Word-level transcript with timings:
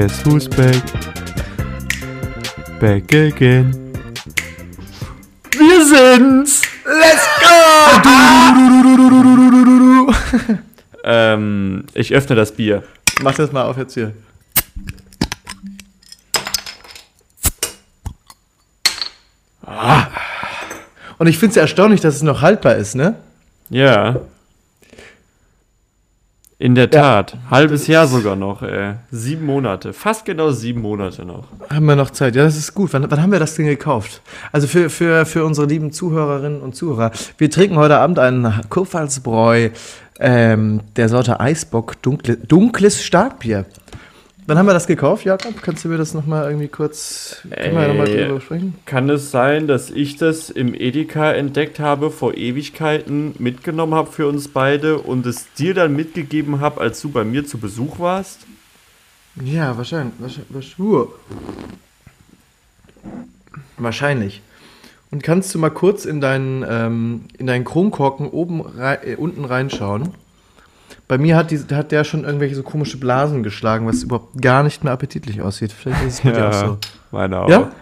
Guess 0.00 0.24
who's 0.24 0.48
back? 0.48 0.82
Back 2.80 3.12
again. 3.12 3.92
Wir 5.52 5.84
sind's! 5.84 6.62
Let's 6.86 7.28
go! 7.42 7.50
Ähm, 11.04 11.84
ich 11.92 12.14
öffne 12.14 12.34
das 12.34 12.52
Bier. 12.52 12.82
Mach 13.20 13.34
das 13.34 13.52
mal 13.52 13.64
auf 13.64 13.76
jetzt 13.76 13.92
hier. 13.92 14.14
Ah. 19.66 20.06
Und 21.18 21.26
ich 21.26 21.36
finde 21.36 21.50
es 21.50 21.56
ja 21.56 21.62
erstaunlich, 21.62 22.00
dass 22.00 22.14
es 22.14 22.22
noch 22.22 22.40
haltbar 22.40 22.76
ist, 22.76 22.94
ne? 22.94 23.16
Ja. 23.68 24.16
In 26.60 26.74
der 26.74 26.90
Tat. 26.90 27.38
Halbes 27.50 27.86
Jahr 27.86 28.06
sogar 28.06 28.36
noch, 28.36 28.60
ey. 28.60 28.92
Sieben 29.10 29.46
Monate. 29.46 29.94
Fast 29.94 30.26
genau 30.26 30.50
sieben 30.50 30.82
Monate 30.82 31.24
noch. 31.24 31.44
Haben 31.70 31.86
wir 31.86 31.96
noch 31.96 32.10
Zeit? 32.10 32.36
Ja, 32.36 32.44
das 32.44 32.58
ist 32.58 32.74
gut. 32.74 32.92
Wann, 32.92 33.10
wann 33.10 33.22
haben 33.22 33.32
wir 33.32 33.38
das 33.38 33.54
Ding 33.54 33.64
gekauft? 33.64 34.20
Also 34.52 34.66
für, 34.66 34.90
für, 34.90 35.24
für 35.24 35.46
unsere 35.46 35.66
lieben 35.66 35.90
Zuhörerinnen 35.90 36.60
und 36.60 36.76
Zuhörer. 36.76 37.12
Wir 37.38 37.50
trinken 37.50 37.76
heute 37.76 37.96
Abend 37.96 38.18
einen 38.18 38.52
Kurpfalzbräu 38.68 39.70
ähm, 40.18 40.82
der 40.96 41.08
Sorte 41.08 41.40
Eisbock 41.40 42.02
dunkle, 42.02 42.36
dunkles 42.36 43.02
Starkbier. 43.02 43.64
Wann 44.50 44.58
haben 44.58 44.66
wir 44.66 44.74
das 44.74 44.88
gekauft, 44.88 45.24
Jakob? 45.24 45.62
Kannst 45.62 45.84
du 45.84 45.88
mir 45.88 45.96
das 45.96 46.12
nochmal 46.12 46.46
irgendwie 46.46 46.66
kurz... 46.66 47.36
Können 47.42 47.76
wir 47.76 47.82
ja 47.82 47.86
nochmal 47.86 48.08
Ey. 48.08 48.24
drüber 48.24 48.40
sprechen? 48.40 48.74
Kann 48.84 49.08
es 49.08 49.30
sein, 49.30 49.68
dass 49.68 49.90
ich 49.90 50.16
das 50.16 50.50
im 50.50 50.74
Edeka 50.74 51.30
entdeckt 51.30 51.78
habe, 51.78 52.10
vor 52.10 52.34
Ewigkeiten 52.34 53.36
mitgenommen 53.38 53.94
habe 53.94 54.10
für 54.10 54.26
uns 54.26 54.48
beide 54.48 54.98
und 54.98 55.24
es 55.24 55.52
dir 55.52 55.72
dann 55.72 55.94
mitgegeben 55.94 56.58
habe, 56.58 56.80
als 56.80 57.00
du 57.00 57.10
bei 57.10 57.22
mir 57.22 57.46
zu 57.46 57.58
Besuch 57.58 58.00
warst? 58.00 58.40
Ja, 59.40 59.76
wahrscheinlich. 59.76 60.14
Wahrscheinlich. 60.18 60.52
Wahrscheinlich. 60.52 61.10
wahrscheinlich. 63.78 64.42
Und 65.12 65.22
kannst 65.22 65.54
du 65.54 65.60
mal 65.60 65.70
kurz 65.70 66.04
in 66.04 66.20
deinen, 66.20 66.66
ähm, 66.68 67.26
in 67.38 67.46
deinen 67.46 67.64
Kronkorken 67.64 68.28
oben 68.28 68.62
rei 68.62 68.98
äh, 69.04 69.14
unten 69.14 69.44
reinschauen? 69.44 70.12
Bei 71.10 71.18
mir 71.18 71.36
hat, 71.36 71.50
die, 71.50 71.58
hat 71.72 71.90
der 71.90 72.04
schon 72.04 72.22
irgendwelche 72.22 72.54
so 72.54 72.62
komische 72.62 72.96
Blasen 72.96 73.42
geschlagen, 73.42 73.84
was 73.84 74.04
überhaupt 74.04 74.40
gar 74.40 74.62
nicht 74.62 74.84
mehr 74.84 74.92
appetitlich 74.92 75.42
aussieht. 75.42 75.72
Vielleicht 75.72 76.04
ist 76.04 76.24
es 76.24 76.32
dir 76.32 76.48
auch 76.48 76.52
so. 76.52 76.78
meine 77.10 77.40
auch. 77.40 77.48
Ja? 77.48 77.72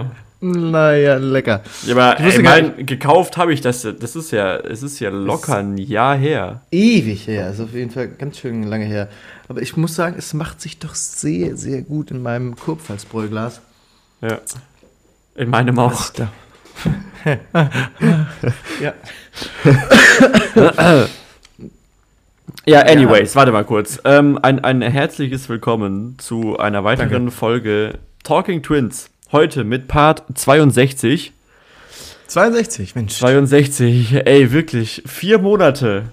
Äh, 0.00 0.04
Naja, 0.40 1.16
lecker. 1.16 1.62
ja, 1.82 1.94
aber 1.94 2.18
Ich 2.26 2.36
ey, 2.36 2.42
mein, 2.42 2.86
gekauft 2.86 3.36
habe 3.36 3.52
ich 3.52 3.60
das. 3.60 3.82
Das 3.82 4.16
ist 4.16 4.30
ja, 4.30 4.56
es 4.56 4.82
ist 4.82 5.00
ja 5.00 5.10
locker 5.10 5.58
ein 5.58 5.76
Jahr 5.76 6.16
her. 6.16 6.62
Ewig 6.70 7.26
her, 7.26 7.50
ist 7.50 7.60
auf 7.60 7.74
jeden 7.74 7.90
Fall 7.90 8.08
ganz 8.08 8.38
schön 8.38 8.62
lange 8.62 8.86
her. 8.86 9.10
Aber 9.48 9.60
ich 9.60 9.76
muss 9.76 9.94
sagen, 9.94 10.16
es 10.16 10.32
macht 10.32 10.62
sich 10.62 10.78
doch 10.78 10.94
sehr, 10.94 11.58
sehr 11.58 11.82
gut 11.82 12.10
in 12.10 12.22
meinem 12.22 12.56
Kurpfalzbräuglas. 12.56 13.60
Ja. 14.22 14.38
In 15.34 15.50
meinem 15.50 15.78
auch. 15.78 16.10
Ja. 18.80 18.94
Ja, 22.66 22.80
anyways, 22.80 23.36
warte 23.36 23.52
mal 23.52 23.64
kurz. 23.64 24.00
Ähm, 24.04 24.38
ein, 24.42 24.64
ein 24.64 24.80
herzliches 24.80 25.48
Willkommen 25.48 26.16
zu 26.18 26.58
einer 26.58 26.82
weiteren 26.84 27.10
Danke. 27.10 27.30
Folge 27.30 27.98
Talking 28.22 28.62
Twins. 28.62 29.10
Heute 29.32 29.64
mit 29.64 29.86
Part 29.88 30.22
62. 30.34 31.32
62, 32.28 32.94
Mensch. 32.94 33.14
62, 33.18 34.14
ey, 34.26 34.50
wirklich, 34.52 35.02
vier 35.06 35.38
Monate 35.38 36.04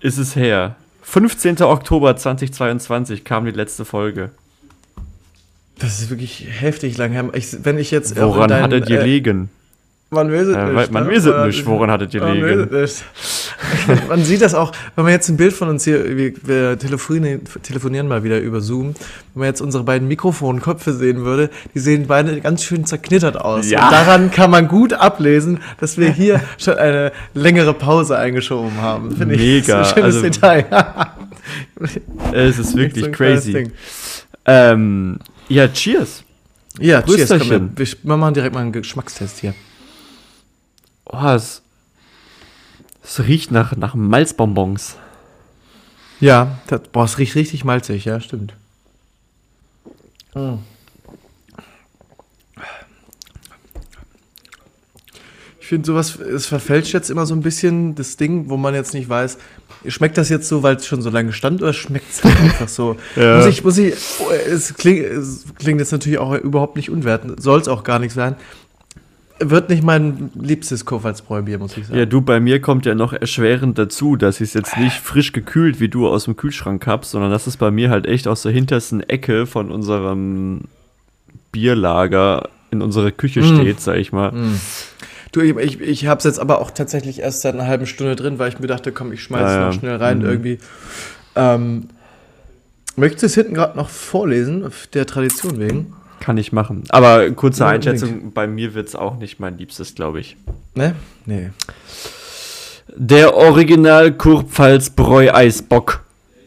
ist 0.00 0.18
es 0.18 0.36
her. 0.36 0.76
15. 1.02 1.62
Oktober 1.62 2.14
2022 2.16 3.24
kam 3.24 3.46
die 3.46 3.52
letzte 3.52 3.84
Folge. 3.84 4.30
Das 5.78 6.00
ist 6.00 6.10
wirklich 6.10 6.46
heftig 6.48 6.98
lang 6.98 7.12
her. 7.12 7.24
Ich, 7.32 7.64
wenn 7.64 7.78
ich 7.78 7.90
jetzt. 7.90 8.20
Woran 8.20 8.52
hattet 8.52 8.88
ihr 8.90 9.00
äh, 9.00 9.04
liegen? 9.04 9.48
Man 10.10 10.30
weiß 10.32 10.46
es 10.46 10.56
Äh, 10.56 10.72
nicht. 10.72 10.92
man 10.92 11.04
ne? 11.06 11.10
weiß 11.10 11.24
es 11.24 11.46
nicht, 11.46 11.66
woran 11.66 11.90
hattet 11.90 12.12
ihr 12.14 12.20
man 12.22 12.34
liegen? 12.34 12.70
weiß 12.70 12.70
es 12.70 12.72
nicht. 12.72 13.04
man 14.08 14.24
sieht 14.24 14.40
das 14.42 14.54
auch, 14.54 14.72
wenn 14.94 15.04
man 15.04 15.12
jetzt 15.12 15.28
ein 15.28 15.36
Bild 15.36 15.52
von 15.52 15.68
uns 15.68 15.84
hier, 15.84 16.16
wir, 16.16 16.32
wir 16.42 16.78
telefonieren, 16.78 17.42
telefonieren 17.62 18.08
mal 18.08 18.24
wieder 18.24 18.40
über 18.40 18.60
Zoom, 18.60 18.94
wenn 19.34 19.40
man 19.40 19.46
jetzt 19.48 19.60
unsere 19.60 19.84
beiden 19.84 20.08
Mikrofonköpfe 20.08 20.92
sehen 20.92 21.24
würde, 21.24 21.50
die 21.74 21.78
sehen 21.78 22.06
beide 22.06 22.40
ganz 22.40 22.62
schön 22.64 22.84
zerknittert 22.84 23.36
aus. 23.40 23.70
Ja. 23.70 23.84
Und 23.86 23.92
daran 23.92 24.30
kann 24.30 24.50
man 24.50 24.68
gut 24.68 24.92
ablesen, 24.92 25.60
dass 25.78 25.98
wir 25.98 26.10
hier 26.12 26.40
schon 26.58 26.74
eine 26.74 27.12
längere 27.34 27.74
Pause 27.74 28.16
eingeschoben 28.18 28.80
haben. 28.80 29.16
Finde 29.16 29.34
ich. 29.34 29.40
Mega, 29.40 29.78
Das 29.78 29.88
ist 29.88 29.96
ein 29.96 30.02
schönes 30.02 30.16
also- 30.16 30.28
Detail. 30.28 30.66
Es 32.32 32.58
ist 32.58 32.72
So 32.72 32.78
wirklich 32.78 33.12
kleines 33.12 33.44
crazy. 33.44 33.70
Ähm, 34.46 35.18
ja, 35.48 35.68
cheers. 35.68 36.24
Ja, 36.80 37.02
cheers. 37.02 37.28
Komm, 37.28 37.70
wir, 37.76 37.86
wir 38.02 38.16
machen 38.16 38.34
direkt 38.34 38.54
mal 38.54 38.60
einen 38.62 38.72
Geschmackstest 38.72 39.38
hier. 39.38 39.54
Oh, 41.04 41.28
es, 41.34 41.62
es 43.06 43.20
riecht 43.26 43.50
nach, 43.50 43.76
nach 43.76 43.94
Malzbonbons. 43.94 44.96
Ja, 46.20 46.58
das, 46.66 46.82
boah, 46.92 47.04
es 47.04 47.18
riecht 47.18 47.34
richtig 47.34 47.64
malzig, 47.64 48.04
ja, 48.04 48.20
stimmt. 48.20 48.54
Ich 55.60 55.66
finde 55.68 55.86
sowas, 55.86 56.16
es 56.18 56.46
verfälscht 56.46 56.92
jetzt 56.92 57.10
immer 57.10 57.26
so 57.26 57.34
ein 57.34 57.40
bisschen 57.40 57.94
das 57.94 58.16
Ding, 58.16 58.48
wo 58.48 58.56
man 58.56 58.74
jetzt 58.74 58.94
nicht 58.94 59.08
weiß, 59.08 59.38
schmeckt 59.88 60.18
das 60.18 60.28
jetzt 60.28 60.48
so, 60.48 60.62
weil 60.62 60.76
es 60.76 60.86
schon 60.86 61.02
so 61.02 61.10
lange 61.10 61.32
stand 61.32 61.62
oder 61.62 61.72
schmeckt 61.72 62.10
es 62.10 62.24
einfach 62.24 62.68
so? 62.68 62.96
Ja. 63.14 63.38
Muss 63.38 63.46
ich, 63.46 63.64
muss 63.64 63.78
ich, 63.78 63.94
oh, 64.20 64.30
es 64.30 64.74
klingt, 64.74 65.04
es 65.04 65.44
klingt 65.58 65.80
jetzt 65.80 65.92
natürlich 65.92 66.18
auch 66.18 66.34
überhaupt 66.34 66.76
nicht 66.76 66.90
unwertend, 66.90 67.42
soll 67.42 67.60
es 67.60 67.68
auch 67.68 67.82
gar 67.82 67.98
nicht 67.98 68.12
sein. 68.12 68.36
Wird 69.38 69.68
nicht 69.68 69.82
mein 69.82 70.30
liebstes 70.34 70.84
Kofalsbräubier, 70.86 71.58
muss 71.58 71.76
ich 71.76 71.86
sagen. 71.86 71.98
Ja, 71.98 72.06
du, 72.06 72.22
bei 72.22 72.40
mir 72.40 72.60
kommt 72.62 72.86
ja 72.86 72.94
noch 72.94 73.12
erschwerend 73.12 73.76
dazu, 73.78 74.16
dass 74.16 74.36
ich 74.40 74.48
es 74.48 74.54
jetzt 74.54 74.78
nicht 74.78 74.98
frisch 74.98 75.32
gekühlt 75.32 75.78
wie 75.78 75.88
du 75.88 76.08
aus 76.08 76.24
dem 76.24 76.36
Kühlschrank 76.36 76.86
hab, 76.86 77.04
sondern 77.04 77.30
dass 77.30 77.46
es 77.46 77.58
bei 77.58 77.70
mir 77.70 77.90
halt 77.90 78.06
echt 78.06 78.28
aus 78.28 78.42
der 78.42 78.52
hintersten 78.52 79.02
Ecke 79.02 79.46
von 79.46 79.70
unserem 79.70 80.62
Bierlager 81.52 82.48
in 82.70 82.80
unserer 82.82 83.10
Küche 83.10 83.40
Mm. 83.40 83.44
steht, 83.54 83.80
sag 83.80 83.96
ich 83.98 84.12
mal. 84.12 84.32
Du, 85.32 85.40
ich, 85.40 85.56
ich, 85.56 85.80
ich 85.80 86.06
habe 86.06 86.18
es 86.18 86.24
jetzt 86.24 86.38
aber 86.40 86.60
auch 86.60 86.70
tatsächlich 86.70 87.20
erst 87.20 87.42
seit 87.42 87.54
einer 87.54 87.66
halben 87.66 87.86
Stunde 87.86 88.16
drin, 88.16 88.38
weil 88.38 88.48
ich 88.48 88.58
mir 88.58 88.66
dachte, 88.68 88.90
komm, 88.92 89.12
ich 89.12 89.22
schmeiß 89.22 89.50
es 89.50 89.54
Ja, 89.56 89.66
noch 89.66 89.72
schnell 89.78 89.96
rein 89.96 90.18
Mhm. 90.20 90.24
irgendwie. 90.24 90.58
Ähm, 91.34 91.88
möchtest 92.96 93.22
du 93.22 93.26
es 93.26 93.34
hinten 93.34 93.54
gerade 93.54 93.76
noch 93.76 93.90
vorlesen, 93.90 94.64
der 94.94 95.06
Tradition 95.06 95.58
wegen? 95.60 95.92
Kann 96.26 96.38
ich 96.38 96.50
machen. 96.52 96.82
Aber 96.88 97.30
kurze 97.30 97.60
Ja, 97.62 97.68
Einschätzung, 97.68 98.32
bei 98.32 98.48
mir 98.48 98.74
wird 98.74 98.88
es 98.88 98.96
auch 98.96 99.16
nicht 99.16 99.38
mein 99.38 99.58
Liebstes, 99.58 99.94
glaube 99.94 100.18
ich. 100.18 100.36
Ne? 100.74 100.96
Nee. 101.24 101.50
Der 102.96 103.36
Original 103.36 104.10
Kurpfalz 104.12 104.90
Bräu 104.90 105.30
Eisbock. 105.32 106.02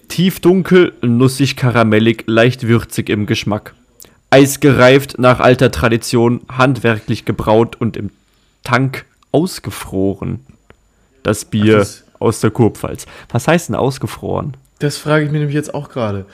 Tiefdunkel, 0.09 0.91
nussig 1.01 1.55
karamellig, 1.55 2.25
leicht 2.27 2.67
würzig 2.67 3.09
im 3.09 3.25
Geschmack. 3.25 3.73
Eisgereift 4.31 5.17
nach 5.17 5.39
alter 5.39 5.71
Tradition, 5.71 6.41
handwerklich 6.51 7.23
gebraut 7.23 7.77
und 7.79 7.95
im 7.95 8.09
Tank 8.65 9.05
ausgefroren. 9.31 10.41
Das 11.23 11.45
Bier 11.45 11.75
Ach, 11.75 11.79
das- 11.79 12.03
aus 12.19 12.41
der 12.41 12.51
Kurpfalz. 12.51 13.05
Was 13.31 13.47
heißt 13.47 13.69
denn 13.69 13.75
ausgefroren? 13.77 14.57
Das 14.79 14.97
frage 14.97 15.23
ich 15.23 15.31
mich 15.31 15.39
nämlich 15.39 15.55
jetzt 15.55 15.73
auch 15.73 15.87
gerade. 15.87 16.25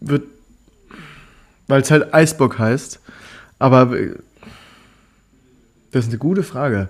Wird, 0.00 0.24
weil 1.68 1.80
es 1.82 1.90
halt 1.90 2.12
Eisbock 2.14 2.58
heißt, 2.58 3.00
aber 3.58 3.96
äh, 3.98 4.14
das 5.92 6.04
ist 6.04 6.10
eine 6.10 6.18
gute 6.18 6.42
Frage. 6.42 6.88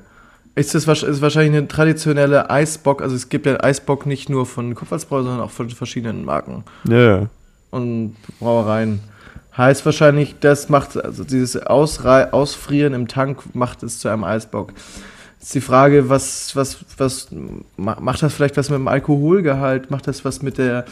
Ist 0.56 0.74
das 0.74 0.86
ist 0.86 1.20
wahrscheinlich 1.20 1.56
eine 1.56 1.66
traditionelle 1.68 2.48
Eisbock, 2.48 3.02
also 3.02 3.16
es 3.16 3.28
gibt 3.28 3.46
ja 3.46 3.62
Eisbock 3.62 4.06
nicht 4.06 4.28
nur 4.30 4.46
von 4.46 4.74
Kupfersbräu, 4.74 5.22
sondern 5.22 5.40
auch 5.40 5.50
von 5.50 5.68
verschiedenen 5.70 6.24
Marken. 6.24 6.64
Ja. 6.88 7.26
und 7.70 8.14
Brauereien. 8.38 9.00
Heißt 9.56 9.84
wahrscheinlich, 9.84 10.36
das 10.40 10.68
macht, 10.68 10.96
also 10.96 11.22
dieses 11.24 11.56
Ausrei 11.56 12.32
Ausfrieren 12.32 12.92
im 12.92 13.06
Tank 13.08 13.54
macht 13.54 13.82
es 13.84 13.98
zu 14.00 14.08
einem 14.08 14.24
Eisbock. 14.24 14.72
Ist 15.40 15.54
die 15.54 15.60
Frage, 15.60 16.08
was, 16.08 16.56
was, 16.56 16.78
was 16.96 17.28
ma- 17.76 17.98
macht 18.00 18.22
das 18.22 18.32
vielleicht 18.34 18.56
was 18.56 18.70
mit 18.70 18.78
dem 18.78 18.88
Alkoholgehalt? 18.88 19.90
Macht 19.90 20.06
das 20.08 20.24
was 20.24 20.40
mit 20.42 20.58
der, 20.58 20.84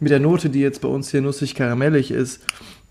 mit 0.00 0.10
der 0.10 0.20
Note, 0.20 0.50
die 0.50 0.60
jetzt 0.60 0.80
bei 0.80 0.88
uns 0.88 1.10
hier 1.10 1.22
nussig 1.22 1.54
karamellig 1.54 2.10
ist? 2.10 2.40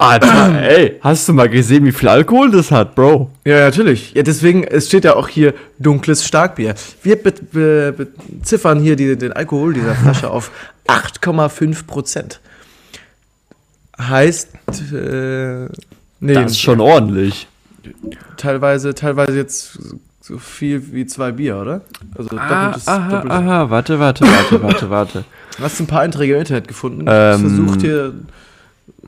Alter, 0.02 0.62
ey, 0.68 0.98
hast 1.02 1.28
du 1.30 1.34
mal 1.34 1.48
gesehen, 1.48 1.86
wie 1.86 1.92
viel 1.92 2.10
Alkohol 2.10 2.50
das 2.52 2.72
hat, 2.72 2.96
Bro? 2.96 3.30
Ja, 3.46 3.60
natürlich. 3.60 4.14
Ja, 4.14 4.24
deswegen, 4.24 4.64
es 4.64 4.88
steht 4.88 5.04
ja 5.06 5.16
auch 5.16 5.28
hier 5.28 5.54
dunkles 5.78 6.26
Starkbier. 6.26 6.74
Wir 7.04 7.22
be 7.22 7.32
be 7.32 8.08
beziffern 8.28 8.80
hier 8.80 8.96
die, 8.96 9.16
den 9.16 9.32
Alkohol 9.34 9.74
dieser 9.74 9.94
Flasche 9.96 10.30
auf 10.32 10.50
8,5 10.88 11.86
Prozent. 11.86 12.40
Heißt, 14.00 14.50
äh, 14.94 15.66
nee, 16.20 16.34
Das 16.34 16.52
ist 16.54 16.62
schon 16.62 16.80
ordentlich. 16.80 17.48
teilweise, 18.38 18.96
teilweise 18.96 19.38
jetzt 19.38 19.78
so 20.22 20.38
viel 20.40 20.94
wie 20.94 21.06
zwei 21.06 21.32
Bier, 21.32 21.58
oder? 21.58 21.82
Also 22.18 22.30
doppeltes, 22.30 22.88
Ah, 22.88 22.96
aha, 22.98 23.10
doppeltes. 23.12 23.38
aha, 23.38 23.70
warte, 23.70 24.00
warte, 24.00 24.26
warte, 24.26 24.64
warte, 24.64 24.90
warte. 24.90 25.26
Hast 25.62 25.80
du 25.80 25.84
ein 25.84 25.88
paar 25.88 26.02
Einträge 26.02 26.34
im 26.34 26.40
Internet 26.40 26.68
gefunden? 26.68 27.06
Ähm, 27.08 27.36
ich 27.36 27.54
versucht 27.54 27.82
hier 27.82 28.14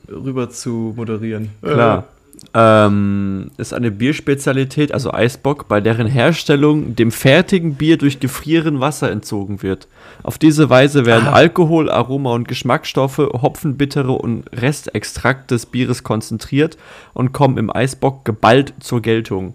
rüber 0.08 0.50
zu 0.50 0.92
moderieren. 0.96 1.50
Klar. 1.62 2.04
Ähm, 2.52 3.50
ist 3.56 3.72
eine 3.72 3.90
Bierspezialität, 3.90 4.92
also 4.92 5.12
Eisbock, 5.12 5.66
bei 5.66 5.80
deren 5.80 6.06
Herstellung 6.06 6.94
dem 6.94 7.10
fertigen 7.10 7.74
Bier 7.74 7.96
durch 7.96 8.20
Gefrieren 8.20 8.80
Wasser 8.80 9.10
entzogen 9.10 9.62
wird. 9.62 9.88
Auf 10.22 10.36
diese 10.38 10.68
Weise 10.68 11.06
werden 11.06 11.28
Ah. 11.28 11.32
Alkohol, 11.32 11.90
Aroma 11.90 12.34
und 12.34 12.48
Geschmacksstoffe, 12.48 13.18
Hopfenbittere 13.18 14.12
und 14.12 14.44
Restextrakt 14.52 15.50
des 15.50 15.66
Bieres 15.66 16.02
konzentriert 16.02 16.76
und 17.12 17.32
kommen 17.32 17.56
im 17.56 17.74
Eisbock 17.74 18.24
geballt 18.24 18.74
zur 18.80 19.00
Geltung. 19.00 19.54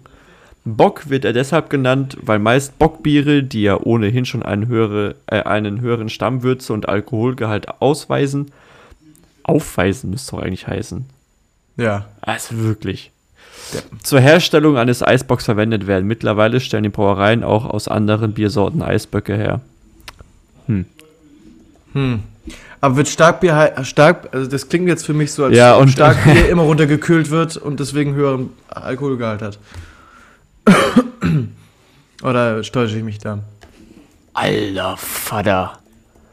Bock 0.64 1.08
wird 1.08 1.24
er 1.24 1.32
deshalb 1.32 1.70
genannt, 1.70 2.18
weil 2.20 2.38
meist 2.38 2.78
Bockbiere, 2.78 3.42
die 3.42 3.62
ja 3.62 3.78
ohnehin 3.80 4.24
schon 4.24 4.42
einen, 4.42 4.68
höhere, 4.68 5.14
äh, 5.26 5.42
einen 5.42 5.80
höheren 5.80 6.08
Stammwürze 6.08 6.72
und 6.72 6.88
Alkoholgehalt 6.88 7.80
ausweisen, 7.80 8.52
aufweisen 9.42 10.10
müsste 10.10 10.32
doch 10.36 10.42
eigentlich 10.42 10.66
heißen. 10.66 11.04
Ja. 11.76 12.06
Also 12.20 12.58
wirklich. 12.58 13.10
Zur 14.02 14.20
Herstellung 14.20 14.76
eines 14.76 15.02
Eisbocks 15.02 15.44
verwendet 15.44 15.86
werden. 15.86 16.06
Mittlerweile 16.06 16.60
stellen 16.60 16.82
die 16.82 16.88
Brauereien 16.88 17.44
auch 17.44 17.64
aus 17.64 17.88
anderen 17.88 18.32
Biersorten 18.34 18.82
Eisböcke 18.82 19.36
her. 19.36 19.60
Hm. 20.66 22.22
Aber 22.80 22.96
wird 22.96 23.08
Starkbier 23.08 23.74
stark, 23.82 24.28
also 24.32 24.48
das 24.48 24.68
klingt 24.68 24.88
jetzt 24.88 25.04
für 25.04 25.12
mich 25.12 25.32
so, 25.32 25.44
als 25.44 25.56
Ja, 25.56 25.76
ob 25.76 25.82
und- 25.82 25.88
Starkbier 25.88 26.48
immer 26.50 26.62
runtergekühlt 26.62 27.30
wird 27.30 27.56
und 27.56 27.80
deswegen 27.80 28.14
höheren 28.14 28.50
Alkoholgehalt 28.68 29.42
hat. 29.42 29.58
Oder 32.22 32.62
täusche 32.62 32.96
ich 32.98 33.04
mich 33.04 33.18
da? 33.18 33.40
Alter 34.34 34.96
Vater. 34.96 35.79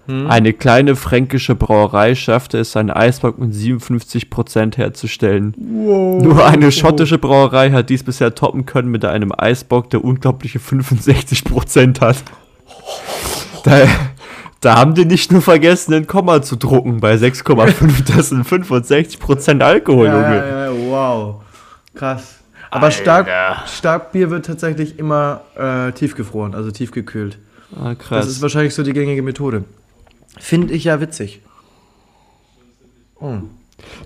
Eine 0.08 0.54
kleine 0.54 0.96
fränkische 0.96 1.56
Brauerei 1.56 2.16
schaffte 2.16 2.60
es, 2.60 2.78
einen 2.78 2.92
Eisbock 2.92 3.38
mit 3.40 3.54
57% 3.54 4.78
herzustellen. 4.78 5.54
Nur 5.58 6.46
eine 6.46 6.72
schottische 6.72 7.18
Brauerei 7.18 7.72
hat 7.72 7.90
dies 7.90 8.04
bisher 8.04 8.34
toppen 8.34 8.66
können 8.66 8.90
mit 8.90 9.04
einem 9.04 9.34
Eisbock, 9.38 9.90
der 9.90 10.04
unglaubliche 10.06 10.60
65% 10.60 12.00
hat. 12.00 12.24
Da, 13.64 13.86
da 14.62 14.76
haben 14.78 14.94
die 14.96 15.04
nicht 15.06 15.32
nur 15.32 15.42
vergessen, 15.42 15.94
ein 15.94 16.08
Komma 16.08 16.42
zu 16.42 16.56
drucken 16.56 17.00
bei 17.02 17.16
6,5. 17.16 18.16
Das 18.16 18.30
sind 18.30 18.46
65% 18.48 19.62
Alkohol, 19.62 20.06
ja, 20.08 20.14
Junge. 20.14 20.38
ja, 20.38 20.66
ja, 20.66 20.72
wow. 20.90 21.36
Krass. 21.96 22.36
Aber 22.70 22.92
Stark, 22.92 23.28
Starkbier 23.68 24.30
wird 24.30 24.46
tatsächlich 24.46 25.00
immer 25.00 25.42
äh, 25.58 25.92
tiefgefroren, 25.94 26.54
also 26.56 26.72
tiefgekühlt. 26.72 27.40
Ah, 27.76 27.90
Das 27.96 27.98
krass. 27.98 28.28
ist 28.28 28.42
wahrscheinlich 28.42 28.74
so 28.76 28.84
die 28.84 28.94
gängige 28.94 29.22
Methode. 29.22 29.64
Finde 30.40 30.74
ich 30.74 30.86
ja 30.86 31.02
witzig. 31.02 31.42
Hm. 33.20 33.50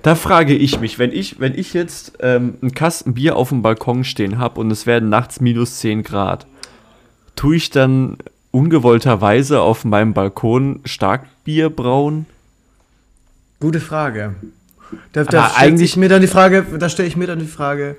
Da 0.01 0.15
frage 0.15 0.53
ich 0.53 0.79
mich, 0.79 0.99
wenn 0.99 1.11
ich, 1.11 1.39
wenn 1.39 1.57
ich 1.57 1.73
jetzt 1.73 2.13
ähm, 2.19 2.55
einen 2.61 2.73
Kasten 2.73 3.13
Bier 3.13 3.35
auf 3.35 3.49
dem 3.49 3.61
Balkon 3.61 4.03
stehen 4.03 4.37
habe 4.37 4.59
und 4.59 4.69
es 4.71 4.85
werden 4.85 5.09
nachts 5.09 5.39
minus 5.39 5.79
10 5.79 6.03
Grad, 6.03 6.45
tue 7.35 7.55
ich 7.55 7.69
dann 7.69 8.17
ungewollterweise 8.51 9.61
auf 9.61 9.85
meinem 9.85 10.13
Balkon 10.13 10.81
Starkbier 10.85 11.69
brauen? 11.69 12.25
Gute 13.59 13.79
Frage. 13.79 14.35
Da, 15.13 15.23
da 15.23 15.51
eigentlich- 15.55 15.91
sich 15.91 15.97
mir 15.97 16.09
dann 16.09 16.21
die 16.21 16.27
Frage, 16.27 16.65
da 16.77 16.89
stelle 16.89 17.07
ich 17.07 17.15
mir 17.15 17.27
dann 17.27 17.39
die 17.39 17.45
Frage, 17.45 17.95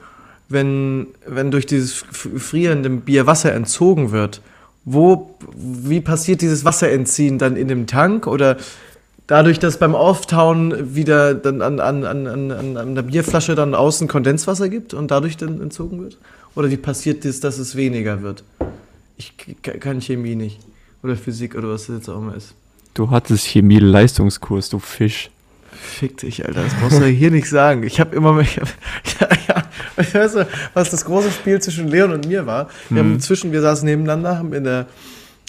wenn, 0.49 1.07
wenn 1.27 1.51
durch 1.51 1.65
dieses 1.65 1.95
frierende 1.95 2.91
Bier 2.91 3.27
Wasser 3.27 3.55
entzogen 3.55 4.11
wird, 4.13 4.43
wo, 4.85 5.35
wie 5.55 6.01
passiert 6.01 6.41
dieses 6.41 6.65
Wasserentziehen 6.65 7.39
dann 7.39 7.57
in 7.57 7.69
dem 7.69 7.87
Tank 7.87 8.27
oder 8.27 8.57
dadurch, 9.27 9.59
dass 9.59 9.79
beim 9.79 9.95
Auftauen 9.95 10.95
wieder 10.95 11.35
dann 11.35 11.63
an, 11.63 11.81
an, 11.81 12.05
an, 12.05 12.27
an, 12.27 12.77
an 12.77 12.95
der 12.95 13.03
Bierflasche 13.03 13.55
dann 13.55 13.75
außen 13.75 14.09
Kondenswasser 14.09 14.69
gibt 14.69 14.95
und 14.95 15.11
dadurch 15.11 15.37
dann 15.37 15.61
entzogen 15.61 16.03
wird? 16.03 16.19
Oder 16.55 16.71
wie 16.71 16.77
passiert 16.77 17.25
das, 17.25 17.41
dass 17.41 17.59
es 17.59 17.77
weniger 17.77 18.23
wird? 18.23 18.45
Ich 19.17 19.33
kann 19.63 20.01
Chemie 20.01 20.35
nicht. 20.35 20.59
Oder 21.03 21.17
Physik 21.17 21.55
oder 21.55 21.69
was 21.69 21.87
das 21.87 21.97
jetzt 21.97 22.09
auch 22.09 22.19
immer 22.19 22.37
ist. 22.37 22.55
Du 22.95 23.11
hattest 23.11 23.47
Chemie-Leistungskurs, 23.47 24.69
du 24.69 24.79
Fisch. 24.79 25.31
Fick 25.73 26.19
dich, 26.19 26.47
Alter, 26.47 26.63
das 26.63 26.75
brauchst 26.75 27.01
du 27.01 27.07
hier 27.07 27.31
nicht 27.31 27.49
sagen. 27.49 27.83
Ich 27.83 27.99
habe 27.99 28.15
immer, 28.15 28.39
ich 28.41 28.59
hab, 28.59 28.69
ja, 29.21 29.29
ja, 29.49 29.63
weißt 30.13 30.37
du, 30.37 30.47
was 30.75 30.91
das 30.91 31.05
große 31.05 31.31
Spiel 31.31 31.61
zwischen 31.61 31.89
Leon 31.89 32.13
und 32.13 32.27
mir 32.27 32.47
war? 32.47 32.69
Wir 32.91 33.01
haben 33.01 33.21
zwischen, 33.21 33.53
wir 33.53 33.61
saßen 33.61 33.85
nebeneinander, 33.85 34.39
haben 34.39 34.53
in 34.53 34.65
der, 34.65 34.87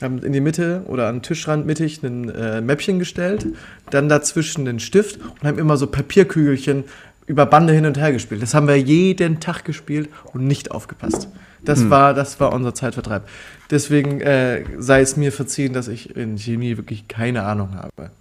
haben 0.02 0.24
in 0.24 0.34
die 0.34 0.42
Mitte 0.42 0.84
oder 0.88 1.08
an 1.08 1.18
den 1.18 1.22
Tischrand 1.22 1.66
mittig 1.66 2.04
ein 2.04 2.30
äh, 2.30 2.62
Mäppchen 2.62 3.00
gestellt, 3.00 3.48
dann 3.90 4.10
dazwischen 4.10 4.66
den 4.66 4.80
Stift 4.80 5.20
und 5.20 5.48
haben 5.48 5.60
immer 5.60 5.78
so 5.78 5.88
Papierkügelchen 5.88 6.84
über 7.26 7.46
Bande 7.46 7.74
hin 7.74 7.86
und 7.86 7.98
her 7.98 8.12
gespielt. 8.12 8.42
Das 8.42 8.54
haben 8.54 8.68
wir 8.68 8.78
jeden 8.78 9.40
Tag 9.40 9.64
gespielt 9.64 10.10
und 10.34 10.46
nicht 10.46 10.72
aufgepasst. 10.72 11.30
Das 11.64 11.90
war, 11.90 12.14
das 12.14 12.40
war 12.42 12.52
unser 12.52 12.74
Zeitvertreib. 12.74 13.24
Deswegen 13.72 14.20
äh, 14.20 14.66
sei 14.78 15.02
es 15.02 15.16
mir 15.16 15.32
verziehen, 15.32 15.74
dass 15.74 15.88
ich 15.88 16.16
in 16.16 16.38
Chemie 16.38 16.76
wirklich 16.76 17.08
keine 17.08 17.44
Ahnung 17.44 17.76
habe. 17.76 18.12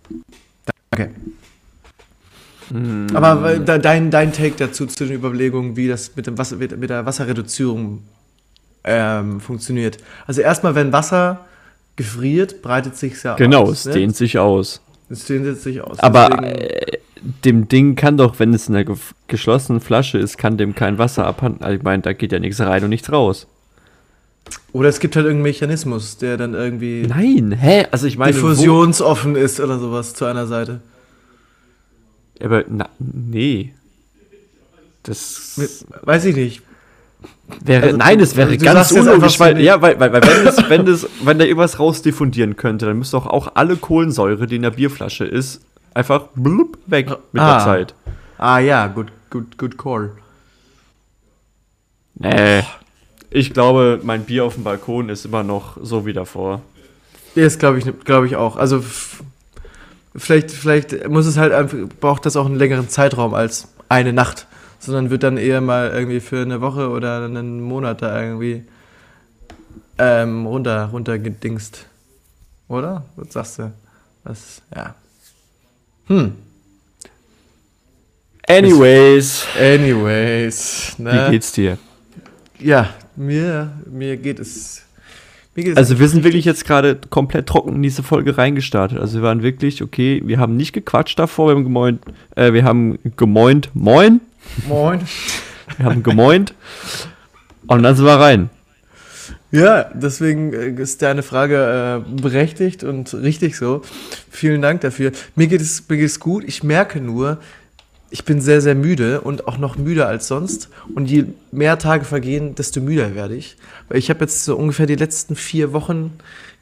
Danke. 0.91 1.11
Aber 3.15 3.53
äh, 3.55 3.61
de- 3.61 3.79
dein, 3.79 4.11
dein 4.11 4.33
Take 4.33 4.55
dazu 4.59 4.87
zu 4.87 5.05
den 5.05 5.15
Überlegungen, 5.15 5.77
wie 5.77 5.89
das 5.89 6.15
mit, 6.17 6.27
dem 6.27 6.39
Wasser, 6.39 6.57
mit, 6.57 6.73
der 6.91 7.05
Wasserreduzierung 7.07 8.03
ähm, 8.85 9.41
funktioniert. 9.41 9.99
Also 10.27 10.41
erstmal, 10.41 10.75
wenn 10.75 10.93
Wasser 10.93 11.45
gefriert, 11.97 12.63
breitet 12.63 12.97
sich 12.97 13.23
ja 13.23 13.35
Genau, 13.37 13.65
aus. 13.65 13.85
es 13.87 13.93
dehnt 13.93 14.17
sich 14.17 14.39
aus. 14.39 14.81
Es 15.11 15.25
dehnt 15.27 15.59
sich 15.59 15.81
aus. 15.83 15.99
Aber 15.99 16.43
äh, 16.43 16.99
dem 17.45 17.69
Ding 17.69 17.95
kann 17.95 18.17
doch, 18.17 18.39
wenn 18.39 18.55
es 18.55 18.69
in 18.69 18.75
einer 18.77 18.97
geschlossenen 19.29 19.81
Flasche 19.81 20.19
ist, 20.19 20.39
kann 20.39 20.57
dem 20.57 20.75
kein 20.75 20.99
Wasser 20.99 21.27
abhanden. 21.27 21.63
Also 21.63 21.77
ich 21.77 21.83
meine, 21.83 22.03
da 22.03 22.13
geht 22.15 22.33
ja 22.33 22.39
nichts 22.39 22.61
rein 22.61 22.83
und 22.83 22.91
nichts 22.91 23.13
raus. 23.13 23.47
oder 24.73 24.89
es 24.89 24.99
gibt 24.99 25.15
halt 25.15 25.27
irgendeinen 25.27 25.43
Mechanismus, 25.53 26.17
der 26.17 26.37
dann 26.39 26.55
irgendwie 26.55 27.07
Nein, 27.07 27.53
hä? 27.53 27.87
Also 27.91 28.07
ich 28.07 28.17
meine, 28.19 28.33
diffusionsoffen 28.33 29.37
ist 29.37 29.61
oder 29.61 29.79
sowas 29.79 30.15
zu 30.15 30.25
einer 30.25 30.47
Seite. 30.47 30.81
Aber 32.43 32.65
na, 32.69 32.89
nee. 32.99 33.73
Das 35.05 35.61
Weiß 36.03 36.25
ich 36.27 36.37
nicht. 36.37 36.63
wäre, 37.65 37.85
also 37.85 37.97
nein, 37.97 38.21
es 38.21 38.37
wäre 38.37 38.57
ganz 38.57 38.93
unlogisch, 38.93 39.39
weil, 39.41 39.61
ja, 39.61 39.81
weil, 39.83 39.99
weil, 40.01 40.13
weil 40.13 40.23
wenn, 40.23 40.47
es, 40.47 40.57
wenn, 40.69 40.87
es, 40.89 41.07
wenn 41.25 41.39
da 41.39 41.45
irgendwas 41.45 41.79
rausdiffundieren 41.79 42.57
könnte, 42.57 42.87
dann 42.87 42.99
müsste 42.99 43.17
auch, 43.17 43.27
auch 43.27 43.53
alle 43.55 43.77
Kohlensäure, 43.77 44.47
die 44.47 44.57
in 44.57 44.63
der 44.63 44.71
Bierflasche 44.71 45.25
ist, 45.25 45.61
einfach 45.95 46.29
blub, 46.35 46.79
weg 46.87 47.11
mit 47.33 47.43
Ah. 47.43 47.57
der 47.57 47.65
Zeit. 47.65 47.95
Ah 48.39 48.59
ja, 48.59 48.87
gut, 48.89 49.13
gut, 49.31 49.59
gut 49.59 49.77
call. 49.79 50.13
Nee. 52.15 52.63
Ich 53.31 53.53
glaube, 53.55 54.01
mein 54.03 54.25
Bier 54.25 54.45
auf 54.45 54.55
dem 54.55 54.65
Balkon 54.65 55.09
ist 55.09 55.25
immer 55.25 55.43
noch 55.43 55.77
so 55.83 56.05
wie 56.07 56.13
davor. 56.13 56.61
Das 57.35 57.59
glaube 57.59 57.79
ich, 57.79 57.87
glaub 58.05 58.25
ich 58.25 58.37
auch. 58.37 58.57
Also 58.57 58.85
vielleicht, 60.17 60.51
vielleicht 60.51 61.09
muss 61.09 61.27
es 61.27 61.37
halt 61.37 61.53
einfach, 61.53 61.79
braucht 62.01 62.27
das 62.27 62.37
auch 62.37 62.47
einen 62.47 62.57
längeren 62.57 62.89
Zeitraum 62.89 63.35
als 63.35 63.69
eine 63.89 64.13
Nacht, 64.13 64.47
sondern 64.79 65.11
wird 65.11 65.23
dann 65.23 65.37
eher 65.37 65.61
mal 65.61 65.91
irgendwie 65.91 66.21
für 66.21 66.43
eine 66.43 66.61
Woche 66.61 66.89
oder 66.91 67.25
einen 67.25 67.61
Monat 67.61 68.03
da 68.03 68.23
irgendwie 68.23 68.65
ähm, 69.99 70.47
runter, 70.47 70.87
runtergedingst. 70.87 71.87
Oder? 72.69 73.05
Was 73.17 73.33
sagst 73.33 73.59
du? 73.59 73.73
Was, 74.25 74.63
ja. 74.75 74.95
Hm. 76.07 76.33
Anyways, 78.49 79.47
Anyways. 79.59 80.95
wie 80.99 81.03
Ne? 81.05 81.29
geht's 81.31 81.53
dir? 81.53 81.79
Ja, 82.59 82.91
mir, 83.17 83.73
mir 83.87 84.17
geht 84.17 84.41
es. 84.41 84.83
Es 85.55 85.77
Also 85.77 85.99
wir 85.99 86.09
sind 86.09 86.25
wirklich 86.25 86.45
jetzt 86.47 86.65
gerade 86.65 86.99
komplett 87.11 87.47
trocken 87.47 87.75
in 87.75 87.83
diese 87.83 88.03
Folge 88.03 88.39
reingestartet. 88.39 88.99
Also 88.99 89.19
wir 89.19 89.23
waren 89.23 89.43
wirklich, 89.43 89.83
okay, 89.83 90.23
wir 90.25 90.39
haben 90.39 90.57
nicht 90.57 90.73
gequatscht 90.73 91.19
davor, 91.19 91.49
wir 91.49 91.57
haben 91.57 91.65
gemoint, 91.65 92.01
äh, 92.37 92.53
wir 92.53 92.65
haben 92.65 92.99
gemoint, 93.17 93.71
moin, 93.75 94.21
Moin. 94.67 95.01
wir 95.77 95.87
haben 95.87 96.03
gemoint 96.03 96.55
und 97.67 97.83
dann 97.83 97.97
sind 97.97 98.05
wir 98.05 98.19
rein. 98.19 98.51
Ja, 99.51 99.85
deswegen 99.95 100.53
äh, 100.53 100.83
ist 100.83 101.03
deine 101.03 101.23
Frage 101.23 102.05
äh, 102.09 102.21
berechtigt 102.21 102.85
und 102.85 103.13
richtig 103.15 103.57
so. 103.57 103.83
Vielen 104.31 104.63
Dank 104.63 104.81
dafür. 104.81 105.13
Mir 105.37 105.47
geht, 105.47 105.61
es, 105.61 105.89
mir 105.89 105.99
geht 105.99 106.07
es 106.07 106.21
gut. 106.21 106.45
Ich 106.45 106.63
merke 106.63 107.01
nur, 107.01 107.39
ich 108.13 108.25
bin 108.25 108.41
sehr, 108.41 108.61
sehr 108.61 108.75
müde 108.75 109.23
und 109.23 109.49
auch 109.49 109.57
noch 109.57 109.77
müder 109.79 110.07
als 110.07 110.29
sonst. 110.29 110.69
Und 110.95 111.11
je 111.11 111.25
mehr 111.51 111.79
Tage 111.79 112.05
vergehen, 112.05 112.55
desto 112.55 112.81
müder 112.81 113.15
werde 113.15 113.35
ich. 113.35 113.57
Weil 113.89 113.99
ich 113.99 114.11
habe 114.11 114.21
jetzt 114.21 114.45
so 114.45 114.55
ungefähr 114.57 114.87
die 114.87 114.97
letzten 114.97 115.35
vier 115.35 115.73
Wochen 115.73 116.13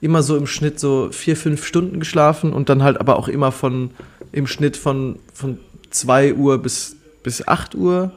immer 0.01 0.23
so 0.23 0.37
im 0.37 0.47
Schnitt 0.47 0.79
so 0.81 1.09
vier, 1.11 1.37
fünf 1.37 1.67
Stunden 1.67 1.99
geschlafen 1.99 2.53
und 2.53 2.69
dann 2.69 2.83
halt 2.83 3.01
aber 3.01 3.17
auch 3.19 3.29
immer 3.29 3.51
von 3.53 3.91
im 4.33 4.47
Schnitt 4.47 4.77
von, 4.77 5.17
von 5.35 5.59
2 5.91 6.35
Uhr 6.35 6.59
bis, 6.59 6.97
bis 7.25 7.47
8 7.47 7.75
Uhr 7.75 8.13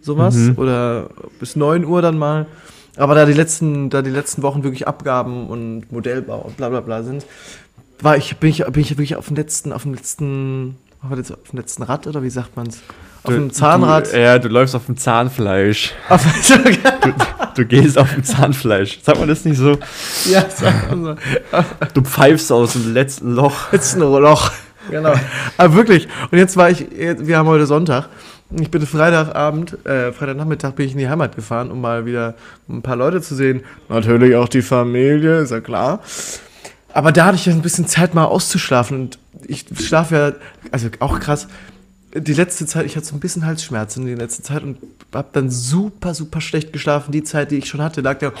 sowas 0.00 0.36
Mhm. 0.36 0.54
oder 0.56 1.10
bis 1.40 1.56
9 1.56 1.84
Uhr 1.84 2.00
dann 2.00 2.16
mal. 2.16 2.46
Aber 2.96 3.14
da 3.16 3.26
die 3.26 3.32
letzten, 3.32 3.90
da 3.90 4.02
die 4.02 4.10
letzten 4.10 4.42
Wochen 4.42 4.62
wirklich 4.62 4.86
Abgaben 4.86 5.48
und 5.48 5.90
Modellbau 5.92 6.38
und 6.38 6.56
bla 6.56 6.68
bla 6.68 6.80
bla 6.80 7.02
sind, 7.02 7.26
war 8.00 8.16
ich, 8.16 8.36
bin 8.36 8.50
ich, 8.50 8.64
bin 8.64 8.82
ich 8.82 8.90
wirklich 8.90 9.16
auf 9.16 9.26
dem 9.26 9.36
letzten, 9.36 9.72
auf 9.72 9.82
dem 9.82 9.94
letzten, 9.94 10.76
auf 11.02 11.08
dem 11.10 11.16
letzten- 11.18 11.34
auf 11.34 11.50
dem 11.50 11.58
letzten 11.58 11.82
Rad 11.84 12.06
oder 12.06 12.22
wie 12.22 12.30
sagt 12.30 12.56
man's? 12.56 12.80
Auf 13.24 13.34
dem 13.34 13.52
Zahnrad. 13.52 14.12
Du, 14.12 14.18
ja, 14.20 14.38
du 14.38 14.48
läufst 14.48 14.74
auf 14.74 14.86
dem 14.86 14.96
Zahnfleisch. 14.96 15.92
Auf, 16.08 16.24
Du 17.54 17.64
gehst 17.66 17.98
auf 17.98 18.14
dem 18.14 18.22
Zahnfleisch. 18.22 19.00
Sagt 19.02 19.18
man 19.18 19.28
das 19.28 19.44
nicht 19.44 19.58
so? 19.58 19.76
ja, 20.30 20.48
sagt 20.48 20.90
man 20.90 21.04
so. 21.04 21.14
Du 21.94 22.02
pfeifst 22.02 22.52
aus 22.52 22.74
dem 22.74 22.94
letzten 22.94 23.34
Loch. 23.34 23.72
letzten 23.72 24.00
Loch. 24.00 24.52
Genau. 24.88 25.12
Aber 25.56 25.74
wirklich. 25.74 26.06
Und 26.30 26.38
jetzt 26.38 26.56
war 26.56 26.70
ich, 26.70 26.86
wir 26.96 27.36
haben 27.36 27.48
heute 27.48 27.66
Sonntag. 27.66 28.08
Ich 28.58 28.70
bin 28.70 28.86
Freitagabend, 28.86 29.84
äh, 29.84 30.12
Freitagnachmittag 30.12 30.72
bin 30.72 30.86
ich 30.86 30.92
in 30.92 30.98
die 30.98 31.08
Heimat 31.08 31.34
gefahren, 31.36 31.70
um 31.70 31.80
mal 31.82 32.06
wieder 32.06 32.34
ein 32.68 32.80
paar 32.80 32.96
Leute 32.96 33.20
zu 33.20 33.34
sehen. 33.34 33.62
Natürlich 33.88 34.36
auch 34.36 34.48
die 34.48 34.62
Familie, 34.62 35.40
ist 35.40 35.50
ja 35.50 35.60
klar. 35.60 36.00
Aber 36.92 37.12
da 37.12 37.26
hatte 37.26 37.36
ich 37.36 37.46
ja 37.46 37.52
ein 37.52 37.62
bisschen 37.62 37.86
Zeit 37.86 38.14
mal 38.14 38.24
auszuschlafen 38.24 38.98
und 38.98 39.18
ich 39.46 39.66
schlafe 39.80 40.14
ja, 40.14 40.32
also 40.72 40.88
auch 41.00 41.20
krass, 41.20 41.48
die 42.14 42.32
letzte 42.32 42.66
Zeit, 42.66 42.86
ich 42.86 42.96
hatte 42.96 43.06
so 43.06 43.14
ein 43.14 43.20
bisschen 43.20 43.44
Halsschmerzen 43.44 44.02
in 44.02 44.08
der 44.08 44.16
letzten 44.16 44.42
Zeit 44.42 44.62
und 44.62 44.78
habe 45.14 45.28
dann 45.32 45.50
super, 45.50 46.14
super 46.14 46.40
schlecht 46.40 46.72
geschlafen. 46.72 47.12
Die 47.12 47.22
Zeit, 47.22 47.50
die 47.50 47.56
ich 47.56 47.68
schon 47.68 47.82
hatte, 47.82 48.00
lag 48.00 48.18
da 48.18 48.32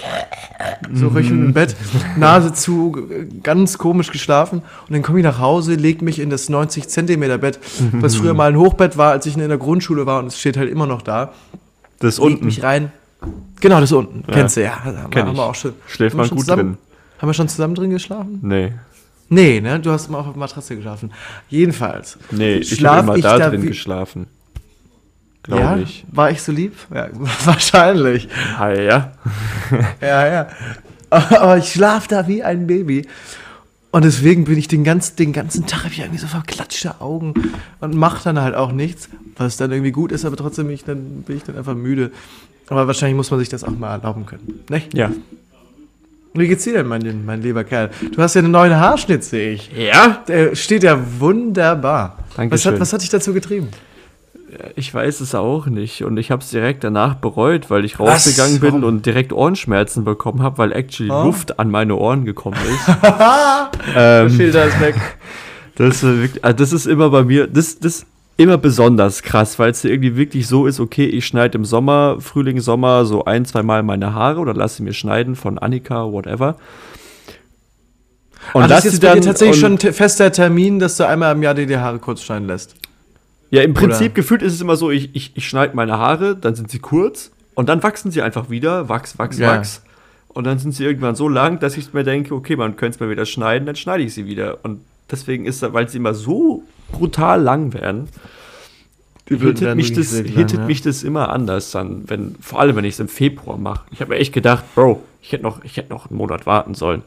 so 0.94 1.08
röchelnd 1.08 1.44
im 1.44 1.52
Bett, 1.52 1.76
Nase 2.16 2.52
zu, 2.54 2.96
ganz 3.42 3.76
komisch 3.76 4.10
geschlafen. 4.10 4.62
Und 4.86 4.92
dann 4.92 5.02
komme 5.02 5.18
ich 5.18 5.24
nach 5.24 5.38
Hause, 5.38 5.74
leg 5.74 6.00
mich 6.00 6.18
in 6.18 6.30
das 6.30 6.48
90 6.48 6.88
Zentimeter 6.88 7.38
Bett, 7.38 7.58
was 7.92 8.16
früher 8.16 8.32
mal 8.32 8.50
ein 8.50 8.58
Hochbett 8.58 8.96
war, 8.96 9.12
als 9.12 9.26
ich 9.26 9.36
in 9.36 9.46
der 9.46 9.58
Grundschule 9.58 10.06
war 10.06 10.20
und 10.20 10.28
es 10.28 10.38
steht 10.38 10.56
halt 10.56 10.70
immer 10.70 10.86
noch 10.86 11.02
da. 11.02 11.32
Das 11.98 12.16
Leg 12.18 12.26
unten. 12.26 12.46
mich 12.46 12.62
rein. 12.62 12.90
Genau, 13.60 13.80
das 13.80 13.92
unten. 13.92 14.24
Ja. 14.28 14.34
Kennst 14.34 14.56
du, 14.56 14.62
ja. 14.62 14.78
Kenn 15.10 15.26
haben 15.26 15.36
wir 15.36 15.44
auch 15.44 15.54
schon. 15.54 15.74
Schläft 15.86 16.16
man 16.16 16.28
gut 16.28 16.40
zusammen, 16.40 16.62
drin. 16.62 16.78
Haben 17.18 17.28
wir 17.28 17.34
schon 17.34 17.48
zusammen 17.48 17.74
drin 17.74 17.90
geschlafen? 17.90 18.38
Nee. 18.42 18.72
Nee, 19.28 19.60
ne? 19.60 19.78
Du 19.80 19.90
hast 19.90 20.08
immer 20.08 20.18
auf 20.18 20.26
der 20.26 20.36
Matratze 20.36 20.76
geschlafen. 20.76 21.12
Jedenfalls. 21.48 22.18
Nee, 22.30 22.56
ich 22.56 22.76
Schlaf 22.76 22.96
habe 22.96 23.06
immer 23.08 23.16
ich 23.16 23.22
da 23.22 23.38
da 23.38 23.50
drin 23.50 23.62
geschlafen. 23.62 24.26
Ja, 25.48 25.56
Glaube 25.56 25.82
ich. 25.82 26.04
war 26.10 26.30
ich 26.30 26.42
so 26.42 26.52
lieb? 26.52 26.74
Ja, 26.94 27.08
wahrscheinlich. 27.44 28.28
Ah, 28.58 28.70
ja. 28.70 29.12
Ja, 30.00 30.26
ja. 30.26 30.48
Aber 31.10 31.56
ich 31.58 31.72
schlafe 31.72 32.08
da 32.08 32.28
wie 32.28 32.42
ein 32.42 32.66
Baby. 32.66 33.06
Und 33.90 34.04
deswegen 34.04 34.44
bin 34.44 34.58
ich 34.58 34.68
den 34.68 34.84
ganzen, 34.84 35.16
den 35.16 35.32
ganzen 35.32 35.66
Tag 35.66 35.84
hab 35.84 35.90
ich 35.92 36.00
irgendwie 36.00 36.18
so 36.18 36.26
verklatschte 36.26 37.00
Augen 37.00 37.32
und 37.80 37.94
mache 37.94 38.22
dann 38.24 38.38
halt 38.40 38.54
auch 38.54 38.72
nichts, 38.72 39.08
was 39.36 39.56
dann 39.56 39.72
irgendwie 39.72 39.92
gut 39.92 40.12
ist, 40.12 40.26
aber 40.26 40.36
trotzdem 40.36 40.66
bin 40.66 40.74
ich 40.74 40.84
dann, 40.84 41.22
bin 41.22 41.38
ich 41.38 41.44
dann 41.44 41.56
einfach 41.56 41.74
müde. 41.74 42.12
Aber 42.68 42.86
wahrscheinlich 42.86 43.16
muss 43.16 43.30
man 43.30 43.40
sich 43.40 43.48
das 43.48 43.64
auch 43.64 43.70
mal 43.70 43.92
erlauben 43.92 44.26
können. 44.26 44.60
Nicht? 44.68 44.92
Ja. 44.92 45.10
Wie 46.34 46.46
geht's 46.46 46.64
dir 46.64 46.74
denn, 46.74 46.86
mein, 46.86 47.24
mein 47.24 47.42
lieber 47.42 47.64
Kerl? 47.64 47.90
Du 48.14 48.22
hast 48.22 48.34
ja 48.34 48.40
einen 48.40 48.50
neuen 48.50 48.76
Haarschnitt, 48.76 49.24
sehe 49.24 49.52
ich. 49.52 49.70
Ja? 49.76 50.22
Der 50.28 50.54
steht 50.54 50.82
ja 50.82 50.98
wunderbar. 51.18 52.18
Was 52.28 52.36
Dankeschön. 52.36 52.72
hat, 52.74 52.80
was 52.80 52.92
hat 52.92 53.02
dich 53.02 53.10
dazu 53.10 53.32
getrieben? 53.32 53.68
Ich 54.76 54.92
weiß 54.92 55.20
es 55.20 55.34
auch 55.34 55.66
nicht. 55.66 56.04
Und 56.04 56.16
ich 56.16 56.30
habe 56.30 56.42
es 56.42 56.50
direkt 56.50 56.84
danach 56.84 57.14
bereut, 57.16 57.70
weil 57.70 57.84
ich 57.84 57.98
Was? 57.98 58.26
rausgegangen 58.26 58.60
bin 58.60 58.84
und 58.84 59.04
direkt 59.04 59.32
Ohrenschmerzen 59.32 60.04
bekommen 60.04 60.42
habe, 60.42 60.58
weil 60.58 60.72
actually 60.72 61.10
Oh. 61.10 61.24
Luft 61.24 61.58
an 61.58 61.70
meine 61.70 61.96
Ohren 61.96 62.24
gekommen 62.24 62.56
ist. 62.56 62.88
Der 63.94 64.22
ähm, 64.22 64.30
Filter 64.30 64.64
ist 64.66 64.80
weg. 64.80 64.94
das, 65.76 65.96
ist 65.96 66.02
wirklich, 66.02 66.44
also 66.44 66.56
das 66.56 66.72
ist 66.72 66.86
immer 66.86 67.10
bei 67.10 67.24
mir, 67.24 67.46
das, 67.46 67.78
das 67.78 68.06
immer 68.38 68.56
besonders 68.56 69.22
krass, 69.22 69.58
weil 69.58 69.70
es 69.72 69.84
irgendwie 69.84 70.16
wirklich 70.16 70.46
so 70.46 70.66
ist, 70.66 70.80
okay, 70.80 71.04
ich 71.04 71.26
schneide 71.26 71.58
im 71.58 71.64
Sommer, 71.66 72.16
Frühling, 72.20 72.60
Sommer 72.60 73.04
so 73.04 73.24
ein, 73.24 73.44
zwei 73.44 73.62
Mal 73.62 73.82
meine 73.82 74.14
Haare 74.14 74.40
oder 74.40 74.54
lasse 74.54 74.82
mir 74.82 74.94
schneiden 74.94 75.36
von 75.36 75.58
Annika, 75.58 76.10
whatever. 76.10 76.56
Und 78.54 78.62
das 78.62 78.70
lass 78.70 78.84
ist 78.86 79.00
sie 79.02 79.06
jetzt 79.06 79.24
tatsächlich 79.26 79.60
schon 79.60 79.72
ein 79.72 79.78
te- 79.78 79.92
fester 79.92 80.32
Termin, 80.32 80.78
dass 80.78 80.96
du 80.96 81.06
einmal 81.06 81.34
im 81.34 81.42
Jahr 81.42 81.54
dir 81.54 81.66
die 81.66 81.76
Haare 81.76 81.98
kurz 81.98 82.22
schneiden 82.22 82.46
lässt. 82.46 82.76
Ja, 83.50 83.62
im 83.62 83.74
Prinzip 83.74 84.06
Oder- 84.12 84.14
gefühlt 84.14 84.42
ist 84.42 84.54
es 84.54 84.60
immer 84.60 84.76
so, 84.76 84.90
ich, 84.90 85.14
ich, 85.14 85.32
ich 85.34 85.48
schneide 85.48 85.74
meine 85.76 85.98
Haare, 85.98 86.36
dann 86.36 86.54
sind 86.54 86.70
sie 86.70 86.78
kurz 86.78 87.30
und 87.54 87.68
dann 87.68 87.82
wachsen 87.82 88.10
sie 88.10 88.22
einfach 88.22 88.48
wieder, 88.50 88.88
wachs, 88.88 89.18
wachs, 89.18 89.38
Ja. 89.38 89.48
wachs. 89.48 89.82
Und 90.28 90.44
dann 90.44 90.58
sind 90.58 90.72
sie 90.72 90.84
irgendwann 90.84 91.16
so 91.16 91.28
lang, 91.28 91.58
dass 91.58 91.76
ich 91.76 91.92
mir 91.92 92.04
denke, 92.04 92.34
okay, 92.34 92.54
man 92.54 92.76
könnte 92.76 92.96
es 92.96 93.00
mal 93.00 93.10
wieder 93.10 93.26
schneiden, 93.26 93.66
dann 93.66 93.74
schneide 93.76 94.04
ich 94.04 94.14
sie 94.14 94.26
wieder. 94.26 94.58
Und 94.62 94.80
deswegen 95.10 95.44
ist 95.44 95.62
das, 95.62 95.72
weil 95.72 95.88
sie 95.88 95.96
immer 95.98 96.14
so 96.14 96.62
brutal 96.92 97.42
lang 97.42 97.72
werden, 97.72 98.08
hittet, 99.28 99.76
mich 99.76 99.92
das, 99.92 100.12
hittet 100.12 100.66
mich 100.66 100.82
das 100.82 101.02
immer 101.02 101.30
anders 101.30 101.70
dann, 101.70 102.08
wenn, 102.08 102.36
vor 102.40 102.60
allem 102.60 102.76
wenn 102.76 102.84
ich 102.84 102.94
es 102.94 103.00
im 103.00 103.08
Februar 103.08 103.58
mache. 103.58 103.84
Ich 103.90 104.00
habe 104.00 104.10
mir 104.10 104.18
echt 104.18 104.32
gedacht, 104.32 104.64
Bro, 104.74 105.02
ich 105.22 105.32
hätte 105.32 105.42
noch, 105.42 105.62
ich 105.64 105.76
hätte 105.76 105.90
noch 105.90 106.10
einen 106.10 106.16
Monat 106.16 106.46
warten 106.46 106.74
sollen. 106.74 107.02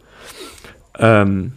Ähm, 0.99 1.53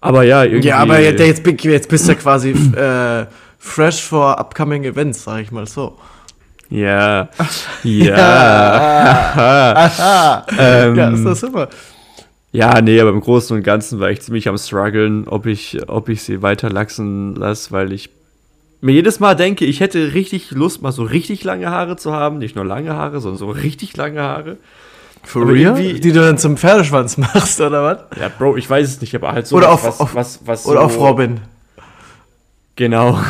aber 0.00 0.22
ja, 0.22 0.44
irgendwie. 0.44 0.68
Ja, 0.68 0.78
aber 0.78 1.00
jetzt, 1.00 1.20
jetzt, 1.20 1.64
jetzt 1.64 1.88
bist 1.88 2.06
du 2.06 2.12
ja 2.12 2.18
quasi 2.18 2.50
äh, 2.50 3.26
fresh 3.58 4.02
for 4.02 4.38
upcoming 4.38 4.84
events, 4.84 5.24
sag 5.24 5.42
ich 5.42 5.50
mal 5.50 5.66
so. 5.66 5.98
Ja. 6.70 7.28
Ja. 7.84 8.16
Aha. 9.36 10.46
ähm, 10.58 10.96
ja, 10.96 11.10
ist 11.10 11.24
das 11.24 11.40
super. 11.40 11.68
Ja, 12.52 12.80
nee, 12.80 12.98
aber 13.00 13.10
im 13.10 13.20
Großen 13.20 13.56
und 13.56 13.62
Ganzen 13.62 14.00
war 14.00 14.10
ich 14.10 14.22
ziemlich 14.22 14.48
am 14.48 14.56
struggeln, 14.56 15.28
ob 15.28 15.44
ich, 15.46 15.78
ob 15.88 16.08
ich 16.08 16.22
sie 16.22 16.40
weiter 16.42 16.70
lachsen 16.70 17.34
lasse, 17.34 17.72
weil 17.72 17.92
ich 17.92 18.08
mir 18.80 18.92
jedes 18.92 19.20
Mal 19.20 19.34
denke, 19.34 19.64
ich 19.66 19.80
hätte 19.80 20.14
richtig 20.14 20.50
Lust, 20.52 20.80
mal 20.82 20.92
so 20.92 21.02
richtig 21.02 21.44
lange 21.44 21.68
Haare 21.70 21.96
zu 21.96 22.12
haben. 22.12 22.38
Nicht 22.38 22.56
nur 22.56 22.64
lange 22.64 22.94
Haare, 22.94 23.20
sondern 23.20 23.38
so 23.38 23.50
richtig 23.50 23.96
lange 23.96 24.22
Haare. 24.22 24.56
For 25.24 25.42
aber 25.42 25.52
real? 25.52 25.74
Die 25.74 26.12
du 26.12 26.20
dann 26.20 26.38
zum 26.38 26.56
Pferdeschwanz 26.56 27.18
machst, 27.18 27.60
oder 27.60 27.82
was? 27.84 28.18
Ja, 28.20 28.28
Bro, 28.28 28.56
ich 28.56 28.70
weiß 28.70 28.88
es 28.88 29.00
nicht, 29.00 29.14
aber 29.14 29.32
halt 29.32 29.46
so 29.46 29.56
Oder 29.56 29.70
was, 29.72 29.84
auf- 29.84 29.84
was, 29.84 30.00
auf- 30.00 30.14
was, 30.14 30.40
was 30.46 30.66
Oder 30.66 30.78
so, 30.80 30.86
auf 30.86 30.98
Robin. 30.98 31.40
Genau. 32.76 33.18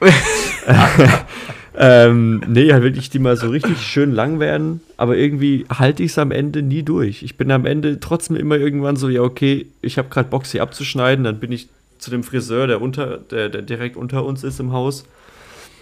ähm, 1.82 2.42
nee, 2.46 2.72
halt 2.72 2.82
wirklich, 2.82 3.08
die 3.08 3.18
mal 3.18 3.36
so 3.36 3.48
richtig 3.48 3.80
schön 3.80 4.12
lang 4.12 4.38
werden, 4.38 4.80
aber 4.98 5.16
irgendwie 5.16 5.64
halte 5.70 6.02
ich 6.02 6.10
es 6.12 6.18
am 6.18 6.30
Ende 6.30 6.62
nie 6.62 6.82
durch. 6.82 7.22
Ich 7.22 7.36
bin 7.38 7.50
am 7.50 7.64
Ende 7.64 7.98
trotzdem 8.00 8.36
immer 8.36 8.56
irgendwann 8.58 8.96
so, 8.96 9.08
ja, 9.08 9.22
okay, 9.22 9.66
ich 9.80 9.96
habe 9.96 10.08
gerade 10.10 10.28
Bock, 10.28 10.44
sie 10.44 10.60
abzuschneiden, 10.60 11.24
dann 11.24 11.40
bin 11.40 11.52
ich 11.52 11.68
zu 11.98 12.10
dem 12.10 12.22
Friseur, 12.22 12.66
der, 12.66 12.80
unter, 12.82 13.16
der, 13.18 13.48
der 13.48 13.62
direkt 13.62 13.96
unter 13.96 14.24
uns 14.24 14.44
ist 14.44 14.60
im 14.60 14.72
Haus, 14.72 15.04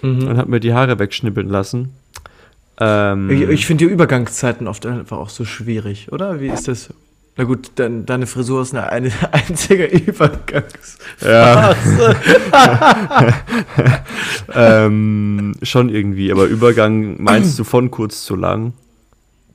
Mhm. 0.00 0.28
und 0.28 0.36
habe 0.36 0.48
mir 0.48 0.60
die 0.60 0.72
Haare 0.74 1.00
wegschnippeln 1.00 1.48
lassen. 1.48 1.92
Ähm, 2.78 3.28
Ich, 3.30 3.40
ich 3.48 3.66
finde 3.66 3.84
die 3.86 3.90
Übergangszeiten 3.92 4.68
oft 4.68 4.86
einfach 4.86 5.18
auch 5.18 5.28
so 5.30 5.44
schwierig, 5.44 6.12
oder? 6.12 6.40
Wie 6.40 6.46
ist 6.46 6.68
das? 6.68 6.90
Na 7.38 7.44
gut, 7.44 7.70
dein, 7.76 8.04
deine 8.04 8.26
Frisur 8.26 8.62
ist 8.62 8.74
eine, 8.74 8.90
eine 8.90 9.12
einzige 9.30 9.86
Übergangs. 9.86 10.98
Ja. 11.24 11.72
ähm, 14.54 15.54
schon 15.62 15.88
irgendwie, 15.88 16.32
aber 16.32 16.46
Übergang 16.46 17.22
meinst 17.22 17.56
du 17.56 17.62
von 17.62 17.92
kurz 17.92 18.24
zu 18.24 18.34
lang? 18.34 18.72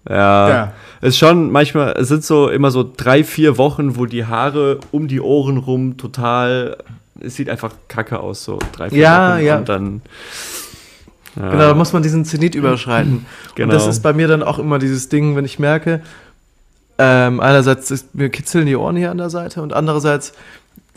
Ja. 0.09 0.49
Ja. 0.49 0.73
Es 1.01 1.09
ist 1.09 1.17
schon 1.17 1.51
manchmal, 1.51 1.95
es 1.99 2.07
sind 2.07 2.23
so 2.23 2.47
immer 2.47 2.71
so 2.71 2.89
drei, 2.89 3.25
vier 3.25 3.57
Wochen, 3.57 3.97
wo 3.97 4.05
die 4.05 4.25
Haare 4.25 4.79
um 4.91 5.09
die 5.09 5.19
Ohren 5.19 5.57
rum 5.57 5.97
total, 5.97 6.77
es 7.19 7.35
sieht 7.35 7.49
einfach 7.49 7.73
kacke 7.89 8.21
aus, 8.21 8.45
so 8.45 8.59
drei, 8.71 8.91
vier 8.91 8.99
Ja, 8.99 9.35
Wochen 9.35 9.45
ja. 9.45 9.57
und 9.57 9.67
dann. 9.67 10.01
Ja. 11.35 11.49
Genau, 11.49 11.67
da 11.67 11.73
muss 11.73 11.91
man 11.91 12.01
diesen 12.01 12.23
Zenit 12.23 12.55
überschreiten. 12.55 13.25
Genau. 13.55 13.67
Und 13.67 13.73
das 13.73 13.87
ist 13.87 14.01
bei 14.01 14.13
mir 14.13 14.29
dann 14.29 14.41
auch 14.41 14.57
immer 14.57 14.79
dieses 14.79 15.09
Ding, 15.09 15.35
wenn 15.35 15.43
ich 15.43 15.59
merke, 15.59 16.01
ähm, 16.97 17.39
einerseits 17.39 17.89
ist, 17.91 18.13
mir 18.15 18.29
kitzeln 18.29 18.65
die 18.65 18.75
Ohren 18.75 18.95
hier 18.95 19.11
an 19.11 19.17
der 19.17 19.29
Seite 19.29 19.61
und 19.61 19.73
andererseits 19.73 20.33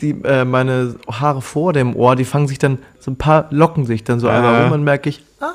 die, 0.01 0.11
äh, 0.23 0.45
meine 0.45 0.95
Haare 1.11 1.41
vor 1.41 1.73
dem 1.73 1.95
Ohr, 1.95 2.15
die 2.15 2.25
fangen 2.25 2.47
sich 2.47 2.59
dann, 2.59 2.77
so 2.99 3.09
ein 3.11 3.15
paar 3.15 3.47
locken 3.49 3.85
sich 3.85 4.03
dann 4.03 4.19
so 4.19 4.27
Ja. 4.27 4.35
einmal 4.37 4.63
rum 4.63 4.71
und 4.73 4.83
merke 4.83 5.09
ich, 5.09 5.23
ah, 5.39 5.49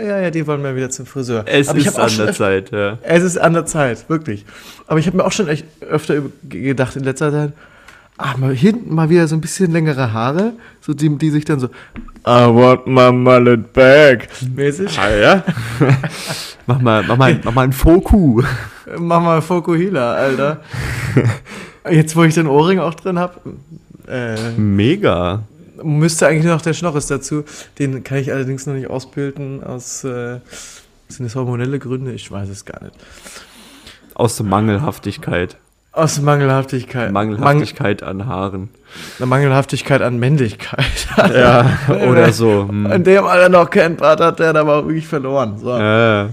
ja, 0.00 0.18
ja, 0.20 0.30
die 0.30 0.46
wollen 0.46 0.62
mal 0.62 0.74
wieder 0.76 0.88
zum 0.88 1.04
Friseur. 1.04 1.44
es 1.46 1.68
Aber 1.68 1.78
ist 1.78 1.98
an 1.98 2.10
der 2.16 2.28
öf- 2.30 2.36
Zeit, 2.36 2.70
ja. 2.70 2.98
Es 3.02 3.22
ist 3.22 3.36
an 3.36 3.52
der 3.52 3.66
Zeit, 3.66 4.08
wirklich. 4.08 4.46
Aber 4.86 4.98
ich 4.98 5.06
habe 5.06 5.18
mir 5.18 5.24
auch 5.24 5.32
schon 5.32 5.48
echt 5.48 5.66
öfter 5.82 6.22
gedacht 6.48 6.96
in 6.96 7.04
letzter 7.04 7.30
Zeit, 7.30 7.52
Ah, 8.18 8.34
mal 8.38 8.54
hinten 8.54 8.94
mal 8.94 9.10
wieder 9.10 9.28
so 9.28 9.34
ein 9.36 9.40
bisschen 9.40 9.70
längere 9.72 10.12
Haare, 10.12 10.54
so 10.80 10.94
die, 10.94 11.16
die 11.18 11.30
sich 11.30 11.44
dann 11.44 11.60
so 11.60 11.66
I 12.26 12.46
want 12.48 12.86
my 12.86 13.12
mullet 13.12 13.72
back 13.72 14.28
mäßig. 14.54 14.98
Ah, 14.98 15.10
ja? 15.10 15.44
mach, 16.66 16.80
mal, 16.80 17.04
mach, 17.06 17.16
mal, 17.16 17.40
mach 17.44 17.52
mal 17.52 17.62
ein 17.62 17.72
Foku. 17.72 18.42
Mach 18.98 19.20
mal 19.20 19.42
Fokuhila, 19.42 20.14
Alter. 20.14 20.60
Jetzt, 21.90 22.16
wo 22.16 22.24
ich 22.24 22.34
den 22.34 22.46
Ohrring 22.46 22.78
auch 22.78 22.94
drin 22.94 23.18
habe, 23.18 23.34
äh, 24.08 24.52
Mega. 24.56 25.42
müsste 25.82 26.26
eigentlich 26.26 26.46
noch 26.46 26.62
der 26.62 26.72
Schnorres 26.72 27.06
dazu. 27.08 27.44
Den 27.78 28.02
kann 28.02 28.18
ich 28.18 28.32
allerdings 28.32 28.66
noch 28.66 28.74
nicht 28.74 28.88
ausbilden 28.88 29.62
aus 29.62 30.04
äh, 30.04 30.40
sind 31.08 31.26
das 31.26 31.36
hormonelle 31.36 31.78
Gründe? 31.78 32.12
Ich 32.12 32.30
weiß 32.30 32.48
es 32.48 32.64
gar 32.64 32.82
nicht. 32.82 32.94
Aus 34.14 34.36
der 34.36 34.46
Mangelhaftigkeit. 34.46 35.56
Aus 35.96 36.20
Mangelhaftigkeit. 36.20 37.10
Mangelhaftigkeit 37.10 38.02
an 38.02 38.26
Haaren. 38.26 38.68
Eine 39.18 39.26
Mangelhaftigkeit 39.26 40.02
an 40.02 40.18
Männlichkeit. 40.18 41.08
Ja, 41.16 41.70
oder 41.88 42.32
so. 42.34 42.68
Hm. 42.68 42.92
In 42.92 43.02
dem 43.02 43.24
Alter 43.24 43.48
noch 43.48 43.70
keinen 43.70 43.96
Part 43.96 44.20
hat, 44.20 44.38
der 44.38 44.48
hat 44.48 44.56
aber 44.56 44.76
auch 44.76 44.86
wirklich 44.86 45.08
verloren. 45.08 45.58
So. 45.58 45.74
Äh. 45.74 46.28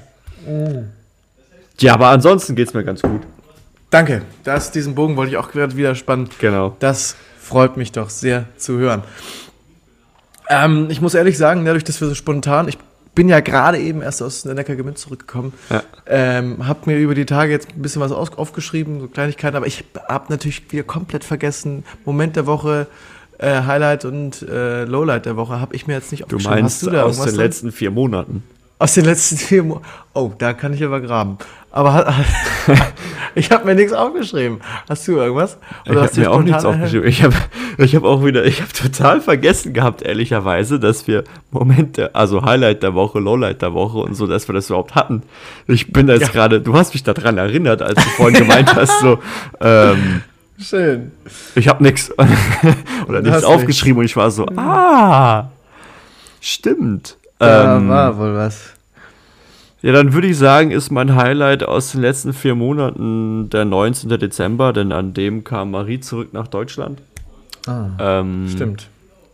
Ja, 1.79 1.93
aber 1.93 2.07
ansonsten 2.09 2.55
geht's 2.55 2.73
mir 2.73 2.83
ganz 2.83 3.03
gut. 3.03 3.21
Danke. 3.89 4.23
Das, 4.43 4.71
diesen 4.71 4.95
Bogen 4.95 5.15
wollte 5.15 5.31
ich 5.31 5.37
auch 5.37 5.49
gerade 5.49 5.77
wieder 5.77 5.95
spannen. 5.95 6.27
Genau. 6.39 6.75
Das 6.81 7.15
freut 7.39 7.77
mich 7.77 7.93
doch 7.93 8.09
sehr 8.09 8.43
zu 8.57 8.77
hören. 8.77 9.03
Ähm, 10.49 10.87
ich 10.89 10.99
muss 10.99 11.13
ehrlich 11.13 11.37
sagen, 11.37 11.63
dadurch, 11.63 11.85
dass 11.85 12.01
wir 12.01 12.09
so 12.09 12.15
spontan, 12.15 12.67
ich 12.67 12.77
bin 13.15 13.29
ja 13.29 13.39
gerade 13.41 13.77
eben 13.79 14.01
erst 14.01 14.21
aus 14.21 14.43
der 14.43 14.53
Neckargemünd 14.55 14.97
zurückgekommen, 14.97 15.53
Ja. 15.69 15.83
ähm, 16.07 16.67
habe 16.67 16.79
mir 16.89 16.97
über 16.97 17.13
die 17.15 17.25
Tage 17.25 17.51
jetzt 17.51 17.69
ein 17.75 17.81
bisschen 17.81 18.01
was 18.01 18.11
aufgeschrieben, 18.11 18.99
so 18.99 19.07
Kleinigkeiten, 19.07 19.55
aber 19.55 19.67
ich 19.67 19.83
habe 20.09 20.25
natürlich 20.29 20.71
wieder 20.71 20.83
komplett 20.83 21.23
vergessen, 21.23 21.83
Moment 22.05 22.35
der 22.35 22.45
Woche, 22.47 22.87
äh, 23.39 23.61
Highlight 23.63 24.05
und 24.05 24.41
äh, 24.43 24.85
Lowlight 24.85 25.25
der 25.25 25.35
Woche 25.37 25.59
habe 25.59 25.75
ich 25.75 25.85
mir 25.87 25.93
jetzt 25.93 26.11
nicht 26.11 26.21
Du 26.21 26.35
aufgeschrieben. 26.37 26.61
meinst 26.61 26.75
Hast 26.77 26.87
du 26.87 26.89
da 26.91 27.03
aus 27.03 27.17
den 27.17 27.25
drin? 27.25 27.35
letzten 27.35 27.71
vier 27.71 27.91
Monaten. 27.91 28.43
Aus 28.79 28.93
den 28.95 29.05
letzten 29.05 29.37
vier 29.37 29.63
Monaten. 29.63 29.85
Oh, 30.13 30.31
da 30.37 30.53
kann 30.53 30.73
ich 30.73 30.83
aber 30.83 30.99
graben. 31.01 31.37
Aber 31.75 32.13
ich 33.35 33.49
habe 33.49 33.65
mir 33.65 33.73
nichts 33.73 33.93
aufgeschrieben. 33.93 34.59
Hast 34.87 35.07
du 35.07 35.13
irgendwas? 35.17 35.57
ich 35.85 35.95
habe 35.95 36.19
mir 36.19 36.31
auch 36.31 36.43
nichts 36.43 36.63
aufgeschrieben. 36.65 37.07
Ich 37.07 37.23
habe 37.23 37.33
ich 37.79 37.95
hab 37.95 38.03
auch 38.03 38.23
wieder, 38.23 38.45
ich 38.45 38.61
habe 38.61 38.71
total 38.71 39.21
vergessen 39.21 39.73
gehabt, 39.73 40.03
ehrlicherweise, 40.03 40.79
dass 40.79 41.07
wir 41.07 41.23
Momente, 41.49 42.13
also 42.13 42.43
Highlight 42.45 42.83
der 42.83 42.93
Woche, 42.93 43.19
Lowlight 43.19 43.63
der 43.63 43.73
Woche 43.73 43.97
und 43.97 44.13
so, 44.13 44.27
dass 44.27 44.47
wir 44.47 44.53
das 44.53 44.67
überhaupt 44.69 44.93
hatten. 44.93 45.23
Ich 45.67 45.91
bin 45.91 46.05
da 46.05 46.13
jetzt 46.13 46.27
Ja. 46.27 46.29
gerade, 46.29 46.61
du 46.61 46.75
hast 46.75 46.93
mich 46.93 47.01
daran 47.01 47.39
erinnert, 47.39 47.81
als 47.81 47.95
du 47.95 48.09
vorhin 48.11 48.37
gemeint 48.37 48.73
hast, 48.75 48.99
so, 48.99 49.17
ähm, 49.59 50.21
Schön. 50.59 51.11
ich 51.55 51.67
habe 51.67 51.81
nichts 51.83 52.11
oder 53.07 53.21
nichts 53.23 53.43
aufgeschrieben 53.43 53.97
und 53.97 54.05
ich 54.05 54.15
war 54.15 54.29
so, 54.29 54.45
ah, 54.57 55.45
stimmt. 56.39 57.17
Da 57.39 57.77
Ähm, 57.77 57.89
war 57.89 58.15
wohl 58.17 58.35
was. 58.35 58.59
Ja, 59.83 59.91
dann 59.91 60.13
würde 60.13 60.27
ich 60.27 60.37
sagen, 60.37 60.71
ist 60.71 60.91
mein 60.91 61.15
Highlight 61.15 61.63
aus 61.63 61.91
den 61.91 62.01
letzten 62.01 62.33
vier 62.33 62.55
Monaten 62.55 63.49
der 63.49 63.65
19. 63.65 64.09
Dezember, 64.17 64.71
denn 64.73 64.91
an 64.93 65.13
dem 65.13 65.43
kam 65.43 65.71
Marie 65.71 65.99
zurück 65.99 66.29
nach 66.33 66.47
Deutschland. 66.47 67.01
Ah, 67.67 67.87
Ähm, 67.99 68.47
stimmt. 68.49 68.87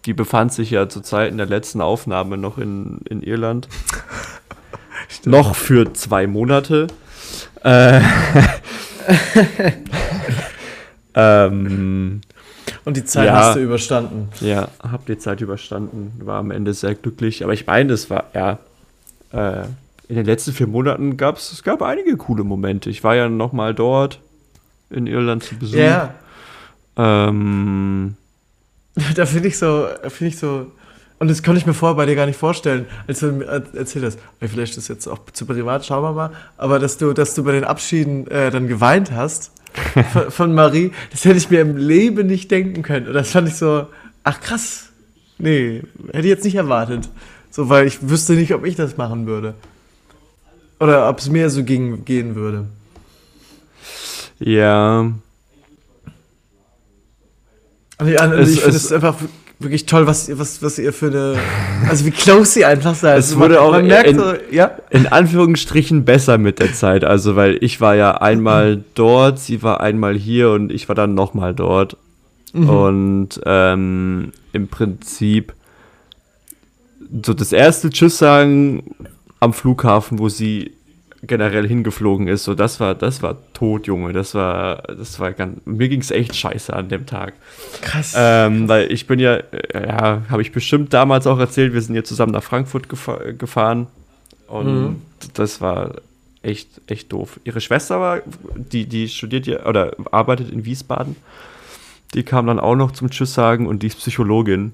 Die 0.06 0.14
befand 0.14 0.52
sich 0.52 0.72
ja 0.72 0.90
zur 0.90 1.04
Zeit 1.04 1.30
in 1.32 1.38
der 1.38 1.46
letzten 1.46 1.82
Aufnahme 1.82 2.38
noch 2.38 2.58
in, 2.58 3.00
in 3.08 3.22
Irland. 3.22 3.68
noch 5.26 5.56
für 5.56 5.94
zwei 5.94 6.26
Monate. 6.26 6.88
Äh, 7.64 8.02
ähm, 11.16 12.22
Und 12.86 12.98
die 12.98 13.06
Zeit 13.06 13.28
Ja. 13.28 13.36
hast 13.36 13.56
du 13.56 13.60
überstanden. 13.60 14.30
ja, 14.42 14.70
hab 14.82 15.06
die 15.06 15.18
Zeit 15.18 15.42
überstanden, 15.42 16.14
war 16.24 16.40
am 16.40 16.52
Ende 16.52 16.74
sehr 16.74 16.96
glücklich. 16.96 17.44
Aber 17.44 17.54
ich 17.54 17.68
meine, 17.68 17.94
es 17.94 18.10
war, 18.10 18.26
ja, 18.34 18.58
äh, 19.32 19.66
in 20.10 20.16
den 20.16 20.26
letzten 20.26 20.52
vier 20.54 20.68
Monaten 20.68 21.16
gab 21.16 21.38
es, 21.38 21.52
es 21.54 21.64
gab 21.64 21.82
einige 21.82 22.18
coole 22.18 22.44
Momente. 22.44 22.90
Ich 22.90 23.04
war 23.04 23.16
ja 23.16 23.30
noch 23.30 23.54
mal 23.54 23.74
dort 23.74 24.20
in 24.90 25.08
Irland 25.08 25.44
zu 25.44 25.56
Besuch. 25.56 25.78
Ja, 25.78 26.14
Ähm, 26.98 28.16
da 29.16 29.26
finde 29.26 29.48
ich 29.48 29.58
so, 29.58 29.88
finde 30.10 30.28
ich 30.34 30.38
so. 30.40 30.72
Und 31.20 31.30
das 31.30 31.44
konnte 31.44 31.60
ich 31.60 31.66
mir 31.66 31.74
vorher 31.74 31.96
bei 31.96 32.06
dir 32.06 32.16
gar 32.16 32.26
nicht 32.26 32.38
vorstellen, 32.40 32.86
als 33.08 33.20
du 33.20 33.28
mir 33.34 33.46
er- 33.46 33.76
erzählt 33.76 34.06
hast. 34.06 34.20
Vielleicht 34.40 34.72
ist 34.72 34.78
das 34.78 34.88
jetzt 34.88 35.08
auch 35.08 35.20
zu 35.34 35.46
privat, 35.46 35.86
schauen 35.86 36.02
wir 36.04 36.14
mal. 36.14 36.32
Aber 36.58 36.80
dass 36.80 36.98
du, 36.98 37.14
dass 37.14 37.36
du 37.36 37.44
bei 37.44 37.52
den 37.52 37.66
Abschieden 37.66 38.26
äh, 38.28 38.52
dann 38.52 38.68
geweint 38.68 39.12
hast 39.12 39.52
von, 40.14 40.32
von 40.32 40.54
Marie, 40.56 40.92
das 41.12 41.26
hätte 41.26 41.38
ich 41.38 41.50
mir 41.50 41.60
im 41.62 41.76
Leben 41.78 42.28
nicht 42.28 42.50
denken 42.52 42.82
können. 42.84 43.08
Und 43.08 43.14
das 43.14 43.32
fand 43.32 43.48
ich 43.50 43.56
so, 43.56 43.88
ach 44.24 44.40
krass. 44.40 44.86
Nee, 45.38 45.84
hätte 46.08 46.20
ich 46.20 46.26
jetzt 46.26 46.46
nicht 46.46 46.56
erwartet. 46.56 47.10
So, 47.52 47.68
weil 47.70 47.86
ich 47.88 48.10
wüsste 48.10 48.34
nicht, 48.34 48.54
ob 48.54 48.66
ich 48.66 48.76
das 48.76 48.96
machen 48.98 49.26
würde. 49.28 49.56
Oder 50.80 51.10
ob 51.10 51.20
es 51.20 51.30
mir 51.30 51.50
so 51.50 51.64
ging, 51.64 52.06
gehen 52.06 52.36
würde. 52.36 52.66
ja, 54.40 55.12
und 58.26 58.34
Es- 58.34 58.54
ich 58.54 58.62
finde 58.62 58.78
es- 58.78 58.92
einfach 58.94 59.16
wirklich 59.60 59.86
toll, 59.86 60.08
was, 60.08 60.30
ihr- 60.30 60.40
was, 60.40 60.64
was 60.64 60.80
ihr 60.80 60.94
für 60.94 61.08
eine. 61.08 61.36
Also 61.90 62.06
wie 62.06 62.12
close 62.12 62.52
sie 62.54 62.66
einfach 62.66 62.96
seid. 62.96 63.20
Es 63.20 63.32
man, 63.32 63.42
wurde 63.50 63.62
auch 63.62 63.72
man 63.72 63.88
merkt 63.88 64.10
in- 64.12 64.20
so, 64.20 64.34
ja. 64.52 64.72
in 64.90 65.06
Anführungsstrichen 65.08 66.06
besser 66.06 66.38
mit 66.38 66.60
der 66.60 66.74
Zeit. 66.74 67.04
Also, 67.04 67.36
weil 67.36 67.58
ich 67.62 67.82
war 67.82 67.96
ja 67.96 68.12
einmal 68.22 68.84
dort, 68.96 69.40
sie 69.40 69.62
war 69.62 69.82
einmal 69.82 70.16
hier 70.16 70.52
und 70.52 70.72
ich 70.72 70.88
war 70.88 70.96
dann 70.96 71.14
nochmal 71.14 71.54
dort. 71.54 71.98
Und 72.52 73.30
ähm, 73.46 74.32
im 74.54 74.68
Prinzip 74.70 75.54
so 77.24 77.36
das 77.36 77.52
erste 77.52 77.92
Tschüss 77.92 78.18
sagen 78.18 78.96
am 79.40 79.54
Flughafen, 79.54 80.20
wo 80.20 80.30
sie 80.30 80.72
generell 81.22 81.68
hingeflogen 81.68 82.28
ist, 82.30 82.46
so 82.46 82.56
das 82.56 82.80
war, 82.80 82.96
das 82.96 83.22
war 83.22 83.36
tot, 83.54 83.88
Junge. 83.88 84.14
Das 84.14 84.36
war, 84.36 84.84
das 84.84 85.20
war 85.20 85.34
ganz, 85.34 85.60
mir 85.66 85.90
ging 85.90 86.00
es 86.00 86.12
echt 86.12 86.34
scheiße 86.36 86.74
an 86.74 86.88
dem 86.88 87.06
Tag. 87.06 87.34
Krass. 87.82 88.14
Ähm, 88.18 88.70
weil 88.70 88.90
ich 88.92 89.06
bin 89.06 89.20
ja, 89.20 89.36
äh, 89.36 89.88
ja, 89.88 90.22
habe 90.30 90.42
ich 90.42 90.54
bestimmt 90.54 90.94
damals 90.94 91.28
auch 91.28 91.38
erzählt, 91.40 91.74
wir 91.74 91.82
sind 91.82 91.96
ja 91.96 92.04
zusammen 92.06 92.32
nach 92.32 92.44
Frankfurt 92.44 92.88
gefa 92.88 93.18
gefahren. 93.38 93.88
Und 94.48 94.66
Mhm. 94.84 95.02
das 95.34 95.60
war 95.60 95.96
echt, 96.42 96.70
echt 96.88 97.12
doof. 97.12 97.40
Ihre 97.44 97.60
Schwester 97.60 98.00
war, 98.00 98.22
die, 98.56 98.86
die 98.86 99.10
studiert 99.10 99.46
ja 99.46 99.66
oder 99.66 99.92
arbeitet 100.12 100.50
in 100.52 100.64
Wiesbaden. 100.64 101.18
Die 102.14 102.24
kam 102.24 102.48
dann 102.48 102.60
auch 102.60 102.76
noch 102.76 102.92
zum 102.92 103.10
Tschüss 103.10 103.34
sagen 103.34 103.68
und 103.68 103.84
die 103.84 103.88
ist 103.88 103.98
Psychologin. 103.98 104.74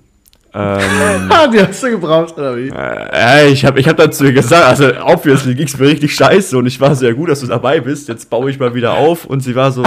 Ähm, 0.56 0.80
Ah, 1.30 1.48
die 1.48 1.60
hast 1.60 1.84
du 1.84 1.90
gebraucht, 1.90 2.38
oder 2.38 2.56
wie? 2.56 2.70
äh, 2.70 3.50
ich 3.50 3.66
habe 3.66 3.80
ich 3.80 3.88
hab 3.90 3.98
dann 3.98 4.12
zu 4.14 4.26
ihr 4.26 4.34
gesagt, 4.34 4.66
also 4.66 4.90
obviously 5.04 5.54
ging 5.54 5.68
es 5.68 5.78
mir 5.78 5.88
richtig 5.88 6.16
scheiße 6.16 6.58
und 6.58 6.66
ich 6.66 6.80
war 6.80 6.96
sehr 6.96 7.14
gut, 7.14 7.30
dass 7.30 7.42
du 7.42 7.48
dabei 7.48 7.82
bist. 7.82 8.08
Jetzt 8.08 8.30
baue 8.30 8.50
ich 8.50 8.58
mal 8.60 8.74
wieder 8.74 8.94
auf 8.94 9.26
und 9.26 9.42
sie 9.42 9.54
war 9.56 9.72
so, 9.74 9.84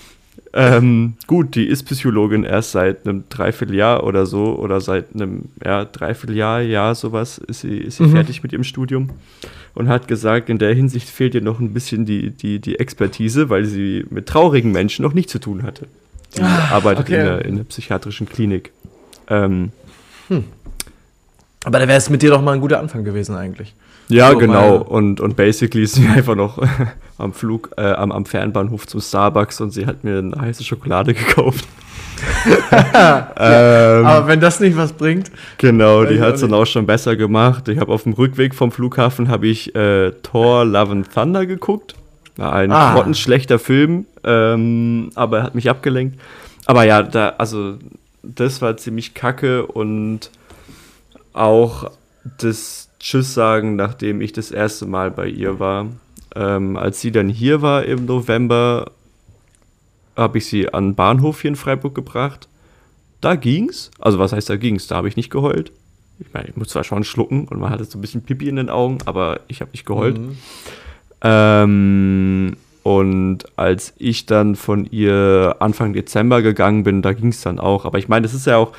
ähm, 0.52 1.14
gut, 1.26 1.54
die 1.54 1.64
ist 1.66 1.84
Psychologin 1.84 2.44
erst 2.44 2.72
seit 2.72 3.06
einem 3.06 3.24
Dreivierteljahr 3.30 4.04
oder 4.04 4.26
so 4.26 4.56
oder 4.58 4.80
seit 4.80 5.14
einem 5.14 5.44
ja, 5.64 5.84
Dreivierteljahr, 5.86 6.60
Jahr 6.60 6.94
sowas 6.94 7.38
ist 7.38 7.60
sie, 7.60 7.78
ist 7.78 7.96
sie 7.96 8.02
Mhm. 8.04 8.12
fertig 8.12 8.42
mit 8.42 8.52
ihrem 8.52 8.64
Studium 8.64 9.10
und 9.74 9.88
hat 9.88 10.06
gesagt, 10.06 10.50
in 10.50 10.58
der 10.58 10.74
Hinsicht 10.74 11.08
fehlt 11.08 11.34
ihr 11.34 11.40
noch 11.40 11.60
ein 11.60 11.72
bisschen 11.72 12.04
die, 12.04 12.30
die, 12.30 12.58
die 12.58 12.78
Expertise, 12.78 13.48
weil 13.48 13.64
sie 13.64 14.04
mit 14.10 14.26
traurigen 14.26 14.72
Menschen 14.72 15.02
noch 15.02 15.14
nicht 15.14 15.30
zu 15.30 15.38
tun 15.38 15.62
hatte. 15.62 15.86
Die 16.36 16.42
arbeitet 16.42 17.06
okay. 17.06 17.20
in, 17.20 17.24
der, 17.24 17.44
in 17.44 17.56
der 17.56 17.64
psychiatrischen 17.64 18.28
Klinik. 18.28 18.72
Ähm, 19.28 19.70
Aber 21.64 21.78
da 21.78 21.86
wäre 21.88 21.98
es 21.98 22.08
mit 22.10 22.22
dir 22.22 22.30
doch 22.30 22.40
mal 22.42 22.52
ein 22.52 22.60
guter 22.60 22.78
Anfang 22.80 23.04
gewesen, 23.04 23.34
eigentlich. 23.36 23.74
Ja, 24.08 24.30
So, 24.32 24.38
genau. 24.38 24.76
Und, 24.78 25.20
und 25.20 25.36
basically 25.36 25.82
ist 25.84 25.94
sie 25.94 26.06
einfach 26.06 26.34
noch 26.34 26.58
am 27.18 27.32
Flug, 27.32 27.70
äh, 27.76 27.82
am, 27.92 28.10
am 28.12 28.24
Fernbahnhof 28.24 28.86
zum 28.86 29.00
Starbucks 29.00 29.60
und 29.60 29.70
sie 29.72 29.86
hat 29.86 30.02
mir 30.04 30.18
eine 30.18 30.40
heiße 30.40 30.64
Schokolade 30.64 31.12
gekauft. 31.14 31.66
ähm, 32.72 34.06
Aber 34.06 34.26
wenn 34.26 34.40
das 34.40 34.60
nicht 34.60 34.76
was 34.76 34.92
bringt. 34.92 35.30
genau, 35.58 36.04
die 36.04 36.20
hat 36.20 36.34
es 36.34 36.40
dann 36.40 36.54
auch 36.54 36.66
schon 36.66 36.86
besser 36.86 37.16
gemacht. 37.16 37.68
Ich 37.68 37.78
habe 37.78 37.92
auf 37.92 38.02
dem 38.04 38.12
Rückweg 38.12 38.54
vom 38.54 38.72
Flughafen 38.72 39.28
habe 39.28 39.46
ich 39.46 39.74
äh, 39.74 40.10
Thor 40.22 40.64
Love 40.64 40.92
and 40.92 41.12
Thunder 41.12 41.46
geguckt. 41.46 41.94
Ein 42.38 42.72
Ah. 42.72 42.94
grottenschlechter 42.94 43.58
Film, 43.58 44.06
ähm, 44.24 45.10
aber 45.14 45.38
er 45.38 45.42
hat 45.44 45.54
mich 45.54 45.68
abgelenkt. 45.68 46.18
Aber 46.66 46.84
ja, 46.84 47.02
da, 47.02 47.34
also 47.38 47.74
das 48.22 48.62
war 48.62 48.76
ziemlich 48.76 49.14
kacke 49.14 49.66
und 49.66 50.30
auch 51.32 51.90
das 52.38 52.90
Tschüss 52.98 53.34
sagen, 53.34 53.76
nachdem 53.76 54.20
ich 54.20 54.32
das 54.32 54.50
erste 54.50 54.86
Mal 54.86 55.10
bei 55.10 55.26
ihr 55.26 55.58
war. 55.58 55.86
Ähm, 56.36 56.76
als 56.76 57.00
sie 57.00 57.10
dann 57.10 57.28
hier 57.28 57.62
war 57.62 57.84
im 57.84 58.04
November, 58.04 58.92
habe 60.16 60.38
ich 60.38 60.46
sie 60.46 60.72
an 60.72 60.90
den 60.90 60.94
Bahnhof 60.94 61.40
hier 61.40 61.50
in 61.50 61.56
Freiburg 61.56 61.94
gebracht. 61.94 62.48
Da 63.20 63.36
ging's. 63.36 63.90
Also 63.98 64.18
was 64.18 64.32
heißt 64.32 64.50
da 64.50 64.56
ging's? 64.56 64.86
Da 64.86 64.96
habe 64.96 65.08
ich 65.08 65.16
nicht 65.16 65.30
geheult. 65.30 65.72
Ich 66.18 66.32
meine, 66.34 66.48
ich 66.48 66.56
muss 66.56 66.68
zwar 66.68 66.84
schon 66.84 67.04
schlucken 67.04 67.48
und 67.48 67.58
man 67.58 67.70
hatte 67.70 67.84
so 67.84 67.98
ein 67.98 68.02
bisschen 68.02 68.22
Pipi 68.22 68.48
in 68.48 68.56
den 68.56 68.68
Augen, 68.68 68.98
aber 69.06 69.40
ich 69.48 69.62
habe 69.62 69.70
nicht 69.72 69.86
geheult. 69.86 70.18
Mhm. 70.18 70.36
Ähm, 71.22 72.56
Und 72.82 73.44
als 73.56 73.92
ich 73.98 74.24
dann 74.24 74.56
von 74.56 74.86
ihr 74.90 75.56
Anfang 75.58 75.92
Dezember 75.92 76.40
gegangen 76.40 76.82
bin, 76.82 77.02
da 77.02 77.12
ging 77.12 77.28
es 77.28 77.42
dann 77.42 77.58
auch. 77.58 77.84
Aber 77.84 77.98
ich 77.98 78.08
meine, 78.08 78.22
das 78.22 78.32
ist 78.32 78.46
ja 78.46 78.56
auch, 78.56 78.72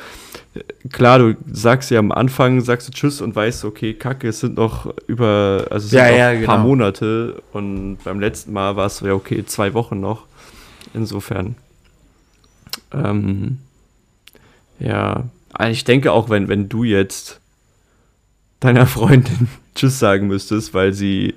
klar, 0.92 1.20
du 1.20 1.36
sagst 1.52 1.92
ja 1.92 2.00
am 2.00 2.12
Anfang, 2.12 2.62
sagst 2.62 2.88
du 2.88 2.92
Tschüss 2.92 3.22
und 3.22 3.36
weißt, 3.36 3.64
okay, 3.64 3.94
Kacke, 3.94 4.30
es 4.30 4.40
sind 4.40 4.56
noch 4.56 4.92
über, 5.06 5.68
also 5.70 5.86
es 5.86 5.92
Ja, 5.92 6.06
sind 6.06 6.14
noch 6.14 6.20
ja, 6.20 6.28
ein 6.30 6.46
paar 6.46 6.58
genau. 6.58 6.68
Monate. 6.68 7.44
Und 7.54 7.98
beim 8.04 8.20
letzten 8.20 8.54
Mal 8.54 8.76
war 8.76 8.88
es 8.88 9.00
ja, 9.02 9.14
okay, 9.14 9.46
zwei 9.46 9.74
Wochen 9.76 10.00
noch. 10.00 10.26
Insofern. 10.96 11.56
Ähm, 12.92 13.60
ja, 14.80 15.26
also 15.54 15.72
ich 15.72 15.84
denke 15.84 16.12
auch, 16.12 16.30
wenn, 16.30 16.48
wenn 16.48 16.70
du 16.70 16.84
jetzt 16.84 17.40
deiner 18.60 18.88
Freundin 18.88 19.48
Tschüss 19.76 20.00
sagen 20.00 20.28
müsstest, 20.28 20.74
weil 20.74 20.92
sie 20.92 21.36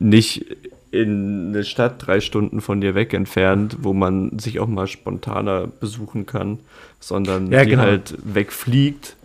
nicht 0.00 0.44
in 0.90 1.48
eine 1.48 1.64
Stadt 1.64 1.94
drei 2.06 2.20
Stunden 2.20 2.60
von 2.60 2.80
dir 2.80 2.94
weg 2.94 3.12
entfernt, 3.12 3.76
wo 3.80 3.92
man 3.92 4.38
sich 4.38 4.58
auch 4.60 4.66
mal 4.66 4.86
spontaner 4.86 5.66
besuchen 5.66 6.24
kann, 6.26 6.58
sondern 7.00 7.50
Ja, 7.52 7.64
die 7.64 7.70
genau. 7.70 7.82
halt 7.82 8.14
wegfliegt 8.24 9.16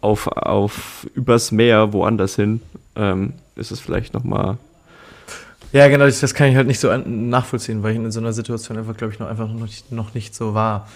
auf, 0.00 0.26
auf 0.28 1.06
übers 1.14 1.50
Meer 1.52 1.92
woanders 1.92 2.36
hin, 2.36 2.60
ähm, 2.94 3.32
ist 3.56 3.70
es 3.72 3.80
vielleicht 3.80 4.14
nochmal. 4.14 4.58
Ja, 5.72 5.88
genau, 5.88 6.04
das 6.06 6.34
kann 6.34 6.48
ich 6.50 6.56
halt 6.56 6.68
nicht 6.68 6.78
so 6.78 6.96
nachvollziehen, 6.96 7.82
weil 7.82 7.92
ich 7.92 7.98
in 7.98 8.10
so 8.12 8.20
einer 8.20 8.32
Situation 8.32 8.78
einfach, 8.78 8.96
glaube 8.96 9.12
ich, 9.12 9.18
noch 9.18 9.26
einfach 9.28 9.48
noch 9.48 9.60
nicht, 9.62 9.90
noch 9.90 10.14
nicht 10.14 10.34
so 10.34 10.54
war. 10.54 10.88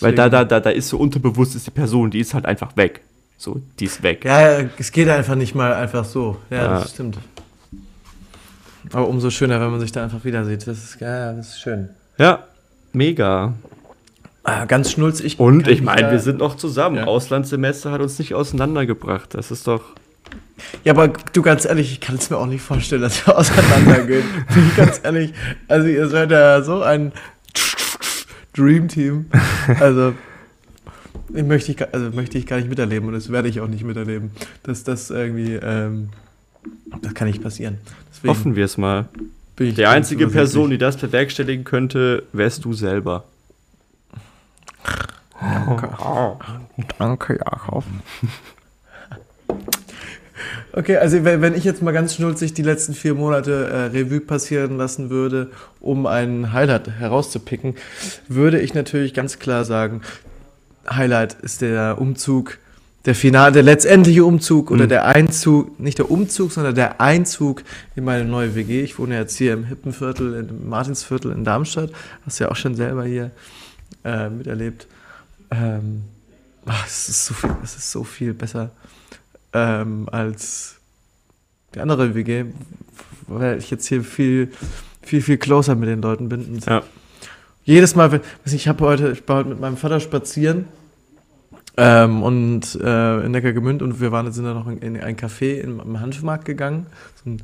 Weil 0.00 0.14
da, 0.14 0.28
Deswegen- 0.28 0.48
da, 0.48 0.60
da, 0.60 0.60
da 0.60 0.70
ist 0.70 0.88
so 0.88 0.98
unterbewusst 0.98 1.54
ist 1.54 1.66
die 1.66 1.70
Person, 1.70 2.10
die 2.10 2.20
ist 2.20 2.32
halt 2.34 2.46
einfach 2.46 2.76
weg. 2.76 3.02
So, 3.38 3.60
die 3.78 3.84
ist 3.84 4.02
weg. 4.02 4.24
Ja, 4.24 4.60
ja, 4.60 4.68
es 4.78 4.90
geht 4.92 5.08
einfach 5.10 5.34
nicht 5.34 5.54
mal 5.54 5.74
einfach 5.74 6.04
so. 6.06 6.38
Ja, 6.48 6.56
Ja. 6.56 6.68
das 6.80 6.92
stimmt. 6.92 7.18
Aber 8.92 9.08
umso 9.08 9.30
schöner, 9.30 9.60
wenn 9.60 9.70
man 9.70 9.80
sich 9.80 9.92
da 9.92 10.02
einfach 10.04 10.24
wieder 10.24 10.44
sieht. 10.44 10.66
Das 10.66 10.78
ist, 10.78 11.00
ja, 11.00 11.32
das 11.32 11.48
ist 11.48 11.60
schön. 11.60 11.88
Ja, 12.18 12.44
mega. 12.92 13.54
Ah, 14.44 14.64
ganz 14.64 14.92
schnulzig. 14.92 15.40
Und 15.40 15.66
ich 15.66 15.82
meine, 15.82 16.10
wir 16.12 16.20
sind 16.20 16.38
noch 16.38 16.56
zusammen. 16.56 16.96
Ja. 16.98 17.04
Auslandssemester 17.06 17.90
hat 17.90 18.00
uns 18.00 18.18
nicht 18.18 18.34
auseinandergebracht. 18.34 19.34
Das 19.34 19.50
ist 19.50 19.66
doch. 19.66 19.82
Ja, 20.84 20.92
aber 20.92 21.08
du 21.32 21.42
ganz 21.42 21.64
ehrlich, 21.64 21.92
ich 21.92 22.00
kann 22.00 22.14
es 22.16 22.30
mir 22.30 22.36
auch 22.38 22.46
nicht 22.46 22.62
vorstellen, 22.62 23.02
dass 23.02 23.26
wir 23.26 23.36
auseinandergehen. 23.38 24.24
Bin 24.54 24.66
ich 24.68 24.76
ganz 24.76 25.00
ehrlich. 25.02 25.32
Also 25.68 25.88
ihr 25.88 26.08
seid 26.08 26.30
ja 26.30 26.62
so 26.62 26.82
ein 26.82 27.12
Dream 28.54 28.88
Team. 28.88 29.26
Also 29.80 30.14
ich 31.34 31.42
möchte 31.44 31.72
ich, 31.72 31.76
gar- 31.78 31.88
also 31.92 32.10
möchte 32.10 32.38
ich 32.38 32.46
gar 32.46 32.56
nicht 32.56 32.68
miterleben 32.68 33.08
und 33.08 33.14
das 33.14 33.30
werde 33.30 33.48
ich 33.48 33.60
auch 33.60 33.66
nicht 33.68 33.84
miterleben. 33.84 34.30
Dass 34.62 34.84
das 34.84 35.10
irgendwie, 35.10 35.54
ähm, 35.54 36.10
das 37.02 37.14
kann 37.14 37.26
nicht 37.26 37.42
passieren. 37.42 37.78
Deswegen 38.16 38.30
Hoffen 38.30 38.56
wir 38.56 38.64
es 38.64 38.78
mal. 38.78 39.08
bin 39.56 39.68
ich 39.68 39.74
Die 39.74 39.86
einzige 39.86 40.28
Person, 40.28 40.70
die 40.70 40.78
das 40.78 40.96
bewerkstelligen 40.96 41.64
könnte, 41.64 42.22
wärst 42.32 42.64
du 42.64 42.72
selber. 42.72 43.24
Danke, 46.98 47.38
Jakob. 47.38 47.84
Okay, 50.72 50.96
also 50.96 51.24
wenn 51.24 51.40
wenn 51.40 51.54
ich 51.54 51.64
jetzt 51.64 51.82
mal 51.82 51.92
ganz 51.92 52.14
schnulzig 52.14 52.52
die 52.52 52.62
letzten 52.62 52.94
vier 52.94 53.14
Monate 53.14 53.66
äh, 53.66 53.96
Revue 53.96 54.20
passieren 54.20 54.76
lassen 54.76 55.08
würde, 55.08 55.50
um 55.80 56.06
ein 56.06 56.52
Highlight 56.52 56.90
herauszupicken, 56.90 57.74
würde 58.28 58.60
ich 58.60 58.74
natürlich 58.74 59.14
ganz 59.14 59.38
klar 59.38 59.64
sagen, 59.64 60.02
Highlight 60.88 61.34
ist 61.34 61.62
der 61.62 61.98
Umzug, 61.98 62.58
der 63.06 63.14
final, 63.14 63.52
der 63.52 63.62
letztendliche 63.62 64.24
Umzug 64.24 64.70
oder 64.72 64.84
Mhm. 64.84 64.88
der 64.88 65.06
Einzug, 65.06 65.78
nicht 65.78 65.98
der 65.98 66.10
Umzug, 66.10 66.50
sondern 66.50 66.74
der 66.74 67.00
Einzug 67.00 67.62
in 67.94 68.04
meine 68.04 68.24
neue 68.24 68.54
WG. 68.56 68.82
Ich 68.82 68.98
wohne 68.98 69.16
jetzt 69.16 69.36
hier 69.38 69.52
im 69.52 69.64
Hippenviertel, 69.64 70.34
im 70.34 70.68
Martinsviertel 70.68 71.30
in 71.30 71.44
Darmstadt. 71.44 71.92
Hast 72.26 72.40
du 72.40 72.44
ja 72.44 72.50
auch 72.50 72.56
schon 72.56 72.74
selber 72.74 73.04
hier 73.04 73.30
äh, 74.04 74.28
miterlebt. 74.28 74.88
Ähm, 75.52 76.02
ach, 76.66 76.84
es 76.86 77.08
ist 77.08 77.26
so 77.26 77.34
viel, 77.34 77.50
es 77.62 77.76
ist 77.76 77.92
so 77.92 78.02
viel 78.02 78.34
besser 78.34 78.70
ähm, 79.52 80.08
als 80.10 80.74
die 81.74 81.80
andere 81.80 82.12
WG, 82.16 82.46
weil 83.28 83.58
ich 83.58 83.70
jetzt 83.70 83.86
hier 83.86 84.02
viel, 84.02 84.50
viel, 85.02 85.22
viel 85.22 85.38
closer 85.38 85.76
mit 85.76 85.88
den 85.88 86.02
Leuten 86.02 86.28
bin. 86.28 86.58
Ja. 86.66 86.82
Jedes 87.62 87.94
Mal, 87.94 88.20
ich 88.44 88.66
habe 88.66 88.84
heute, 88.84 89.12
ich 89.12 89.28
war 89.28 89.36
heute 89.38 89.50
mit 89.50 89.60
meinem 89.60 89.76
Vater 89.76 90.00
spazieren 90.00 90.66
ähm, 91.76 92.22
und 92.22 92.78
äh, 92.82 93.24
in 93.24 93.32
Neckargemünd 93.32 93.82
und 93.82 94.00
wir 94.00 94.12
waren, 94.12 94.30
sind 94.32 94.44
dann 94.44 94.54
noch 94.54 94.68
in, 94.68 94.78
in 94.78 95.00
ein 95.00 95.16
Café 95.16 95.60
im, 95.60 95.80
im 95.80 96.00
Hanfmarkt 96.00 96.44
gegangen. 96.44 96.86
So 97.24 97.30
ein 97.30 97.42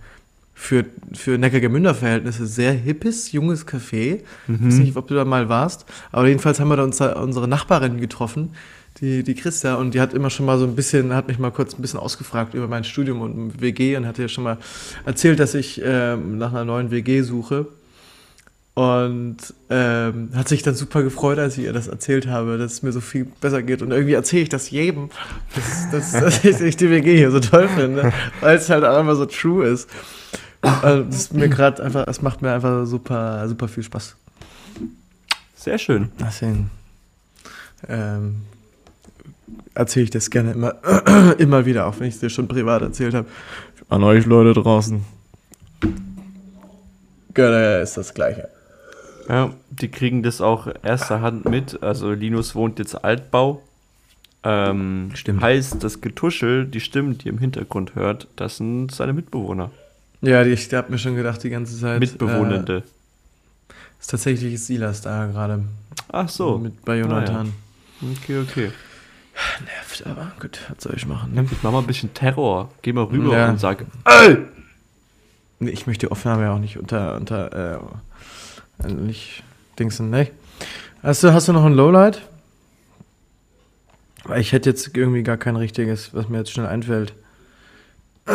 für, 0.54 0.84
für 1.14 1.38
Neckargemünder 1.38 1.94
Verhältnisse 1.94 2.46
sehr 2.46 2.72
hippes, 2.72 3.32
junges 3.32 3.66
Café. 3.66 4.20
Ich 4.46 4.64
weiß 4.64 4.74
nicht, 4.74 4.96
ob 4.96 5.08
du 5.08 5.14
da 5.14 5.24
mal 5.24 5.48
warst, 5.48 5.86
aber 6.12 6.28
jedenfalls 6.28 6.60
haben 6.60 6.68
wir 6.68 6.76
da 6.76 6.84
uns, 6.84 7.00
unsere 7.00 7.48
Nachbarin 7.48 8.00
getroffen, 8.00 8.50
die, 9.00 9.24
die 9.24 9.34
Christa, 9.34 9.74
und 9.74 9.94
die 9.94 10.00
hat 10.00 10.14
immer 10.14 10.30
schon 10.30 10.46
mal 10.46 10.58
so 10.58 10.64
ein 10.64 10.76
bisschen, 10.76 11.14
hat 11.14 11.26
mich 11.26 11.38
mal 11.38 11.50
kurz 11.50 11.74
ein 11.74 11.82
bisschen 11.82 11.98
ausgefragt 11.98 12.54
über 12.54 12.68
mein 12.68 12.84
Studium 12.84 13.22
und 13.22 13.60
WG 13.60 13.96
und 13.96 14.06
hatte 14.06 14.22
ja 14.22 14.28
schon 14.28 14.44
mal 14.44 14.58
erzählt, 15.06 15.40
dass 15.40 15.54
ich 15.54 15.80
ähm, 15.84 16.38
nach 16.38 16.52
einer 16.52 16.64
neuen 16.64 16.90
WG 16.90 17.22
suche. 17.22 17.66
Und 18.74 19.36
ähm, 19.68 20.30
hat 20.34 20.48
sich 20.48 20.62
dann 20.62 20.74
super 20.74 21.02
gefreut, 21.02 21.38
als 21.38 21.58
ich 21.58 21.64
ihr 21.64 21.74
das 21.74 21.88
erzählt 21.88 22.26
habe, 22.26 22.56
dass 22.56 22.72
es 22.72 22.82
mir 22.82 22.92
so 22.92 23.02
viel 23.02 23.26
besser 23.26 23.62
geht. 23.62 23.82
Und 23.82 23.90
irgendwie 23.90 24.14
erzähle 24.14 24.44
ich 24.44 24.48
das 24.48 24.70
jedem, 24.70 25.10
dass, 25.54 25.90
dass, 25.90 26.12
dass 26.20 26.44
ich, 26.44 26.60
ich 26.60 26.76
die 26.76 26.88
WG 26.88 27.16
hier 27.18 27.30
so 27.30 27.40
toll 27.40 27.68
finde, 27.68 28.12
weil 28.40 28.56
es 28.56 28.70
halt 28.70 28.84
auch 28.84 28.96
einfach 28.96 29.16
so 29.16 29.26
true 29.26 29.66
ist. 29.66 29.90
Also 30.62 31.02
das 31.02 31.16
ist 31.16 31.34
mir 31.34 31.48
gerade 31.48 31.82
einfach, 31.82 32.06
es 32.06 32.22
macht 32.22 32.40
mir 32.40 32.52
einfach 32.52 32.86
super, 32.86 33.46
super 33.48 33.68
viel 33.68 33.82
Spaß. 33.82 34.16
Sehr 35.54 35.76
schön. 35.76 36.10
Deswegen 36.18 36.70
ähm, 37.88 38.42
erzähle 39.74 40.04
ich 40.04 40.10
das 40.10 40.30
gerne 40.30 40.52
immer, 40.52 40.76
immer 41.38 41.66
wieder, 41.66 41.86
auch 41.86 42.00
wenn 42.00 42.08
ich 42.08 42.14
es 42.14 42.20
dir 42.20 42.30
schon 42.30 42.48
privat 42.48 42.80
erzählt 42.80 43.12
habe. 43.12 43.28
An 43.90 44.02
euch 44.02 44.24
Leute 44.24 44.58
draußen. 44.58 45.04
Gerne 47.34 47.80
ist 47.80 47.96
das 47.96 48.14
Gleiche. 48.14 48.48
Ja, 49.28 49.50
die 49.70 49.88
kriegen 49.88 50.22
das 50.22 50.40
auch 50.40 50.68
erster 50.82 51.20
Hand 51.20 51.44
mit. 51.48 51.82
Also 51.82 52.12
Linus 52.12 52.54
wohnt 52.54 52.78
jetzt 52.78 53.04
Altbau. 53.04 53.62
Ähm, 54.44 55.10
Stimmt. 55.14 55.40
Heißt, 55.42 55.82
das 55.84 56.00
Getuschel, 56.00 56.66
die 56.66 56.80
Stimmen, 56.80 57.18
die 57.18 57.26
ihr 57.26 57.32
im 57.32 57.38
Hintergrund 57.38 57.94
hört, 57.94 58.26
das 58.36 58.56
sind 58.56 58.90
seine 58.92 59.12
Mitbewohner. 59.12 59.70
Ja, 60.20 60.44
ich 60.44 60.72
habe 60.74 60.90
mir 60.90 60.98
schon 60.98 61.14
gedacht 61.16 61.42
die 61.44 61.50
ganze 61.50 61.78
Zeit. 61.78 62.00
Mitbewohnende. 62.00 62.78
Äh, 62.78 63.70
ist 64.00 64.10
tatsächlich 64.10 64.54
ist 64.54 64.66
Silas 64.66 65.00
da 65.02 65.26
gerade. 65.26 65.62
Ach 66.10 66.28
so. 66.28 66.58
Mit 66.58 66.84
bei 66.84 66.98
Jonathan. 66.98 67.52
Okay, 68.02 68.38
okay. 68.40 68.72
Nervt, 69.64 70.06
aber 70.06 70.32
gut, 70.40 70.60
was 70.68 70.82
soll 70.84 70.94
ich 70.96 71.06
machen? 71.06 71.34
Ne? 71.34 71.46
Ich 71.50 71.62
mach 71.62 71.72
mal 71.72 71.78
ein 71.78 71.86
bisschen 71.86 72.12
Terror. 72.12 72.70
Geh 72.82 72.92
mal 72.92 73.04
rüber 73.04 73.36
Ja. 73.36 73.48
und 73.50 73.58
sag, 73.60 73.84
ey! 74.04 74.38
Nee, 75.60 75.70
ich 75.70 75.86
möchte 75.86 76.06
die 76.06 76.12
Aufnahme 76.12 76.42
ja 76.42 76.54
auch 76.54 76.58
nicht 76.58 76.76
unter, 76.78 77.16
unter, 77.16 77.76
äh, 77.76 77.78
nicht 78.86 79.42
dingsen, 79.78 80.10
ne? 80.10 80.28
Hast 81.02 81.22
du, 81.22 81.32
hast 81.32 81.48
du 81.48 81.52
noch 81.52 81.64
ein 81.64 81.74
Lowlight? 81.74 82.22
Weil 84.24 84.40
ich 84.40 84.52
hätte 84.52 84.70
jetzt 84.70 84.96
irgendwie 84.96 85.22
gar 85.22 85.36
kein 85.36 85.56
richtiges, 85.56 86.14
was 86.14 86.28
mir 86.28 86.38
jetzt 86.38 86.52
schnell 86.52 86.66
einfällt. 86.66 87.14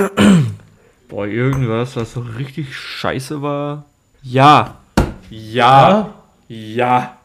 Boah, 1.08 1.26
irgendwas, 1.26 1.96
was 1.96 2.14
so 2.14 2.22
richtig 2.22 2.76
scheiße 2.76 3.42
war. 3.42 3.86
Ja. 4.22 4.76
Ja. 5.30 6.14
Ja. 6.50 7.18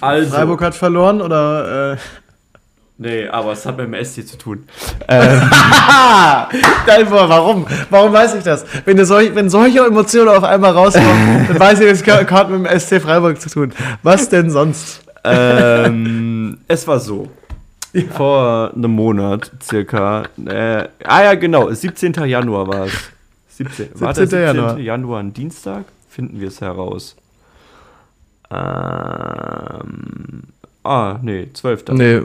Also. 0.00 0.30
Freiburg 0.36 0.62
hat 0.62 0.74
verloren 0.74 1.20
oder? 1.20 1.94
Äh, 1.94 1.96
Nee, 3.02 3.26
aber 3.28 3.52
es 3.52 3.64
hat 3.64 3.78
mit 3.78 3.86
dem 3.86 4.04
SC 4.04 4.26
zu 4.26 4.36
tun. 4.36 4.64
Boah, 5.08 6.48
warum? 7.08 7.66
Warum 7.88 8.12
weiß 8.12 8.34
ich 8.34 8.44
das? 8.44 8.66
Wenn, 8.84 9.02
solch, 9.06 9.34
wenn 9.34 9.48
solche 9.48 9.86
Emotionen 9.86 10.28
auf 10.28 10.44
einmal 10.44 10.72
rauskommen, 10.72 11.46
dann 11.48 11.58
weiß 11.58 11.80
ich, 11.80 12.02
das 12.02 12.30
hat 12.30 12.50
mit 12.50 12.66
dem 12.66 12.78
SC 12.78 13.00
Freiburg 13.00 13.40
zu 13.40 13.48
tun. 13.48 13.72
Was 14.02 14.28
denn 14.28 14.50
sonst? 14.50 15.02
ähm, 15.24 16.58
es 16.68 16.86
war 16.86 17.00
so. 17.00 17.30
Vor 18.14 18.72
einem 18.76 18.90
Monat 18.90 19.50
circa. 19.62 20.24
Äh, 20.44 20.86
ah 21.02 21.22
ja, 21.22 21.34
genau. 21.36 21.72
17. 21.72 22.12
Januar 22.12 22.68
war 22.68 22.84
es. 22.84 22.92
17. 23.48 23.88
War 23.94 24.12
der 24.12 24.26
17. 24.26 24.40
17. 24.40 24.56
Januar. 24.56 24.78
Januar 24.78 25.20
ein 25.20 25.32
Dienstag? 25.32 25.84
Finden 26.10 26.38
wir 26.38 26.48
es 26.48 26.60
heraus. 26.60 27.16
Ähm, 28.50 30.42
ah, 30.84 31.18
nee, 31.22 31.48
12. 31.50 31.84
Nee. 31.92 32.20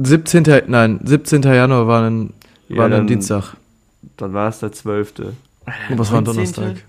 17. 0.00 0.62
Nein, 0.68 1.00
17. 1.04 1.42
Januar 1.42 1.86
war 1.86 2.02
ein, 2.08 2.32
Ja, 2.68 2.78
war 2.78 2.84
ein 2.86 2.90
dann- 2.92 3.06
Dienstag. 3.06 3.56
Dann 4.16 4.32
war 4.32 4.48
es 4.48 4.58
der 4.60 4.72
12. 4.72 5.12
Und 5.18 5.98
was 5.98 6.10
war 6.12 6.18
ein 6.18 6.24
19.? 6.24 6.64
Donnerstag? 6.64 6.84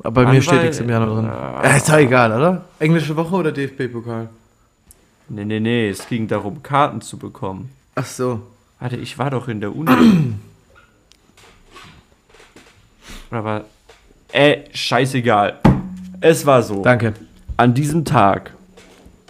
Aber 0.00 0.10
bei 0.10 0.24
Wann 0.26 0.34
mir 0.34 0.42
steht 0.42 0.62
nichts 0.62 0.78
im 0.80 0.88
Januar 0.88 1.14
drin. 1.22 1.30
Äh, 1.64 1.72
Äh, 1.72 1.76
ist 1.76 1.88
doch 1.88 1.96
egal, 1.96 2.32
oder? 2.32 2.64
Englische 2.78 3.14
Woche 3.16 3.34
oder 3.36 3.52
DFB-Pokal? 3.52 4.28
Nee, 5.28 5.44
nee, 5.44 5.60
nee, 5.60 5.88
es 5.88 6.06
ging 6.08 6.26
darum, 6.28 6.62
Karten 6.62 7.00
zu 7.00 7.16
bekommen. 7.16 7.70
Ach 7.94 8.04
so. 8.04 8.42
Warte, 8.80 8.96
ich 8.96 9.16
war 9.18 9.30
doch 9.30 9.48
in 9.48 9.60
der 9.60 9.74
Uni. 9.74 9.90
Oder 13.30 13.44
war. 13.44 13.64
Äh, 14.32 14.64
scheißegal. 14.74 15.60
Es 16.20 16.44
war 16.44 16.62
so. 16.62 16.82
Danke. 16.82 17.14
An 17.56 17.72
diesem 17.72 18.04
Tag 18.04 18.53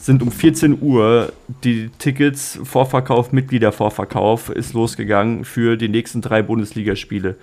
sind 0.05 0.23
um 0.23 0.31
14 0.31 0.83
Uhr 0.83 1.33
die 1.65 1.89
Tickets, 1.99 2.59
Vorverkauf, 2.63 3.33
Mitgliedervorverkauf 3.33 4.51
ist 4.51 4.75
losgegangen 4.75 5.47
für 5.47 5.77
die 5.79 5.89
nächsten 5.89 6.21
drei 6.21 6.43
Bundesligaspiele. 6.43 7.37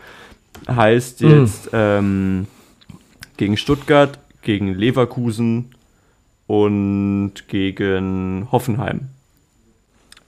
Heißt 0.70 1.22
Mhm. 1.22 1.30
jetzt 1.30 1.70
ähm, 1.74 2.46
gegen 3.38 3.58
Stuttgart, 3.58 4.20
gegen 4.44 4.76
Leverkusen 4.76 5.72
und 6.46 7.34
gegen 7.48 8.48
Hoffenheim. 8.52 9.08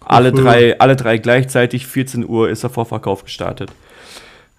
Alle 0.04 0.32
Mhm. 0.32 0.38
drei, 0.38 0.80
alle 0.80 0.96
drei 0.96 1.19
gleichzeitig, 1.19 1.86
14 1.86 2.28
Uhr 2.28 2.50
ist 2.50 2.63
der 2.63 2.72
Vorverkauf 2.72 3.24
gestartet. 3.26 3.72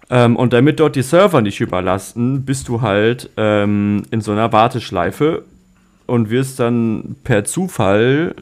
Ähm, 0.09 0.37
und 0.37 0.53
damit 0.53 0.79
dort 0.79 0.95
die 0.95 1.01
Server 1.01 1.41
nicht 1.41 1.59
überlasten, 1.59 2.45
bist 2.45 2.69
du 2.69 2.81
halt 2.81 3.29
ähm, 3.35 4.03
in 4.11 4.21
so 4.21 4.31
einer 4.31 4.53
Warteschleife 4.53 5.43
und 6.07 6.29
wirst 6.29 6.59
dann 6.59 7.15
per 7.23 7.45
Zufall, 7.45 8.35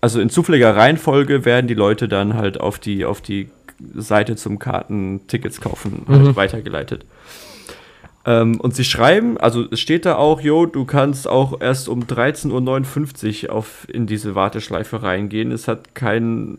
also 0.00 0.20
in 0.20 0.30
zufälliger 0.30 0.76
Reihenfolge, 0.76 1.44
werden 1.44 1.66
die 1.66 1.74
Leute 1.74 2.08
dann 2.08 2.34
halt 2.34 2.60
auf 2.60 2.78
die, 2.78 3.04
auf 3.04 3.20
die 3.20 3.50
Seite 3.94 4.36
zum 4.36 4.58
Karten-Tickets 4.58 5.60
kaufen 5.60 6.04
halt 6.08 6.36
weitergeleitet. 6.36 7.04
Ähm, 8.26 8.60
und 8.60 8.74
sie 8.74 8.84
schreiben, 8.84 9.38
also 9.38 9.64
es 9.70 9.80
steht 9.80 10.04
da 10.04 10.16
auch, 10.16 10.40
jo, 10.40 10.66
du 10.66 10.84
kannst 10.84 11.26
auch 11.26 11.60
erst 11.60 11.88
um 11.88 12.04
13.59 12.04 13.46
Uhr 13.46 13.54
auf, 13.54 13.86
in 13.90 14.06
diese 14.06 14.34
Warteschleife 14.34 15.02
reingehen. 15.02 15.52
Es 15.52 15.68
hat 15.68 15.94
keinen 15.94 16.58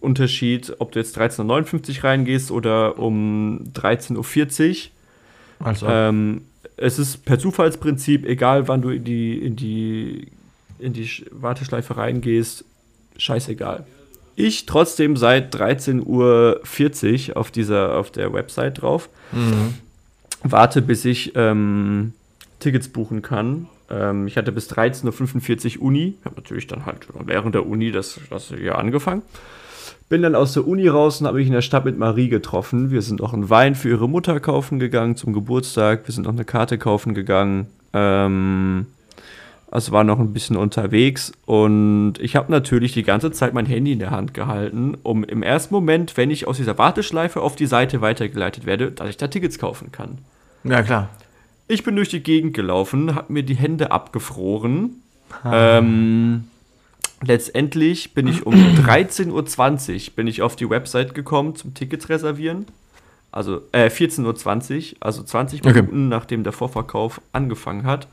Unterschied, 0.00 0.76
ob 0.78 0.92
du 0.92 0.98
jetzt 0.98 1.18
13.59 1.18 1.98
Uhr 1.98 2.04
reingehst 2.04 2.50
oder 2.50 2.98
um 2.98 3.70
13.40 3.74 4.68
Uhr. 4.68 5.66
Also, 5.66 5.86
Ähm, 5.88 6.42
es 6.76 6.98
ist 6.98 7.24
per 7.24 7.38
Zufallsprinzip, 7.38 8.24
egal 8.26 8.68
wann 8.68 8.82
du 8.82 8.90
in 8.90 9.04
die, 9.04 9.38
in 9.38 9.56
die, 9.56 10.28
in 10.78 10.92
die 10.92 11.06
Sch- 11.06 11.26
Warteschleife 11.30 11.96
reingehst, 11.96 12.64
scheißegal. 13.16 13.86
Ich 14.36 14.66
trotzdem 14.66 15.16
seit 15.16 15.54
13.40 15.54 16.04
Uhr 17.30 17.36
auf 17.36 17.50
dieser, 17.50 17.96
auf 17.98 18.10
der 18.12 18.32
Website 18.32 18.82
drauf. 18.82 19.08
Warte, 20.44 20.82
bis 20.82 21.04
ich 21.04 21.32
ähm, 21.34 22.12
Tickets 22.60 22.88
buchen 22.88 23.22
kann. 23.22 23.66
Ähm, 23.90 24.28
ich 24.28 24.36
hatte 24.36 24.52
bis 24.52 24.70
13.45 24.70 25.78
Uhr 25.78 25.84
Uni. 25.86 26.14
Ich 26.20 26.24
habe 26.24 26.36
natürlich 26.36 26.68
dann 26.68 26.86
halt 26.86 27.08
während 27.24 27.54
der 27.56 27.66
Uni 27.66 27.90
das, 27.90 28.20
das 28.30 28.48
hier 28.56 28.78
angefangen. 28.78 29.22
Bin 30.08 30.22
dann 30.22 30.34
aus 30.34 30.54
der 30.54 30.66
Uni 30.66 30.88
raus 30.88 31.20
und 31.20 31.26
habe 31.26 31.38
mich 31.38 31.46
in 31.46 31.52
der 31.52 31.62
Stadt 31.62 31.84
mit 31.84 31.98
Marie 31.98 32.28
getroffen. 32.28 32.90
Wir 32.90 33.02
sind 33.02 33.20
noch 33.20 33.34
einen 33.34 33.50
Wein 33.50 33.74
für 33.74 33.88
ihre 33.88 34.08
Mutter 34.08 34.40
kaufen 34.40 34.78
gegangen 34.78 35.16
zum 35.16 35.32
Geburtstag. 35.32 36.06
Wir 36.06 36.14
sind 36.14 36.24
noch 36.24 36.32
eine 36.32 36.44
Karte 36.44 36.78
kaufen 36.78 37.14
gegangen. 37.14 37.66
Ähm, 37.92 38.86
also 39.70 39.92
war 39.92 40.02
noch 40.02 40.18
ein 40.18 40.32
bisschen 40.32 40.56
unterwegs 40.56 41.32
und 41.44 42.14
ich 42.20 42.36
habe 42.36 42.50
natürlich 42.50 42.92
die 42.92 43.02
ganze 43.02 43.32
Zeit 43.32 43.52
mein 43.52 43.66
Handy 43.66 43.92
in 43.92 43.98
der 43.98 44.10
Hand 44.10 44.32
gehalten, 44.32 44.96
um 45.02 45.24
im 45.24 45.42
ersten 45.42 45.74
Moment, 45.74 46.16
wenn 46.16 46.30
ich 46.30 46.46
aus 46.46 46.56
dieser 46.56 46.78
Warteschleife 46.78 47.42
auf 47.42 47.54
die 47.54 47.66
Seite 47.66 48.00
weitergeleitet 48.00 48.64
werde, 48.64 48.90
dass 48.90 49.10
ich 49.10 49.18
da 49.18 49.28
Tickets 49.28 49.58
kaufen 49.58 49.92
kann. 49.92 50.18
ja, 50.64 50.82
klar. 50.82 51.10
Ich 51.70 51.84
bin 51.84 51.96
durch 51.96 52.08
die 52.08 52.22
Gegend 52.22 52.54
gelaufen, 52.54 53.14
habe 53.14 53.30
mir 53.30 53.42
die 53.42 53.56
Hände 53.56 53.90
abgefroren. 53.90 55.02
Ähm, 55.44 56.44
letztendlich 57.22 58.14
bin 58.14 58.26
ich 58.26 58.46
um 58.46 58.54
13.20 58.54 59.30
Uhr 60.08 60.14
bin 60.16 60.26
ich 60.26 60.42
auf 60.42 60.56
die 60.56 60.68
Website 60.68 61.14
gekommen 61.14 61.54
zum 61.56 61.74
Tickets 61.74 62.08
reservieren. 62.08 62.66
Also 63.30 63.60
äh, 63.72 63.88
14.20 63.88 64.92
Uhr, 64.92 64.96
also 65.00 65.22
20 65.22 65.60
Okay. 65.64 65.82
Minuten 65.82 66.08
nachdem 66.08 66.44
der 66.44 66.52
Vorverkauf 66.52 67.20
angefangen 67.32 67.84
hat. 67.84 68.08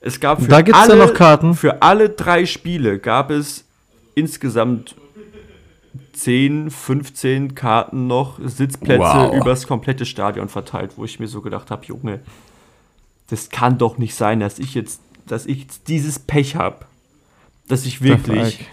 Es 0.00 0.18
gab 0.18 0.42
für 0.42 0.48
Da 0.48 0.62
gibt's 0.62 0.80
alle, 0.80 0.96
noch 0.96 1.14
Karten. 1.14 1.54
Für 1.54 1.80
alle 1.82 2.08
drei 2.08 2.44
Spiele 2.44 2.98
gab 2.98 3.30
es 3.30 3.64
insgesamt 4.16 4.96
10, 6.14 6.70
15 6.70 7.54
Karten 7.54 8.06
noch, 8.08 8.38
Sitzplätze 8.44 9.00
Wow. 9.00 9.34
übers 9.34 9.66
komplette 9.66 10.04
Stadion 10.04 10.48
verteilt, 10.48 10.92
wo 10.96 11.04
ich 11.04 11.20
mir 11.20 11.28
so 11.28 11.40
gedacht 11.40 11.70
habe, 11.70 11.86
Junge, 11.86 12.20
das 13.30 13.48
kann 13.48 13.78
doch 13.78 13.96
nicht 13.96 14.14
sein, 14.14 14.40
dass 14.40 14.58
ich 14.58 14.74
jetzt, 14.74 15.00
dass 15.26 15.46
ich 15.46 15.60
jetzt 15.62 15.88
dieses 15.88 16.18
Pech 16.18 16.56
habe, 16.56 16.84
dass 17.68 17.86
ich 17.86 18.02
wirklich 18.02 18.66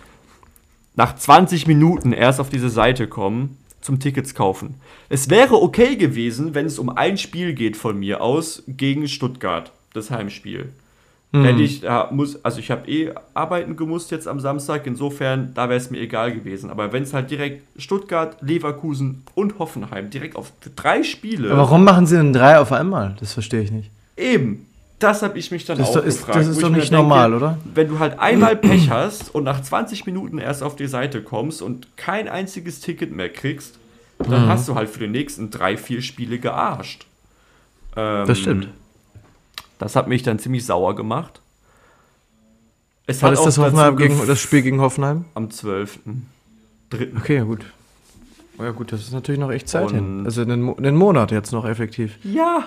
nach 0.95 1.15
20 1.15 1.67
Minuten 1.67 2.12
erst 2.12 2.39
auf 2.39 2.49
diese 2.49 2.69
Seite 2.69 3.08
komme 3.08 3.49
zum 3.82 3.99
Tickets 3.99 4.36
kaufen. 4.36 4.75
Es 5.08 5.30
wäre 5.30 5.62
okay 5.62 5.95
gewesen, 5.95 6.54
wenn 6.54 6.65
es 6.65 6.80
um 6.80 6.89
ein 6.89 7.17
Spiel 7.17 7.54
geht 7.54 7.78
von 7.78 7.97
mir 7.97 8.21
aus 8.21 8.63
gegen 8.67 9.08
Stuttgart, 9.08 9.71
das 9.93 10.12
Heimspiel. 10.12 10.69
Wenn 11.32 11.60
ich 11.60 11.82
da 11.82 12.10
muss, 12.12 12.43
also 12.43 12.60
ich 12.60 12.71
habe 12.71 12.89
eh 12.89 13.12
arbeiten 13.36 13.75
gemusst 13.75 14.10
jetzt 14.10 14.28
am 14.28 14.39
Samstag, 14.39 14.88
insofern, 14.88 15.54
da 15.54 15.69
wäre 15.69 15.78
es 15.78 15.91
mir 15.91 15.99
egal 15.99 16.34
gewesen. 16.34 16.71
Aber 16.71 16.91
wenn 16.91 17.04
es 17.04 17.13
halt 17.13 17.30
direkt 17.30 17.62
Stuttgart, 17.80 18.38
Leverkusen 18.41 19.21
und 19.36 19.60
Hoffenheim 19.60 20.10
direkt 20.10 20.36
auf 20.36 20.52
drei 20.75 21.04
Spiele. 21.04 21.52
Aber 21.52 21.60
warum 21.60 21.84
machen 21.84 22.08
sie 22.08 22.17
denn 22.17 22.34
drei 22.34 22.58
auf 22.58 22.71
einmal? 22.71 23.15
Das 23.19 23.34
verstehe 23.34 23.62
ich 23.62 23.71
nicht. 23.71 23.91
Eben. 24.17 24.65
Das 24.99 25.21
habe 25.21 25.39
ich 25.39 25.49
mich 25.51 25.65
dann 25.65 25.77
Das 25.77 25.89
auch 25.89 26.03
ist- 26.03 26.19
gefragt. 26.19 26.38
das 26.39 26.47
ist 26.47 26.62
doch 26.62 26.69
nicht 26.69 26.91
denke, 26.91 26.95
normal, 27.03 27.33
oder? 27.33 27.57
Wenn 27.73 27.88
du 27.88 27.99
halt 27.99 28.19
einmal 28.19 28.55
Pech 28.57 28.89
hast 28.89 29.33
und 29.33 29.45
nach 29.45 29.62
20 29.62 30.05
Minuten 30.05 30.38
erst 30.39 30.62
auf 30.62 30.75
die 30.75 30.88
Seite 30.88 31.21
kommst 31.23 31.62
und 31.62 31.88
kein 31.97 32.27
einziges 32.27 32.81
Ticket 32.81 33.12
mehr 33.13 33.29
kriegst, 33.29 33.79
dann 34.19 34.45
Mhm. 34.45 34.49
hast 34.49 34.67
du 34.67 34.75
halt 34.75 34.89
für 34.89 34.99
die 34.99 35.07
nächsten 35.07 35.49
drei, 35.51 35.77
vier 35.77 36.01
Spiele 36.01 36.38
gearscht. 36.39 37.05
Ähm, 37.95 38.27
Das 38.27 38.38
stimmt. 38.39 38.67
Das 39.77 39.95
hat 39.95 40.09
mich 40.09 40.23
dann 40.23 40.38
ziemlich 40.39 40.65
sauer 40.65 40.93
gemacht. 40.95 41.39
Es 43.07 43.23
auch 43.23 43.31
das, 43.45 43.57
Hoffenheim 43.57 43.95
gegen, 43.95 44.27
das 44.27 44.39
Spiel 44.39 44.62
gegen 44.62 44.81
Hoffenheim? 44.81 45.25
am 45.33 45.49
12. 45.49 45.99
Dritten. 46.89 47.17
Okay, 47.17 47.38
ja, 47.38 47.43
gut. 47.43 47.65
Oh 48.57 48.63
ja, 48.63 48.71
gut, 48.71 48.91
das 48.91 48.99
ist 49.01 49.13
natürlich 49.13 49.39
noch 49.39 49.51
echt 49.51 49.69
Zeit 49.69 49.88
Und- 49.88 49.95
hin. 49.95 50.21
Also 50.25 50.41
einen, 50.41 50.62
Mo- 50.62 50.75
einen 50.75 50.95
Monat 50.97 51.31
jetzt 51.31 51.51
noch 51.53 51.65
effektiv. 51.65 52.17
Ja. 52.23 52.65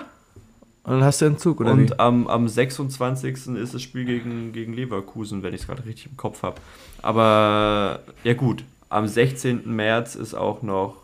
Und 0.83 0.91
dann 0.93 1.03
hast 1.03 1.21
du 1.21 1.25
einen 1.25 1.37
Zug, 1.37 1.61
oder 1.61 1.71
Und 1.71 1.91
wie? 1.91 1.99
am, 1.99 2.27
am 2.27 2.47
26. 2.47 3.55
ist 3.55 3.73
das 3.73 3.81
Spiel 3.81 4.03
gegen, 4.05 4.51
gegen 4.51 4.73
Leverkusen, 4.73 5.41
wenn 5.41 5.53
ich 5.53 5.61
es 5.61 5.67
gerade 5.67 5.85
richtig 5.85 6.07
im 6.11 6.17
Kopf 6.17 6.43
habe. 6.43 6.59
Aber 7.01 8.01
ja 8.25 8.33
gut, 8.33 8.63
am 8.89 9.07
16. 9.07 9.61
März 9.73 10.15
ist 10.15 10.33
auch 10.33 10.61
noch. 10.61 10.97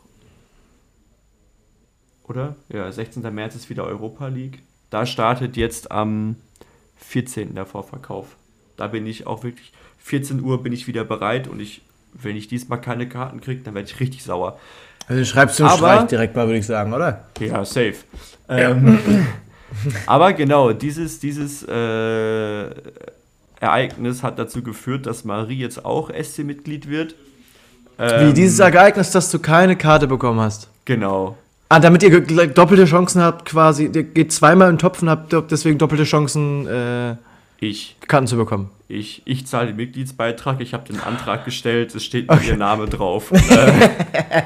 Oder? 2.28 2.56
Ja, 2.68 2.92
16. 2.92 3.24
März 3.34 3.56
ist 3.56 3.70
wieder 3.70 3.86
Europa 3.86 4.28
League. 4.28 4.60
Da 4.90 5.06
startet 5.06 5.56
jetzt 5.58 5.92
am 5.92 6.36
14. 6.98 7.56
der 7.56 7.66
Vorverkauf. 7.66 8.36
Da 8.78 8.88
bin 8.88 9.06
ich 9.08 9.28
auch 9.28 9.44
wirklich. 9.44 9.72
14 10.00 10.42
Uhr 10.42 10.62
bin 10.64 10.74
ich 10.74 10.88
wieder 10.88 11.04
bereit 11.06 11.48
und 11.48 11.60
ich, 11.60 11.82
wenn 12.14 12.36
ich 12.36 12.48
diesmal 12.48 12.82
keine 12.82 13.08
Karten 13.08 13.42
kriege, 13.42 13.62
dann 13.64 13.76
werde 13.76 13.88
ich 13.90 14.00
richtig 14.00 14.24
sauer. 14.24 14.60
Also 15.08 15.24
schreibst 15.26 15.60
du 15.60 15.64
einen 15.64 15.72
Aber- 15.74 15.94
Streich 15.96 16.08
direkt 16.08 16.36
mal, 16.36 16.48
würde 16.48 16.60
ich 16.60 16.66
sagen, 16.66 16.94
oder? 16.94 17.28
Ja, 17.40 17.64
safe. 17.66 17.96
Ähm, 18.48 19.00
aber 20.06 20.34
genau, 20.34 20.74
dieses, 20.74 21.20
dieses 21.20 21.64
äh, 21.64 22.70
Ereignis 23.60 24.24
hat 24.24 24.40
dazu 24.40 24.64
geführt, 24.64 25.06
dass 25.06 25.26
Marie 25.26 25.60
jetzt 25.60 25.84
auch 25.86 26.10
SC-Mitglied 26.10 26.90
wird. 26.90 27.16
Wie 27.98 28.04
Ähm, 28.04 28.34
dieses 28.34 28.60
Ereignis, 28.60 29.12
dass 29.12 29.30
du 29.30 29.40
keine 29.40 29.76
Karte 29.76 30.08
bekommen 30.08 30.40
hast. 30.40 30.70
Genau. 30.86 31.38
Ah, 31.68 31.80
damit 31.80 32.02
ihr 32.02 32.22
doppelte 32.48 32.86
Chancen 32.86 33.22
habt, 33.22 33.46
quasi. 33.46 33.92
Ihr 33.94 34.04
geht 34.04 34.32
zweimal 34.32 34.70
in 34.70 34.76
den 34.76 34.80
Topf 34.80 35.04
und 35.04 35.10
habt 35.10 35.34
deswegen 35.52 35.78
doppelte 35.78 36.04
Chancen, 36.04 36.66
äh, 36.66 37.16
Ich. 37.62 37.98
Karten 38.08 38.26
zu 38.28 38.38
bekommen. 38.38 38.70
Ich, 38.88 39.22
ich 39.26 39.46
zahle 39.46 39.68
den 39.68 39.76
Mitgliedsbeitrag, 39.76 40.62
ich 40.62 40.74
habe 40.74 40.88
den 40.92 41.00
Antrag 41.00 41.46
gestellt, 41.46 41.94
es 41.94 42.04
steht 42.06 42.28
okay. 42.30 42.48
ihr 42.48 42.58
Name 42.58 42.88
drauf. 42.88 43.32
äh, 43.34 44.42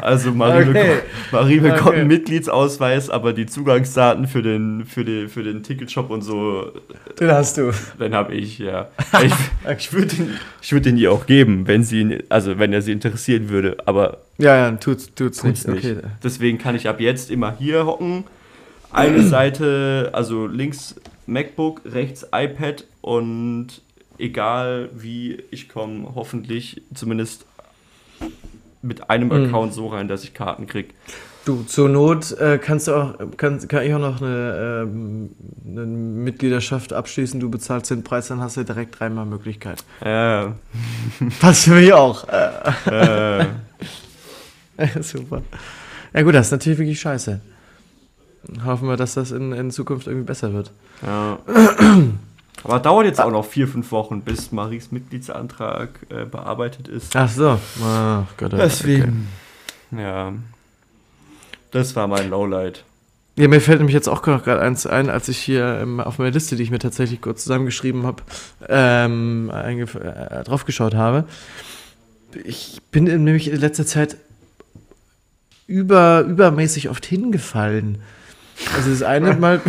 also 0.00 0.32
Marie, 0.32 0.68
Okay. 0.70 0.72
beko 0.72 0.96
Marie 1.32 1.60
bekommt 1.60 1.86
Okay. 1.88 1.98
einen 2.00 2.08
Mitgliedsausweis, 2.08 3.10
aber 3.10 3.32
die 3.32 3.46
Zugangsdaten 3.46 4.26
für 4.26 4.42
den, 4.42 4.86
für 4.86 5.04
den, 5.04 5.28
für 5.28 5.42
den 5.44 5.62
Ticketshop 5.62 6.10
und 6.10 6.22
so, 6.22 6.72
Den 7.20 7.30
hast 7.30 7.58
du. 7.58 7.70
den 8.00 8.14
habe 8.14 8.34
ich, 8.34 8.58
ja. 8.58 8.88
Ich, 9.22 9.32
ich 9.78 9.92
würde 9.92 10.08
den, 10.16 10.30
ich 10.62 10.72
würd 10.72 10.84
den 10.86 10.96
ihr 10.96 11.12
auch 11.12 11.26
geben, 11.26 11.68
wenn 11.68 11.84
sie, 11.84 12.00
ihn- 12.00 12.22
also 12.28 12.58
wenn 12.58 12.72
er 12.72 12.82
sie 12.82 12.92
interessieren 12.92 13.50
würde, 13.50 13.76
aber 13.86 14.18
Ja, 14.38 14.56
ja, 14.56 14.70
tut's, 14.72 15.14
tut's, 15.14 15.38
tut's 15.42 15.66
nicht. 15.66 15.84
nicht. 15.84 15.96
Deswegen 16.24 16.58
kann 16.58 16.74
ich 16.74 16.88
ab 16.88 17.00
jetzt 17.00 17.30
immer 17.30 17.54
hier 17.56 17.86
hocken. 17.86 18.24
Eine 18.90 19.22
Seite, 19.28 20.10
also 20.12 20.46
links 20.46 20.96
MacBook, 21.26 21.82
rechts 21.84 22.26
iPad 22.32 22.84
und 23.00 23.68
egal 24.18 24.90
wie 24.94 25.42
ich 25.50 25.68
komme, 25.68 26.12
hoffentlich 26.14 26.82
zumindest 26.94 27.44
mit 28.82 29.10
einem 29.10 29.28
Mhm. 29.28 29.46
Account 29.46 29.74
so 29.74 29.88
rein, 29.88 30.08
dass 30.08 30.24
ich 30.24 30.32
Karten 30.34 30.66
krieg. 30.66 30.94
Du, 31.44 31.62
zur 31.62 31.88
Not 31.88 32.32
äh, 32.32 32.58
kannst 32.58 32.88
du 32.88 32.94
auch, 32.94 33.14
kann, 33.36 33.66
kann 33.68 33.84
ich 33.84 33.94
auch 33.94 34.00
noch 34.00 34.20
eine, 34.20 34.82
ähm, 34.84 35.30
eine 35.64 35.86
Mitgliedschaft 35.86 36.92
abschließen. 36.92 37.38
Du 37.38 37.48
bezahlst 37.50 37.90
den 37.92 38.02
Preis, 38.02 38.26
dann 38.28 38.40
hast 38.40 38.56
du 38.56 38.64
direkt 38.64 38.98
dreimal 38.98 39.26
Möglichkeit. 39.26 39.84
Äh, 40.00 40.46
Passt 41.40 41.64
für 41.64 41.74
mich 41.74 41.92
auch. 41.92 42.26
Äh, 42.28 43.40
äh, 44.76 45.02
Super. 45.02 45.42
Ja 46.12 46.22
gut, 46.22 46.34
das 46.34 46.46
ist 46.46 46.52
natürlich 46.52 46.78
wirklich 46.78 47.00
scheiße. 47.00 47.40
Hoffen 48.64 48.88
wir, 48.88 48.96
dass 48.96 49.14
das 49.14 49.32
in, 49.32 49.52
in 49.52 49.70
Zukunft 49.70 50.06
irgendwie 50.06 50.26
besser 50.26 50.52
wird. 50.52 50.72
Ja. 51.04 51.38
Aber 52.64 52.80
dauert 52.80 53.06
jetzt 53.06 53.20
auch 53.20 53.30
noch 53.30 53.44
vier, 53.44 53.68
fünf 53.68 53.92
Wochen, 53.92 54.22
bis 54.22 54.50
Maries 54.52 54.90
Mitgliedsantrag 54.90 55.90
äh, 56.08 56.24
bearbeitet 56.24 56.88
ist. 56.88 57.14
Ach 57.14 57.28
so. 57.28 57.58
Ach 57.82 58.24
Gott, 58.36 58.52
Deswegen. 58.52 59.28
Ja. 59.90 60.32
Das 61.70 61.94
war 61.94 62.06
mein 62.06 62.30
Lowlight. 62.30 62.84
Ja, 63.38 63.48
mir 63.48 63.60
fällt 63.60 63.78
nämlich 63.78 63.94
jetzt 63.94 64.08
auch 64.08 64.22
gerade 64.22 64.60
eins 64.60 64.86
ein, 64.86 65.10
als 65.10 65.28
ich 65.28 65.36
hier 65.38 65.78
ähm, 65.82 66.00
auf 66.00 66.18
meiner 66.18 66.30
Liste, 66.30 66.56
die 66.56 66.62
ich 66.62 66.70
mir 66.70 66.78
tatsächlich 66.78 67.20
kurz 67.20 67.42
zusammengeschrieben 67.42 68.06
habe, 68.06 68.22
ähm, 68.66 69.50
äh, 69.50 70.44
draufgeschaut 70.44 70.94
habe. 70.94 71.24
Ich 72.44 72.80
bin 72.90 73.06
in, 73.06 73.24
nämlich 73.24 73.48
in 73.48 73.60
letzter 73.60 73.84
Zeit 73.84 74.16
über, 75.66 76.20
übermäßig 76.22 76.88
oft 76.88 77.04
hingefallen. 77.04 77.98
Also 78.74 78.90
das 78.90 79.02
eine 79.02 79.34
Mal, 79.34 79.60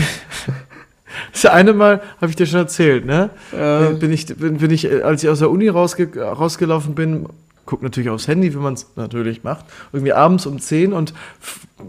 das 1.32 1.46
eine 1.46 1.74
Mal 1.74 2.02
habe 2.22 2.30
ich 2.30 2.36
dir 2.36 2.46
schon 2.46 2.60
erzählt, 2.60 3.06
ne? 3.06 3.30
Ja. 3.52 3.90
Bin 3.92 4.12
ich, 4.12 4.26
bin, 4.28 4.58
bin 4.58 4.72
ich, 4.72 5.04
als 5.04 5.24
ich 5.24 5.30
aus 5.30 5.40
der 5.40 5.50
Uni 5.50 5.68
rausge 5.68 6.10
rausgelaufen 6.20 6.96
bin, 6.96 7.28
guck 7.66 7.84
natürlich 7.84 8.10
aufs 8.10 8.28
Handy, 8.28 8.54
wie 8.54 8.58
man 8.58 8.74
es 8.74 8.88
natürlich 8.96 9.44
macht, 9.44 9.66
irgendwie 9.94 10.14
abends 10.14 10.46
um 10.46 10.60
10 10.60 10.94
und 10.94 11.14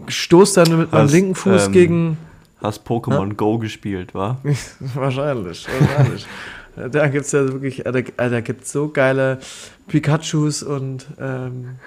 stoß 0.07 0.53
dann 0.53 0.77
mit 0.77 0.91
meinem 0.91 1.09
linken 1.09 1.35
Fuß 1.35 1.67
ähm, 1.67 1.71
gegen. 1.71 2.17
Hast 2.61 2.85
Pokémon 2.85 3.35
Go 3.35 3.57
gespielt, 3.57 4.13
wa? 4.13 4.37
wahrscheinlich, 4.79 5.65
wahrscheinlich. 5.79 6.27
da 6.91 7.07
gibt 7.07 7.25
es 7.25 7.31
ja 7.31 7.47
wirklich, 7.47 7.83
da, 7.83 8.29
da 8.29 8.41
gibt 8.41 8.63
es 8.65 8.71
so 8.71 8.89
geile 8.89 9.39
Pikachus 9.87 10.61
und 10.61 11.05
ähm, 11.19 11.77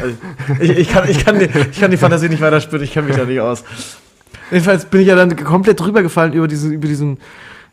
also, 0.00 0.16
ich, 0.60 0.70
ich, 0.70 0.88
kann, 0.88 1.08
ich, 1.08 1.24
kann 1.24 1.38
die, 1.38 1.48
ich 1.70 1.80
kann 1.80 1.90
die 1.90 1.96
Fantasie 1.96 2.28
nicht 2.28 2.40
weiterspüren, 2.40 2.84
ich 2.84 2.92
kenne 2.92 3.08
mich 3.08 3.16
da 3.16 3.24
nicht 3.24 3.40
aus. 3.40 3.64
Jedenfalls 4.50 4.84
bin 4.84 5.00
ich 5.00 5.06
ja 5.06 5.16
dann 5.16 5.34
komplett 5.36 5.80
drüber 5.80 6.02
gefallen 6.02 6.32
über 6.34 6.46
diesen, 6.46 6.72
über 6.72 6.86
diesen, 6.86 7.18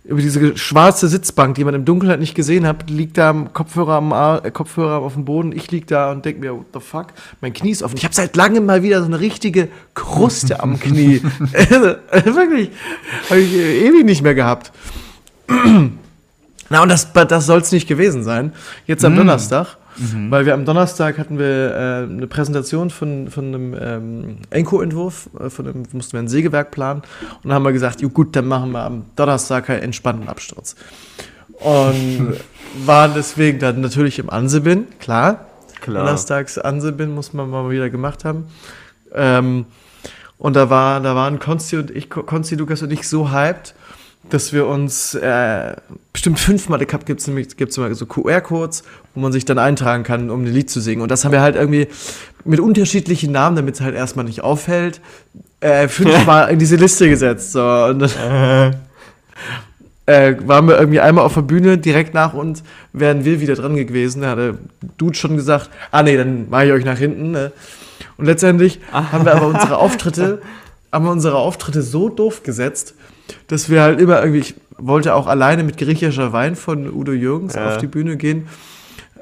über 0.05 0.21
diese 0.21 0.57
schwarze 0.57 1.07
Sitzbank, 1.07 1.55
die 1.55 1.63
man 1.63 1.73
im 1.73 1.85
Dunkeln 1.85 2.09
halt 2.09 2.21
nicht 2.21 2.35
gesehen 2.35 2.65
hat, 2.65 2.89
liegt 2.89 3.17
da 3.17 3.29
am 3.29 3.51
Kopfhörer 3.53 3.93
am 3.93 4.13
Ar 4.13 4.45
äh, 4.45 4.51
Kopfhörer 4.51 4.99
auf 4.99 5.13
dem 5.13 5.25
Boden. 5.25 5.51
Ich 5.51 5.69
lieg 5.71 5.87
da 5.87 6.11
und 6.11 6.23
denke 6.23 6.39
mir, 6.39 6.53
what 6.53 6.67
the 6.73 6.79
fuck? 6.79 7.07
Mein 7.41 7.53
Knie 7.53 7.71
ist 7.71 7.83
offen. 7.83 7.97
Ich 7.97 8.05
habe 8.05 8.15
seit 8.15 8.35
langem 8.35 8.65
mal 8.65 8.81
wieder 8.81 9.01
so 9.01 9.07
eine 9.07 9.19
richtige 9.19 9.67
Kruste 9.93 10.61
am 10.61 10.79
Knie. 10.79 11.21
Wirklich. 11.51 12.71
Habe 13.29 13.39
ich 13.41 13.53
äh, 13.53 13.87
ewig 13.87 14.05
nicht 14.05 14.23
mehr 14.23 14.35
gehabt. 14.35 14.71
Na, 16.69 16.83
und 16.83 16.89
das, 16.89 17.11
das 17.11 17.45
soll 17.45 17.59
es 17.59 17.71
nicht 17.71 17.87
gewesen 17.87 18.23
sein. 18.23 18.53
Jetzt 18.85 19.03
am 19.03 19.15
Donnerstag. 19.15 19.78
Weil 20.29 20.45
wir 20.45 20.53
am 20.53 20.65
Donnerstag 20.65 21.17
hatten 21.17 21.37
wir 21.37 21.45
äh, 21.45 22.11
eine 22.11 22.27
Präsentation 22.27 22.89
von, 22.89 23.29
von 23.29 23.47
einem 23.47 23.75
ähm, 23.79 24.37
Enko-Entwurf, 24.49 25.29
äh, 25.39 25.49
von 25.49 25.65
dem 25.65 25.83
mussten 25.91 26.13
wir 26.13 26.19
ein 26.19 26.27
Sägewerk 26.27 26.71
planen. 26.71 27.01
Und 27.21 27.45
dann 27.45 27.53
haben 27.53 27.63
wir 27.63 27.73
gesagt, 27.73 28.01
gut, 28.13 28.35
dann 28.35 28.47
machen 28.47 28.71
wir 28.71 28.83
am 28.83 29.05
Donnerstag 29.15 29.69
einen 29.69 29.83
entspannten 29.83 30.29
Absturz. 30.29 30.75
Und 31.59 32.35
waren 32.85 33.11
deswegen 33.15 33.59
dann 33.59 33.81
natürlich 33.81 34.19
im 34.19 34.29
Ansebin, 34.29 34.87
klar. 34.99 35.47
Klar. 35.81 36.03
Donnerstags 36.03 36.57
Ansebin 36.57 37.13
muss 37.13 37.33
man 37.33 37.49
mal 37.49 37.69
wieder 37.69 37.89
gemacht 37.89 38.25
haben. 38.25 38.45
Ähm, 39.13 39.65
und 40.37 40.55
da, 40.55 40.69
war, 40.69 41.01
da 41.01 41.15
waren 41.15 41.39
Konsti 41.39 41.77
und 41.77 41.91
ich, 41.91 42.09
Konsti, 42.09 42.55
Lukas 42.55 42.81
und 42.81 42.91
ich 42.91 43.07
so 43.07 43.31
hyped, 43.31 43.75
dass 44.29 44.53
wir 44.53 44.67
uns 44.67 45.15
äh, 45.15 45.75
bestimmt 46.13 46.39
fünfmal 46.39 46.79
gehabt 46.85 47.05
gibt 47.05 47.21
es 47.21 47.27
nämlich 47.27 47.55
gibt's 47.57 47.77
immer 47.77 47.93
so 47.93 48.05
QR-Codes, 48.05 48.83
wo 49.13 49.21
man 49.21 49.31
sich 49.31 49.45
dann 49.45 49.57
eintragen 49.57 50.03
kann, 50.03 50.29
um 50.29 50.43
ein 50.43 50.47
Lied 50.47 50.69
zu 50.69 50.79
singen. 50.79 51.01
Und 51.01 51.09
das 51.09 51.25
haben 51.25 51.31
wir 51.31 51.41
halt 51.41 51.55
irgendwie 51.55 51.87
mit 52.45 52.59
unterschiedlichen 52.59 53.31
Namen, 53.31 53.55
damit 53.55 53.75
es 53.75 53.81
halt 53.81 53.95
erstmal 53.95 54.25
nicht 54.25 54.41
auffällt, 54.41 55.01
äh, 55.59 55.87
fünfmal 55.87 56.49
in 56.51 56.59
diese 56.59 56.75
Liste 56.75 57.09
gesetzt. 57.09 57.51
So. 57.51 57.61
Und 57.61 57.99
dann 57.99 58.75
äh, 60.09 60.35
waren 60.45 60.67
wir 60.67 60.79
irgendwie 60.79 60.99
einmal 60.99 61.23
auf 61.23 61.35
der 61.35 61.41
Bühne, 61.41 61.77
direkt 61.77 62.13
nach 62.13 62.33
uns 62.33 62.63
wären 62.93 63.25
wir 63.25 63.41
wieder 63.41 63.55
dran 63.55 63.75
gewesen. 63.75 64.21
Da 64.21 64.31
hat 64.31 64.39
der 64.39 64.55
Dude 64.97 65.15
schon 65.15 65.35
gesagt, 65.35 65.69
ah 65.91 66.01
nee, 66.01 66.17
dann 66.17 66.49
mache 66.49 66.65
ich 66.65 66.71
euch 66.71 66.85
nach 66.85 66.97
hinten. 66.97 67.31
Ne? 67.31 67.51
Und 68.17 68.25
letztendlich 68.25 68.79
haben 68.91 69.25
wir 69.25 69.35
aber 69.35 69.47
unsere 69.47 69.77
Auftritte, 69.77 70.41
haben 70.91 71.05
wir 71.05 71.11
unsere 71.11 71.37
Auftritte 71.37 71.83
so 71.83 72.09
doof 72.09 72.43
gesetzt, 72.43 72.95
dass 73.47 73.69
wir 73.69 73.81
halt 73.81 73.99
immer 73.99 74.19
irgendwie, 74.21 74.39
ich 74.39 74.55
wollte 74.77 75.13
auch 75.15 75.27
alleine 75.27 75.63
mit 75.63 75.77
griechischer 75.77 76.31
Wein 76.33 76.55
von 76.55 76.91
Udo 76.91 77.11
Jürgens 77.11 77.55
Ja. 77.55 77.69
auf 77.69 77.77
die 77.77 77.87
Bühne 77.87 78.17
gehen. 78.17 78.47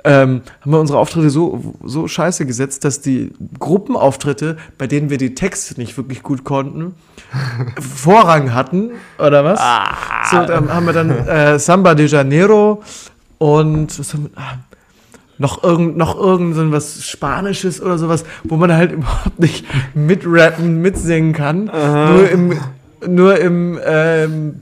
Ähm, 0.03 0.41
haben 0.61 0.71
wir 0.71 0.79
unsere 0.79 0.99
Auftritte 0.99 1.29
so, 1.29 1.73
so 1.83 2.07
scheiße 2.07 2.45
gesetzt, 2.45 2.85
dass 2.85 3.01
die 3.01 3.31
Gruppenauftritte, 3.59 4.55
bei 4.77 4.87
denen 4.87 5.09
wir 5.09 5.17
die 5.17 5.35
Texte 5.35 5.77
nicht 5.79 5.97
wirklich 5.97 6.23
gut 6.23 6.43
konnten, 6.43 6.93
Vorrang 7.81 8.53
hatten, 8.53 8.91
oder 9.19 9.43
was? 9.43 9.59
So, 10.31 10.45
dann 10.45 10.71
haben 10.73 10.85
wir 10.85 10.93
dann 10.93 11.09
äh, 11.09 11.59
Samba 11.59 11.95
de 11.95 12.05
Janeiro 12.07 12.83
und 13.37 13.99
was 13.99 14.13
haben 14.13 14.23
wir, 14.25 14.41
ah, 14.41 14.59
noch 15.39 15.63
irgend, 15.63 15.97
noch 15.97 16.17
irgend 16.17 16.55
so 16.55 16.71
was 16.71 17.03
Spanisches 17.05 17.81
oder 17.81 17.97
sowas, 17.97 18.23
wo 18.43 18.55
man 18.55 18.71
halt 18.73 18.91
überhaupt 18.93 19.39
nicht 19.39 19.65
mitrappen, 19.93 20.81
mitsingen 20.81 21.33
kann. 21.33 21.65
Nur 21.65 22.29
im, 22.29 22.57
nur 23.05 23.39
im 23.39 23.79
ähm, 23.85 24.61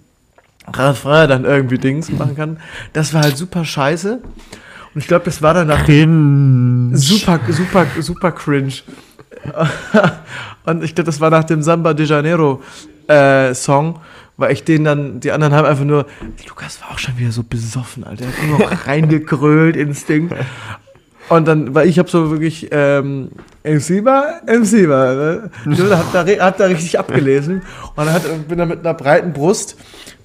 Refrain 0.73 1.29
dann 1.29 1.45
irgendwie 1.45 1.77
Dings 1.77 2.09
machen 2.11 2.35
kann. 2.35 2.57
Das 2.93 3.13
war 3.13 3.21
halt 3.21 3.37
super 3.37 3.65
scheiße. 3.65 4.19
Und 4.95 5.01
ich 5.01 5.07
glaube, 5.07 5.25
das 5.25 5.41
war 5.41 5.53
dann 5.53 5.67
nach 5.67 5.85
super, 6.93 7.39
super, 7.49 7.85
super 7.99 8.31
cringe. 8.31 8.73
Und 10.65 10.83
ich 10.83 10.95
glaube, 10.95 11.05
das 11.05 11.19
war 11.19 11.29
nach 11.29 11.43
dem 11.43 11.61
Samba 11.61 11.93
de 11.93 12.05
Janeiro 12.05 12.63
äh, 13.07 13.53
Song, 13.53 13.99
weil 14.37 14.53
ich 14.53 14.63
den 14.63 14.83
dann, 14.83 15.19
die 15.19 15.31
anderen 15.31 15.53
haben 15.53 15.65
einfach 15.65 15.83
nur, 15.83 16.05
Lukas 16.47 16.81
war 16.81 16.91
auch 16.91 16.99
schon 16.99 17.17
wieder 17.17 17.31
so 17.31 17.43
besoffen, 17.43 18.03
Alter. 18.03 18.25
Er 18.25 18.31
hat 18.31 18.47
nur 18.47 18.59
noch 18.59 18.87
reingekrölt 18.87 19.75
ins 19.75 20.05
Ding. 20.05 20.29
Und 21.29 21.47
dann, 21.47 21.73
weil 21.73 21.87
ich 21.87 21.97
habe 21.97 22.09
so 22.09 22.29
wirklich 22.29 22.67
ähm, 22.71 23.29
MC 23.63 24.05
war, 24.05 24.41
MC 24.45 24.87
war, 24.87 25.15
ne? 25.15 25.49
Hab 25.89 26.11
da, 26.13 26.25
hab 26.45 26.57
da 26.57 26.65
richtig 26.65 26.99
abgelesen. 26.99 27.63
Und 27.95 28.05
dann 28.05 28.13
hat, 28.13 28.47
bin 28.47 28.57
da 28.59 28.65
mit 28.65 28.79
einer 28.81 28.93
breiten 28.93 29.33
Brust, 29.33 29.75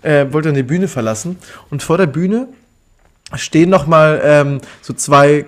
äh, 0.02 0.26
wollte 0.30 0.48
dann 0.48 0.56
die 0.56 0.62
Bühne 0.62 0.88
verlassen. 0.88 1.38
Und 1.70 1.82
vor 1.82 1.96
der 1.96 2.06
Bühne 2.06 2.48
stehen 3.34 3.70
noch 3.70 3.86
mal 3.86 4.20
ähm, 4.22 4.60
so 4.82 4.92
zwei 4.92 5.46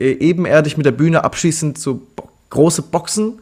äh, 0.00 0.12
ebenerdig 0.12 0.76
mit 0.76 0.86
der 0.86 0.92
Bühne 0.92 1.22
abschließend 1.24 1.78
so 1.78 2.00
bo 2.16 2.28
große 2.50 2.82
Boxen, 2.82 3.40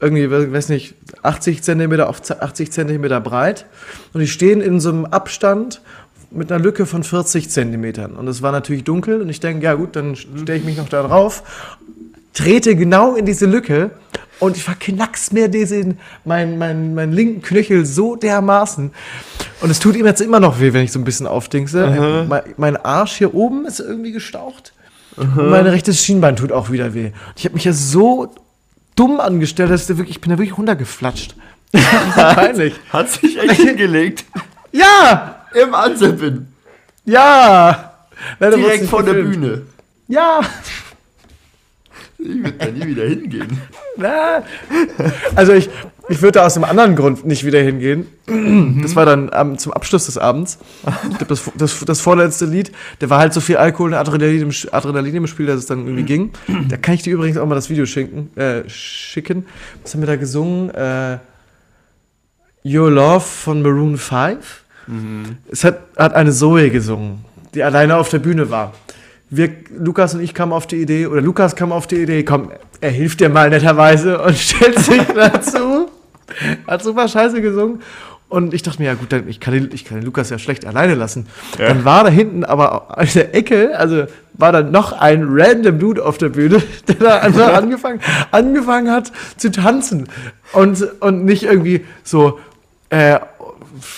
irgendwie, 0.00 0.30
we- 0.32 0.52
weiß 0.52 0.68
nicht, 0.70 0.94
80 1.22 1.62
Zentimeter 1.62 2.08
auf 2.08 2.20
z- 2.22 2.40
80 2.40 2.72
Zentimeter 2.72 3.20
breit. 3.20 3.66
Und 4.12 4.20
die 4.20 4.26
stehen 4.26 4.60
in 4.60 4.80
so 4.80 4.88
einem 4.90 5.04
Abstand 5.04 5.80
mit 6.30 6.52
einer 6.52 6.62
Lücke 6.62 6.86
von 6.86 7.02
40 7.02 7.48
Zentimetern 7.50 8.14
und 8.16 8.28
es 8.28 8.42
war 8.42 8.52
natürlich 8.52 8.84
dunkel 8.84 9.22
und 9.22 9.28
ich 9.28 9.40
denke, 9.40 9.64
ja 9.64 9.74
gut, 9.74 9.96
dann 9.96 10.16
stelle 10.16 10.58
ich 10.58 10.64
mich 10.64 10.76
noch 10.76 10.88
da 10.88 11.02
drauf, 11.02 11.42
trete 12.34 12.76
genau 12.76 13.14
in 13.14 13.24
diese 13.26 13.46
Lücke 13.46 13.90
und 14.38 14.56
ich 14.56 14.62
verknack's 14.62 15.32
mir 15.32 15.48
diesen, 15.48 15.98
meinen 16.24 16.58
mein, 16.58 16.94
mein 16.94 17.12
linken 17.12 17.42
Knöchel 17.42 17.84
so 17.84 18.14
dermaßen. 18.14 18.92
Und 19.60 19.70
es 19.70 19.80
tut 19.80 19.96
ihm 19.96 20.06
jetzt 20.06 20.20
immer 20.20 20.38
noch 20.38 20.60
weh, 20.60 20.72
wenn 20.72 20.84
ich 20.84 20.92
so 20.92 21.00
ein 21.00 21.04
bisschen 21.04 21.26
aufdingse. 21.26 22.26
Mein, 22.28 22.42
mein 22.56 22.76
Arsch 22.76 23.16
hier 23.16 23.34
oben 23.34 23.66
ist 23.66 23.80
irgendwie 23.80 24.12
gestaucht. 24.12 24.72
Und 25.16 25.50
mein 25.50 25.66
rechtes 25.66 26.04
Schienbein 26.04 26.36
tut 26.36 26.52
auch 26.52 26.70
wieder 26.70 26.94
weh. 26.94 27.06
Und 27.06 27.34
ich 27.36 27.44
habe 27.44 27.54
mich 27.54 27.64
ja 27.64 27.72
so 27.72 28.32
dumm 28.94 29.18
angestellt, 29.18 29.70
dass 29.70 29.82
ich, 29.82 29.88
da 29.88 29.98
wirklich, 29.98 30.16
ich 30.16 30.20
bin 30.20 30.30
da 30.30 30.38
wirklich 30.38 30.56
runtergeflatscht. 30.56 31.34
Peinlich. 32.14 32.74
Hat 32.90 33.10
sich 33.10 33.36
echt 33.38 33.60
hingelegt. 33.60 34.24
Ja! 34.70 35.37
Im 35.54 35.74
Anseppen. 35.74 36.52
Ja! 37.04 37.94
Leider 38.38 38.56
Direkt 38.56 38.86
vor 38.86 39.02
der. 39.02 39.14
Bühne. 39.14 39.62
Ja! 40.08 40.40
Ich 42.20 42.26
würde 42.42 42.52
da 42.58 42.66
nie 42.66 42.86
wieder 42.86 43.04
hingehen. 43.04 43.60
Na. 43.96 44.42
Also 45.36 45.52
ich, 45.52 45.70
ich 46.08 46.20
würde 46.20 46.32
da 46.40 46.46
aus 46.46 46.56
einem 46.56 46.64
anderen 46.64 46.96
Grund 46.96 47.24
nicht 47.24 47.44
wieder 47.46 47.60
hingehen. 47.60 48.08
Das 48.82 48.96
war 48.96 49.06
dann 49.06 49.30
am- 49.32 49.56
zum 49.56 49.72
Abschluss 49.72 50.06
des 50.06 50.18
Abends. 50.18 50.58
Das, 51.28 51.42
das, 51.56 51.84
das 51.84 52.00
vorletzte 52.00 52.46
Lied, 52.46 52.72
der 53.00 53.08
war 53.08 53.20
halt 53.20 53.32
so 53.34 53.40
viel 53.40 53.56
Alkohol 53.56 53.90
und 53.90 53.94
Adrenalin 53.98 54.42
im, 54.42 54.50
Adrenalin 54.72 55.14
im 55.14 55.26
Spiel, 55.28 55.46
dass 55.46 55.58
es 55.60 55.66
dann 55.66 55.86
irgendwie 55.86 56.02
ging. 56.02 56.32
Da 56.68 56.76
kann 56.76 56.94
ich 56.94 57.02
dir 57.02 57.12
übrigens 57.14 57.38
auch 57.38 57.46
mal 57.46 57.54
das 57.54 57.70
Video 57.70 57.86
schicken. 57.86 58.36
Äh, 58.36 58.68
schicken. 58.68 59.46
Was 59.84 59.94
haben 59.94 60.00
wir 60.00 60.06
da 60.08 60.16
gesungen? 60.16 60.70
Äh, 60.70 61.18
Your 62.64 62.90
Love 62.90 63.20
von 63.20 63.62
Maroon 63.62 63.96
5. 63.96 64.64
Es 65.50 65.64
hat, 65.64 65.80
hat 65.96 66.14
eine 66.14 66.32
Zoe 66.32 66.70
gesungen, 66.70 67.24
die 67.54 67.62
alleine 67.62 67.96
auf 67.96 68.08
der 68.08 68.18
Bühne 68.18 68.50
war. 68.50 68.72
Wir, 69.30 69.50
Lukas 69.76 70.14
und 70.14 70.22
ich 70.22 70.32
kamen 70.32 70.52
auf 70.52 70.66
die 70.66 70.76
Idee, 70.76 71.06
oder 71.06 71.20
Lukas 71.20 71.54
kam 71.54 71.72
auf 71.72 71.86
die 71.86 71.96
Idee, 71.96 72.24
komm, 72.24 72.50
er 72.80 72.90
hilft 72.90 73.20
dir 73.20 73.28
mal 73.28 73.50
netterweise 73.50 74.20
und 74.22 74.36
stellt 74.38 74.78
sich 74.78 75.02
dazu. 75.14 75.90
Hat 76.66 76.82
super 76.82 77.08
scheiße 77.08 77.42
gesungen. 77.42 77.82
Und 78.28 78.52
ich 78.52 78.62
dachte 78.62 78.82
mir, 78.82 78.88
ja 78.88 78.94
gut, 78.94 79.10
dann, 79.10 79.26
ich, 79.26 79.40
kann 79.40 79.54
den, 79.54 79.70
ich 79.72 79.86
kann 79.86 79.98
den 79.98 80.04
Lukas 80.04 80.28
ja 80.28 80.38
schlecht 80.38 80.66
alleine 80.66 80.94
lassen. 80.94 81.26
Dann 81.56 81.86
war 81.86 82.04
da 82.04 82.10
hinten 82.10 82.44
aber 82.44 82.94
in 83.00 83.08
der 83.14 83.34
Ecke, 83.34 83.78
also 83.78 84.04
war 84.34 84.52
dann 84.52 84.70
noch 84.70 84.92
ein 84.92 85.26
random 85.26 85.78
Dude 85.78 86.04
auf 86.04 86.18
der 86.18 86.28
Bühne, 86.28 86.62
der 86.88 86.96
da 86.96 87.18
einfach 87.20 87.54
angefangen, 87.54 88.00
angefangen 88.30 88.90
hat 88.90 89.12
zu 89.38 89.50
tanzen. 89.50 90.08
Und, 90.52 90.86
und 91.00 91.24
nicht 91.24 91.44
irgendwie 91.44 91.86
so, 92.04 92.38
äh, 92.90 93.18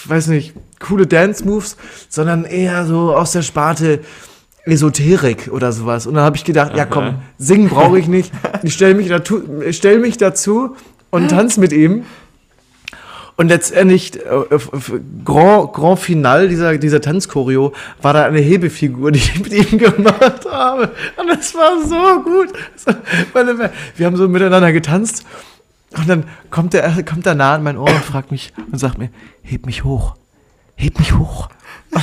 weiß 0.07 0.28
nicht, 0.28 0.55
coole 0.78 1.07
Dance-Moves, 1.07 1.76
sondern 2.09 2.45
eher 2.45 2.87
so 2.87 3.14
aus 3.14 3.33
der 3.33 3.43
Sparte 3.43 4.01
Esoterik 4.64 5.49
oder 5.53 5.72
sowas. 5.72 6.07
Und 6.07 6.14
dann 6.14 6.24
habe 6.24 6.37
ich 6.37 6.45
gedacht, 6.45 6.76
ja 6.76 6.85
komm, 6.85 7.16
singen 7.39 7.68
brauche 7.68 7.99
ich 7.99 8.09
nicht. 8.09 8.33
Ich 8.62 8.74
stelle 8.74 8.95
mich, 8.95 9.09
dazu, 9.09 9.43
stell 9.70 9.99
mich 10.01 10.18
dazu 10.18 10.76
und 11.11 11.28
tanze 11.28 11.61
mit 11.61 11.72
ihm. 11.72 12.05
Und 13.37 13.49
letztendlich, 13.49 14.16
äh, 14.16 14.59
Grand, 15.24 15.72
Grand 15.72 15.99
Final 15.99 16.49
dieser, 16.49 16.76
dieser 16.76 17.01
Tanzchoreo 17.01 17.72
war 18.03 18.12
da 18.12 18.26
eine 18.26 18.41
Hebefigur, 18.41 19.12
die 19.12 19.18
ich 19.18 19.41
mit 19.41 19.53
ihm 19.53 19.78
gemacht 19.78 20.45
habe. 20.51 20.91
Und 21.16 21.26
das 21.26 21.55
war 21.55 21.81
so 21.83 22.22
gut. 22.22 22.53
Wir 23.97 24.07
haben 24.07 24.16
so 24.16 24.28
miteinander 24.28 24.72
getanzt. 24.72 25.24
Und 25.97 26.09
dann 26.09 26.24
kommt 26.51 26.74
er 26.74 27.03
kommt 27.03 27.26
er 27.26 27.34
nah 27.34 27.55
an 27.55 27.62
mein 27.62 27.76
Ohr 27.76 27.88
und 27.88 28.05
fragt 28.05 28.30
mich 28.30 28.53
und 28.70 28.78
sagt 28.78 28.99
mir, 28.99 29.11
heb 29.43 29.66
mich 29.66 29.84
hoch. 29.84 30.16
Heb 30.76 30.99
mich 30.99 31.14
hoch. 31.14 31.49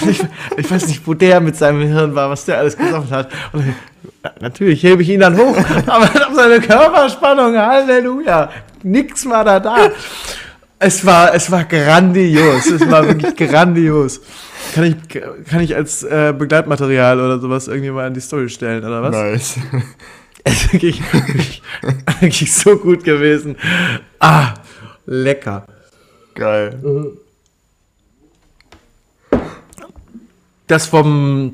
Ich, 0.09 0.23
ich 0.57 0.69
weiß 0.69 0.87
nicht, 0.87 1.07
wo 1.07 1.13
der 1.13 1.39
mit 1.39 1.55
seinem 1.55 1.81
Hirn 1.81 2.13
war, 2.13 2.29
was 2.29 2.45
der 2.45 2.57
alles 2.57 2.77
gesagt 2.77 3.09
hat. 3.09 3.29
Und 3.53 3.69
ich, 3.69 4.41
natürlich 4.41 4.83
hebe 4.83 5.01
ich 5.01 5.09
ihn 5.09 5.21
dann 5.21 5.37
hoch, 5.37 5.57
aber 5.87 6.09
seine 6.35 6.59
Körperspannung, 6.59 7.57
Halleluja, 7.57 8.49
nix 8.83 9.25
war 9.27 9.45
da 9.45 9.59
da. 9.59 9.91
Es 10.79 11.03
war, 11.05 11.33
es 11.33 11.49
war 11.49 11.63
grandios. 11.63 12.67
Es 12.67 12.89
war 12.91 13.07
wirklich 13.07 13.35
grandios. 13.35 14.21
Kann 14.75 14.83
ich, 14.83 14.95
kann 15.49 15.61
ich 15.61 15.75
als 15.75 16.03
äh, 16.03 16.33
Begleitmaterial 16.37 17.19
oder 17.19 17.39
sowas 17.39 17.67
irgendwie 17.67 17.89
mal 17.89 18.05
an 18.05 18.13
die 18.13 18.19
Story 18.19 18.49
stellen, 18.49 18.83
oder 18.83 19.01
was? 19.01 19.15
Nice. 19.15 19.55
Es 20.47 20.63
ist 20.63 20.73
wirklich, 20.73 21.01
wirklich, 22.21 22.53
so 22.53 22.77
gut 22.77 23.03
gewesen. 23.03 23.57
Ah, 24.19 24.53
lecker. 25.05 25.65
Geil. 26.35 26.79
Das 30.67 30.85
vom, 30.85 31.53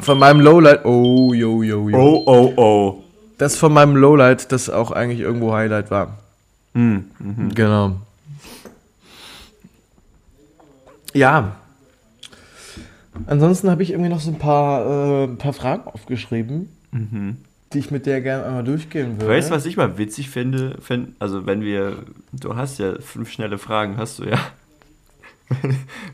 von 0.00 0.18
meinem 0.18 0.40
Lowlight. 0.40 0.84
Oh, 0.84 1.32
yo, 1.32 1.62
yo, 1.62 1.88
yo. 1.88 1.96
Oh, 1.96 2.22
oh, 2.26 2.52
oh. 2.56 3.04
Das 3.38 3.56
von 3.56 3.72
meinem 3.72 3.94
Lowlight, 3.96 4.50
das 4.50 4.68
auch 4.68 4.90
eigentlich 4.90 5.20
irgendwo 5.20 5.52
Highlight 5.52 5.92
war. 5.92 6.18
Hm, 6.74 7.04
mhm. 7.20 7.54
Genau. 7.54 7.96
Ja. 11.12 11.56
Ansonsten 13.26 13.70
habe 13.70 13.84
ich 13.84 13.90
irgendwie 13.90 14.10
noch 14.10 14.20
so 14.20 14.32
ein 14.32 14.38
paar, 14.38 14.86
äh, 14.86 15.24
ein 15.24 15.38
paar 15.38 15.52
Fragen 15.52 15.86
aufgeschrieben, 15.86 16.68
die 17.74 17.80
ich 17.80 17.90
mit 17.90 18.06
der 18.06 18.20
gerne 18.20 18.44
einmal 18.44 18.64
durchgehen 18.64 19.20
würde. 19.20 19.34
Weißt 19.34 19.50
du, 19.50 19.54
was 19.54 19.66
ich 19.66 19.76
mal 19.76 19.98
witzig 19.98 20.30
finde? 20.30 20.76
Find, 20.80 21.14
also, 21.18 21.46
wenn 21.46 21.62
wir. 21.62 21.98
Du 22.32 22.56
hast 22.56 22.78
ja 22.78 22.94
fünf 23.00 23.30
schnelle 23.30 23.58
Fragen, 23.58 23.96
hast 23.96 24.20
du 24.20 24.24
ja. 24.24 24.38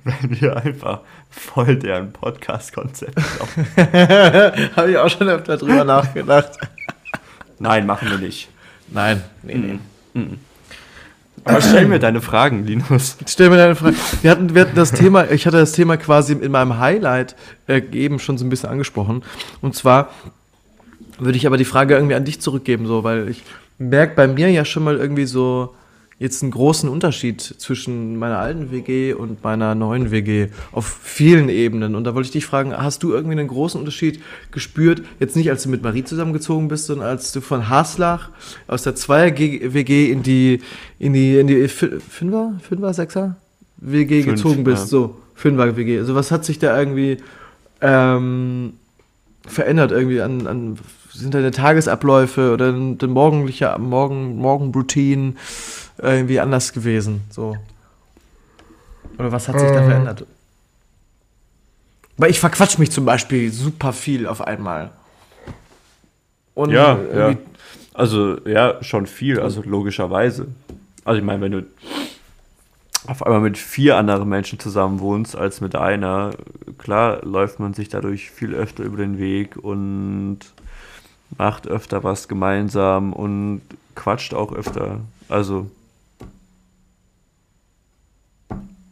wenn 0.04 0.40
wir 0.40 0.56
einfach 0.56 1.00
voll 1.30 1.76
deren 1.76 2.12
Podcast-Konzept 2.12 3.14
glauben. 3.14 3.68
habe 4.76 4.90
ich 4.90 4.96
auch 4.96 5.08
schon 5.08 5.28
öfter 5.28 5.56
drüber 5.56 5.84
nachgedacht. 5.84 6.58
Nein, 7.58 7.86
machen 7.86 8.11
wir 8.11 8.18
nicht. 8.18 8.48
Nein, 8.88 9.22
nee, 9.42 9.54
nee. 9.54 9.78
Aber 11.44 11.61
stell 11.61 11.86
mir 11.86 11.98
deine 11.98 12.20
Fragen, 12.20 12.64
Linus. 12.64 13.16
Stell 13.26 13.50
mir 13.50 13.56
deine 13.56 13.76
Frage. 13.76 13.96
Wir 14.22 14.30
hatten, 14.30 14.54
wir 14.54 14.62
hatten 14.62 14.74
das 14.74 14.92
Thema, 14.92 15.30
ich 15.30 15.46
hatte 15.46 15.58
das 15.58 15.72
Thema 15.72 15.96
quasi 15.96 16.34
in 16.34 16.52
meinem 16.52 16.78
Highlight 16.78 17.36
äh, 17.66 17.82
eben 17.92 18.18
schon 18.18 18.36
so 18.36 18.44
ein 18.44 18.50
bisschen 18.50 18.68
angesprochen. 18.68 19.22
Und 19.61 19.74
zwar 19.74 20.11
würde 21.20 21.36
ich 21.36 21.46
aber 21.46 21.56
die 21.56 21.64
Frage 21.64 21.94
irgendwie 21.94 22.14
an 22.14 22.24
dich 22.24 22.40
zurückgeben, 22.40 22.86
so, 22.86 23.04
weil 23.04 23.28
ich 23.28 23.42
merke 23.78 24.14
bei 24.14 24.28
mir 24.28 24.50
ja 24.50 24.64
schon 24.64 24.84
mal 24.84 24.96
irgendwie 24.96 25.26
so 25.26 25.74
jetzt 26.20 26.42
einen 26.42 26.52
großen 26.52 26.86
Unterschied 26.88 27.40
zwischen 27.40 28.18
meiner 28.18 28.38
alten 28.38 28.70
WG 28.70 29.14
und 29.14 29.42
meiner 29.42 29.74
neuen 29.74 30.10
WG 30.10 30.48
auf 30.70 30.86
vielen 30.86 31.48
Ebenen. 31.48 31.94
Und 31.94 32.04
da 32.04 32.14
wollte 32.14 32.26
ich 32.26 32.32
dich 32.32 32.44
fragen, 32.44 32.76
hast 32.76 33.02
du 33.02 33.12
irgendwie 33.12 33.38
einen 33.38 33.48
großen 33.48 33.80
Unterschied 33.80 34.20
gespürt, 34.50 35.02
jetzt 35.18 35.34
nicht 35.34 35.48
als 35.48 35.62
du 35.62 35.70
mit 35.70 35.82
Marie 35.82 36.04
zusammengezogen 36.04 36.68
bist, 36.68 36.86
sondern 36.86 37.08
als 37.08 37.32
du 37.32 37.40
von 37.40 37.70
Haslach 37.70 38.28
aus 38.68 38.82
der 38.82 38.94
Zweier-WG 38.94 40.12
in 40.12 40.22
die, 40.22 40.60
in 40.98 41.14
die, 41.14 41.38
in 41.38 41.46
die 41.46 41.66
Fünfer, 41.68 42.52
Fünfer, 42.68 42.92
Sechser 42.92 43.36
WG 43.78 44.22
Fünf, 44.22 44.34
gezogen 44.34 44.62
bist, 44.62 44.82
ja. 44.82 44.88
so, 44.88 45.16
Fünfer 45.34 45.74
WG. 45.74 46.00
Also 46.00 46.14
was 46.14 46.30
hat 46.30 46.44
sich 46.44 46.58
da 46.58 46.78
irgendwie 46.78 47.16
ähm, 47.80 48.74
verändert 49.46 49.90
irgendwie 49.90 50.20
an, 50.20 50.46
an 50.46 50.78
sind 51.20 51.34
deine 51.34 51.50
Tagesabläufe 51.50 52.52
oder 52.52 52.72
deine 52.72 53.12
morgendliche 53.12 53.76
Morgen, 53.78 54.36
Morgenroutine 54.36 55.34
irgendwie 55.98 56.40
anders 56.40 56.72
gewesen? 56.72 57.22
So. 57.30 57.56
Oder 59.18 59.32
was 59.32 59.48
hat 59.48 59.60
sich 59.60 59.70
da 59.70 59.82
verändert? 59.82 60.24
Weil 62.16 62.30
ich 62.30 62.40
verquatsch 62.40 62.78
mich 62.78 62.90
zum 62.90 63.04
Beispiel 63.04 63.52
super 63.52 63.92
viel 63.92 64.26
auf 64.26 64.40
einmal. 64.40 64.90
Und 66.54 66.70
Ja, 66.70 66.98
ja. 67.14 67.36
Also, 67.94 68.38
ja, 68.46 68.82
schon 68.82 69.06
viel, 69.06 69.40
also 69.40 69.62
logischerweise. 69.62 70.48
Also, 71.04 71.18
ich 71.18 71.24
meine, 71.24 71.40
wenn 71.40 71.52
du 71.52 71.66
auf 73.06 73.24
einmal 73.24 73.40
mit 73.40 73.58
vier 73.58 73.96
anderen 73.96 74.28
Menschen 74.28 74.58
zusammen 74.58 75.00
wohnst 75.00 75.34
als 75.34 75.60
mit 75.60 75.74
einer, 75.74 76.30
klar 76.78 77.24
läuft 77.24 77.58
man 77.58 77.74
sich 77.74 77.88
dadurch 77.88 78.30
viel 78.30 78.54
öfter 78.54 78.84
über 78.84 78.98
den 78.98 79.18
Weg 79.18 79.56
und 79.56 80.38
macht 81.37 81.66
öfter 81.66 82.05
was 82.05 82.28
gemeinsam 82.28 83.12
und 83.12 83.62
quatscht 83.95 84.35
auch 84.35 84.53
öfter. 84.53 85.01
Also, 85.28 85.70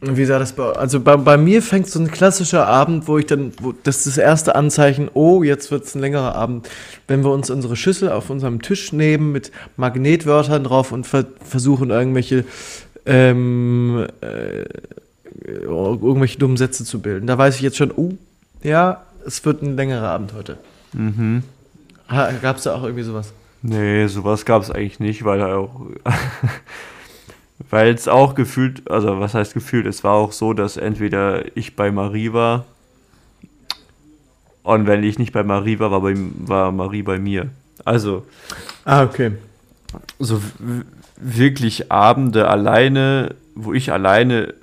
Wie 0.01 0.23
sah 0.23 0.39
das 0.39 0.53
bei 0.53 0.63
Also 0.63 1.01
bei, 1.01 1.17
bei 1.17 1.35
mir 1.35 1.61
fängt 1.61 1.87
so 1.87 1.99
ein 1.99 2.09
klassischer 2.09 2.65
Abend, 2.67 3.07
wo 3.09 3.17
ich 3.17 3.25
dann, 3.25 3.51
wo, 3.61 3.73
das 3.83 3.97
ist 3.97 4.07
das 4.07 4.17
erste 4.17 4.55
Anzeichen, 4.55 5.09
oh, 5.13 5.43
jetzt 5.43 5.71
wird 5.71 5.83
es 5.83 5.93
ein 5.93 5.99
längerer 5.99 6.35
Abend, 6.35 6.69
wenn 7.07 7.23
wir 7.23 7.31
uns 7.31 7.49
unsere 7.49 7.75
Schüssel 7.75 8.09
auf 8.09 8.29
unserem 8.29 8.61
Tisch 8.61 8.93
nehmen 8.93 9.33
mit 9.33 9.51
Magnetwörtern 9.75 10.63
drauf 10.63 10.93
und 10.93 11.05
ver 11.05 11.25
versuchen 11.43 11.89
irgendwelche 11.89 12.45
ähm, 13.05 14.07
äh, 14.21 14.63
irgendwelche 15.43 16.39
dummen 16.39 16.57
Sätze 16.57 16.85
zu 16.85 17.01
bilden. 17.01 17.27
Da 17.27 17.37
weiß 17.37 17.55
ich 17.55 17.61
jetzt 17.61 17.77
schon, 17.77 17.91
oh, 17.91 18.13
ja, 18.63 19.01
es 19.25 19.43
wird 19.43 19.61
ein 19.61 19.75
längerer 19.75 20.09
Abend 20.09 20.33
heute. 20.33 20.57
mhm. 20.93 21.43
Gab 22.09 22.57
es 22.57 22.63
da 22.63 22.75
auch 22.75 22.83
irgendwie 22.83 23.03
sowas? 23.03 23.33
Nee, 23.61 24.07
sowas 24.07 24.45
gab 24.45 24.61
es 24.61 24.71
eigentlich 24.71 24.99
nicht, 24.99 25.23
weil 25.25 25.39
er 25.41 25.57
auch. 25.57 25.81
weil 27.69 27.93
es 27.93 28.07
auch 28.07 28.35
gefühlt, 28.35 28.89
also 28.89 29.19
was 29.19 29.33
heißt 29.33 29.53
gefühlt, 29.53 29.85
es 29.85 30.03
war 30.03 30.13
auch 30.13 30.31
so, 30.31 30.53
dass 30.53 30.77
entweder 30.77 31.55
ich 31.57 31.75
bei 31.75 31.91
Marie 31.91 32.31
war 32.33 32.65
und 34.63 34.87
wenn 34.87 35.03
ich 35.03 35.19
nicht 35.19 35.33
bei 35.33 35.43
Marie 35.43 35.79
war, 35.79 35.91
war, 35.91 36.01
bei, 36.01 36.13
war 36.15 36.71
Marie 36.71 37.03
bei 37.03 37.19
mir. 37.19 37.49
Also 37.85 38.25
Ah, 38.85 39.03
okay. 39.03 39.31
so 40.19 40.41
wirklich 41.17 41.91
Abende 41.91 42.47
alleine, 42.47 43.35
wo 43.55 43.73
ich 43.73 43.91
alleine 43.91 44.53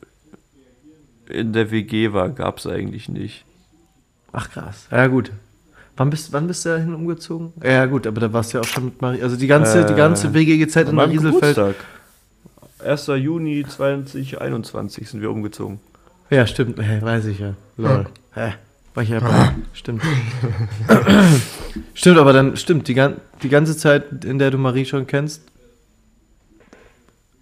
in 1.28 1.52
der 1.52 1.70
WG 1.70 2.12
war, 2.12 2.28
gab 2.30 2.58
es 2.58 2.66
eigentlich 2.66 3.08
nicht. 3.08 3.44
Ach 4.32 4.50
krass. 4.50 4.86
Ja 4.90 5.06
gut. 5.06 5.32
Wann 5.98 6.10
bist, 6.10 6.32
wann 6.32 6.46
bist 6.46 6.64
du 6.64 6.68
dahin 6.70 6.94
umgezogen? 6.94 7.52
Ja 7.62 7.86
gut, 7.86 8.06
aber 8.06 8.20
da 8.20 8.32
warst 8.32 8.52
du 8.52 8.58
ja 8.58 8.62
auch 8.62 8.66
schon 8.66 8.84
mit 8.86 9.00
Marie. 9.00 9.22
Also 9.22 9.36
die 9.36 9.46
ganze, 9.46 9.84
die 9.86 9.94
Äh, 9.94 9.96
ganze 9.96 10.34
WG 10.34 10.66
Zeit 10.68 10.84
in 10.84 10.90
An 10.90 10.96
meinem 10.96 11.10
Rieselfeld. 11.10 11.56
Geburtstag. 11.56 11.74
1. 12.84 13.06
Juni 13.24 13.64
2021 13.66 15.08
sind 15.08 15.22
wir 15.22 15.30
umgezogen. 15.30 15.80
Ja, 16.28 16.46
stimmt. 16.46 16.78
Hä, 16.80 16.98
weiß 17.00 17.24
ich 17.26 17.38
ja. 17.38 17.54
Lol. 17.78 18.06
Hä? 18.34 18.52
War 18.94 19.02
ich 19.02 19.08
ja 19.10 19.20
bei. 19.20 19.54
Stimmt. 19.72 20.02
stimmt, 21.94 22.18
aber 22.18 22.32
dann, 22.32 22.56
stimmt, 22.56 22.88
die, 22.88 22.94
gan 22.94 23.16
die 23.42 23.48
ganze 23.48 23.76
Zeit, 23.76 24.24
in 24.24 24.38
der 24.38 24.50
du 24.50 24.58
Marie 24.58 24.84
schon 24.84 25.06
kennst. 25.06 25.42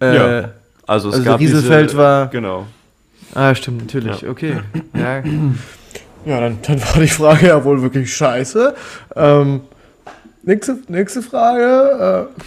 Äh, 0.01 0.15
Ja. 0.15 0.51
Also 0.87 1.09
es 1.09 1.15
Also 1.15 1.25
gab 1.25 1.39
Rieselfeld 1.39 1.89
diese, 1.89 1.97
war- 1.97 2.27
Genau. 2.27 2.67
Ah, 3.33 3.53
stimmt, 3.55 3.81
natürlich. 3.81 4.21
Ja. 4.21 4.29
Okay. 4.29 4.59
Ja. 4.93 5.23
ja, 6.25 6.39
dann, 6.39 6.59
dann 6.63 6.81
war 6.81 7.01
die 7.01 7.07
Frage 7.07 7.47
ja 7.47 7.63
wohl 7.63 7.81
wirklich 7.81 8.13
scheiße. 8.15 8.75
Ähm, 9.15 9.61
nächste, 10.43 10.79
nächste 10.87 11.21
Frage. 11.21 12.29
Äh, 12.35 12.41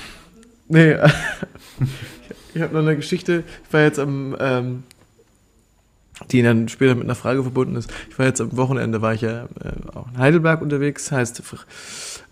nee. 0.69 0.97
ich 2.55 2.63
habe 2.63 2.75
noch 2.75 2.83
eine 2.83 2.97
Geschichte. 2.97 3.45
Ich 3.67 3.73
war 3.73 3.83
jetzt 3.83 3.99
am, 3.99 4.37
ähm, 4.41 4.83
die 6.31 6.43
dann 6.43 6.69
später 6.69 6.95
mit 6.95 7.05
einer 7.05 7.15
Frage 7.15 7.43
verbunden 7.43 7.77
ist. 7.77 7.91
Ich 8.11 8.19
war 8.19 8.27
jetzt 8.27 8.41
am 8.41 8.57
Wochenende, 8.57 9.01
war 9.03 9.15
ich 9.15 9.21
ja 9.21 9.45
äh, 9.45 9.95
auch 9.95 10.09
in 10.09 10.19
Heidelberg 10.19 10.61
unterwegs. 10.61 11.13
Heißt, 11.13 11.43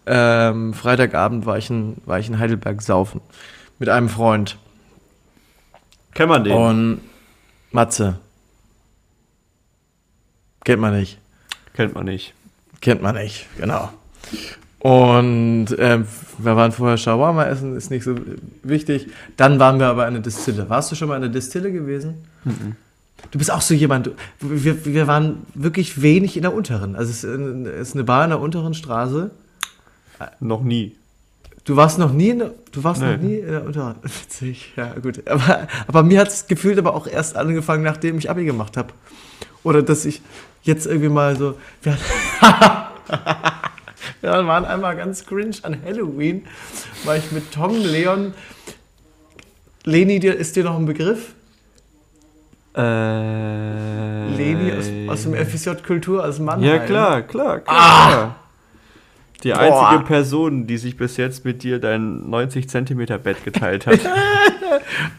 ähm, 0.06 0.74
Freitagabend 0.74 1.46
war 1.46 1.58
ich, 1.58 1.70
in, 1.70 1.96
war 2.06 2.18
ich 2.18 2.28
in 2.28 2.38
Heidelberg 2.38 2.82
saufen. 2.82 3.20
Mit 3.78 3.88
einem 3.88 4.08
Freund. 4.08 4.58
Kennt 6.14 6.28
man 6.28 6.44
den? 6.44 6.52
Und 6.54 7.00
Matze. 7.70 8.18
Kennt 10.64 10.80
man 10.80 10.98
nicht. 10.98 11.18
Kennt 11.76 11.94
man 11.94 12.06
nicht. 12.06 12.34
Kennt 12.80 13.02
man 13.02 13.14
nicht, 13.14 13.46
genau. 13.58 13.90
Und 14.78 15.66
ähm, 15.78 16.06
wir 16.38 16.56
waren 16.56 16.72
vorher 16.72 16.96
Shawarma 16.96 17.44
essen, 17.46 17.76
ist 17.76 17.90
nicht 17.90 18.04
so 18.04 18.14
wichtig. 18.62 19.08
Dann 19.36 19.58
waren 19.58 19.78
wir 19.78 19.86
aber 19.86 20.06
in 20.06 20.14
der 20.14 20.22
Distille. 20.22 20.68
Warst 20.68 20.90
du 20.92 20.94
schon 20.96 21.08
mal 21.08 21.16
in 21.16 21.22
der 21.22 21.30
Distille 21.30 21.72
gewesen? 21.72 22.24
Du 23.30 23.38
bist 23.38 23.50
auch 23.50 23.62
so 23.62 23.74
jemand, 23.74 24.10
wir, 24.40 24.84
wir 24.84 25.06
waren 25.06 25.38
wirklich 25.54 26.02
wenig 26.02 26.36
in 26.36 26.42
der 26.42 26.54
unteren. 26.54 26.94
Also 26.94 27.10
es 27.10 27.24
ist 27.24 27.94
eine 27.94 28.04
Bar 28.04 28.24
in 28.24 28.30
der 28.30 28.40
unteren 28.40 28.74
Straße. 28.74 29.30
Noch 30.40 30.62
nie. 30.62 30.94
Du 31.64 31.74
warst 31.74 31.98
noch 31.98 32.12
nie 32.12 32.28
in 32.28 32.38
der, 32.38 32.52
du 32.70 32.84
warst 32.84 33.02
Nee. 33.02 33.16
noch 33.16 33.22
nie 33.22 33.34
in 33.38 33.48
der 33.50 33.64
unteren. 33.64 33.96
Witzig, 34.02 34.72
ja 34.76 34.94
gut. 35.02 35.26
Aber, 35.28 35.66
aber 35.88 36.02
mir 36.04 36.20
hat 36.20 36.28
es 36.28 36.46
gefühlt 36.46 36.78
aber 36.78 36.94
auch 36.94 37.08
erst 37.08 37.36
angefangen, 37.36 37.82
nachdem 37.82 38.18
ich 38.18 38.30
Abi 38.30 38.44
gemacht 38.44 38.76
habe. 38.76 38.92
Oder 39.64 39.82
dass 39.82 40.04
ich 40.04 40.22
jetzt 40.66 40.86
irgendwie 40.86 41.08
mal 41.08 41.36
so. 41.36 41.56
Wir, 44.20 44.30
waren 44.46 44.64
einmal 44.64 44.96
ganz 44.96 45.24
cringe 45.26 45.56
an 45.62 45.76
Halloween, 45.84 46.46
war 47.04 47.16
ich 47.16 47.30
mit 47.32 47.52
Tom, 47.52 47.76
Leon. 47.80 48.34
Leni, 49.84 50.18
dir, 50.18 50.34
ist 50.34 50.56
dir 50.56 50.64
noch 50.64 50.76
ein 50.76 50.86
Begriff? 50.86 51.34
Äh, 52.76 54.28
Leni 54.34 54.72
aus, 54.72 54.86
aus 55.08 55.22
dem 55.22 55.34
FSJ 55.34 55.82
Kultur, 55.86 56.24
aus 56.24 56.40
Mannheim. 56.40 56.68
Ja, 56.68 56.78
klar, 56.78 57.22
klar, 57.22 57.60
klar. 57.60 58.36
Die 59.42 59.50
Boah. 59.50 59.90
einzige 59.90 60.04
Person, 60.06 60.66
die 60.66 60.76
sich 60.76 60.96
bis 60.96 61.16
jetzt 61.16 61.44
mit 61.44 61.62
dir 61.62 61.78
dein 61.78 62.28
90 62.28 62.68
Zentimeter 62.68 63.18
Bett 63.18 63.44
geteilt 63.44 63.86
hat. 63.86 64.00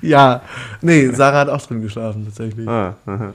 Ja, 0.01 0.41
nee, 0.81 1.09
Sarah 1.09 1.39
hat 1.39 1.49
auch 1.49 1.61
drin 1.65 1.81
geschlafen, 1.81 2.25
tatsächlich. 2.25 2.67
ah, 2.67 2.95
aha. 3.05 3.33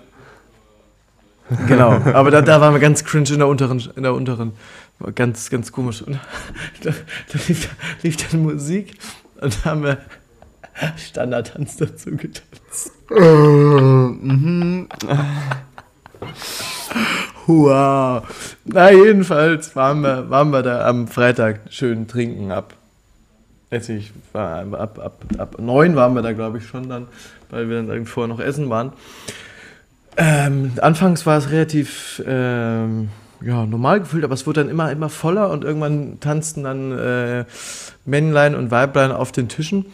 Genau, 1.66 1.90
aber 2.14 2.30
da, 2.30 2.40
da 2.40 2.61
waren 2.61 2.72
wir 2.72 2.80
ganz 2.80 3.05
cringe 3.05 3.30
in 3.30 3.38
der 3.38 3.49
unteren, 3.49 3.82
in 3.97 4.03
der 4.03 4.14
unteren. 4.14 4.53
War 4.99 5.12
ganz, 5.12 5.51
ganz 5.51 5.72
komisch. 5.72 6.03
Und 6.03 6.18
da, 6.82 6.90
da 6.90 7.38
lief, 7.49 7.68
lief 8.03 8.16
dann 8.16 8.43
Musik 8.43 8.95
und 9.40 9.59
da 9.64 9.70
haben 9.70 9.82
wir 9.82 9.99
Standardtanz 10.97 11.76
dazu 11.76 12.11
getanzt. 12.16 12.93
Wow. 17.47 18.22
Na, 18.64 18.90
jedenfalls 18.90 19.74
waren 19.74 20.03
wir, 20.03 20.30
waren 20.30 20.51
wir 20.51 20.62
da 20.62 20.86
am 20.86 21.09
Freitag 21.09 21.61
schön 21.70 22.07
trinken 22.07 22.53
ab. 22.53 22.74
Weiß 23.70 23.88
nicht, 23.88 24.12
war 24.32 24.61
ab, 24.74 24.99
ab, 24.99 25.24
ab 25.38 25.57
neun 25.59 25.97
waren 25.97 26.14
wir 26.14 26.22
da, 26.22 26.32
glaube 26.32 26.59
ich, 26.59 26.66
schon 26.66 26.88
dann, 26.88 27.09
weil 27.51 27.68
wir 27.68 27.82
dann 27.82 28.07
vorher 28.07 28.28
noch 28.28 28.40
essen 28.40 28.70
waren. 28.70 28.93
Ähm, 30.17 30.73
anfangs 30.81 31.25
war 31.25 31.39
es 31.39 31.51
relativ 31.51 32.23
ähm, 32.27 33.09
ja, 33.41 33.67
normal 33.67 34.01
gefühlt, 34.01 34.25
aber 34.25 34.35
es 34.35 34.47
wurde 34.47 34.61
dann 34.61 34.71
immer, 34.71 34.91
immer 34.93 35.09
voller 35.09 35.51
und 35.51 35.65
irgendwann 35.65 36.21
tanzten 36.21 36.65
dann 36.65 36.93
äh, 36.93 37.45
Männlein 38.05 38.55
und 38.55 38.71
Weiblein 38.71 39.13
auf 39.13 39.33
den 39.33 39.49
Tischen. 39.49 39.87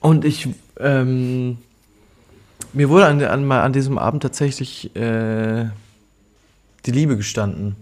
Und 0.00 0.24
ich, 0.24 0.48
ähm, 0.78 1.58
mir 2.72 2.88
wurde 2.88 3.06
an, 3.06 3.22
an, 3.22 3.50
an 3.50 3.72
diesem 3.72 3.98
Abend 3.98 4.22
tatsächlich 4.22 4.94
äh, 4.94 5.66
die 6.86 6.90
Liebe 6.90 7.16
gestanden. 7.16 7.76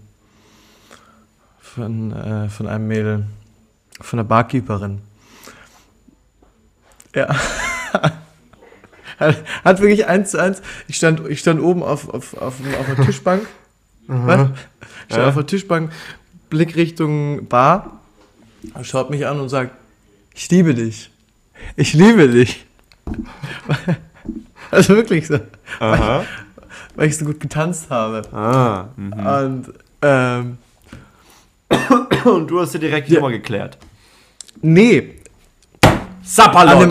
Von, 1.59 2.11
äh, 2.11 2.49
von 2.49 2.67
einem 2.67 2.87
Mädel, 2.87 3.25
von 3.99 4.17
der 4.17 4.23
Barkeeperin. 4.23 5.01
Ja. 7.15 7.35
Hat, 9.23 9.37
hat 9.63 9.79
wirklich 9.81 10.05
eins 10.07 10.31
zu 10.31 10.37
eins. 10.39 10.61
Ich 10.87 10.97
stand, 10.97 11.27
ich 11.29 11.39
stand 11.39 11.61
oben 11.61 11.81
auf, 11.83 12.09
auf, 12.09 12.35
auf, 12.35 12.55
auf 12.79 12.95
der 12.95 13.05
Tischbank. 13.05 13.45
Was? 14.07 14.49
Ich 15.07 15.13
stand 15.13 15.21
Ja. 15.23 15.29
auf 15.29 15.35
der 15.35 15.45
Tischbank, 15.45 15.91
Blick 16.49 16.75
Richtung 16.75 17.47
Bar, 17.47 17.99
schaut 18.83 19.09
mich 19.09 19.25
an 19.25 19.39
und 19.39 19.49
sagt, 19.49 19.71
ich 20.35 20.49
liebe 20.51 20.73
dich. 20.75 21.09
Ich 21.75 21.93
liebe 21.93 22.27
dich. 22.29 22.65
Also 24.71 24.95
wirklich 24.95 25.27
so, 25.27 25.37
Aha. 25.79 26.23
weil 26.95 27.07
ich 27.07 27.15
so 27.17 27.25
gut 27.25 27.39
getanzt 27.39 27.91
habe. 27.91 28.23
Ah. 28.33 28.85
mhm. 28.95 29.13
Und 29.13 29.73
ähm, 30.01 30.57
Und 32.23 32.47
du 32.47 32.59
hast 32.59 32.73
dir 32.73 32.79
direkt 32.79 33.07
die 33.07 33.13
Ja. 33.13 33.19
Nummer 33.19 33.31
geklärt. 33.31 33.77
nee, 34.61 35.15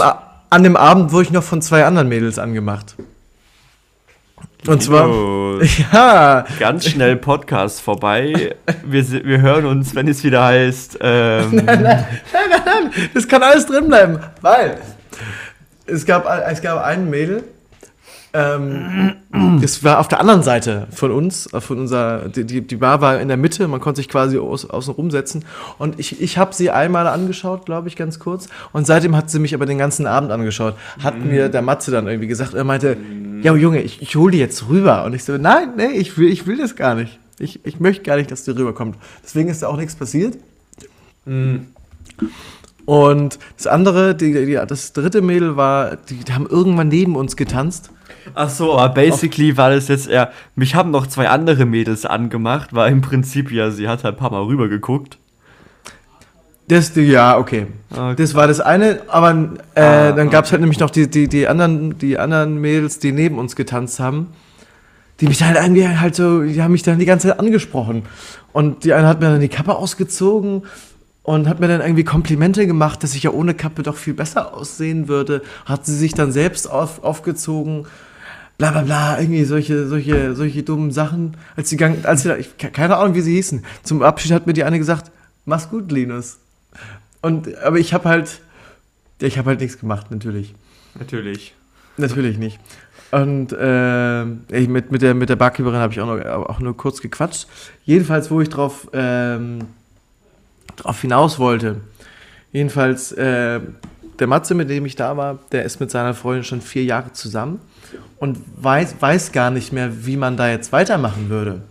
A- 0.02 0.31
an 0.52 0.62
dem 0.64 0.76
Abend 0.76 1.12
wurde 1.12 1.24
ich 1.24 1.30
noch 1.30 1.42
von 1.42 1.62
zwei 1.62 1.86
anderen 1.86 2.10
Mädels 2.10 2.38
angemacht. 2.38 2.94
Und 4.66 4.82
zwar, 4.82 5.08
Oh, 5.08 5.58
ja, 5.92 6.44
ganz 6.58 6.86
schnell 6.86 7.16
Podcast 7.16 7.80
vorbei. 7.80 8.54
Wir, 8.84 9.24
wir 9.24 9.40
hören 9.40 9.64
uns, 9.64 9.94
wenn 9.94 10.06
es 10.08 10.22
wieder 10.22 10.44
heißt. 10.44 10.98
Ähm, 11.00 11.66
Das 13.14 13.26
kann 13.26 13.42
alles 13.42 13.64
drin 13.64 13.88
bleiben, 13.88 14.18
weil 14.42 14.78
es 15.86 16.04
gab, 16.04 16.26
es 16.50 16.60
gab 16.60 16.84
einen 16.84 17.08
Mädel, 17.08 17.44
ähm, 18.34 19.12
das 19.60 19.84
war 19.84 20.00
auf 20.00 20.08
der 20.08 20.20
anderen 20.20 20.42
Seite 20.42 20.86
von 20.90 21.10
uns, 21.10 21.48
von 21.52 21.78
unserer, 21.78 22.28
die, 22.28 22.62
die 22.62 22.76
Bar 22.76 23.00
war 23.00 23.20
in 23.20 23.28
der 23.28 23.36
Mitte, 23.36 23.68
man 23.68 23.80
konnte 23.80 23.98
sich 24.00 24.08
quasi 24.08 24.38
aus, 24.38 24.68
außen 24.68 24.94
rumsetzen 24.94 25.44
und 25.78 26.00
ich, 26.00 26.20
ich 26.20 26.38
habe 26.38 26.54
sie 26.54 26.70
einmal 26.70 27.06
angeschaut, 27.06 27.66
glaube 27.66 27.88
ich, 27.88 27.96
ganz 27.96 28.18
kurz 28.18 28.48
und 28.72 28.86
seitdem 28.86 29.16
hat 29.16 29.30
sie 29.30 29.38
mich 29.38 29.54
aber 29.54 29.66
den 29.66 29.78
ganzen 29.78 30.06
Abend 30.06 30.30
angeschaut, 30.30 30.74
hat 31.02 31.22
mir 31.22 31.48
der 31.48 31.62
Matze 31.62 31.90
dann 31.90 32.06
irgendwie 32.06 32.28
gesagt, 32.28 32.54
er 32.54 32.64
meinte, 32.64 32.96
ja 33.42 33.54
Junge, 33.54 33.82
ich, 33.82 34.00
ich 34.00 34.16
hole 34.16 34.32
die 34.32 34.38
jetzt 34.38 34.68
rüber 34.68 35.04
und 35.04 35.14
ich 35.14 35.24
so, 35.24 35.36
nein, 35.36 35.72
nee, 35.76 35.90
ich 35.92 36.16
will, 36.16 36.30
ich 36.30 36.46
will 36.46 36.56
das 36.56 36.76
gar 36.76 36.94
nicht. 36.94 37.18
Ich, 37.38 37.60
ich 37.64 37.80
möchte 37.80 38.04
gar 38.04 38.16
nicht, 38.16 38.30
dass 38.30 38.44
die 38.44 38.52
rüberkommt. 38.52 38.96
Deswegen 39.24 39.48
ist 39.48 39.62
da 39.62 39.66
auch 39.66 39.76
nichts 39.76 39.96
passiert. 39.96 40.38
Und 42.84 43.38
das 43.56 43.66
andere, 43.66 44.14
die, 44.14 44.32
die, 44.46 44.54
das 44.54 44.92
dritte 44.92 45.22
Mädel 45.22 45.56
war, 45.56 45.96
die, 45.96 46.16
die 46.16 46.32
haben 46.32 46.46
irgendwann 46.46 46.88
neben 46.88 47.16
uns 47.16 47.36
getanzt. 47.36 47.90
Ach 48.34 48.48
so, 48.48 48.78
aber 48.78 48.94
basically 48.94 49.56
war 49.56 49.70
das 49.70 49.88
jetzt 49.88 50.08
eher. 50.08 50.30
Mich 50.54 50.74
haben 50.74 50.90
noch 50.90 51.06
zwei 51.06 51.28
andere 51.28 51.64
Mädels 51.64 52.06
angemacht, 52.06 52.74
war 52.74 52.88
im 52.88 53.00
Prinzip 53.00 53.50
ja, 53.50 53.70
sie 53.70 53.88
hat 53.88 54.04
halt 54.04 54.14
ein 54.14 54.18
paar 54.18 54.30
Mal 54.30 54.42
rübergeguckt. 54.42 55.18
Das, 56.68 56.92
ja, 56.94 57.36
okay. 57.36 57.66
Okay. 57.90 58.14
Das 58.16 58.34
war 58.34 58.46
das 58.46 58.60
eine, 58.60 59.00
aber 59.08 59.50
äh, 59.74 59.80
Ah, 59.80 60.12
dann 60.12 60.30
gab 60.30 60.44
es 60.44 60.52
halt 60.52 60.60
nämlich 60.60 60.78
noch 60.78 60.90
die, 60.90 61.10
die, 61.10 61.28
die, 61.28 61.48
anderen, 61.48 61.98
die 61.98 62.18
anderen 62.18 62.60
Mädels, 62.60 62.98
die 62.98 63.12
neben 63.12 63.38
uns 63.38 63.56
getanzt 63.56 64.00
haben, 64.00 64.28
die 65.20 65.26
mich 65.26 65.42
halt 65.42 65.56
irgendwie 65.56 65.86
halt 65.86 66.14
so, 66.14 66.42
die 66.42 66.62
haben 66.62 66.72
mich 66.72 66.82
dann 66.82 66.98
die 66.98 67.04
ganze 67.04 67.28
Zeit 67.28 67.40
angesprochen. 67.40 68.04
Und 68.52 68.84
die 68.84 68.94
eine 68.94 69.06
hat 69.06 69.20
mir 69.20 69.30
dann 69.30 69.40
die 69.40 69.48
Kappe 69.48 69.74
ausgezogen 69.74 70.62
und 71.22 71.48
hat 71.48 71.60
mir 71.60 71.68
dann 71.68 71.80
irgendwie 71.80 72.04
Komplimente 72.04 72.66
gemacht, 72.66 73.02
dass 73.02 73.14
ich 73.14 73.24
ja 73.24 73.30
ohne 73.30 73.54
Kappe 73.54 73.82
doch 73.82 73.96
viel 73.96 74.14
besser 74.14 74.54
aussehen 74.54 75.08
würde. 75.08 75.42
Hat 75.64 75.84
sie 75.84 75.96
sich 75.96 76.14
dann 76.14 76.32
selbst 76.32 76.70
auf, 76.70 77.04
aufgezogen. 77.04 77.86
Bla 78.62 78.70
bla 78.70 78.82
bla, 78.82 79.18
irgendwie 79.18 79.42
solche, 79.42 79.88
solche, 79.88 80.36
solche 80.36 80.62
dummen 80.62 80.92
Sachen. 80.92 81.36
Als 81.56 81.68
sie 81.68 81.76
gang, 81.76 82.06
als 82.06 82.22
sie 82.22 82.28
da, 82.28 82.36
ich, 82.36 82.56
keine 82.58 82.96
Ahnung, 82.96 83.16
wie 83.16 83.20
sie 83.20 83.34
hießen. 83.34 83.64
Zum 83.82 84.04
Abschied 84.04 84.30
hat 84.30 84.46
mir 84.46 84.52
die 84.52 84.62
eine 84.62 84.78
gesagt, 84.78 85.10
mach's 85.46 85.68
gut, 85.68 85.90
Linus. 85.90 86.38
Und, 87.22 87.58
aber 87.58 87.80
ich 87.80 87.92
habe 87.92 88.08
halt, 88.08 88.40
ich 89.18 89.36
habe 89.36 89.48
halt 89.48 89.60
nichts 89.60 89.80
gemacht, 89.80 90.12
natürlich. 90.12 90.54
Natürlich. 90.96 91.56
Natürlich 91.96 92.38
nicht. 92.38 92.60
Und 93.10 93.52
äh, 93.52 94.22
ich, 94.56 94.68
mit, 94.68 94.92
mit, 94.92 95.02
der, 95.02 95.14
mit 95.14 95.28
der 95.28 95.34
Barkeeperin 95.34 95.80
habe 95.80 95.92
ich 95.92 96.00
auch, 96.00 96.06
noch, 96.06 96.24
auch 96.24 96.60
nur 96.60 96.76
kurz 96.76 97.00
gequatscht. 97.00 97.48
Jedenfalls, 97.84 98.30
wo 98.30 98.40
ich 98.40 98.48
drauf, 98.48 98.88
ähm, 98.92 99.64
drauf 100.76 101.00
hinaus 101.00 101.40
wollte. 101.40 101.80
Jedenfalls, 102.52 103.10
äh, 103.10 103.58
der 104.22 104.28
Matze, 104.28 104.54
mit 104.54 104.70
dem 104.70 104.86
ich 104.86 104.94
da 104.94 105.16
war, 105.16 105.40
der 105.50 105.64
ist 105.64 105.80
mit 105.80 105.90
seiner 105.90 106.14
Freundin 106.14 106.44
schon 106.44 106.60
vier 106.60 106.84
Jahre 106.84 107.12
zusammen 107.12 107.60
und 108.18 108.38
weiß, 108.56 108.94
weiß 109.00 109.32
gar 109.32 109.50
nicht 109.50 109.72
mehr, 109.72 110.06
wie 110.06 110.16
man 110.16 110.36
da 110.36 110.48
jetzt 110.48 110.70
weitermachen 110.70 111.28
würde. 111.28 111.62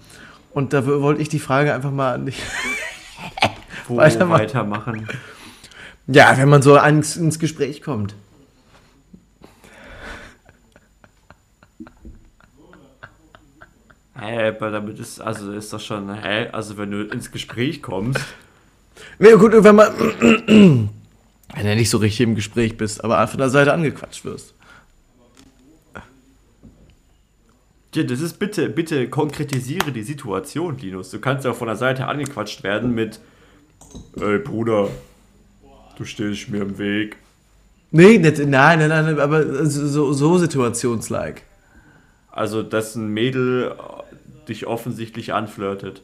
Und 0.52 0.74
da 0.74 0.86
wollte 0.86 1.22
ich 1.22 1.30
die 1.30 1.40
Frage 1.40 1.74
einfach 1.74 1.92
mal 1.92 2.14
an 2.14 2.26
dich. 2.26 2.44
Wo 3.88 3.96
Weitermachen. 3.96 4.42
weitermachen. 4.42 5.08
Ja, 6.08 6.38
wenn 6.38 6.50
man 6.50 6.62
so 6.62 6.76
ans, 6.76 7.16
ins 7.16 7.40
Gespräch 7.40 7.82
kommt. 7.82 8.16
Hä, 14.20 14.50
aber 14.50 14.72
damit 14.72 15.00
ist, 15.00 15.22
also 15.22 15.54
ist 15.54 15.72
doch 15.72 15.80
schon, 15.80 16.14
hä, 16.14 16.50
also 16.52 16.78
wenn 16.78 16.92
du 16.92 17.04
ins 17.04 17.32
Gespräch 17.32 17.82
kommst. 17.82 18.26
Ja, 19.20 19.38
gut, 19.38 19.54
wenn 19.54 19.76
man. 19.76 20.90
Wenn 21.54 21.66
du 21.66 21.76
nicht 21.76 21.90
so 21.90 21.98
richtig 21.98 22.22
im 22.22 22.36
Gespräch 22.36 22.78
bist, 22.78 23.04
aber 23.04 23.26
von 23.28 23.40
der 23.40 23.50
Seite 23.50 23.74
angequatscht 23.74 24.26
wirst. 24.26 24.54
Ja, 27.94 28.04
das 28.04 28.22
ist 28.22 28.40
bitte, 28.40 28.70
bitte 28.70 29.10
konkretisiere 29.10 29.92
die 29.92 30.04
Situation, 30.04 30.78
Linus. 30.78 31.10
Du 31.10 31.20
kannst 31.20 31.44
ja 31.44 31.54
von 31.54 31.68
der 31.68 31.76
Seite 31.76 32.08
angequatscht 32.08 32.64
werden 32.64 32.96
mit, 32.96 33.20
ey 34.16 34.40
Bruder, 34.40 34.88
du 35.98 36.06
stehst 36.06 36.50
mir 36.50 36.62
im 36.62 36.78
Weg. 36.78 37.18
Nee, 37.92 38.18
nicht, 38.18 38.38
nein, 38.38 38.80
nein, 38.80 38.88
nein, 38.88 39.20
aber 39.20 39.66
so, 39.66 40.14
so 40.14 40.38
situationslike. 40.38 41.42
Also, 42.32 42.64
dass 42.64 42.96
ein 42.96 43.10
Mädel 43.10 43.74
äh, 43.74 44.46
dich 44.48 44.66
offensichtlich 44.66 45.34
anflirtet. 45.34 46.02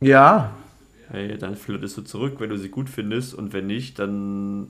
Ja. 0.00 0.54
Hey, 1.10 1.36
dann 1.38 1.56
flirtest 1.56 1.96
du 1.96 2.02
zurück, 2.02 2.36
wenn 2.38 2.50
du 2.50 2.56
sie 2.58 2.68
gut 2.68 2.88
findest 2.88 3.34
und 3.34 3.52
wenn 3.52 3.66
nicht, 3.66 3.98
dann 3.98 4.68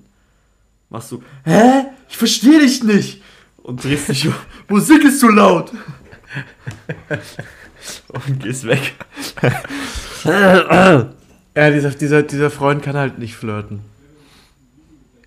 machst 0.91 1.13
du, 1.13 1.23
hä? 1.45 1.85
Ich 2.09 2.17
verstehe 2.17 2.59
dich 2.61 2.83
nicht! 2.83 3.23
Und 3.63 3.83
drehst 3.83 4.09
dich 4.09 4.27
um. 4.29 4.35
Musik 4.69 5.05
ist 5.05 5.21
zu 5.21 5.29
laut! 5.29 5.73
und 8.09 8.41
gehst 8.41 8.65
weg. 8.67 8.95
Ja, 11.57 11.71
dieser, 11.71 11.91
dieser, 11.91 12.23
dieser 12.23 12.51
Freund 12.51 12.83
kann 12.83 12.97
halt 12.97 13.19
nicht 13.19 13.37
flirten. 13.37 13.81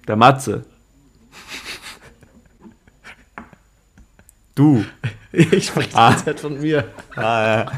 Der 0.07 0.15
Matze. 0.17 0.65
Du. 4.55 4.83
Ich 5.31 5.67
spreche 5.67 5.89
die 5.89 5.95
Ah. 5.95 6.09
ganze 6.09 6.25
Zeit 6.25 6.39
von 6.39 6.59
mir. 6.59 6.89
Ah, 7.15 7.21
ja. 7.47 7.71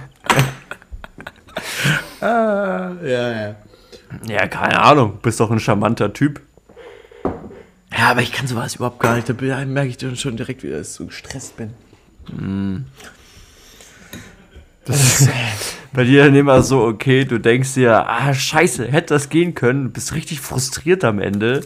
Ah, 2.22 2.91
ja, 3.03 3.32
ja. 3.32 3.55
ja, 4.28 4.47
keine 4.47 4.82
Ahnung. 4.82 5.20
Bist 5.22 5.39
doch 5.39 5.51
ein 5.51 5.60
charmanter 5.60 6.14
Typ. 6.14 6.41
Ja, 7.97 8.12
aber 8.12 8.22
ich 8.22 8.32
kann 8.32 8.47
sowas 8.47 8.76
überhaupt 8.76 8.99
gar 8.99 9.16
nicht. 9.16 9.30
Da 9.30 9.34
merke 9.34 9.89
ich 9.89 9.97
dann 9.97 10.16
schon 10.16 10.38
direkt 10.38 10.64
wieder, 10.64 10.78
dass 10.78 10.89
ich 10.89 10.93
so 10.95 11.05
gestresst 11.05 11.57
bin. 11.57 11.74
Das 14.86 15.22
ist 15.22 15.30
bei 15.93 16.03
dir 16.03 16.26
dann 16.26 16.36
immer 16.36 16.62
so, 16.62 16.84
okay, 16.84 17.26
du 17.26 17.39
denkst 17.39 17.74
dir, 17.76 18.07
ah, 18.07 18.34
scheiße, 18.34 18.88
hätte 18.88 19.14
das 19.14 19.30
gehen 19.30 19.55
können, 19.55 19.86
du 19.86 19.89
bist 19.89 20.14
richtig 20.14 20.39
frustriert 20.39 21.03
am 21.03 21.20
Ende, 21.20 21.62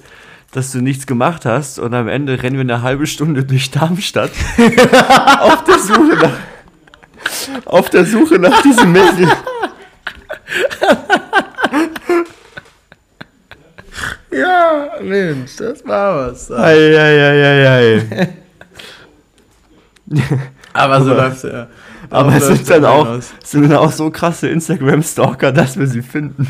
dass 0.52 0.72
du 0.72 0.82
nichts 0.82 1.08
gemacht 1.08 1.46
hast 1.46 1.80
und 1.80 1.94
am 1.94 2.08
Ende 2.08 2.42
rennen 2.44 2.56
wir 2.56 2.62
eine 2.62 2.82
halbe 2.82 3.08
Stunde 3.08 3.44
durch 3.44 3.72
Darmstadt 3.72 4.32
auf 5.40 5.64
der 5.64 5.80
Suche 5.80 6.16
nach 6.22 6.38
auf 7.66 7.90
der 7.90 8.06
Suche 8.06 8.38
nach 8.38 8.62
diesem 8.62 8.92
Mädel. 8.92 9.32
Ja, 14.34 14.90
Mensch, 15.02 15.58
das 15.58 15.86
war 15.86 16.32
was. 16.32 16.52
Eieieiei. 16.52 18.30
Aber 20.74 21.02
so 21.04 21.14
läuft's 21.14 21.44
ja. 21.44 21.68
Aber 22.10 22.36
es 22.36 22.48
sind 22.48 22.70
dann 22.70 22.86
auch, 22.86 23.22
sind 23.44 23.70
dann 23.70 23.78
auch 23.78 23.92
so 23.92 24.10
krasse 24.10 24.50
Instagram-Stalker, 24.50 25.52
dass 25.52 25.78
wir 25.78 25.88
sie 25.88 26.02
finden. 26.02 26.50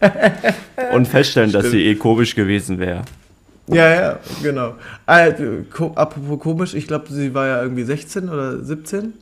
Und 0.92 1.08
feststellen, 1.08 1.52
dass 1.52 1.70
sie 1.70 1.86
eh 1.86 1.94
komisch 1.94 2.34
gewesen 2.34 2.78
wäre. 2.78 3.02
Ja, 3.68 3.90
ja, 3.94 4.18
genau. 4.42 4.74
Ko 5.70 5.92
apropos 5.94 6.40
komisch, 6.40 6.74
ich 6.74 6.86
glaube, 6.86 7.06
sie 7.10 7.32
war 7.32 7.46
ja 7.46 7.62
irgendwie 7.62 7.84
16 7.84 8.28
oder 8.28 8.62
17. 8.62 9.14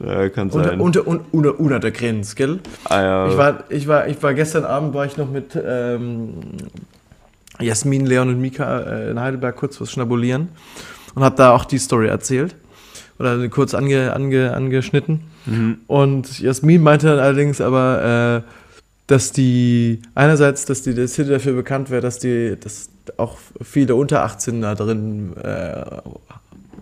Ja, 0.00 0.28
kann 0.30 0.50
Unter, 0.50 0.70
sein. 0.70 0.80
unter, 0.80 1.06
un, 1.06 1.20
unter, 1.32 1.60
unter 1.60 1.78
der 1.78 1.90
Grenze, 1.90 2.34
gell? 2.34 2.60
ah, 2.84 3.02
ja. 3.02 3.28
Ich 3.28 3.36
war, 3.36 3.64
ich 3.68 3.88
war, 3.88 4.08
ich 4.08 4.22
war 4.22 4.34
gestern 4.34 4.64
Abend 4.64 4.94
war 4.94 5.04
ich 5.06 5.16
noch 5.16 5.30
mit 5.30 5.58
ähm, 5.62 6.34
Jasmin, 7.60 8.06
Leon 8.06 8.28
und 8.28 8.40
Mika 8.40 8.80
äh, 8.80 9.10
in 9.10 9.20
Heidelberg 9.20 9.56
kurz 9.56 9.80
was 9.80 9.90
schnabulieren 9.90 10.48
und 11.14 11.22
habe 11.22 11.36
da 11.36 11.52
auch 11.52 11.64
die 11.64 11.78
Story 11.78 12.08
erzählt 12.08 12.54
oder 13.18 13.48
kurz 13.48 13.74
ange, 13.74 14.12
ange, 14.14 14.52
angeschnitten. 14.54 15.20
Mhm. 15.46 15.78
Und 15.86 16.40
Jasmin 16.40 16.82
meinte 16.82 17.06
dann 17.06 17.18
allerdings 17.18 17.60
aber, 17.60 18.42
äh, 18.44 18.50
dass 19.06 19.32
die 19.32 20.00
einerseits, 20.14 20.64
dass 20.64 20.82
die 20.82 20.94
der 20.94 21.08
City 21.08 21.30
dafür 21.30 21.52
bekannt 21.52 21.90
wäre, 21.90 22.00
dass 22.00 22.18
die, 22.18 22.56
dass 22.58 22.88
auch 23.16 23.36
viele 23.60 23.94
unter 23.94 24.24
18 24.24 24.62
da 24.62 24.74
drin 24.74 25.36
äh, 25.36 25.84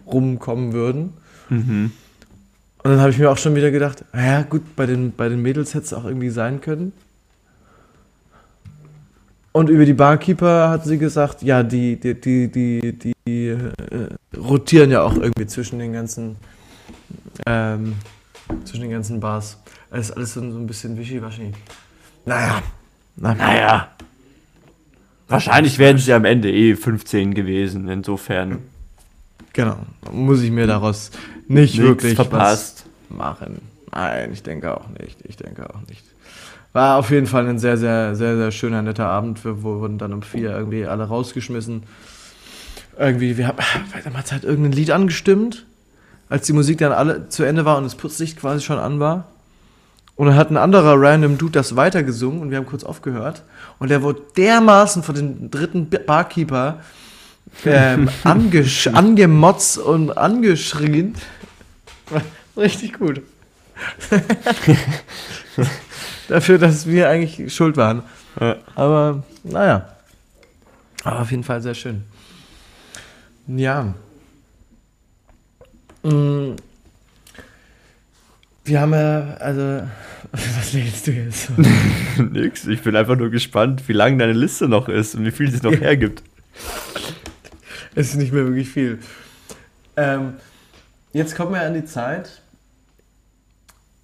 rumkommen 0.06 0.72
würden. 0.72 1.14
Mhm. 1.48 1.92
Und 2.82 2.90
dann 2.92 3.00
habe 3.00 3.10
ich 3.10 3.18
mir 3.18 3.30
auch 3.30 3.36
schon 3.36 3.54
wieder 3.54 3.70
gedacht, 3.70 4.04
naja, 4.12 4.42
gut, 4.42 4.74
bei 4.74 4.86
den, 4.86 5.12
bei 5.12 5.28
den 5.28 5.42
Mädels 5.42 5.74
hätte 5.74 5.84
es 5.84 5.92
auch 5.92 6.04
irgendwie 6.04 6.30
sein 6.30 6.60
können. 6.60 6.92
Und 9.52 9.68
über 9.68 9.84
die 9.84 9.92
Barkeeper 9.92 10.70
hat 10.70 10.84
sie 10.84 10.96
gesagt, 10.96 11.42
ja, 11.42 11.62
die, 11.62 11.96
die, 11.98 12.18
die, 12.18 12.48
die, 12.50 13.14
die 13.26 13.46
äh, 13.48 13.58
rotieren 14.36 14.90
ja 14.90 15.02
auch 15.02 15.16
irgendwie 15.16 15.46
zwischen 15.46 15.78
den 15.78 15.92
ganzen, 15.92 16.36
ähm, 17.46 17.96
zwischen 18.64 18.82
den 18.82 18.92
ganzen 18.92 19.20
Bars. 19.20 19.58
Es 19.90 20.10
ist 20.10 20.16
alles 20.16 20.34
so, 20.34 20.40
so 20.40 20.58
ein 20.58 20.66
bisschen 20.66 20.96
wischiwaschi. 20.96 21.52
Naja, 22.24 22.62
na, 23.16 23.34
Naja. 23.34 23.88
Wahrscheinlich 25.28 25.78
wären 25.78 25.98
sie 25.98 26.12
am 26.12 26.24
Ende 26.24 26.50
eh 26.50 26.74
15 26.74 27.34
gewesen, 27.34 27.88
insofern 27.88 28.58
genau. 29.52 29.78
Muss 30.12 30.42
ich 30.42 30.50
mir 30.50 30.66
daraus 30.66 31.10
nicht 31.46 31.74
nichts 31.74 31.78
wirklich 31.78 32.14
verpasst. 32.14 32.84
was 33.08 33.16
machen. 33.16 33.60
Nein, 33.92 34.32
ich 34.32 34.42
denke 34.42 34.74
auch 34.76 34.88
nicht. 35.00 35.18
Ich 35.24 35.36
denke 35.36 35.68
auch 35.68 35.80
nicht. 35.88 36.04
War 36.72 36.98
auf 36.98 37.10
jeden 37.10 37.26
Fall 37.26 37.48
ein 37.48 37.58
sehr, 37.58 37.76
sehr, 37.76 38.14
sehr, 38.14 38.36
sehr 38.36 38.52
schöner, 38.52 38.82
netter 38.82 39.06
Abend. 39.06 39.44
Wir 39.44 39.62
wurden 39.62 39.98
dann 39.98 40.12
um 40.12 40.22
vier 40.22 40.50
irgendwie 40.50 40.86
alle 40.86 41.04
rausgeschmissen. 41.04 41.82
Irgendwie, 42.96 43.36
wir 43.36 43.48
haben, 43.48 43.58
man 44.04 44.16
hat 44.16 44.30
halt 44.30 44.44
irgendein 44.44 44.72
Lied 44.72 44.90
angestimmt, 44.90 45.66
als 46.28 46.46
die 46.46 46.52
Musik 46.52 46.78
dann 46.78 46.92
alle 46.92 47.28
zu 47.28 47.42
Ende 47.42 47.64
war 47.64 47.76
und 47.78 47.84
das 47.84 47.96
Putzlicht 47.96 48.38
quasi 48.38 48.64
schon 48.64 48.78
an 48.78 49.00
war. 49.00 49.26
Und 50.14 50.26
dann 50.26 50.36
hat 50.36 50.50
ein 50.50 50.58
anderer 50.58 51.00
random 51.00 51.38
Dude 51.38 51.52
das 51.52 51.76
weitergesungen 51.76 52.42
und 52.42 52.50
wir 52.50 52.58
haben 52.58 52.66
kurz 52.66 52.84
aufgehört. 52.84 53.42
Und 53.78 53.90
der 53.90 54.02
wurde 54.02 54.20
dermaßen 54.36 55.02
von 55.02 55.14
dem 55.14 55.50
dritten 55.50 55.88
Barkeeper 55.88 56.80
ähm, 57.64 58.08
angesch 58.24 58.88
angemotzt 58.88 59.78
und 59.78 60.16
angeschrien. 60.16 61.14
Richtig 62.56 62.94
gut. 62.94 63.22
Dafür, 66.28 66.58
dass 66.58 66.86
wir 66.86 67.08
eigentlich 67.08 67.52
schuld 67.52 67.76
waren. 67.76 68.02
Ja. 68.40 68.56
Aber 68.74 69.24
naja. 69.42 69.88
Aber 71.04 71.20
auf 71.20 71.30
jeden 71.30 71.44
Fall 71.44 71.62
sehr 71.62 71.74
schön. 71.74 72.04
Ja. 73.46 73.94
Mm. 76.02 76.52
Wir 78.64 78.80
haben 78.80 78.92
ja, 78.92 79.36
also, 79.40 79.60
was 80.32 80.72
lädst 80.72 81.06
du 81.06 81.12
jetzt? 81.12 81.50
Nix, 82.18 82.66
ich 82.66 82.82
bin 82.82 82.94
einfach 82.94 83.16
nur 83.16 83.30
gespannt, 83.30 83.82
wie 83.88 83.94
lang 83.94 84.18
deine 84.18 84.32
Liste 84.32 84.68
noch 84.68 84.88
ist 84.88 85.14
und 85.14 85.24
wie 85.24 85.30
viel 85.30 85.50
sie 85.50 85.62
noch 85.62 85.72
hergibt. 85.72 86.22
Es 87.94 88.10
ist 88.10 88.16
nicht 88.16 88.32
mehr 88.32 88.44
wirklich 88.44 88.68
viel. 88.68 88.98
Ähm, 89.96 90.34
jetzt 91.12 91.34
kommen 91.34 91.52
wir 91.52 91.62
an 91.62 91.74
die 91.74 91.84
Zeit, 91.84 92.40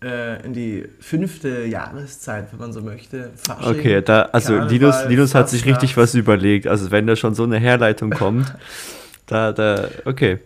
äh, 0.02 0.44
in 0.44 0.52
die 0.52 0.86
fünfte 1.00 1.64
Jahreszeit, 1.64 2.48
wenn 2.52 2.58
man 2.58 2.72
so 2.72 2.80
möchte. 2.80 3.30
Fasching, 3.36 3.78
Okay, 3.78 4.02
da, 4.02 4.22
also 4.32 4.52
Karneval, 4.52 4.72
Linus, 4.72 5.08
Linus 5.08 5.34
hat 5.34 5.48
sich 5.48 5.64
richtig 5.64 5.96
was 5.96 6.14
überlegt. 6.14 6.66
Also 6.66 6.90
wenn 6.90 7.06
da 7.06 7.16
schon 7.16 7.34
so 7.34 7.44
eine 7.44 7.58
Herleitung 7.58 8.10
kommt, 8.10 8.54
da, 9.26 9.52
da, 9.52 9.88
okay. 10.04 10.38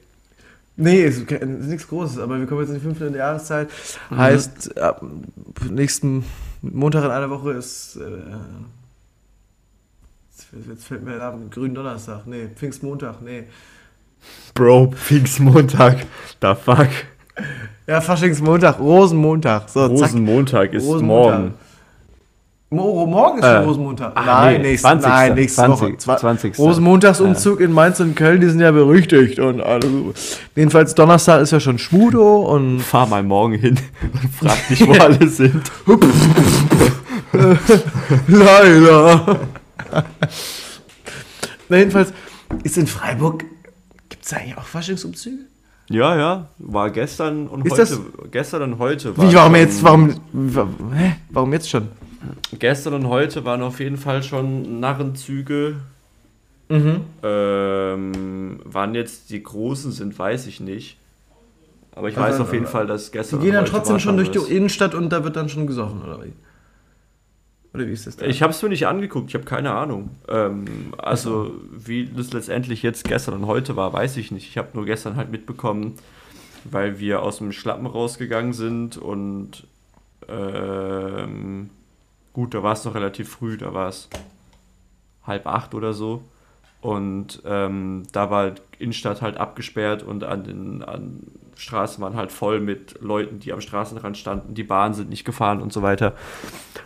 Nee, 0.76 1.04
es 1.04 1.18
ist 1.18 1.30
nichts 1.30 1.88
Großes, 1.88 2.18
aber 2.18 2.38
wir 2.38 2.46
kommen 2.46 2.60
jetzt 2.60 2.70
in 2.70 2.76
die 2.76 2.80
fünfte 2.80 3.08
Jahreszeit. 3.08 3.68
Heißt, 4.10 4.80
ab 4.80 5.04
nächsten 5.68 6.24
Montag 6.62 7.04
in 7.04 7.10
einer 7.10 7.28
Woche 7.28 7.52
ist. 7.52 7.96
Äh, 7.96 8.00
jetzt- 10.68 10.86
fällt 10.86 11.04
mir 11.04 11.12
der 11.12 11.20
Name, 11.30 11.46
Gründonnerstag. 11.50 12.26
Nee, 12.26 12.48
Pfingstmontag, 12.54 13.20
nee. 13.22 13.44
Bro, 14.54 14.92
Pfingstmontag, 14.96 16.06
da 16.40 16.54
fuck. 16.54 16.88
Ja, 17.86 18.00
Faschingsmontag, 18.00 18.78
Rosenmontag. 18.78 19.68
So, 19.68 19.88
zack. 19.88 20.08
Rosenmontag 20.08 20.72
ist 20.74 20.86
Rosenmontag. 20.86 21.38
morgen. 21.40 21.54
Mo 22.72 23.04
morgen 23.06 23.38
ist 23.38 23.44
Äh, 23.44 23.56
schon 23.56 23.64
Rosenmontag. 23.64 24.12
ach 24.14 24.26
nein, 24.26 24.60
nee, 24.62 24.68
nächst, 24.68 24.82
20. 24.84 25.08
nein, 25.08 25.34
nächste 25.34 25.56
20. 25.64 25.82
Woche. 25.88 25.96
Zwa- 25.96 26.16
20. 26.18 26.56
Rosenmontagsumzug 26.58 27.58
in 27.60 27.72
Mainz 27.72 27.98
und 27.98 28.14
Köln, 28.14 28.40
die 28.40 28.48
sind 28.48 28.60
ja 28.60 28.70
berüchtigt 28.70 29.40
und 29.40 29.60
alles. 29.60 30.38
Jedenfalls 30.54 30.94
Donnerstag 30.94 31.40
ist 31.40 31.50
ja 31.50 31.58
schon 31.58 31.78
Schmudo 31.78 32.42
und 32.42 32.78
Fahr 32.80 33.06
mal 33.08 33.24
morgen 33.24 33.54
hin 33.54 33.76
und 34.12 34.30
frag 34.38 34.68
dich, 34.68 34.86
wo 34.86 34.92
alle 35.00 35.26
sind. 35.28 35.62
Leila. 38.28 39.38
Na, 41.68 41.76
jedenfalls 41.78 42.12
ist 42.64 42.76
in 42.78 42.86
Freiburg, 42.86 43.44
gibt 44.08 44.24
es 44.24 44.32
eigentlich 44.32 44.56
auch 44.58 44.64
Faschingsumzüge? 44.64 45.44
Ja, 45.88 46.16
ja, 46.16 46.48
war 46.58 46.90
gestern 46.90 47.48
und 47.48 47.64
Ist 47.66 47.72
heute. 47.72 47.82
das- 47.82 48.00
Gestern 48.30 48.62
und 48.62 48.78
heute 48.78 49.16
war 49.16 49.28
Wie, 49.28 49.34
warum 49.34 49.52
schon- 49.52 49.60
jetzt, 49.60 49.82
warum, 49.82 50.14
wa- 50.32 50.68
hä? 50.94 51.16
warum 51.30 51.52
jetzt 51.52 51.68
schon? 51.68 51.88
Gestern 52.58 52.94
und 52.94 53.08
heute 53.08 53.44
waren 53.44 53.62
auf 53.62 53.80
jeden 53.80 53.96
Fall 53.96 54.22
schon 54.22 54.78
Narrenzüge. 54.80 55.76
Mhm. 56.68 57.00
Ähm, 57.22 58.60
wann 58.64 58.94
jetzt 58.94 59.30
die 59.30 59.42
großen 59.42 59.90
sind, 59.90 60.16
weiß 60.18 60.46
ich 60.46 60.60
nicht. 60.60 60.96
Aber 61.96 62.08
ich 62.08 62.16
weiß 62.16 62.32
Also, 62.32 62.44
auf 62.44 62.52
jeden 62.52 62.66
Fall, 62.68 62.86
dass 62.86 63.06
Die 63.06 63.12
gestern. 63.18 63.40
gehen 63.40 63.48
und 63.50 63.54
dann 63.56 63.64
trotzdem 63.66 63.98
schon 63.98 64.16
durch 64.16 64.30
die 64.30 64.38
Innenstadt 64.38 64.94
und 64.94 65.08
da 65.10 65.24
wird 65.24 65.34
dann 65.34 65.48
schon 65.48 65.66
gesoffen, 65.66 66.02
oder 66.02 66.22
wie? 66.24 66.32
Oder 67.72 67.86
wie 67.86 67.92
ist 67.92 68.06
das 68.06 68.16
da? 68.16 68.26
Ich 68.26 68.42
habe 68.42 68.52
es 68.52 68.62
mir 68.62 68.68
nicht 68.68 68.86
angeguckt, 68.86 69.28
ich 69.28 69.34
habe 69.34 69.44
keine 69.44 69.72
Ahnung. 69.72 70.10
Ähm, 70.28 70.92
also, 70.98 71.52
wie 71.70 72.06
das 72.06 72.32
letztendlich 72.32 72.82
jetzt 72.82 73.04
gestern 73.04 73.34
und 73.34 73.46
heute 73.46 73.76
war, 73.76 73.92
weiß 73.92 74.16
ich 74.16 74.32
nicht. 74.32 74.48
Ich 74.48 74.58
habe 74.58 74.70
nur 74.74 74.86
gestern 74.86 75.16
halt 75.16 75.30
mitbekommen, 75.30 75.96
weil 76.64 76.98
wir 76.98 77.22
aus 77.22 77.38
dem 77.38 77.52
Schlappen 77.52 77.86
rausgegangen 77.86 78.52
sind 78.52 78.96
und 78.96 79.64
ähm, 80.28 81.70
gut, 82.32 82.54
da 82.54 82.62
war 82.62 82.72
es 82.72 82.84
noch 82.84 82.94
relativ 82.94 83.28
früh, 83.28 83.56
da 83.56 83.72
war 83.72 83.88
es 83.88 84.08
halb 85.24 85.46
acht 85.46 85.74
oder 85.74 85.92
so. 85.92 86.22
Und 86.80 87.42
ähm, 87.44 88.04
da 88.12 88.30
war 88.30 88.54
Innenstadt 88.78 89.20
halt 89.22 89.36
abgesperrt 89.36 90.02
und 90.02 90.24
an 90.24 90.44
den 90.44 90.82
an 90.82 91.20
Straßen 91.60 92.02
waren 92.02 92.16
halt 92.16 92.32
voll 92.32 92.60
mit 92.60 93.00
Leuten, 93.02 93.38
die 93.38 93.52
am 93.52 93.60
Straßenrand 93.60 94.16
standen. 94.16 94.54
Die 94.54 94.62
Bahnen 94.62 94.94
sind 94.94 95.10
nicht 95.10 95.24
gefahren 95.24 95.60
und 95.60 95.72
so 95.72 95.82
weiter. 95.82 96.14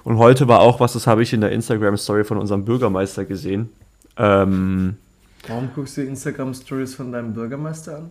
Und 0.03 0.19
heute 0.19 0.49
war 0.49 0.61
auch 0.61 0.81
was, 0.81 0.95
das 0.95 1.07
habe 1.07 1.23
ich 1.23 1.33
in 1.33 1.41
der 1.41 1.53
Instagram-Story 1.53 2.25
von 2.25 2.39
unserem 2.39 2.65
Bürgermeister 2.65 3.25
gesehen. 3.25 3.71
Ähm, 4.17 4.97
Warum 5.47 5.71
guckst 5.75 5.97
du 5.97 6.03
Instagram-Stories 6.03 6.95
von 6.97 7.13
deinem 7.13 7.35
Bürgermeister 7.35 7.99
an? 7.99 8.11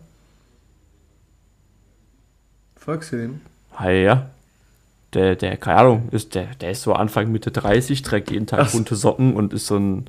Folgst 2.77 3.11
du 3.11 3.17
dem? 3.17 3.41
Ah, 3.75 3.89
ja, 3.89 4.29
der, 5.13 5.35
der, 5.35 5.57
keine 5.57 5.79
Ahnung, 5.79 6.09
ist, 6.11 6.33
der, 6.33 6.47
der 6.61 6.71
ist 6.71 6.83
so 6.83 6.93
Anfang 6.93 7.31
Mitte 7.31 7.51
30, 7.51 8.01
trägt 8.03 8.31
jeden 8.31 8.47
Tag 8.47 8.61
Ach 8.61 8.71
bunte 8.71 8.95
Socken 8.95 9.35
und 9.35 9.51
ist 9.53 9.67
so 9.67 9.77
ein. 9.77 10.07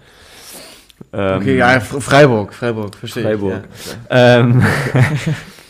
Ähm, 1.13 1.41
Okay, 1.41 1.57
ja, 1.57 1.81
Freiburg, 1.81 2.55
Freiburg, 2.55 2.95
verstehe 2.95 3.25
Freiburg. 3.25 3.65
ich. 3.75 3.87
Ja. 4.11 4.39
Ähm, 4.39 4.63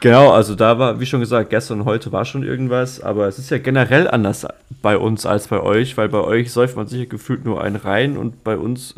genau, 0.00 0.30
also 0.32 0.54
da 0.54 0.78
war, 0.78 1.00
wie 1.00 1.06
schon 1.06 1.20
gesagt, 1.20 1.50
gestern 1.50 1.80
und 1.80 1.86
heute 1.86 2.12
war 2.12 2.24
schon 2.24 2.42
irgendwas, 2.42 3.00
aber 3.00 3.26
es 3.28 3.38
ist 3.38 3.50
ja 3.50 3.58
generell 3.58 4.08
anders 4.08 4.46
bei 4.82 4.96
uns 4.98 5.26
als 5.26 5.48
bei 5.48 5.60
euch, 5.60 5.96
weil 5.96 6.08
bei 6.08 6.20
euch 6.20 6.52
säuft 6.52 6.76
man 6.76 6.86
sich 6.86 7.00
ja 7.00 7.04
gefühlt 7.06 7.44
nur 7.44 7.62
einen 7.62 7.76
rein 7.76 8.16
und 8.16 8.44
bei 8.44 8.56
uns 8.56 8.94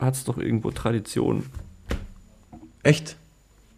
hat 0.00 0.14
es 0.14 0.24
doch 0.24 0.38
irgendwo 0.38 0.70
Tradition. 0.70 1.46
Echt? 2.82 3.16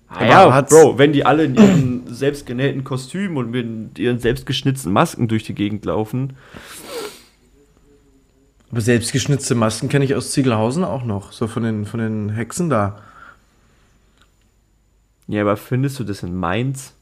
Ah 0.09 0.25
ja, 0.25 0.55
hat's- 0.55 0.71
Bro, 0.73 0.97
wenn 0.99 1.12
die 1.12 1.25
alle 1.27 1.45
in 1.45 1.55
ihren 1.57 2.03
selbstgenähten 2.15 2.85
Kostümen 2.85 3.37
und 3.37 3.51
mit 3.51 3.99
ihren 3.99 4.19
selbstgeschnitzten 4.21 4.93
Masken 4.93 5.29
durch 5.29 5.43
die 5.45 5.55
Gegend 5.55 5.85
laufen, 5.85 6.37
Aber 8.71 8.81
selbstgeschnitzte 8.81 9.55
Masken 9.55 9.89
kenne 9.89 10.05
ich 10.05 10.15
aus 10.15 10.31
Ziegelhausen 10.31 10.85
auch 10.85 11.05
noch, 11.05 11.33
so 11.33 11.47
von 11.47 11.62
den, 11.62 11.85
von 11.87 12.01
den 12.01 12.31
Hexen 12.31 12.71
da. 12.71 12.99
Ja, 15.27 15.43
aber 15.43 15.57
findest 15.57 15.99
du 15.99 16.05
das 16.05 16.22
in 16.22 16.35
Mainz? 16.35 16.95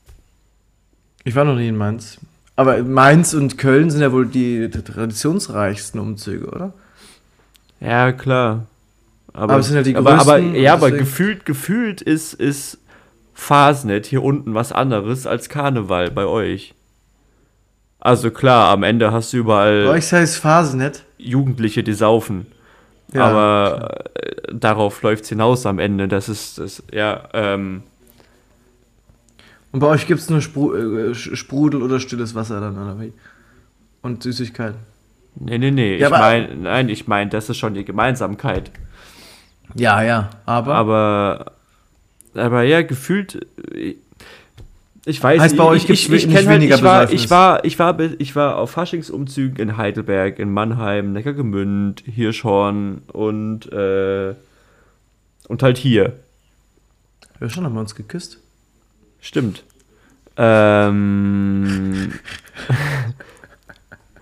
Ich 1.24 1.34
war 1.34 1.44
noch 1.44 1.56
nie 1.56 1.68
in 1.68 1.76
Mainz. 1.76 2.18
Aber 2.56 2.82
Mainz 2.82 3.34
und 3.34 3.58
Köln 3.58 3.90
sind 3.90 4.02
ja 4.02 4.12
wohl 4.12 4.26
die 4.26 4.68
traditionsreichsten 4.70 6.00
Umzüge, 6.00 6.48
oder? 6.48 6.72
Ja, 7.80 8.12
klar. 8.12 8.66
Aber, 9.32 9.54
Aber 9.54 9.60
es 9.60 9.66
sind 9.66 9.76
ja 9.76 9.82
die 9.82 9.96
aber, 9.96 10.12
aber, 10.18 10.38
größten 10.38 10.60
ja, 10.60 10.74
aber 10.74 10.90
gefühlt, 10.90 11.46
gefühlt 11.46 12.02
ist, 12.02 12.34
ist 12.34 12.78
Fasnet 13.34 14.06
hier 14.06 14.22
unten 14.22 14.54
was 14.54 14.72
anderes 14.72 15.26
als 15.26 15.48
Karneval 15.48 16.10
bei 16.10 16.26
euch. 16.26 16.74
Also 17.98 18.30
klar, 18.30 18.70
am 18.70 18.82
Ende 18.82 19.12
hast 19.12 19.32
du 19.32 19.38
überall 19.38 19.84
Bei 19.84 19.92
euch 19.92 20.12
heißt 20.12 20.38
Phasenet. 20.38 21.04
Jugendliche, 21.18 21.82
die 21.82 21.94
saufen. 21.94 22.46
Ja, 23.12 23.26
aber 23.26 24.04
äh, 24.14 24.54
darauf 24.54 25.02
läuft 25.02 25.24
es 25.24 25.28
hinaus 25.28 25.66
am 25.66 25.78
Ende. 25.78 26.08
Das 26.08 26.28
ist, 26.28 26.58
das, 26.58 26.82
ja, 26.92 27.28
ähm, 27.32 27.82
Und 29.72 29.80
bei 29.80 29.86
euch 29.86 30.06
gibt 30.06 30.20
es 30.20 30.28
nur 30.28 30.42
Spru 30.42 30.74
äh, 30.74 31.14
Sprudel 31.14 31.82
oder 31.82 31.98
stilles 31.98 32.34
Wasser 32.34 32.60
dann, 32.60 32.76
oder 32.76 33.00
wie? 33.00 33.12
Und 34.02 34.22
Süßigkeiten. 34.22 34.78
nee, 35.36 35.58
nee, 35.58 35.70
nee. 35.70 35.96
Ja, 35.96 36.08
ich 36.08 36.12
meine, 36.12 36.54
nein, 36.56 36.88
ich 36.88 37.08
meine, 37.08 37.30
das 37.30 37.48
ist 37.48 37.56
schon 37.56 37.74
die 37.74 37.84
Gemeinsamkeit. 37.84 38.70
Ja, 39.74 40.02
ja. 40.02 40.30
Aber, 40.44 40.74
Aber, 40.74 41.52
aber 42.34 42.62
ja, 42.64 42.82
gefühlt, 42.82 43.46
äh, 43.74 43.96
ich 45.04 45.20
weiß 45.20 45.40
Heißt, 45.40 45.56
bei 45.56 45.64
euch 45.64 45.84
ich, 45.84 45.90
ich, 45.90 46.12
ich, 46.12 46.26
nicht 46.26 46.36
halt, 46.36 46.48
weniger 46.48 46.76
ich, 46.76 46.82
war, 46.82 47.10
ich, 47.10 47.28
war, 47.28 47.64
ich, 47.64 47.78
war, 47.78 47.98
ich 48.18 48.36
war 48.36 48.56
auf 48.56 48.70
Faschingsumzügen 48.70 49.56
in 49.56 49.76
Heidelberg, 49.76 50.38
in 50.38 50.52
Mannheim, 50.52 51.12
Neckargemünd, 51.12 52.04
Hirschhorn 52.06 53.02
und, 53.12 53.72
äh, 53.72 54.34
und 55.48 55.62
halt 55.62 55.78
hier. 55.78 56.12
wir 57.40 57.50
schon 57.50 57.64
haben 57.64 57.74
wir 57.74 57.80
uns 57.80 57.96
geküsst. 57.96 58.38
Stimmt. 59.22 59.62
Ähm, 60.36 62.12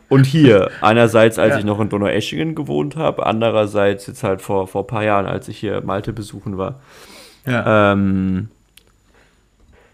und 0.08 0.24
hier, 0.26 0.70
einerseits, 0.82 1.38
als 1.38 1.54
Ja. 1.54 1.58
ich 1.58 1.64
noch 1.64 1.80
in 1.80 1.88
Donaueschingen 1.88 2.54
gewohnt 2.54 2.96
habe, 2.96 3.26
andererseits 3.26 4.06
jetzt 4.06 4.22
halt 4.22 4.42
vor, 4.42 4.68
vor 4.68 4.82
ein 4.84 4.86
paar 4.86 5.04
Jahren, 5.04 5.26
als 5.26 5.48
ich 5.48 5.58
hier 5.58 5.80
Malte 5.80 6.12
besuchen 6.12 6.58
war. 6.58 6.80
Ja. 7.46 7.92
Ähm, 7.92 8.48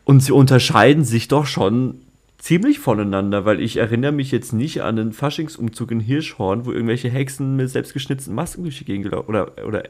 und 0.05 0.21
sie 0.21 0.33
unterscheiden 0.33 1.05
sich 1.05 1.29
doch 1.29 1.47
schon 1.47 2.01
ziemlich 2.39 2.79
voneinander, 2.79 3.45
weil 3.45 3.61
ich 3.61 3.77
erinnere 3.77 4.13
mich 4.13 4.31
jetzt 4.33 4.53
nicht 4.53 4.83
an 4.83 4.97
den 4.97 5.13
Faschingsumzug 5.13 5.91
in 5.91 6.01
Hirschhorn, 6.01 6.67
wo 6.67 6.73
irgendwelche 6.73 7.09
Hexen 7.09 7.57
mit 7.57 7.71
selbstgeschnitzten 7.71 8.35
Masken 8.35 8.63
durch 8.65 8.79
die 8.79 8.85
Gegend 8.85 9.05
gelaufen 9.11 9.29
oder 9.29 9.53
oder 9.67 9.85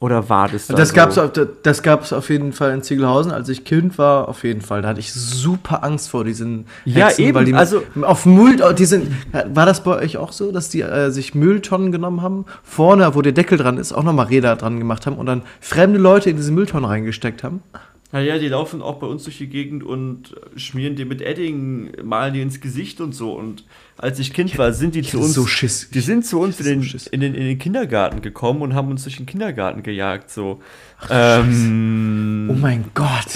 oder 0.00 0.28
war 0.28 0.48
das 0.48 0.68
da 0.68 0.74
das 0.74 0.90
so? 0.90 0.94
gab's 0.94 1.18
auf, 1.18 1.32
das 1.62 1.82
gab's 1.82 2.12
auf 2.12 2.30
jeden 2.30 2.52
Fall 2.52 2.72
in 2.72 2.82
Ziegelhausen, 2.82 3.32
als 3.32 3.48
ich 3.48 3.64
Kind 3.64 3.98
war, 3.98 4.28
auf 4.28 4.44
jeden 4.44 4.60
Fall. 4.60 4.82
Da 4.82 4.88
hatte 4.88 5.00
ich 5.00 5.12
super 5.12 5.82
Angst 5.82 6.10
vor 6.10 6.24
diesen 6.24 6.66
Ja, 6.84 7.10
eben, 7.18 7.34
weil 7.34 7.44
die 7.44 7.54
also- 7.54 7.82
auf 8.02 8.24
Müll, 8.24 8.58
die 8.78 8.84
sind, 8.84 9.10
war 9.52 9.66
das 9.66 9.82
bei 9.82 9.96
euch 9.96 10.16
auch 10.16 10.32
so, 10.32 10.52
dass 10.52 10.68
die 10.68 10.82
äh, 10.82 11.10
sich 11.10 11.34
Mülltonnen 11.34 11.90
genommen 11.90 12.22
haben, 12.22 12.44
vorne, 12.62 13.14
wo 13.14 13.22
der 13.22 13.32
Deckel 13.32 13.58
dran 13.58 13.76
ist, 13.76 13.92
auch 13.92 14.04
nochmal 14.04 14.26
Räder 14.26 14.54
dran 14.56 14.78
gemacht 14.78 15.06
haben 15.06 15.16
und 15.16 15.26
dann 15.26 15.42
fremde 15.60 15.98
Leute 15.98 16.30
in 16.30 16.36
diese 16.36 16.52
Mülltonnen 16.52 16.84
reingesteckt 16.88 17.42
haben? 17.42 17.62
Ja, 18.10 18.20
ja, 18.20 18.38
die 18.38 18.48
laufen 18.48 18.80
auch 18.80 18.96
bei 18.96 19.06
uns 19.06 19.24
durch 19.24 19.36
die 19.36 19.48
Gegend 19.48 19.84
und 19.84 20.34
schmieren 20.56 20.96
die 20.96 21.04
mit 21.04 21.20
Edding, 21.20 21.92
malen 22.02 22.32
die 22.32 22.40
ins 22.40 22.60
Gesicht 22.60 23.02
und 23.02 23.14
so. 23.14 23.32
Und 23.32 23.64
als 23.98 24.18
ich 24.18 24.32
Kind 24.32 24.56
war, 24.56 24.72
sind 24.72 24.94
die 24.94 25.02
zu 25.02 25.18
uns. 25.18 25.34
so 25.34 25.46
Schiss. 25.46 25.90
Die 25.90 26.00
sind 26.00 26.24
zu 26.24 26.40
uns 26.40 26.58
Ich 26.58 26.66
in 26.66 26.80
den, 26.80 26.88
so 26.88 27.10
in, 27.10 27.20
den, 27.20 27.34
in 27.34 27.44
den 27.44 27.58
Kindergarten 27.58 28.22
gekommen 28.22 28.62
und 28.62 28.74
haben 28.74 28.90
uns 28.90 29.02
durch 29.02 29.18
den 29.18 29.26
Kindergarten 29.26 29.82
gejagt. 29.82 30.30
So. 30.30 30.62
ähm, 31.10 32.48
Oh 32.50 32.54
mein 32.54 32.86
Gott. 32.94 33.26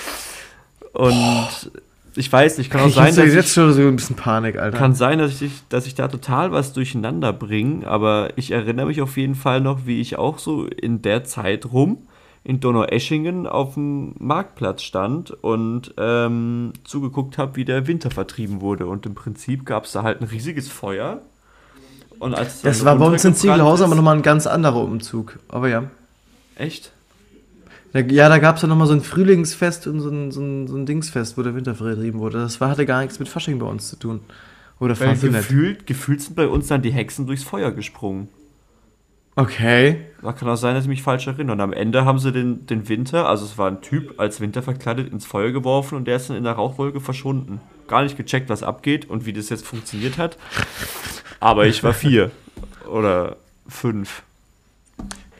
und 0.94 1.70
ich 2.16 2.32
weiß 2.32 2.56
nicht, 2.56 2.70
kann 2.70 2.80
auch 2.80 2.86
ich 2.86 2.94
sein, 2.94 3.14
dass 3.14 3.34
jetzt 3.34 3.48
ich, 3.48 3.52
schon 3.52 3.72
so 3.74 3.82
ein 3.82 3.96
bisschen 3.96 4.16
Panik, 4.16 4.58
Alter. 4.58 4.78
kann 4.78 4.94
sein, 4.94 5.18
dass 5.18 5.42
ich, 5.42 5.52
dass 5.68 5.86
ich 5.86 5.94
da 5.94 6.08
total 6.08 6.52
was 6.52 6.72
durcheinander 6.72 7.34
bringe, 7.34 7.86
aber 7.86 8.30
ich 8.36 8.50
erinnere 8.50 8.86
mich 8.86 9.02
auf 9.02 9.18
jeden 9.18 9.34
Fall 9.34 9.60
noch, 9.60 9.84
wie 9.84 10.00
ich 10.00 10.16
auch 10.16 10.38
so 10.38 10.64
in 10.64 11.02
der 11.02 11.24
Zeit 11.24 11.66
rum 11.66 11.98
in 12.42 12.60
Donaueschingen 12.60 13.46
auf 13.46 13.74
dem 13.74 14.14
Marktplatz 14.18 14.82
stand 14.82 15.30
und 15.30 15.94
ähm, 15.98 16.72
zugeguckt 16.84 17.36
habe, 17.36 17.56
wie 17.56 17.64
der 17.64 17.86
Winter 17.86 18.10
vertrieben 18.10 18.60
wurde. 18.60 18.86
Und 18.86 19.04
im 19.06 19.14
Prinzip 19.14 19.66
gab 19.66 19.84
es 19.84 19.92
da 19.92 20.02
halt 20.02 20.20
ein 20.20 20.24
riesiges 20.24 20.68
Feuer. 20.68 21.20
Und 22.18 22.34
als 22.34 22.62
das 22.62 22.84
war 22.84 22.96
bei 22.96 23.06
uns 23.06 23.24
in 23.24 23.34
Ziegelhausen 23.34 23.84
aber 23.84 23.94
nochmal 23.94 24.16
ein 24.16 24.22
ganz 24.22 24.46
anderer 24.46 24.82
Umzug. 24.82 25.38
Aber 25.48 25.68
ja. 25.68 25.84
Echt? 26.56 26.92
Ja, 27.92 28.28
da 28.28 28.38
gab 28.38 28.56
es 28.56 28.62
ja 28.62 28.68
nochmal 28.68 28.86
so 28.86 28.92
ein 28.92 29.00
Frühlingsfest 29.02 29.86
und 29.86 30.00
so 30.00 30.10
ein, 30.10 30.30
so, 30.30 30.40
ein, 30.40 30.68
so 30.68 30.76
ein 30.76 30.86
Dingsfest, 30.86 31.36
wo 31.36 31.42
der 31.42 31.54
Winter 31.54 31.74
vertrieben 31.74 32.20
wurde. 32.20 32.38
Das 32.38 32.60
war, 32.60 32.70
hatte 32.70 32.86
gar 32.86 33.00
nichts 33.00 33.18
mit 33.18 33.28
Fasching 33.28 33.58
bei 33.58 33.66
uns 33.66 33.88
zu 33.88 33.96
tun. 33.96 34.20
Oder 34.78 34.98
Weil 34.98 35.16
gefühlt, 35.16 35.86
gefühlt 35.86 36.22
sind 36.22 36.36
bei 36.36 36.46
uns 36.46 36.68
dann 36.68 36.82
die 36.82 36.92
Hexen 36.92 37.26
durchs 37.26 37.44
Feuer 37.44 37.70
gesprungen. 37.70 38.28
Okay. 39.36 39.96
Da 40.22 40.32
kann 40.32 40.48
auch 40.48 40.56
sein, 40.56 40.74
dass 40.74 40.84
ich 40.84 40.88
mich 40.88 41.02
falsch 41.02 41.26
erinnere. 41.26 41.54
Und 41.54 41.60
am 41.60 41.72
Ende 41.72 42.04
haben 42.04 42.18
sie 42.18 42.32
den, 42.32 42.66
den 42.66 42.88
Winter, 42.88 43.26
also 43.26 43.44
es 43.44 43.56
war 43.56 43.70
ein 43.70 43.80
Typ 43.80 44.20
als 44.20 44.40
Winter 44.40 44.62
verkleidet, 44.62 45.12
ins 45.12 45.24
Feuer 45.24 45.50
geworfen 45.50 45.96
und 45.96 46.06
der 46.06 46.16
ist 46.16 46.28
dann 46.28 46.36
in 46.36 46.44
der 46.44 46.52
Rauchwolke 46.54 47.00
verschwunden. 47.00 47.60
Gar 47.88 48.02
nicht 48.02 48.16
gecheckt, 48.16 48.50
was 48.50 48.62
abgeht 48.62 49.08
und 49.08 49.24
wie 49.26 49.32
das 49.32 49.48
jetzt 49.48 49.66
funktioniert 49.66 50.18
hat. 50.18 50.36
Aber 51.40 51.66
ich 51.66 51.82
war 51.82 51.94
vier 51.94 52.30
oder 52.86 53.36
fünf. 53.66 54.22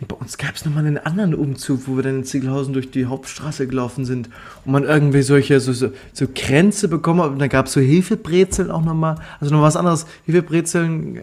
Bei 0.08 0.16
uns 0.16 0.38
gab 0.38 0.54
es 0.54 0.64
nochmal 0.64 0.86
einen 0.86 0.96
anderen 0.96 1.34
Umzug, 1.34 1.82
wo 1.86 1.96
wir 1.96 2.02
dann 2.02 2.16
in 2.16 2.24
Ziegelhausen 2.24 2.72
durch 2.72 2.90
die 2.90 3.04
Hauptstraße 3.04 3.66
gelaufen 3.66 4.06
sind 4.06 4.30
und 4.64 4.72
man 4.72 4.84
irgendwie 4.84 5.20
solche 5.20 5.60
so, 5.60 5.74
so, 5.74 5.92
so 6.14 6.26
Kränze 6.34 6.88
bekommen 6.88 7.20
hat. 7.20 7.32
Und 7.32 7.38
da 7.38 7.48
gab 7.48 7.66
es 7.66 7.74
so 7.74 7.80
Hefebrezeln 7.82 8.70
auch 8.70 8.82
nochmal. 8.82 9.16
Also 9.40 9.54
noch 9.54 9.60
was 9.60 9.76
anderes. 9.76 10.06
Hefebrezeln 10.24 11.16
äh, 11.16 11.22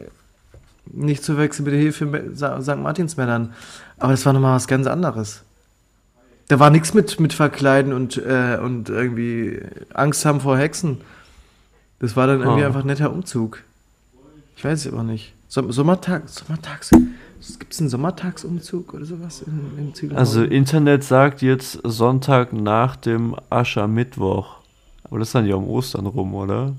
nicht 0.94 1.24
zu 1.24 1.38
wechseln 1.38 1.66
mit 1.66 1.74
den 1.74 1.82
Hefe 1.82 2.32
St. 2.36 2.76
Martinsmännern. 2.78 3.54
Aber 3.98 4.12
das 4.12 4.26
war 4.26 4.34
nochmal 4.34 4.56
was 4.56 4.68
ganz 4.68 4.88
anderes. 4.88 5.42
Da 6.50 6.60
war 6.60 6.70
nichts 6.70 6.94
mit, 6.94 7.20
mit 7.20 7.34
Verkleiden 7.34 7.92
und, 7.94 8.18
äh, 8.18 8.58
und 8.62 8.90
irgendwie 8.90 9.60
Angst 9.94 10.26
haben 10.26 10.40
vor 10.40 10.58
Hexen. 10.58 11.02
Das 12.00 12.16
war 12.16 12.28
dann 12.28 12.42
irgendwie 12.42 12.64
Ah. 12.64 12.68
einfach 12.68 12.82
ein 12.82 12.88
netter 12.88 13.12
Umzug. 13.12 13.64
Ich 14.56 14.64
weiß 14.64 14.86
es 14.86 14.94
aber 14.94 15.04
nicht. 15.04 15.34
Som 15.50 15.72
Sommertag, 15.72 16.24
Sommertags. 16.30 16.92
Gibt 17.60 17.72
es 17.74 17.80
einen 17.80 17.90
Sommertagsumzug 17.90 18.94
oder 18.94 19.06
sowas 19.06 19.44
in, 19.46 19.94
in? 20.10 20.16
Also 20.16 20.44
Internet 20.44 21.04
sagt 21.04 21.42
jetzt 21.42 21.80
Sonntag 21.84 22.52
nach 22.54 22.96
dem 22.96 23.36
Aschermittwoch. 23.50 24.58
Aber 25.04 25.20
das 25.20 25.30
ist 25.30 25.36
dann 25.36 25.46
ja 25.46 25.56
um 25.56 25.68
Ostern 25.68 26.06
rum, 26.08 26.34
oder? 26.34 26.74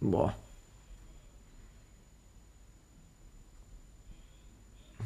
Boah. 0.00 0.34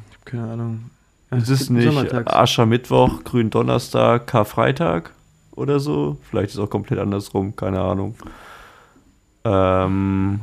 Ich 0.09 0.17
hab 0.17 0.25
keine 0.25 0.51
Ahnung. 0.51 0.89
Ja, 1.31 1.37
Es 1.37 1.49
ist 1.49 1.69
nicht 1.69 1.85
Sommertags. 1.85 2.31
Aschermittwoch, 2.31 3.23
Gründonnerstag, 3.23 4.27
Karfreitag 4.27 5.11
oder 5.51 5.79
so. 5.79 6.17
Vielleicht 6.29 6.49
ist 6.49 6.55
es 6.55 6.59
auch 6.59 6.69
komplett 6.69 6.99
andersrum, 6.99 7.55
keine 7.55 7.81
Ahnung. 7.81 8.15
Ähm. 9.43 10.41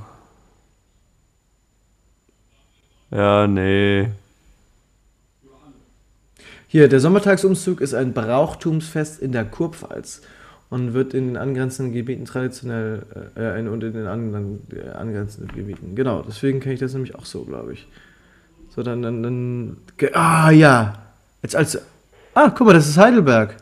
Ja, 3.11 3.47
nee. 3.47 4.09
Hier, 6.67 6.89
der 6.89 7.01
Sommertagsumzug 7.01 7.81
ist 7.81 7.95
ein 7.95 8.13
Brauchtumsfest 8.13 9.21
in 9.21 9.33
der 9.33 9.47
Kurpfalz 9.47 10.21
und 10.71 10.93
wird 10.93 11.15
in 11.15 11.29
den 11.29 11.37
angrenzenden 11.37 11.95
Gebieten 11.95 12.25
traditionell 12.25 13.03
äh, 13.37 13.59
in, 13.59 13.69
und 13.69 13.83
in 13.83 13.93
den 13.95 14.07
an, 14.07 14.59
äh, 14.73 14.91
angrenzenden 14.91 15.55
Gebieten. 15.55 15.95
Genau, 15.95 16.23
deswegen 16.27 16.61
kenne 16.61 16.75
ich 16.75 16.81
das 16.81 16.93
nämlich 16.93 17.15
auch 17.15 17.25
so, 17.25 17.45
glaube 17.45 17.73
ich. 17.73 17.87
So, 18.75 18.83
dann, 18.83 19.03
dann, 19.03 19.23
dann. 19.23 19.77
Ah, 20.13 20.51
ja. 20.51 20.95
Jetzt 21.43 21.57
als. 21.57 21.79
Ah, 22.35 22.51
guck 22.51 22.67
mal, 22.67 22.75
das 22.75 22.89
ist 22.89 22.99
Heidelberg. 22.99 23.57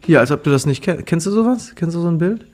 Hier, 0.00 0.20
als 0.20 0.30
ob 0.30 0.42
du 0.44 0.50
das 0.50 0.66
nicht 0.66 0.82
kennst. 0.82 1.06
Kennst 1.06 1.26
du 1.26 1.30
sowas? 1.30 1.72
Kennst 1.74 1.96
du 1.96 2.00
so 2.00 2.08
ein 2.08 2.18
Bild? 2.18 2.46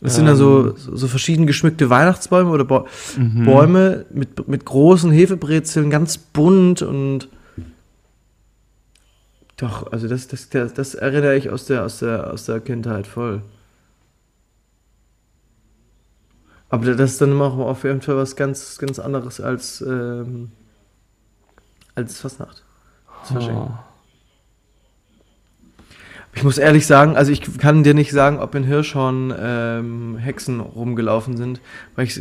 Das 0.00 0.16
sind 0.16 0.26
dann 0.26 0.36
so, 0.36 0.74
so 0.76 1.08
verschieden 1.08 1.46
geschmückte 1.46 1.88
Weihnachtsbäume 1.88 2.50
oder 2.50 2.64
Bäu 2.64 2.82
Mhm. 3.16 3.44
Bäume 3.44 4.04
mit, 4.12 4.48
mit 4.48 4.64
großen 4.64 5.10
Hefebrezeln, 5.10 5.90
ganz 5.90 6.18
bunt 6.18 6.82
und. 6.82 7.28
Doch, 9.64 9.90
also 9.90 10.08
das, 10.08 10.28
das, 10.28 10.50
das, 10.50 10.74
das 10.74 10.94
erinnere 10.94 11.36
ich 11.36 11.48
aus 11.48 11.64
der, 11.64 11.84
aus, 11.84 12.00
der, 12.00 12.30
aus 12.30 12.44
der 12.44 12.60
Kindheit 12.60 13.06
voll. 13.06 13.40
Aber 16.68 16.94
das 16.94 17.12
ist 17.12 17.20
dann 17.22 17.30
immer 17.30 17.46
auch 17.46 17.56
auf 17.56 17.84
jeden 17.84 18.02
Fall 18.02 18.18
was 18.18 18.36
ganz, 18.36 18.76
ganz 18.76 18.98
anderes 18.98 19.40
als, 19.40 19.80
ähm, 19.80 20.50
als 21.94 22.20
Fastnacht. 22.20 22.62
Oh. 23.34 23.70
Ich 26.34 26.42
muss 26.42 26.58
ehrlich 26.58 26.86
sagen, 26.86 27.16
also 27.16 27.32
ich 27.32 27.56
kann 27.56 27.84
dir 27.84 27.94
nicht 27.94 28.10
sagen, 28.10 28.40
ob 28.40 28.54
in 28.54 28.64
Hirschhorn 28.64 29.32
ähm, 29.38 30.18
Hexen 30.18 30.60
rumgelaufen 30.60 31.38
sind, 31.38 31.62
weil 31.96 32.04
ich, 32.04 32.20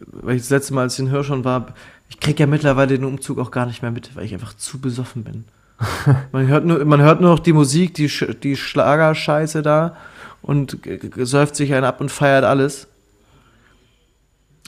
weil 0.00 0.34
ich 0.34 0.42
das 0.42 0.50
letzte 0.50 0.74
Mal, 0.74 0.82
als 0.82 0.94
ich 0.94 1.00
in 1.04 1.10
Hirschhorn 1.10 1.44
war, 1.44 1.72
ich 2.08 2.18
kriege 2.18 2.40
ja 2.40 2.46
mittlerweile 2.48 2.98
den 2.98 3.04
Umzug 3.04 3.38
auch 3.38 3.52
gar 3.52 3.66
nicht 3.66 3.80
mehr 3.80 3.92
mit, 3.92 4.16
weil 4.16 4.24
ich 4.24 4.34
einfach 4.34 4.54
zu 4.54 4.80
besoffen 4.80 5.22
bin. 5.22 5.44
man, 6.32 6.46
hört 6.46 6.64
nur, 6.64 6.84
man 6.84 7.00
hört 7.00 7.20
nur 7.20 7.30
noch 7.30 7.38
die 7.38 7.52
Musik, 7.52 7.94
die, 7.94 8.08
Sch- 8.08 8.34
die 8.34 8.56
Schlagerscheiße 8.56 9.62
da 9.62 9.96
und 10.42 10.78
säuft 11.16 11.56
sich 11.56 11.72
einen 11.74 11.84
ab 11.84 12.00
und 12.00 12.10
feiert 12.10 12.44
alles. 12.44 12.86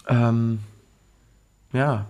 Ähm, 0.09 0.61
ja. 1.73 2.07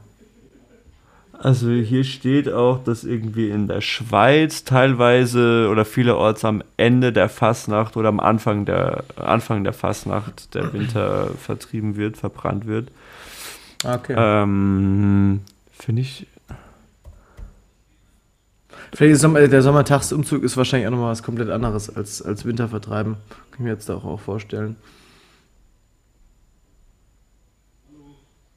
Also 1.38 1.70
hier 1.70 2.04
steht 2.04 2.48
auch, 2.48 2.84
dass 2.84 3.02
irgendwie 3.02 3.50
in 3.50 3.66
der 3.66 3.80
Schweiz 3.80 4.62
teilweise 4.62 5.68
oder 5.72 5.84
vielerorts 5.84 6.44
am 6.44 6.62
Ende 6.76 7.12
der 7.12 7.28
Fastnacht 7.28 7.96
oder 7.96 8.10
am 8.10 8.20
Anfang 8.20 8.64
der 8.64 9.02
Anfang 9.16 9.64
der 9.64 9.72
Fastnacht 9.72 10.54
der 10.54 10.72
Winter 10.72 11.30
vertrieben 11.42 11.96
wird, 11.96 12.16
verbrannt 12.16 12.66
wird. 12.68 12.92
Okay. 13.84 14.14
Ähm, 14.16 15.40
Finde 15.72 16.02
ich. 16.02 16.28
Vielleicht 18.94 19.14
ist 19.14 19.20
Sommer, 19.22 19.46
der 19.48 19.62
Sommertagsumzug 19.62 20.42
ist 20.42 20.56
wahrscheinlich 20.56 20.86
auch 20.86 20.90
nochmal 20.92 21.12
was 21.12 21.22
komplett 21.22 21.48
anderes 21.48 21.94
als, 21.94 22.20
als 22.22 22.44
Wintervertreiben. 22.44 23.14
Kann 23.14 23.54
ich 23.54 23.60
mir 23.60 23.70
jetzt 23.70 23.90
auch, 23.90 24.04
auch 24.04 24.20
vorstellen. 24.20 24.76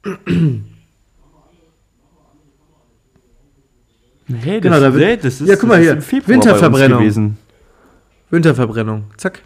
Nee, 4.28 4.60
Genau, 4.60 4.80
da 4.80 4.92
wird- 4.92 5.04
nee, 5.04 5.16
das 5.16 5.40
ist, 5.40 5.48
Ja, 5.48 5.56
guck 5.56 5.68
mal 5.68 5.84
das 5.84 6.08
hier, 6.10 6.26
Winterverbrennung. 6.26 7.36
Winterverbrennung. 8.30 9.04
Zack. 9.16 9.42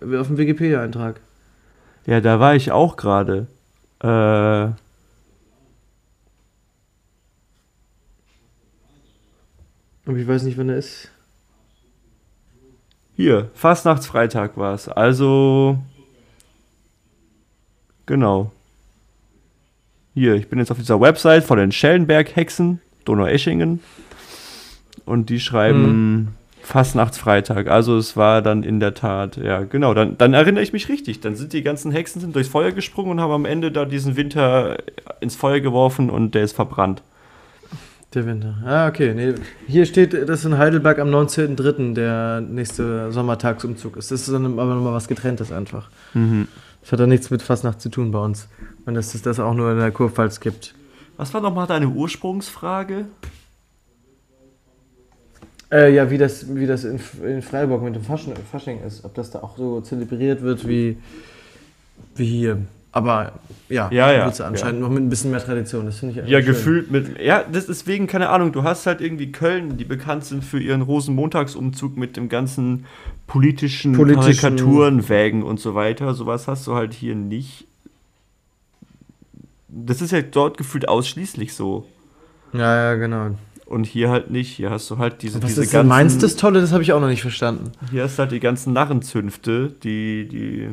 Auf 0.00 0.28
dem 0.28 0.38
Wikipedia-Eintrag. 0.38 1.20
Ja, 2.06 2.20
da 2.20 2.40
war 2.40 2.54
ich 2.54 2.72
auch 2.72 2.96
gerade. 2.96 3.46
Äh, 4.02 4.68
Aber 10.08 10.16
ich 10.16 10.26
weiß 10.26 10.44
nicht, 10.44 10.56
wann 10.56 10.70
er 10.70 10.78
ist. 10.78 11.10
hier, 13.14 13.50
Fastnachtsfreitag 13.54 14.56
war 14.56 14.72
es. 14.72 14.88
Also, 14.88 15.78
genau. 18.06 18.50
Hier, 20.14 20.34
ich 20.34 20.48
bin 20.48 20.58
jetzt 20.58 20.70
auf 20.70 20.78
dieser 20.78 20.98
Website 20.98 21.44
von 21.44 21.58
den 21.58 21.72
Schellenberg-Hexen, 21.72 22.80
Donaueschingen. 23.04 23.80
Und 25.04 25.28
die 25.28 25.40
schreiben 25.40 26.28
Fastnachtsfreitag. 26.62 27.68
Also 27.68 27.98
es 27.98 28.16
war 28.16 28.40
dann 28.40 28.62
in 28.62 28.80
der 28.80 28.94
Tat, 28.94 29.36
ja, 29.36 29.64
genau. 29.64 29.92
Dann, 29.92 30.16
dann 30.16 30.32
erinnere 30.32 30.62
ich 30.62 30.72
mich 30.72 30.88
richtig. 30.88 31.20
Dann 31.20 31.36
sind 31.36 31.52
die 31.52 31.62
ganzen 31.62 31.92
Hexen 31.92 32.22
sind 32.22 32.34
durchs 32.34 32.48
Feuer 32.48 32.72
gesprungen 32.72 33.10
und 33.10 33.20
haben 33.20 33.32
am 33.32 33.44
Ende 33.44 33.70
da 33.70 33.84
diesen 33.84 34.16
Winter 34.16 34.78
ins 35.20 35.36
Feuer 35.36 35.60
geworfen 35.60 36.08
und 36.08 36.34
der 36.34 36.44
ist 36.44 36.54
verbrannt. 36.54 37.02
Der 38.14 38.24
Winter. 38.24 38.56
Ah, 38.64 38.88
okay. 38.88 39.12
Nee. 39.12 39.34
Hier 39.66 39.84
steht, 39.84 40.28
dass 40.28 40.44
in 40.44 40.56
Heidelberg 40.56 40.98
am 40.98 41.08
19.03. 41.08 41.92
der 41.92 42.40
nächste 42.40 43.12
Sommertagsumzug 43.12 43.98
ist. 43.98 44.10
Das 44.10 44.22
ist 44.22 44.32
dann 44.32 44.46
aber 44.58 44.74
nochmal 44.74 44.94
was 44.94 45.08
getrenntes 45.08 45.52
einfach. 45.52 45.90
Mhm. 46.14 46.48
Das 46.80 46.92
hat 46.92 47.00
dann 47.00 47.10
nichts 47.10 47.30
mit 47.30 47.42
Fastnacht 47.42 47.82
zu 47.82 47.90
tun 47.90 48.10
bei 48.10 48.18
uns. 48.18 48.48
Und 48.86 48.94
dass 48.94 49.14
es 49.14 49.20
das 49.20 49.38
auch 49.38 49.52
nur 49.52 49.72
in 49.72 49.78
der 49.78 49.90
Kurpfalz 49.90 50.40
gibt. 50.40 50.74
Was 51.18 51.34
war 51.34 51.42
nochmal 51.42 51.66
deine 51.66 51.88
Ursprungsfrage? 51.88 53.04
Äh, 55.70 55.94
ja, 55.94 56.10
wie 56.10 56.16
das, 56.16 56.54
wie 56.54 56.66
das 56.66 56.84
in, 56.84 56.98
in 57.22 57.42
Freiburg 57.42 57.82
mit 57.82 57.94
dem 57.94 58.02
Fasching, 58.02 58.32
Fasching 58.50 58.80
ist. 58.86 59.04
Ob 59.04 59.14
das 59.14 59.30
da 59.30 59.40
auch 59.40 59.58
so 59.58 59.82
zelebriert 59.82 60.40
wird 60.40 60.66
wie, 60.66 60.96
wie 62.14 62.24
hier. 62.24 62.62
Aber 62.98 63.32
ja, 63.68 63.88
Ja, 63.90 64.12
ja, 64.12 64.24
wird's 64.26 64.40
anscheinend 64.40 64.80
noch 64.80 64.88
mit 64.90 65.02
ein 65.02 65.08
bisschen 65.10 65.30
mehr 65.30 65.44
Tradition. 65.44 65.86
Das 65.86 65.98
finde 65.98 66.20
ich 66.20 66.28
Ja, 66.28 66.38
schön. 66.38 66.46
gefühlt 66.46 66.90
mit. 66.90 67.20
Ja, 67.20 67.42
das 67.44 67.64
ist 67.64 67.82
deswegen, 67.82 68.06
keine 68.06 68.28
Ahnung, 68.30 68.52
du 68.52 68.62
hast 68.64 68.86
halt 68.86 69.00
irgendwie 69.00 69.30
Köln, 69.32 69.76
die 69.76 69.84
bekannt 69.84 70.24
sind 70.24 70.42
für 70.44 70.58
ihren 70.60 70.82
Rosenmontagsumzug 70.82 71.96
mit 71.96 72.16
dem 72.16 72.28
ganzen 72.28 72.86
politischen, 73.26 73.92
Politischen- 73.94 74.40
Karikaturenwägen 74.56 75.42
und 75.42 75.60
so 75.60 75.74
weiter. 75.74 76.14
Sowas 76.14 76.48
hast 76.48 76.66
du 76.66 76.74
halt 76.74 76.94
hier 76.94 77.14
nicht. 77.14 77.66
Das 79.68 80.00
ist 80.00 80.12
ja 80.12 80.22
dort 80.22 80.56
gefühlt 80.56 80.88
ausschließlich 80.88 81.54
so. 81.54 81.86
Ja, 82.52 82.92
ja, 82.92 82.94
genau. 82.94 83.36
Und 83.66 83.84
hier 83.84 84.08
halt 84.08 84.30
nicht. 84.30 84.48
Hier 84.56 84.70
hast 84.70 84.90
du 84.90 84.96
halt 84.96 85.20
diese, 85.20 85.42
Was 85.42 85.50
diese 85.50 85.62
ist 85.62 85.74
denn 85.74 85.86
meinst 85.86 86.22
das 86.22 86.36
Tolle? 86.36 86.62
Das 86.62 86.72
habe 86.72 86.82
ich 86.82 86.94
auch 86.94 87.00
noch 87.00 87.08
nicht 87.08 87.20
verstanden. 87.20 87.72
Hier 87.90 88.04
hast 88.04 88.16
du 88.16 88.20
halt 88.22 88.32
die 88.32 88.40
ganzen 88.40 88.72
Narrenzünfte, 88.72 89.74
die, 89.82 90.26
die 90.26 90.68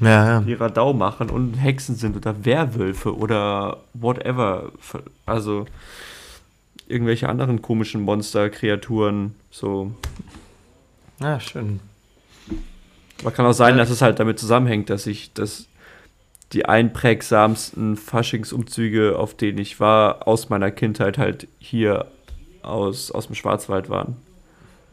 Ja, 0.00 0.26
ja. 0.26 0.40
die 0.40 0.54
Radau 0.54 0.92
machen 0.92 1.28
und 1.28 1.54
Hexen 1.54 1.94
sind 1.94 2.16
oder 2.16 2.44
Werwölfe 2.44 3.14
oder 3.16 3.78
whatever. 3.92 4.72
Also 5.26 5.66
irgendwelche 6.88 7.28
anderen 7.28 7.62
komischen 7.62 8.00
Monster, 8.00 8.48
Kreaturen, 8.50 9.34
so. 9.50 9.92
Ja, 11.20 11.38
schön. 11.38 11.80
Man 13.22 13.34
kann 13.34 13.44
auch 13.44 13.52
sein, 13.52 13.76
dass 13.76 13.90
es 13.90 14.00
halt 14.00 14.18
damit 14.18 14.38
zusammenhängt, 14.38 14.88
dass 14.88 15.06
ich 15.06 15.32
das 15.34 15.66
die 16.52 16.64
einprägsamsten 16.64 17.96
Faschingsumzüge, 17.96 19.16
auf 19.18 19.34
denen 19.34 19.58
ich 19.58 19.78
war, 19.78 20.26
aus 20.26 20.48
meiner 20.48 20.70
Kindheit 20.70 21.18
halt 21.18 21.46
hier 21.58 22.06
aus, 22.62 23.10
aus 23.10 23.26
dem 23.26 23.36
Schwarzwald 23.36 23.88
waren. 23.88 24.16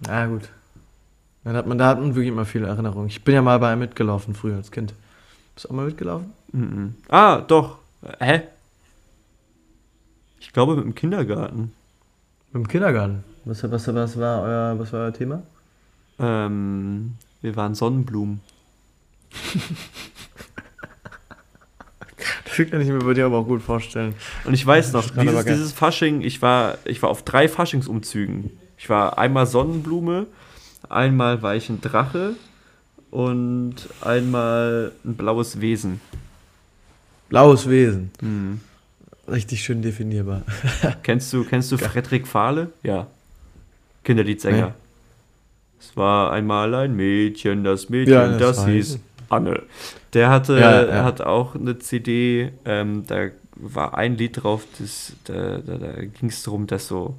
Ja, 0.05 0.28
gut. 0.28 0.49
Dann 1.47 1.55
hat 1.55 1.65
man, 1.65 1.77
da 1.77 1.87
hat 1.87 1.97
man 1.97 2.13
wirklich 2.13 2.27
immer 2.27 2.43
viele 2.43 2.67
Erinnerungen. 2.67 3.07
Ich 3.07 3.23
bin 3.23 3.33
ja 3.33 3.41
mal 3.41 3.57
bei 3.57 3.71
einem 3.71 3.79
mitgelaufen 3.79 4.35
früher 4.35 4.57
als 4.57 4.69
Kind. 4.69 4.93
Bist 5.55 5.63
du 5.63 5.69
auch 5.69 5.75
mal 5.75 5.85
mitgelaufen? 5.85 6.33
Mhm. 6.51 6.95
Ah, 7.07 7.37
doch. 7.37 7.77
Hä? 8.19 8.41
Ich 10.41 10.51
glaube 10.51 10.75
mit 10.75 10.83
dem 10.83 10.93
Kindergarten. 10.93 11.71
Mit 12.51 12.65
dem 12.65 12.67
Kindergarten. 12.67 13.23
Was, 13.45 13.63
was, 13.63 13.87
was, 13.95 14.19
war, 14.19 14.41
euer, 14.41 14.77
was 14.77 14.91
war 14.91 15.05
euer 15.05 15.13
Thema? 15.13 15.41
Ähm, 16.19 17.13
wir 17.41 17.55
waren 17.55 17.75
Sonnenblumen. 17.75 18.41
Das 22.57 22.71
kann 22.71 22.81
ich 22.81 22.87
mir 22.87 22.97
bei 22.97 23.13
dir 23.13 23.27
aber 23.27 23.37
auch 23.37 23.45
gut 23.45 23.61
vorstellen. 23.61 24.15
Und 24.43 24.55
ich 24.55 24.65
weiß 24.65 24.91
noch, 24.93 25.07
dieses, 25.11 25.45
dieses 25.45 25.73
Fasching, 25.73 26.21
ich 26.21 26.41
war, 26.41 26.79
ich 26.85 27.03
war 27.03 27.09
auf 27.11 27.21
drei 27.21 27.47
Faschingsumzügen. 27.47 28.49
Ich 28.79 28.89
war 28.89 29.19
einmal 29.19 29.45
Sonnenblume, 29.45 30.25
einmal 30.89 31.41
war 31.41 31.55
ich 31.55 31.69
ein 31.69 31.82
Drache 31.82 32.34
und 33.11 33.75
einmal 34.01 34.91
ein 35.05 35.15
blaues 35.15 35.61
Wesen. 35.61 36.01
Blaues 37.30 37.69
Wesen. 37.69 38.11
Hm. 38.21 38.59
Richtig 39.30 39.61
schön 39.63 39.82
definierbar. 39.82 40.43
Kennst 41.03 41.34
du, 41.34 41.43
kennst 41.43 41.71
du 41.71 41.78
Frederik 41.78 42.25
Fahle? 42.28 42.71
Ja. 42.84 43.07
Kinderliedsänger. 44.05 44.67
Nee. 44.67 44.73
Es 45.80 45.97
war 45.97 46.32
einmal 46.32 46.73
ein 46.73 46.95
Mädchen, 46.95 47.63
das 47.65 47.89
Mädchen, 47.89 48.13
Ja, 48.13 48.38
das 48.38 48.57
das 48.57 48.65
hieß. 48.67 48.99
Anne. 49.30 49.61
Der 50.13 50.30
hatte, 50.30 50.57
Ja, 50.59 50.86
ja. 50.88 51.03
hat 51.03 51.19
auch 51.21 51.55
eine 51.55 51.78
CD, 51.80 52.51
ähm, 52.63 53.03
da 53.07 53.28
war 53.57 53.97
ein 53.97 54.15
Lied 54.17 54.41
drauf, 54.43 54.63
das, 54.80 55.11
da, 55.25 55.57
da, 55.57 55.78
da 55.78 55.91
ging 56.05 56.30
es 56.30 56.41
darum, 56.43 56.65
dass 56.65 56.88
so 56.88 57.15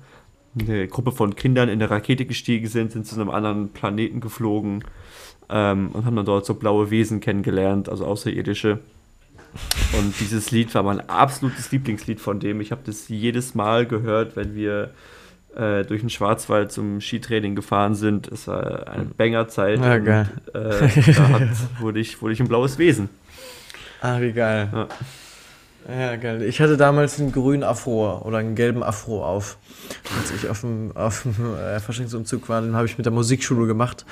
eine 0.58 0.88
Gruppe 0.88 1.12
von 1.12 1.36
Kindern 1.36 1.68
in 1.68 1.80
eine 1.80 1.90
Rakete 1.90 2.24
gestiegen 2.24 2.68
sind, 2.68 2.92
sind 2.92 3.06
zu 3.06 3.14
einem 3.14 3.30
anderen 3.30 3.70
Planeten 3.70 4.20
geflogen 4.20 4.84
ähm, 5.48 5.90
und 5.92 6.04
haben 6.04 6.16
dann 6.16 6.26
dort 6.26 6.46
so 6.46 6.54
blaue 6.54 6.90
Wesen 6.90 7.20
kennengelernt, 7.20 7.88
also 7.88 8.04
Außerirdische. 8.06 8.80
Und 9.98 10.14
dieses 10.20 10.50
Lied 10.50 10.74
war 10.74 10.82
mein 10.82 11.08
absolutes 11.08 11.72
Lieblingslied 11.72 12.20
von 12.20 12.38
dem. 12.38 12.60
Ich 12.60 12.70
habe 12.70 12.82
das 12.84 13.08
jedes 13.08 13.54
Mal 13.54 13.86
gehört, 13.86 14.36
wenn 14.36 14.54
wir 14.54 14.90
äh, 15.56 15.84
durch 15.84 16.00
den 16.00 16.10
Schwarzwald 16.10 16.70
zum 16.70 17.00
Skitraining 17.00 17.54
gefahren 17.54 17.94
sind. 17.94 18.28
Es 18.28 18.46
war 18.46 18.88
eine 18.88 19.06
Bangerzeit. 19.06 19.80
Ja, 19.80 19.98
geil. 19.98 20.28
Und, 20.52 20.60
äh, 20.60 21.12
da 21.12 21.28
hat, 21.28 21.80
wurde, 21.80 21.98
ich, 21.98 22.20
wurde 22.20 22.34
ich 22.34 22.40
ein 22.40 22.48
blaues 22.48 22.78
Wesen. 22.78 23.08
Ah, 24.00 24.20
wie 24.20 24.32
geil. 24.32 24.68
Ja. 24.72 24.88
Ja, 25.88 26.16
geil. 26.16 26.42
Ich 26.42 26.60
hatte 26.60 26.76
damals 26.76 27.18
einen 27.18 27.32
grünen 27.32 27.62
Afro 27.64 28.18
oder 28.18 28.38
einen 28.38 28.54
gelben 28.54 28.82
Afro 28.82 29.24
auf. 29.24 29.56
Als 30.20 30.30
ich 30.32 30.48
auf 30.50 30.60
dem, 30.60 30.94
auf 30.94 31.22
dem 31.22 31.34
äh, 31.56 31.80
Faschingsumzug 31.80 32.48
war, 32.50 32.60
den 32.60 32.76
habe 32.76 32.86
ich 32.86 32.98
mit 32.98 33.06
der 33.06 33.12
Musikschule 33.12 33.66
gemacht. 33.66 34.04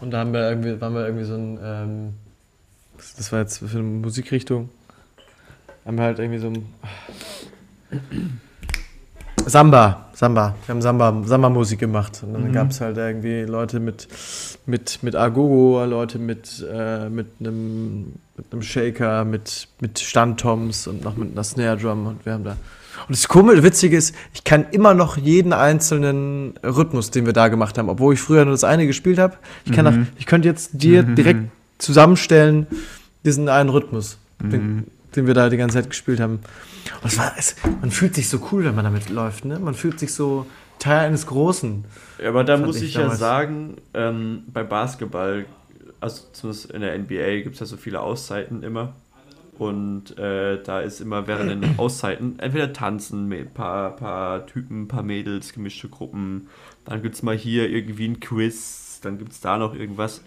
Und 0.00 0.10
da 0.10 0.18
haben 0.18 0.34
wir 0.34 0.46
irgendwie, 0.48 0.78
waren 0.78 0.92
wir 0.92 1.06
irgendwie 1.06 1.24
so 1.24 1.34
ein, 1.34 1.58
ähm, 1.62 2.12
das, 3.16 3.32
war 3.32 3.40
jetzt 3.40 3.58
für 3.58 3.66
eine 3.78 3.82
Musikrichtung, 3.82 4.68
haben 5.86 5.96
wir 5.96 6.04
halt 6.04 6.18
irgendwie 6.18 6.38
so 6.38 6.48
ein 6.48 6.66
Samba, 9.46 10.06
Samba. 10.12 10.54
Wir 10.66 10.74
haben 10.74 10.82
Samba, 10.82 11.22
Samba-Musik 11.24 11.78
gemacht. 11.78 12.22
Und 12.22 12.34
dann 12.34 12.48
Mhm. 12.48 12.52
gab 12.52 12.70
es 12.70 12.80
halt 12.80 12.96
irgendwie 12.98 13.42
Leute 13.42 13.80
mit, 13.80 14.08
mit, 14.66 15.02
mit 15.02 15.14
Agogo, 15.14 15.84
Leute 15.84 16.18
mit, 16.18 16.64
äh, 16.70 17.08
mit 17.08 17.26
einem 17.40 18.12
mit 18.36 18.52
einem 18.52 18.62
Shaker, 18.62 19.24
mit, 19.24 19.66
mit 19.80 19.98
Standtoms 19.98 20.86
und 20.86 21.02
noch 21.02 21.16
mit 21.16 21.32
einer 21.32 21.42
Snare 21.44 21.78
Drum. 21.78 22.06
Und 22.06 22.26
wir 22.26 22.34
haben 22.34 22.44
da. 22.44 22.50
Und 23.08 23.16
das 23.16 23.28
Komische, 23.28 23.62
Witzige 23.62 23.96
ist, 23.96 24.14
ich 24.34 24.44
kann 24.44 24.66
immer 24.72 24.92
noch 24.92 25.16
jeden 25.16 25.52
einzelnen 25.54 26.54
Rhythmus, 26.62 27.10
den 27.10 27.24
wir 27.24 27.32
da 27.32 27.48
gemacht 27.48 27.78
haben, 27.78 27.88
obwohl 27.88 28.12
ich 28.14 28.20
früher 28.20 28.44
nur 28.44 28.52
das 28.52 28.64
eine 28.64 28.86
gespielt 28.86 29.18
habe. 29.18 29.36
Ich 29.64 29.72
kann 29.72 29.84
Mhm. 29.86 30.02
auch, 30.02 30.06
ich 30.18 30.26
könnte 30.26 30.48
jetzt 30.48 30.70
dir 30.74 31.02
direkt 31.02 31.44
zusammenstellen, 31.78 32.66
diesen 33.24 33.48
einen 33.48 33.70
Rhythmus, 33.70 34.18
Mhm. 34.42 34.50
den, 34.50 34.86
den 35.14 35.26
wir 35.26 35.34
da 35.34 35.48
die 35.48 35.56
ganze 35.56 35.78
Zeit 35.78 35.88
gespielt 35.88 36.20
haben. 36.20 36.40
Und 37.02 37.10
es 37.12 37.16
war, 37.18 37.32
es, 37.38 37.56
man 37.80 37.90
fühlt 37.90 38.14
sich 38.14 38.28
so 38.28 38.38
cool, 38.52 38.64
wenn 38.64 38.74
man 38.74 38.84
damit 38.84 39.08
läuft, 39.08 39.44
ne? 39.46 39.58
Man 39.58 39.74
fühlt 39.74 39.98
sich 39.98 40.12
so 40.12 40.46
Teil 40.78 41.06
eines 41.06 41.26
Großen. 41.26 41.84
Ja, 42.22 42.28
aber 42.28 42.44
da 42.44 42.56
muss 42.56 42.76
ich 42.76 42.88
ich 42.88 42.94
ja 42.94 43.10
sagen, 43.10 43.76
ähm, 43.94 44.44
bei 44.52 44.62
Basketball, 44.62 45.46
also 46.00 46.22
zumindest 46.32 46.70
in 46.70 46.80
der 46.80 46.98
NBA, 46.98 47.42
gibt 47.42 47.54
es 47.54 47.60
ja 47.60 47.66
so 47.66 47.76
viele 47.76 48.00
Auszeiten 48.00 48.62
immer. 48.62 48.94
Und 49.58 50.18
äh, 50.18 50.62
da 50.62 50.80
ist 50.80 51.00
immer 51.00 51.26
während 51.26 51.50
den 51.50 51.74
Auszeiten 51.78 52.38
entweder 52.38 52.72
tanzen 52.72 53.26
mit 53.26 53.40
ein 53.40 53.54
paar, 53.54 53.96
paar 53.96 54.46
Typen, 54.46 54.82
ein 54.82 54.88
paar 54.88 55.02
Mädels, 55.02 55.52
gemischte 55.52 55.88
Gruppen. 55.88 56.48
Dann 56.84 57.02
gibt 57.02 57.14
es 57.14 57.22
mal 57.22 57.36
hier 57.36 57.68
irgendwie 57.70 58.06
ein 58.06 58.20
Quiz, 58.20 59.00
dann 59.02 59.18
gibt 59.18 59.32
es 59.32 59.40
da 59.40 59.56
noch 59.56 59.74
irgendwas. 59.74 60.20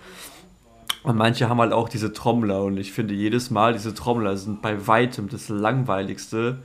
Und 1.03 1.15
manche 1.15 1.47
haben 1.47 1.59
halt 1.59 1.71
auch 1.71 1.87
diese 1.87 2.11
Trommler 2.11 2.63
und 2.63 2.77
ich 2.77 2.91
finde 2.91 3.13
jedes 3.13 3.51
Mal, 3.51 3.73
diese 3.73 3.93
Trommler 3.93 4.35
sind 4.35 4.61
bei 4.61 4.85
weitem 4.87 5.29
das 5.29 5.47
langweiligste, 5.47 6.59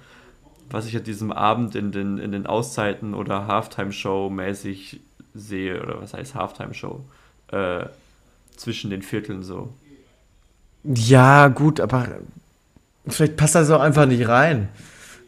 was 0.70 0.86
ich 0.86 0.96
an 0.96 1.04
diesem 1.04 1.32
Abend 1.32 1.74
in 1.74 1.92
den, 1.92 2.18
in 2.18 2.32
den 2.32 2.46
Auszeiten 2.46 3.14
oder 3.14 3.46
Halftime-Show 3.46 4.30
mäßig 4.30 5.00
sehe, 5.34 5.82
oder 5.82 6.00
was 6.00 6.14
heißt 6.14 6.34
Halftime-Show, 6.34 7.00
äh, 7.52 7.86
zwischen 8.56 8.90
den 8.90 9.02
Vierteln 9.02 9.42
so. 9.42 9.72
Ja, 10.84 11.48
gut, 11.48 11.80
aber 11.80 12.08
vielleicht 13.06 13.36
passt 13.36 13.54
das 13.54 13.70
auch 13.70 13.80
einfach 13.80 14.06
nicht 14.06 14.28
rein. 14.28 14.68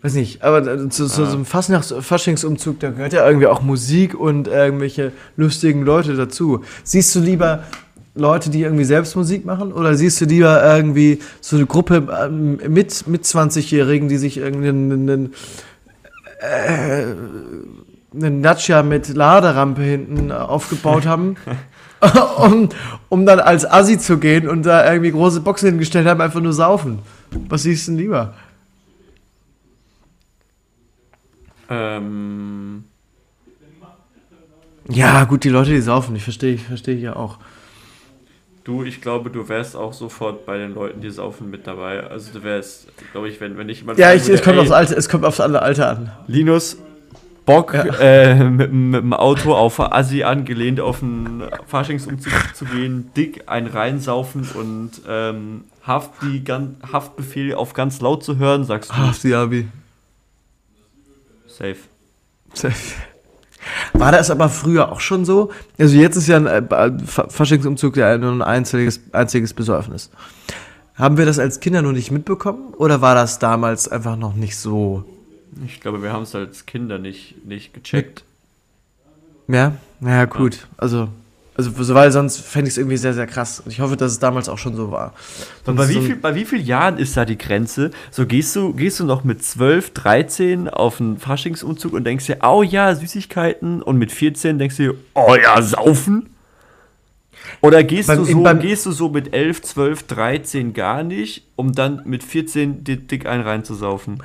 Weiß 0.03 0.14
nicht, 0.14 0.43
aber 0.43 0.62
zu, 0.91 1.07
zu 1.07 1.24
so 1.24 1.24
einem 1.24 1.45
Faschingsumzug, 1.47 2.78
da 2.80 2.91
gehört 2.91 3.12
ja 3.12 3.26
irgendwie 3.26 3.47
auch 3.47 3.62
Musik 3.62 4.14
und 4.14 4.47
irgendwelche 4.47 5.12
lustigen 5.37 5.82
Leute 5.82 6.14
dazu. 6.14 6.62
Siehst 6.84 7.14
du 7.14 7.20
lieber 7.20 7.64
Leute, 8.17 8.51
die 8.51 8.62
irgendwie 8.62 8.85
selbst 8.85 9.14
Musik 9.17 9.45
machen 9.45 9.73
oder 9.73 9.95
siehst 9.95 10.21
du 10.21 10.25
lieber 10.25 10.62
irgendwie 10.77 11.21
so 11.41 11.57
eine 11.57 11.67
Gruppe 11.67 12.09
ähm, 12.25 12.59
mit, 12.69 13.07
mit 13.07 13.25
20-Jährigen, 13.25 14.09
die 14.09 14.17
sich 14.17 14.39
irgendwie 14.39 14.69
einen, 14.69 14.93
einen, 14.93 15.35
äh, 16.41 17.05
einen 18.14 18.43
Dacia 18.43 18.83
mit 18.83 19.09
Laderampe 19.09 19.83
hinten 19.83 20.33
aufgebaut 20.33 21.07
haben? 21.07 21.37
um, 22.39 22.69
um 23.09 23.27
dann 23.27 23.41
als 23.41 23.71
Assi 23.71 23.99
zu 23.99 24.19
gehen 24.19 24.49
und 24.49 24.64
da 24.64 24.87
irgendwie 24.91 25.12
große 25.12 25.41
Boxen 25.41 25.71
hingestellt 25.71 26.07
haben, 26.07 26.21
einfach 26.21 26.41
nur 26.41 26.53
saufen. 26.53 26.99
Was 27.49 27.62
siehst 27.62 27.87
du 27.87 27.93
denn 27.93 28.01
lieber? 28.01 28.35
Ähm, 31.69 32.85
Ja, 34.89 35.25
gut, 35.25 35.43
die 35.45 35.49
Leute, 35.49 35.71
die 35.71 35.81
saufen, 35.81 36.14
ich 36.14 36.23
verstehe, 36.23 36.55
ich 36.55 36.62
verstehe 36.62 36.97
ja 36.97 37.17
auch. 37.17 37.39
Du, 38.67 38.83
ich 38.83 39.01
glaube, 39.01 39.31
du 39.31 39.49
wärst 39.49 39.77
auch 39.77 39.93
sofort 39.93 40.45
bei 40.45 40.59
den 40.59 40.75
Leuten, 40.75 41.01
die 41.01 41.11
saufen, 41.11 41.51
mit 41.51 41.67
dabei. 41.67 42.03
Also 42.03 42.33
du 42.33 42.43
wärst, 42.43 42.89
glaube 43.12 43.29
ich, 43.29 43.41
wenn, 43.41 43.57
wenn 43.57 43.69
ich 43.69 43.81
jemand 43.81 43.99
Ja, 43.99 44.12
ich, 44.12 44.23
würde, 44.23 44.35
es, 44.35 44.43
kommt 44.43 44.57
ey, 44.57 44.62
aufs 44.62 44.73
Alte, 44.73 44.95
es 44.95 45.09
kommt 45.09 45.25
aufs 45.25 45.41
andere 45.41 45.62
Alter 45.62 45.89
an. 45.91 46.12
Linus, 46.27 46.77
Bock, 47.45 47.75
äh, 47.75 48.35
mit, 48.35 48.73
mit 48.73 49.01
dem 49.03 49.12
Auto 49.12 49.55
auf 49.55 49.79
Assi 49.79 50.25
angelehnt 50.25 50.81
auf 50.81 51.03
einen 51.03 51.45
Faschingsumzug 51.67 52.33
zu 52.55 52.64
gehen, 52.64 53.12
dick 53.17 53.45
ein 53.47 53.67
reinsaufen 53.67 54.49
und 54.55 54.91
ähm, 55.09 55.64
Haft 55.87 56.21
die 56.21 56.43
gan 56.43 56.77
Haftbefehl 56.93 57.55
auf 57.55 57.73
ganz 57.73 58.01
laut 58.01 58.25
zu 58.25 58.39
hören, 58.39 58.64
sagst 58.64 58.91
du 58.91 58.95
Ach, 58.97 59.17
Diabi. 59.17 59.69
safe. 61.47 61.79
War 63.93 64.12
das 64.12 64.31
aber 64.31 64.49
früher 64.49 64.93
auch 64.93 65.01
schon 65.01 65.25
so? 65.25 65.51
Also 65.79 65.97
jetzt 65.97 66.17
ist 66.17 66.27
ja 66.29 66.37
ein 66.37 66.47
äh, 66.47 66.62
Fa- 67.05 67.29
Faschingsumzug 67.29 67.97
ja 67.97 68.17
nur 68.19 68.33
ein 68.33 68.43
einziges, 68.43 69.01
einziges 69.12 69.55
Besäufnis. 69.55 70.11
Haben 70.95 71.19
wir 71.19 71.27
das 71.27 71.39
als 71.39 71.61
Kinder 71.61 71.83
nur 71.83 71.93
nicht 71.93 72.11
mitbekommen 72.11 72.73
oder 72.75 73.01
war 73.01 73.14
das 73.14 73.39
damals 73.39 73.89
einfach 73.89 74.17
noch 74.17 74.35
nicht 74.35 74.57
so? 74.57 75.05
Ich 75.67 75.81
glaube, 75.81 76.03
wir 76.03 76.12
haben 76.12 76.23
es 76.23 76.35
als 76.35 76.67
Kinder 76.67 76.99
nicht, 76.99 77.47
nicht 77.47 77.73
gecheckt. 77.75 78.25
Ja, 79.49 79.73
naja, 80.01 80.25
gut. 80.25 80.67
Also, 80.77 81.09
also 81.57 81.71
so- 81.83 81.95
weil 81.95 82.13
sonst 82.13 82.41
fände 82.41 82.69
ich 82.69 82.75
es 82.75 82.79
irgendwie 82.79 82.97
sehr, 82.97 83.15
sehr 83.15 83.27
krass. 83.27 83.61
Und 83.61 83.71
ich 83.71 83.81
hoffe, 83.81 83.97
dass 83.97 84.13
es 84.13 84.19
damals 84.19 84.49
auch 84.49 84.59
schon 84.59 84.77
so 84.77 84.91
war. 84.91 85.15
Und 85.65 85.77
bei 85.77 85.89
wie, 85.89 86.01
viel, 86.01 86.17
bei 86.17 86.35
wie 86.35 86.45
vielen 86.45 86.65
Jahren 86.67 86.99
ist 86.99 87.17
da 87.17 87.25
die 87.25 87.39
Grenze? 87.39 87.91
So 88.11 88.27
gehst 88.27 88.55
du, 88.57 88.73
gehst 88.75 89.01
du 89.01 89.05
noch 89.05 89.25
mit 89.25 89.43
12, 89.43 89.93
13 89.95 90.69
auf 90.69 91.01
einen 91.01 91.19
Faschingsumzug 91.19 91.93
und 91.95 92.05
denkst 92.05 92.27
dir, 92.27 92.39
oh 92.43 92.63
ja, 92.63 92.95
Süßigkeiten. 92.95 93.81
Und 93.83 93.97
mit 93.99 94.13
14 94.13 94.59
denkst 94.59 94.77
du 94.77 94.83
dir, 94.83 94.95
oh 95.15 95.35
ja, 95.41 95.61
saufen. 95.63 96.29
Oder 97.61 97.85
gehst, 97.85 98.09
Beim- 98.09 98.19
du 98.19 98.25
so, 98.25 98.43
beim- 98.43 98.59
gehst 98.59 98.87
du 98.87 98.93
so 98.93 99.09
mit 99.09 99.33
11, 99.33 99.63
12, 99.63 100.03
13 100.05 100.73
gar 100.73 101.03
nicht, 101.03 101.45
um 101.57 101.73
dann 101.73 102.03
mit 102.05 102.23
14 102.23 102.85
dir 102.85 102.97
dick 102.97 103.27
einen 103.27 103.43
reinzusaufen? 103.43 104.23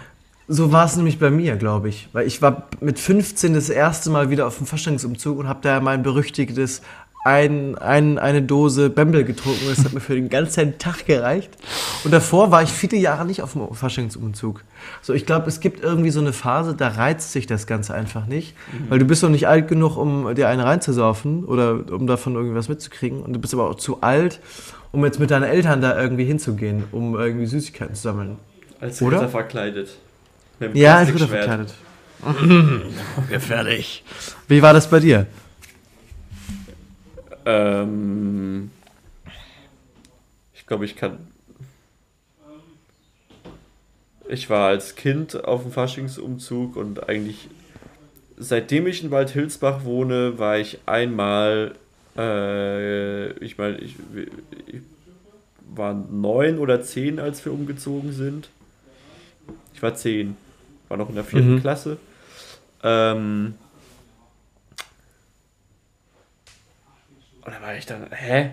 So 0.47 0.71
war 0.73 0.85
es 0.85 0.97
nämlich 0.97 1.17
bei 1.17 1.29
mir, 1.29 1.55
glaube 1.55 1.87
ich. 1.87 2.09
Weil 2.11 2.27
ich 2.27 2.41
war 2.41 2.67
mit 2.81 2.99
15 2.99 3.53
das 3.53 3.69
erste 3.69 4.09
Mal 4.09 4.29
wieder 4.31 4.47
auf 4.47 4.57
dem 4.57 4.65
Verständnisumzug 4.67 5.37
und 5.37 5.47
habe 5.47 5.59
da 5.61 5.79
mein 5.79 6.03
berüchtigtes 6.03 6.81
ein, 7.23 7.77
ein, 7.77 8.17
eine 8.17 8.41
Dose 8.41 8.89
Bembel 8.89 9.23
getrunken. 9.23 9.65
Das 9.69 9.85
hat 9.85 9.93
mir 9.93 9.99
für 9.99 10.15
den 10.15 10.29
ganzen 10.29 10.77
Tag 10.79 11.05
gereicht. 11.05 11.51
Und 12.03 12.11
davor 12.11 12.51
war 12.51 12.63
ich 12.63 12.69
viele 12.69 12.97
Jahre 12.97 13.25
nicht 13.25 13.41
auf 13.41 13.53
dem 13.53 13.73
Faschingsumzug. 13.73 14.63
So, 15.01 15.13
ich 15.13 15.25
glaube, 15.25 15.47
es 15.47 15.59
gibt 15.59 15.83
irgendwie 15.83 16.09
so 16.09 16.19
eine 16.19 16.33
Phase, 16.33 16.73
da 16.75 16.87
reizt 16.87 17.31
sich 17.31 17.45
das 17.45 17.67
Ganze 17.67 17.93
einfach 17.93 18.25
nicht. 18.25 18.55
Weil 18.89 18.99
du 18.99 19.05
bist 19.05 19.21
noch 19.21 19.29
nicht 19.29 19.47
alt 19.47 19.67
genug, 19.67 19.97
um 19.97 20.33
dir 20.33 20.47
eine 20.47 20.65
reinzusaufen 20.65 21.45
oder 21.45 21.83
um 21.91 22.07
davon 22.07 22.35
irgendwas 22.35 22.69
mitzukriegen. 22.69 23.21
Und 23.21 23.33
du 23.33 23.39
bist 23.39 23.53
aber 23.53 23.69
auch 23.69 23.75
zu 23.75 24.01
alt, 24.01 24.39
um 24.91 25.05
jetzt 25.05 25.19
mit 25.19 25.29
deinen 25.29 25.43
Eltern 25.43 25.81
da 25.81 25.99
irgendwie 25.99 26.25
hinzugehen, 26.25 26.85
um 26.91 27.15
irgendwie 27.15 27.45
Süßigkeiten 27.45 27.93
zu 27.93 28.01
sammeln. 28.01 28.37
Als 28.79 28.99
Oder? 29.01 29.17
Ritter 29.17 29.29
verkleidet. 29.29 29.97
Mit 30.59 30.73
dem 30.73 30.77
Ja, 30.77 30.97
als 30.97 31.13
Ritter 31.13 31.27
verkleidet. 31.27 31.73
Gefährlich. 33.29 34.03
Wie 34.47 34.61
war 34.61 34.73
das 34.73 34.89
bei 34.89 34.99
dir? 34.99 35.27
Ähm, 37.45 38.71
ich 40.53 40.65
glaube, 40.65 40.85
ich 40.85 40.95
kann. 40.95 41.17
Ich 44.29 44.49
war 44.49 44.67
als 44.69 44.95
Kind 44.95 45.43
auf 45.43 45.63
dem 45.63 45.71
Faschingsumzug 45.71 46.75
und 46.77 47.09
eigentlich 47.09 47.49
seitdem 48.37 48.87
ich 48.87 49.03
in 49.03 49.11
Waldhilsbach 49.11 49.83
wohne, 49.83 50.39
war 50.39 50.57
ich 50.57 50.79
einmal. 50.85 51.75
Äh, 52.17 53.31
ich 53.43 53.57
meine, 53.57 53.77
ich, 53.79 53.95
ich 54.67 54.81
war 55.73 55.93
neun 55.93 56.59
oder 56.59 56.81
zehn, 56.81 57.19
als 57.19 57.43
wir 57.45 57.51
umgezogen 57.53 58.11
sind. 58.13 58.49
Ich 59.73 59.81
war 59.81 59.95
zehn, 59.95 60.35
war 60.87 60.97
noch 60.97 61.09
in 61.09 61.15
der 61.15 61.23
vierten 61.23 61.55
Mhm. 61.55 61.61
Klasse. 61.61 61.97
Ähm, 62.83 63.55
Und 67.43 67.53
da 67.53 67.61
war 67.61 67.75
ich 67.75 67.85
dann, 67.85 68.07
hä? 68.11 68.51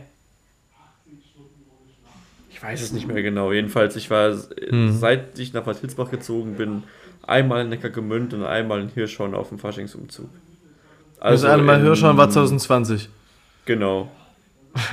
Ich 2.50 2.62
weiß 2.62 2.80
es 2.82 2.92
nicht 2.92 3.06
mehr 3.06 3.22
genau. 3.22 3.52
Jedenfalls, 3.52 3.94
ich 3.96 4.10
war, 4.10 4.36
Hm. 4.68 4.92
seit 4.98 5.38
ich 5.38 5.52
nach 5.52 5.62
Bad 5.64 5.78
Hilsbach 5.78 6.10
gezogen 6.10 6.56
bin, 6.56 6.82
einmal 7.22 7.62
in 7.62 7.68
Neckargemünd 7.68 8.34
und 8.34 8.44
einmal 8.44 8.80
in 8.80 8.88
Hirschhorn 8.88 9.34
auf 9.34 9.50
dem 9.50 9.58
Faschingsumzug. 9.58 10.28
Also 11.20 11.46
das 11.46 11.54
einmal 11.54 11.80
Hirschhorn 11.80 12.16
war 12.16 12.30
2020. 12.30 13.08
Genau. 13.64 14.10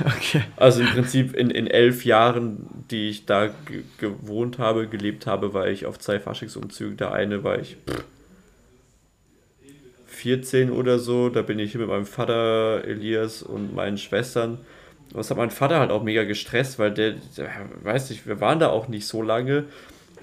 Okay. 0.04 0.42
Also 0.56 0.80
im 0.80 0.88
Prinzip 0.88 1.34
in, 1.36 1.48
in 1.50 1.68
elf 1.68 2.04
Jahren, 2.04 2.66
die 2.90 3.08
ich 3.08 3.24
da 3.26 3.50
gewohnt 3.98 4.58
habe, 4.58 4.88
gelebt 4.88 5.26
habe, 5.26 5.54
war 5.54 5.68
ich 5.68 5.86
auf 5.86 5.98
zwei 6.00 6.18
Faschingsumzügen. 6.18 6.96
Der 6.96 7.12
eine 7.12 7.44
war 7.44 7.58
ich 7.60 7.76
pff, 7.88 8.02
14 10.26 10.72
oder 10.72 10.98
so. 10.98 11.28
Da 11.28 11.42
bin 11.42 11.60
ich 11.60 11.70
hier 11.70 11.80
mit 11.80 11.88
meinem 11.88 12.04
Vater 12.04 12.82
Elias 12.84 13.44
und 13.44 13.76
meinen 13.76 13.96
Schwestern. 13.96 14.58
Und 15.12 15.16
das 15.18 15.30
hat 15.30 15.36
mein 15.36 15.50
Vater 15.50 15.78
halt 15.78 15.92
auch 15.92 16.02
mega 16.02 16.24
gestresst, 16.24 16.80
weil 16.80 16.90
der, 16.90 17.14
der 17.36 17.48
weiß 17.84 18.10
nicht, 18.10 18.26
wir 18.26 18.40
waren 18.40 18.58
da 18.58 18.70
auch 18.70 18.88
nicht 18.88 19.06
so 19.06 19.22
lange 19.22 19.66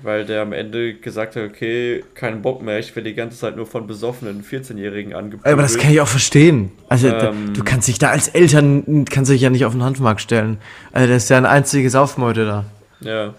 weil 0.02 0.26
der 0.26 0.42
am 0.42 0.52
Ende 0.52 0.96
gesagt 0.96 1.36
hat, 1.36 1.44
okay, 1.44 2.04
keinen 2.14 2.42
Bock 2.42 2.62
mehr, 2.62 2.78
ich 2.78 2.94
werde 2.94 3.10
die 3.10 3.16
ganze 3.16 3.38
Zeit 3.38 3.56
nur 3.56 3.66
von 3.66 3.88
besoffenen 3.88 4.44
14-Jährigen 4.44 5.14
angepumpt. 5.14 5.48
Aber 5.48 5.62
das 5.62 5.78
kann 5.78 5.92
ich 5.92 6.02
auch 6.02 6.08
verstehen. 6.08 6.72
Also 6.90 7.08
ähm, 7.08 7.54
du 7.54 7.64
kannst 7.64 7.88
dich 7.88 8.00
da 8.00 8.10
als 8.10 8.28
Eltern, 8.28 9.06
kannst 9.10 9.32
dich 9.32 9.42
ja 9.42 9.50
nicht 9.50 9.64
auf 9.64 9.72
den 9.72 9.84
Handmarkt 9.84 10.20
stellen. 10.20 10.58
Also 10.92 11.08
das 11.08 11.24
ist 11.24 11.30
ja 11.30 11.38
ein 11.38 11.46
einziges 11.46 11.96
Aufmeute 11.96 12.46
da. 12.46 12.66
Ja. 13.00 13.34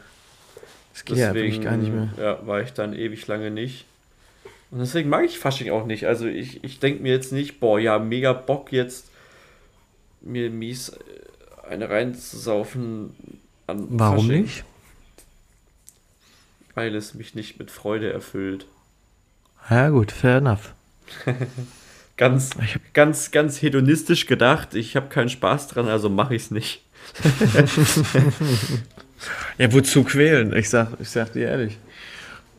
Das 0.94 1.04
geht 1.04 1.16
deswegen, 1.16 1.18
ja 1.18 1.34
wirklich 1.34 1.60
gar 1.60 1.76
nicht 1.76 1.92
mehr. 1.92 2.08
Ja, 2.18 2.46
war 2.46 2.62
ich 2.62 2.72
dann 2.72 2.94
ewig 2.94 3.26
lange 3.26 3.50
nicht. 3.50 3.84
Und 4.70 4.80
deswegen 4.80 5.08
mag 5.08 5.24
ich 5.24 5.38
Fasching 5.38 5.70
auch 5.70 5.86
nicht. 5.86 6.06
Also 6.06 6.26
ich, 6.26 6.64
ich 6.64 6.80
denke 6.80 7.02
mir 7.02 7.12
jetzt 7.12 7.32
nicht, 7.32 7.60
boah, 7.60 7.78
ja, 7.78 7.98
mega 7.98 8.32
Bock 8.32 8.72
jetzt 8.72 9.06
mir 10.20 10.50
mies 10.50 10.90
äh, 10.90 11.68
eine 11.68 11.90
reinzusaufen 11.90 13.14
an 13.66 13.86
Warum 13.90 14.26
Fasching. 14.26 14.42
nicht? 14.42 14.64
weil 16.74 16.94
es 16.94 17.14
mich 17.14 17.34
nicht 17.34 17.58
mit 17.58 17.70
Freude 17.70 18.12
erfüllt. 18.12 18.66
Ja, 19.70 19.88
gut, 19.88 20.12
fair 20.12 20.36
enough. 20.38 20.74
ganz, 22.16 22.50
ganz, 22.92 23.30
ganz 23.30 23.62
hedonistisch 23.62 24.26
gedacht. 24.26 24.74
Ich 24.74 24.96
habe 24.96 25.08
keinen 25.08 25.28
Spaß 25.28 25.68
dran, 25.68 25.88
also 25.88 26.10
mache 26.10 26.34
ich 26.34 26.42
es 26.42 26.50
nicht. 26.50 26.82
ja, 29.58 29.72
wozu 29.72 30.04
quälen? 30.04 30.54
Ich 30.54 30.68
sag, 30.68 30.88
ich 31.00 31.08
sag 31.08 31.32
dir 31.32 31.48
ehrlich. 31.48 31.78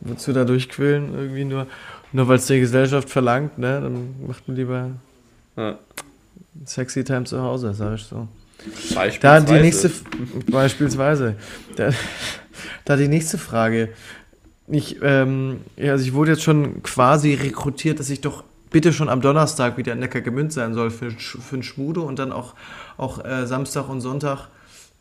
Wozu 0.00 0.32
da 0.32 0.44
durchquälen? 0.44 1.14
Irgendwie 1.14 1.44
nur, 1.44 1.66
nur 2.12 2.28
weil 2.28 2.36
es 2.36 2.46
die 2.46 2.60
Gesellschaft 2.60 3.10
verlangt, 3.10 3.58
ne? 3.58 3.80
Dann 3.80 4.14
macht 4.26 4.46
man 4.48 4.56
lieber 4.56 4.90
ja. 5.56 5.78
sexy 6.64 7.04
time 7.04 7.24
zu 7.24 7.40
Hause, 7.40 7.74
sag 7.74 7.94
ich 7.94 8.04
so. 8.04 8.28
Beispielsweise. 8.94 9.18
Da 9.20 9.40
die 9.40 9.60
nächste, 9.60 9.90
beispielsweise. 10.50 11.36
Da, 11.76 11.90
da 12.84 12.96
die 12.96 13.08
nächste 13.08 13.38
Frage. 13.38 13.90
Ich, 14.68 14.96
ähm, 15.02 15.60
ja, 15.76 15.92
also 15.92 16.04
ich 16.04 16.14
wurde 16.14 16.32
jetzt 16.32 16.42
schon 16.42 16.82
quasi 16.82 17.34
rekrutiert, 17.34 18.00
dass 18.00 18.10
ich 18.10 18.20
doch 18.20 18.42
bitte 18.70 18.92
schon 18.92 19.08
am 19.08 19.20
Donnerstag 19.20 19.76
wieder 19.76 19.92
in 19.92 20.00
Neckargemünd 20.00 20.52
sein 20.52 20.74
soll 20.74 20.90
für, 20.90 21.10
für 21.12 21.54
einen 21.54 21.62
Schmude 21.62 22.00
und 22.00 22.18
dann 22.18 22.32
auch, 22.32 22.54
auch 22.96 23.24
äh, 23.24 23.46
Samstag 23.46 23.88
und 23.88 24.00
Sonntag 24.00 24.48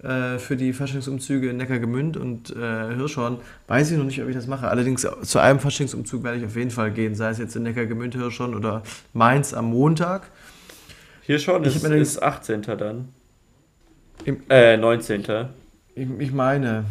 äh, 0.04 0.38
für 0.40 0.58
die 0.58 0.74
Faschingsumzüge 0.74 1.50
in 1.50 1.58
Neckargemünd 1.58 2.18
und 2.18 2.56
äh, 2.56 2.96
Hirschhorn. 2.96 3.38
Weiß 3.68 3.92
ich 3.92 3.98
noch 3.98 4.06
nicht, 4.06 4.22
ob 4.22 4.28
ich 4.28 4.36
das 4.36 4.48
mache. 4.48 4.68
Allerdings 4.68 5.08
zu 5.24 5.40
einem 5.40 5.60
Faschingsumzug 5.60 6.24
werde 6.24 6.38
ich 6.38 6.46
auf 6.46 6.56
jeden 6.56 6.72
Fall 6.72 6.92
gehen, 6.92 7.16
sei 7.16 7.30
es 7.30 7.38
jetzt 7.38 7.56
in 7.56 7.64
Neckargemünd, 7.64 8.14
Hirschhorn 8.14 8.56
oder 8.56 8.84
Mainz 9.14 9.54
am 9.54 9.66
Montag. 9.66 10.30
Hirschhorn 11.22 11.64
ist, 11.64 11.84
ist 11.84 12.22
18. 12.22 12.62
dann. 12.64 13.10
Im, 14.26 14.42
äh, 14.50 14.78
19. 14.78 15.24
Ich, 15.96 16.08
ich 16.20 16.32
meine. 16.34 16.86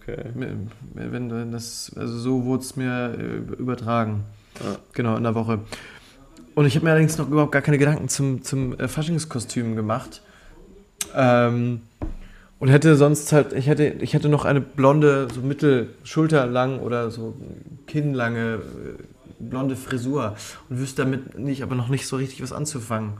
Okay. 0.00 0.24
Wenn, 0.34 1.30
wenn 1.30 1.52
das, 1.52 1.92
also 1.96 2.18
so 2.18 2.44
wurde 2.44 2.62
es 2.62 2.76
mir 2.76 3.14
äh, 3.18 3.60
übertragen. 3.60 4.24
Ja. 4.60 4.76
Genau, 4.94 5.16
in 5.16 5.22
der 5.22 5.34
Woche. 5.34 5.60
Und 6.54 6.66
ich 6.66 6.74
habe 6.74 6.86
mir 6.86 6.90
allerdings 6.90 7.18
noch 7.18 7.28
überhaupt 7.28 7.52
gar 7.52 7.62
keine 7.62 7.78
Gedanken 7.78 8.08
zum, 8.08 8.42
zum 8.42 8.78
äh, 8.80 8.88
Faschingskostüm 8.88 9.76
gemacht. 9.76 10.22
Ähm, 11.14 11.82
und 12.58 12.68
hätte 12.68 12.96
sonst 12.96 13.32
halt, 13.32 13.52
ich 13.52 13.68
hätte, 13.68 13.84
ich 13.84 14.14
hätte 14.14 14.28
noch 14.28 14.44
eine 14.44 14.60
blonde, 14.60 15.28
so 15.32 15.40
mittelschulterlang 15.40 16.80
oder 16.80 17.10
so 17.10 17.36
kinnlange 17.86 18.54
äh, 18.54 19.02
blonde 19.38 19.76
Frisur 19.76 20.34
und 20.68 20.80
wüsste 20.80 21.02
damit 21.02 21.38
nicht, 21.38 21.62
aber 21.62 21.74
noch 21.74 21.88
nicht 21.88 22.06
so 22.06 22.16
richtig 22.16 22.42
was 22.42 22.52
anzufangen. 22.52 23.12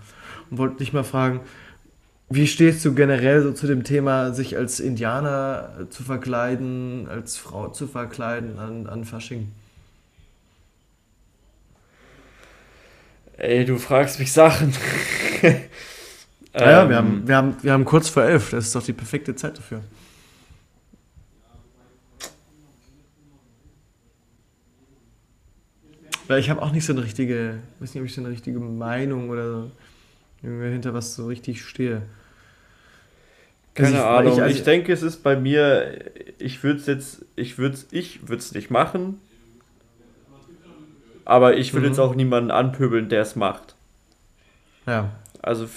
Und 0.50 0.58
wollte 0.58 0.78
dich 0.78 0.92
mal 0.92 1.04
fragen, 1.04 1.40
wie 2.30 2.46
stehst 2.46 2.84
du 2.84 2.94
generell 2.94 3.42
so 3.42 3.52
zu 3.52 3.66
dem 3.66 3.84
Thema, 3.84 4.34
sich 4.34 4.56
als 4.56 4.80
Indianer 4.80 5.86
zu 5.88 6.02
verkleiden, 6.02 7.08
als 7.08 7.38
Frau 7.38 7.68
zu 7.68 7.86
verkleiden 7.86 8.58
an, 8.58 8.86
an 8.86 9.04
Fasching? 9.04 9.50
Ey, 13.38 13.64
du 13.64 13.78
fragst 13.78 14.18
mich 14.18 14.32
Sachen. 14.32 14.74
naja, 16.58 16.82
ähm, 16.82 16.88
wir, 16.88 16.96
haben, 16.96 17.28
wir, 17.28 17.36
haben, 17.36 17.56
wir 17.62 17.72
haben 17.72 17.84
kurz 17.84 18.08
vor 18.08 18.24
elf, 18.24 18.50
das 18.50 18.66
ist 18.66 18.74
doch 18.74 18.82
die 18.82 18.92
perfekte 18.92 19.34
Zeit 19.34 19.58
dafür. 19.58 19.80
Weil 26.26 26.40
ich 26.40 26.50
habe 26.50 26.60
auch 26.60 26.72
nicht 26.72 26.84
so 26.84 26.92
eine 26.92 27.02
richtige, 27.02 27.58
weiß 27.80 27.94
nicht, 27.94 28.02
ob 28.02 28.06
ich 28.06 28.14
so 28.14 28.20
eine 28.20 28.30
richtige 28.30 28.58
Meinung 28.58 29.30
oder 29.30 29.50
so 29.50 29.70
hinter 30.42 30.94
was 30.94 31.14
so 31.14 31.26
richtig 31.26 31.64
stehe. 31.64 32.02
Keine 33.74 34.02
also 34.02 34.08
Ahnung. 34.08 34.32
Ich, 34.34 34.42
also 34.42 34.56
ich, 34.56 34.64
denke, 34.64 34.92
es 34.92 35.02
ist 35.02 35.22
bei 35.22 35.36
mir, 35.36 36.04
ich 36.38 36.62
würde 36.62 36.80
es 36.80 36.86
jetzt, 36.86 37.24
ich 37.36 37.58
würde 37.58 37.76
es 37.76 37.86
ich 37.92 38.20
nicht 38.52 38.70
machen. 38.70 39.20
Aber 41.24 41.56
ich 41.56 41.74
will 41.74 41.80
mhm. 41.80 41.88
jetzt 41.88 41.98
auch 41.98 42.14
niemanden 42.14 42.50
anpöbeln, 42.50 43.08
der 43.08 43.22
es 43.22 43.36
macht. 43.36 43.74
Ja. 44.86 45.10
Also. 45.42 45.68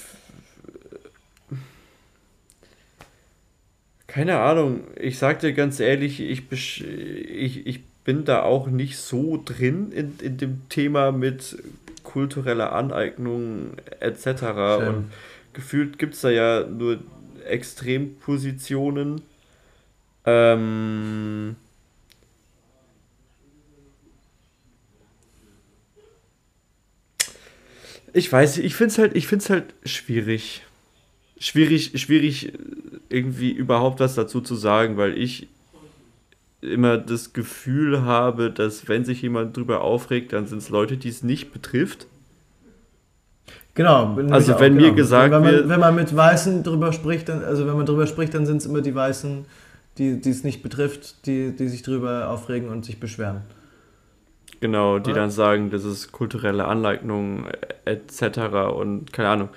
Keine 4.11 4.39
Ahnung. 4.39 4.81
Ich 4.99 5.17
sag 5.17 5.39
dir 5.39 5.53
ganz 5.53 5.79
ehrlich, 5.79 6.19
ich, 6.19 6.51
ich, 6.51 7.65
ich 7.65 7.83
bin 8.03 8.25
da 8.25 8.41
auch 8.41 8.67
nicht 8.67 8.97
so 8.97 9.41
drin 9.43 9.93
in, 9.93 10.17
in 10.21 10.35
dem 10.37 10.67
Thema 10.67 11.13
mit 11.13 11.57
kultureller 12.03 12.73
Aneignung 12.73 13.77
etc. 14.01 14.25
Schön. 14.25 14.87
Und 14.87 15.11
gefühlt 15.53 15.97
gibt 15.97 16.15
es 16.15 16.21
da 16.21 16.29
ja 16.29 16.65
nur 16.67 16.99
Extrempositionen. 17.47 19.21
Ähm, 20.25 21.55
ich 28.11 28.29
weiß, 28.29 28.57
ich 28.57 28.75
finde 28.75 28.91
es 28.91 28.97
halt, 28.97 29.15
ich 29.15 29.27
find's 29.27 29.49
halt 29.49 29.73
schwierig. 29.85 30.63
Schwierig, 31.41 31.99
schwierig 31.99 32.53
irgendwie 33.09 33.49
überhaupt 33.49 33.99
was 33.99 34.13
dazu 34.13 34.41
zu 34.41 34.53
sagen, 34.53 34.95
weil 34.97 35.17
ich 35.17 35.47
immer 36.61 36.99
das 36.99 37.33
Gefühl 37.33 38.03
habe, 38.03 38.51
dass 38.51 38.87
wenn 38.87 39.05
sich 39.05 39.23
jemand 39.23 39.57
drüber 39.57 39.81
aufregt, 39.81 40.33
dann 40.33 40.45
sind 40.45 40.59
es 40.59 40.69
Leute, 40.69 40.97
die 40.97 41.09
es 41.09 41.23
nicht 41.23 41.51
betrifft. 41.51 42.05
Genau. 43.73 44.15
Also 44.29 44.59
wenn 44.59 44.77
genau. 44.77 44.89
mir 44.89 44.93
gesagt 44.93 45.33
wenn 45.33 45.41
man, 45.41 45.51
wird, 45.51 45.69
wenn 45.69 45.79
man 45.79 45.95
mit 45.95 46.15
Weißen 46.15 46.61
drüber 46.61 46.93
spricht, 46.93 47.29
dann, 47.29 47.43
also 47.43 47.65
wenn 47.65 47.75
man 47.75 47.87
drüber 47.87 48.05
spricht, 48.05 48.35
dann 48.35 48.45
sind 48.45 48.57
es 48.57 48.67
immer 48.67 48.81
die 48.81 48.93
Weißen, 48.93 49.45
die, 49.97 50.21
die 50.21 50.29
es 50.29 50.43
nicht 50.43 50.61
betrifft, 50.61 51.25
die, 51.25 51.55
die 51.55 51.67
sich 51.69 51.81
drüber 51.81 52.29
aufregen 52.29 52.69
und 52.69 52.85
sich 52.85 52.99
beschweren. 52.99 53.41
Genau, 54.59 54.99
die 54.99 55.09
Oder? 55.09 55.21
dann 55.21 55.31
sagen, 55.31 55.71
das 55.71 55.85
ist 55.85 56.11
kulturelle 56.11 56.65
Aneignung 56.65 57.47
etc. 57.85 58.37
und 58.75 59.11
keine 59.11 59.29
Ahnung. 59.29 59.49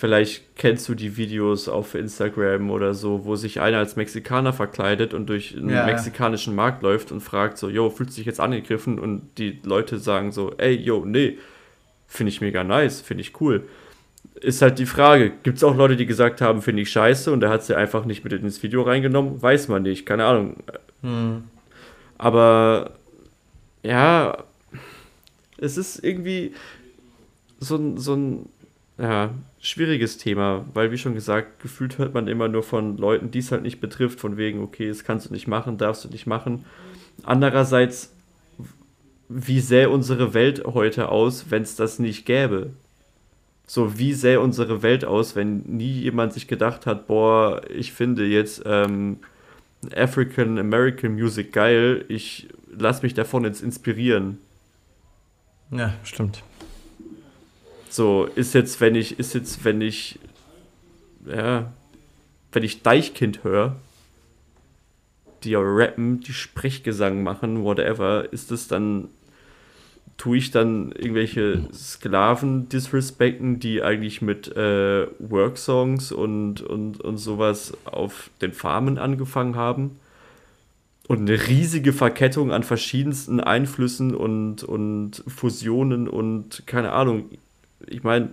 Vielleicht 0.00 0.56
kennst 0.56 0.88
du 0.88 0.94
die 0.94 1.16
Videos 1.16 1.68
auf 1.68 1.94
Instagram 1.94 2.70
oder 2.70 2.94
so, 2.94 3.24
wo 3.26 3.36
sich 3.36 3.60
einer 3.60 3.78
als 3.78 3.96
Mexikaner 3.96 4.52
verkleidet 4.52 5.14
und 5.14 5.28
durch 5.28 5.56
einen 5.56 5.68
ja, 5.68 5.84
mexikanischen 5.84 6.54
Markt 6.54 6.82
läuft 6.82 7.12
und 7.12 7.20
fragt 7.20 7.58
so, 7.58 7.68
yo, 7.68 7.90
fühlst 7.90 8.14
du 8.14 8.20
dich 8.20 8.26
jetzt 8.26 8.40
angegriffen? 8.40 8.98
Und 8.98 9.22
die 9.38 9.60
Leute 9.62 9.98
sagen 9.98 10.32
so, 10.32 10.54
ey, 10.56 10.74
yo, 10.74 11.04
nee, 11.04 11.38
Finde 12.10 12.32
ich 12.32 12.40
mega 12.40 12.64
nice, 12.64 13.00
finde 13.00 13.20
ich 13.20 13.40
cool. 13.40 13.68
Ist 14.40 14.62
halt 14.62 14.80
die 14.80 14.86
Frage, 14.86 15.30
gibt 15.44 15.58
es 15.58 15.64
auch 15.64 15.76
Leute, 15.76 15.94
die 15.94 16.06
gesagt 16.06 16.40
haben, 16.40 16.60
finde 16.60 16.82
ich 16.82 16.90
scheiße 16.90 17.32
und 17.32 17.40
er 17.44 17.50
hat 17.50 17.62
sie 17.62 17.76
einfach 17.76 18.04
nicht 18.04 18.24
mit 18.24 18.32
ins 18.32 18.60
Video 18.64 18.82
reingenommen? 18.82 19.40
Weiß 19.40 19.68
man 19.68 19.84
nicht, 19.84 20.06
keine 20.06 20.24
Ahnung. 20.24 20.56
Hm. 21.02 21.44
Aber 22.18 22.94
ja, 23.84 24.42
es 25.58 25.76
ist 25.76 26.02
irgendwie 26.02 26.52
so 27.60 27.76
ein, 27.76 27.96
so 27.96 28.14
ein 28.16 28.48
ja, 29.00 29.30
schwieriges 29.60 30.18
Thema, 30.18 30.64
weil 30.74 30.90
wie 30.90 30.98
schon 30.98 31.14
gesagt, 31.14 31.60
gefühlt 31.60 31.98
hört 31.98 32.14
man 32.14 32.28
immer 32.28 32.48
nur 32.48 32.62
von 32.62 32.96
Leuten, 32.96 33.30
die 33.30 33.38
es 33.38 33.50
halt 33.50 33.62
nicht 33.62 33.80
betrifft, 33.80 34.20
von 34.20 34.36
wegen, 34.36 34.62
okay, 34.62 34.88
das 34.88 35.04
kannst 35.04 35.28
du 35.28 35.32
nicht 35.32 35.46
machen, 35.48 35.78
darfst 35.78 36.04
du 36.04 36.08
nicht 36.08 36.26
machen. 36.26 36.64
Andererseits 37.22 38.10
wie 39.32 39.60
sähe 39.60 39.88
unsere 39.88 40.34
Welt 40.34 40.64
heute 40.64 41.08
aus, 41.08 41.46
wenn 41.50 41.62
es 41.62 41.76
das 41.76 42.00
nicht 42.00 42.26
gäbe? 42.26 42.70
So, 43.64 43.96
wie 43.96 44.12
sähe 44.12 44.40
unsere 44.40 44.82
Welt 44.82 45.04
aus, 45.04 45.36
wenn 45.36 45.60
nie 45.60 46.00
jemand 46.00 46.32
sich 46.32 46.48
gedacht 46.48 46.84
hat, 46.84 47.06
boah, 47.06 47.62
ich 47.70 47.92
finde 47.92 48.26
jetzt 48.26 48.62
ähm, 48.66 49.18
African 49.96 50.58
American 50.58 51.14
Music 51.14 51.52
geil, 51.52 52.04
ich 52.08 52.48
lass 52.76 53.02
mich 53.02 53.14
davon 53.14 53.44
jetzt 53.44 53.62
inspirieren. 53.62 54.38
Ja, 55.70 55.94
stimmt. 56.02 56.42
So, 57.90 58.28
ist 58.36 58.54
jetzt, 58.54 58.80
wenn 58.80 58.94
ich, 58.94 59.18
ist 59.18 59.34
jetzt, 59.34 59.64
wenn 59.64 59.80
ich, 59.80 60.20
ja, 61.26 61.72
wenn 62.52 62.62
ich 62.62 62.82
Deichkind 62.82 63.42
höre, 63.42 63.74
die 65.42 65.50
ja 65.50 65.60
rappen, 65.60 66.20
die 66.20 66.32
Sprechgesang 66.32 67.24
machen, 67.24 67.64
whatever, 67.64 68.32
ist 68.32 68.52
es 68.52 68.68
dann, 68.68 69.08
tue 70.18 70.36
ich 70.36 70.52
dann 70.52 70.92
irgendwelche 70.92 71.66
Sklaven 71.74 72.68
disrespekten, 72.68 73.58
die 73.58 73.82
eigentlich 73.82 74.22
mit 74.22 74.54
äh, 74.56 75.08
Worksongs 75.18 76.12
und, 76.12 76.60
und, 76.60 77.00
und 77.00 77.18
sowas 77.18 77.72
auf 77.86 78.30
den 78.40 78.52
Farmen 78.52 78.98
angefangen 78.98 79.56
haben? 79.56 79.98
Und 81.08 81.28
eine 81.28 81.48
riesige 81.48 81.92
Verkettung 81.92 82.52
an 82.52 82.62
verschiedensten 82.62 83.40
Einflüssen 83.40 84.14
und, 84.14 84.62
und 84.62 85.24
Fusionen 85.26 86.06
und 86.06 86.62
keine 86.66 86.92
Ahnung. 86.92 87.24
Ich 87.86 88.02
meine, 88.02 88.30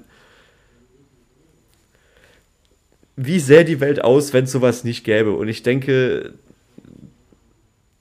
wie 3.15 3.39
sähe 3.39 3.65
die 3.65 3.79
Welt 3.79 4.03
aus, 4.03 4.31
wenn 4.33 4.45
es 4.45 4.51
sowas 4.51 4.83
nicht 4.83 5.03
gäbe? 5.03 5.35
Und 5.35 5.47
ich 5.47 5.63
denke, 5.63 6.33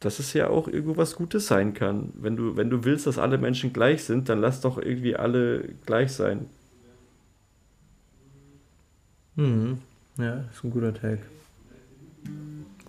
dass 0.01 0.19
es 0.19 0.33
ja 0.35 0.49
auch 0.49 0.69
irgendwo 0.69 0.97
was 0.97 1.17
Gutes 1.17 1.47
sein 1.47 1.75
kann. 1.75 2.13
Wenn 2.15 2.37
du, 2.37 2.57
wenn 2.57 2.71
du 2.71 2.85
willst, 2.85 3.07
dass 3.07 3.19
alle 3.19 3.39
Menschen 3.39 3.73
gleich 3.73 4.05
sind, 4.05 4.29
dann 4.29 4.41
lass 4.41 4.61
doch 4.61 4.79
irgendwie 4.79 5.17
alle 5.17 5.71
gleich 5.87 6.13
sein. 6.13 6.47
Mhm. 9.37 9.79
Ja, 10.19 10.45
ist 10.53 10.65
ein 10.65 10.71
guter 10.71 10.95
Take. 10.95 11.23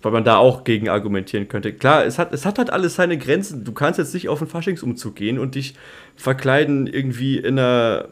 Weil 0.00 0.12
man 0.12 0.24
da 0.24 0.36
auch 0.36 0.62
gegen 0.62 0.88
argumentieren 0.88 1.48
könnte. 1.48 1.72
Klar, 1.72 2.04
es 2.04 2.18
hat, 2.18 2.32
es 2.32 2.46
hat 2.46 2.58
halt 2.58 2.70
alles 2.70 2.94
seine 2.94 3.18
Grenzen. 3.18 3.64
Du 3.64 3.72
kannst 3.72 3.98
jetzt 3.98 4.14
nicht 4.14 4.28
auf 4.28 4.40
einen 4.40 4.50
Faschingsumzug 4.50 5.16
gehen 5.16 5.40
und 5.40 5.56
dich 5.56 5.74
verkleiden 6.16 6.86
irgendwie 6.86 7.38
in 7.38 7.58
einer, 7.58 8.08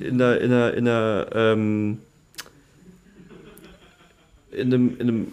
in 0.00 0.22
einer, 0.22 0.40
in 0.40 0.52
einer, 0.52 0.74
in 0.74 0.88
einer, 0.88 1.26
ähm, 1.34 1.98
in 4.52 4.72
einem, 4.72 4.96
in 4.98 5.08
einem 5.08 5.32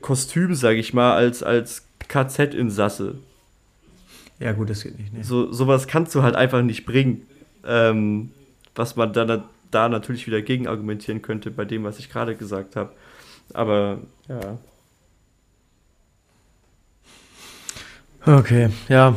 Kostüm, 0.00 0.54
sag 0.54 0.76
ich 0.76 0.94
mal, 0.94 1.14
als, 1.14 1.42
als 1.42 1.82
KZ-Insasse. 2.08 3.16
Ja, 4.38 4.52
gut, 4.52 4.70
das 4.70 4.82
geht 4.82 4.98
nicht. 4.98 5.12
Nee. 5.12 5.22
So, 5.22 5.52
sowas 5.52 5.86
kannst 5.86 6.14
du 6.14 6.22
halt 6.22 6.34
einfach 6.34 6.62
nicht 6.62 6.86
bringen. 6.86 7.26
Ähm, 7.66 8.30
was 8.74 8.96
man 8.96 9.12
dann 9.12 9.44
da 9.70 9.88
natürlich 9.88 10.26
wieder 10.26 10.42
gegen 10.42 10.66
argumentieren 10.66 11.22
könnte 11.22 11.50
bei 11.50 11.64
dem, 11.64 11.84
was 11.84 11.98
ich 11.98 12.10
gerade 12.10 12.34
gesagt 12.34 12.76
habe. 12.76 12.92
Aber 13.54 13.98
ja. 14.28 14.58
Okay, 18.26 18.68
ja. 18.88 19.16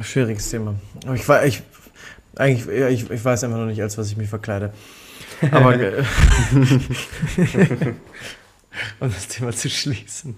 Schwieriges 0.00 0.50
Thema. 0.50 0.74
Aber 1.04 1.14
ich 1.14 1.28
ich, 1.46 1.62
eigentlich, 2.36 2.66
ich, 2.68 3.10
ich 3.10 3.24
weiß 3.24 3.44
einfach 3.44 3.58
noch 3.58 3.66
nicht, 3.66 3.80
als 3.82 3.96
was 3.98 4.10
ich 4.10 4.16
mich 4.16 4.28
verkleide. 4.28 4.72
Aber. 5.50 5.74
um 9.00 9.12
das 9.12 9.28
Thema 9.28 9.52
zu 9.52 9.70
schließen. 9.70 10.34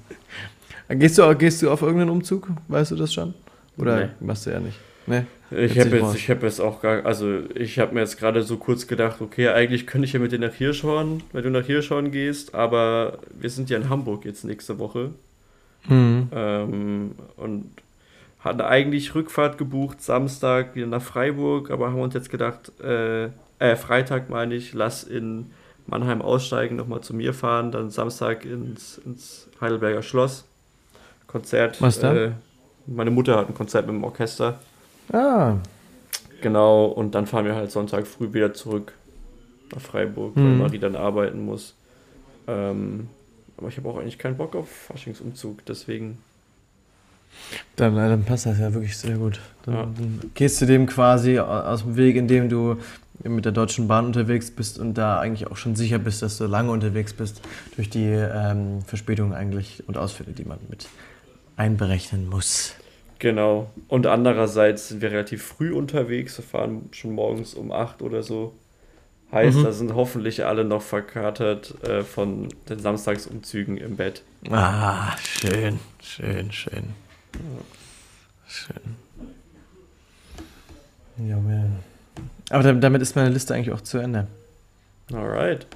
Gehst 0.88 1.18
du, 1.18 1.34
gehst 1.34 1.62
du 1.62 1.70
auf 1.70 1.82
irgendeinen 1.82 2.10
Umzug? 2.10 2.48
Weißt 2.68 2.90
du 2.92 2.96
das 2.96 3.12
schon? 3.12 3.34
Oder 3.76 4.06
Nee. 4.06 4.08
machst 4.20 4.46
du 4.46 4.50
ja 4.50 4.60
nicht? 4.60 4.78
Nee. 5.06 5.22
Ich 5.50 5.78
habe 5.78 5.96
jetzt, 5.96 6.16
ich 6.16 6.28
hab 6.28 6.42
jetzt 6.42 6.60
auch 6.60 6.82
gar, 6.82 7.06
also 7.06 7.38
ich 7.54 7.78
habe 7.78 7.94
mir 7.94 8.00
jetzt 8.00 8.18
gerade 8.18 8.42
so 8.42 8.56
kurz 8.56 8.88
gedacht, 8.88 9.20
okay, 9.20 9.48
eigentlich 9.48 9.86
könnte 9.86 10.06
ich 10.06 10.12
ja 10.12 10.18
mit 10.18 10.32
dir 10.32 10.40
nach 10.40 10.54
Hirschhorn, 10.54 11.22
wenn 11.32 11.44
du 11.44 11.50
nach 11.50 11.64
Hirschhorn 11.64 12.10
gehst, 12.10 12.54
aber 12.54 13.18
wir 13.38 13.48
sind 13.50 13.70
ja 13.70 13.76
in 13.76 13.88
Hamburg 13.88 14.24
jetzt 14.24 14.44
nächste 14.44 14.80
Woche 14.80 15.10
Mhm. 15.88 16.28
ähm, 16.32 17.10
und 17.36 17.70
hatten 18.40 18.60
eigentlich 18.60 19.14
Rückfahrt 19.14 19.58
gebucht, 19.58 20.02
Samstag 20.02 20.74
wieder 20.74 20.86
nach 20.86 21.02
Freiburg, 21.02 21.70
aber 21.70 21.88
haben 21.88 22.00
uns 22.00 22.14
jetzt 22.14 22.30
gedacht, 22.30 22.72
äh, 22.82 23.26
äh 23.58 23.76
Freitag 23.76 24.30
meine 24.30 24.54
ich, 24.54 24.72
lass 24.72 25.04
in 25.04 25.50
Mannheim 25.86 26.22
aussteigen, 26.22 26.76
nochmal 26.76 27.00
zu 27.00 27.14
mir 27.14 27.34
fahren, 27.34 27.70
dann 27.70 27.90
Samstag 27.90 28.44
ins, 28.44 28.98
ins 29.04 29.48
Heidelberger 29.60 30.02
Schloss, 30.02 30.44
Konzert. 31.26 31.80
Was 31.80 32.00
da? 32.00 32.14
Äh, 32.14 32.30
meine 32.86 33.10
Mutter 33.10 33.36
hat 33.36 33.48
ein 33.48 33.54
Konzert 33.54 33.86
mit 33.86 33.94
dem 33.94 34.04
Orchester. 34.04 34.58
Ah, 35.12 35.56
Genau, 36.42 36.84
und 36.86 37.14
dann 37.14 37.26
fahren 37.26 37.46
wir 37.46 37.54
halt 37.54 37.70
Sonntag 37.70 38.06
früh 38.06 38.32
wieder 38.32 38.52
zurück 38.52 38.92
nach 39.74 39.80
Freiburg, 39.80 40.34
weil 40.36 40.52
Mhm. 40.52 40.58
Marie 40.58 40.78
dann 40.78 40.94
arbeiten 40.94 41.44
muss. 41.44 41.74
Ähm, 42.46 43.08
aber 43.56 43.68
ich 43.68 43.76
habe 43.78 43.88
auch 43.88 43.96
eigentlich 43.98 44.18
keinen 44.18 44.36
Bock 44.36 44.54
auf 44.54 44.68
Faschingsumzug, 44.68 45.64
deswegen. 45.66 46.18
dann, 47.76 47.96
äh, 47.96 48.08
dann 48.08 48.24
passt 48.24 48.46
das 48.46 48.58
ja 48.58 48.72
wirklich 48.72 48.96
sehr 48.96 49.16
gut. 49.16 49.40
Dann, 49.64 49.74
Ja. 49.74 49.82
dann 49.82 50.30
gehst 50.34 50.60
du 50.60 50.66
dem 50.66 50.86
quasi 50.86 51.38
au- 51.38 51.44
aus 51.44 51.82
dem 51.82 51.96
Weg, 51.96 52.16
indem 52.16 52.48
du 52.48 52.76
mit 53.24 53.44
der 53.44 53.52
Deutschen 53.52 53.88
Bahn 53.88 54.06
unterwegs 54.06 54.50
bist 54.50 54.78
und 54.78 54.94
da 54.94 55.18
eigentlich 55.20 55.46
auch 55.50 55.56
schon 55.56 55.74
sicher 55.74 55.98
bist, 55.98 56.22
dass 56.22 56.38
du 56.38 56.46
lange 56.46 56.70
unterwegs 56.70 57.12
bist, 57.14 57.40
durch 57.76 57.88
die 57.90 58.04
ähm, 58.04 58.82
Verspätungen 58.86 59.32
eigentlich 59.32 59.82
und 59.88 59.96
Ausfälle, 59.96 60.32
die 60.32 60.44
man 60.44 60.58
mit 60.68 60.86
einberechnen 61.56 62.28
muss. 62.28 62.74
Genau. 63.18 63.70
Und 63.88 64.06
andererseits 64.06 64.88
sind 64.88 65.00
wir 65.00 65.10
relativ 65.10 65.42
früh 65.42 65.72
unterwegs, 65.72 66.36
wir 66.38 66.44
fahren 66.44 66.88
schon 66.92 67.12
morgens 67.12 67.54
um 67.54 67.72
8 67.72 68.02
oder 68.02 68.22
so. 68.22 68.52
Heißt, 69.32 69.56
Mhm. 69.58 69.64
da 69.64 69.72
sind 69.72 69.94
hoffentlich 69.94 70.44
alle 70.44 70.64
noch 70.64 70.82
verkatert 70.82 71.74
äh, 71.82 72.02
von 72.02 72.48
den 72.68 72.78
Samstagsumzügen 72.78 73.76
im 73.78 73.96
Bett. 73.96 74.22
Ah, 74.50 75.16
schön, 75.18 75.80
schön, 76.02 76.52
schön. 76.52 76.84
Schön. 78.46 78.96
Ja, 81.18 81.36
man. 81.36 81.80
Aber 82.50 82.62
da- 82.62 82.72
damit 82.72 83.02
ist 83.02 83.16
meine 83.16 83.30
Liste 83.30 83.54
eigentlich 83.54 83.72
auch 83.72 83.80
zu 83.80 83.98
Ende. 83.98 84.26
Alright. 85.12 85.66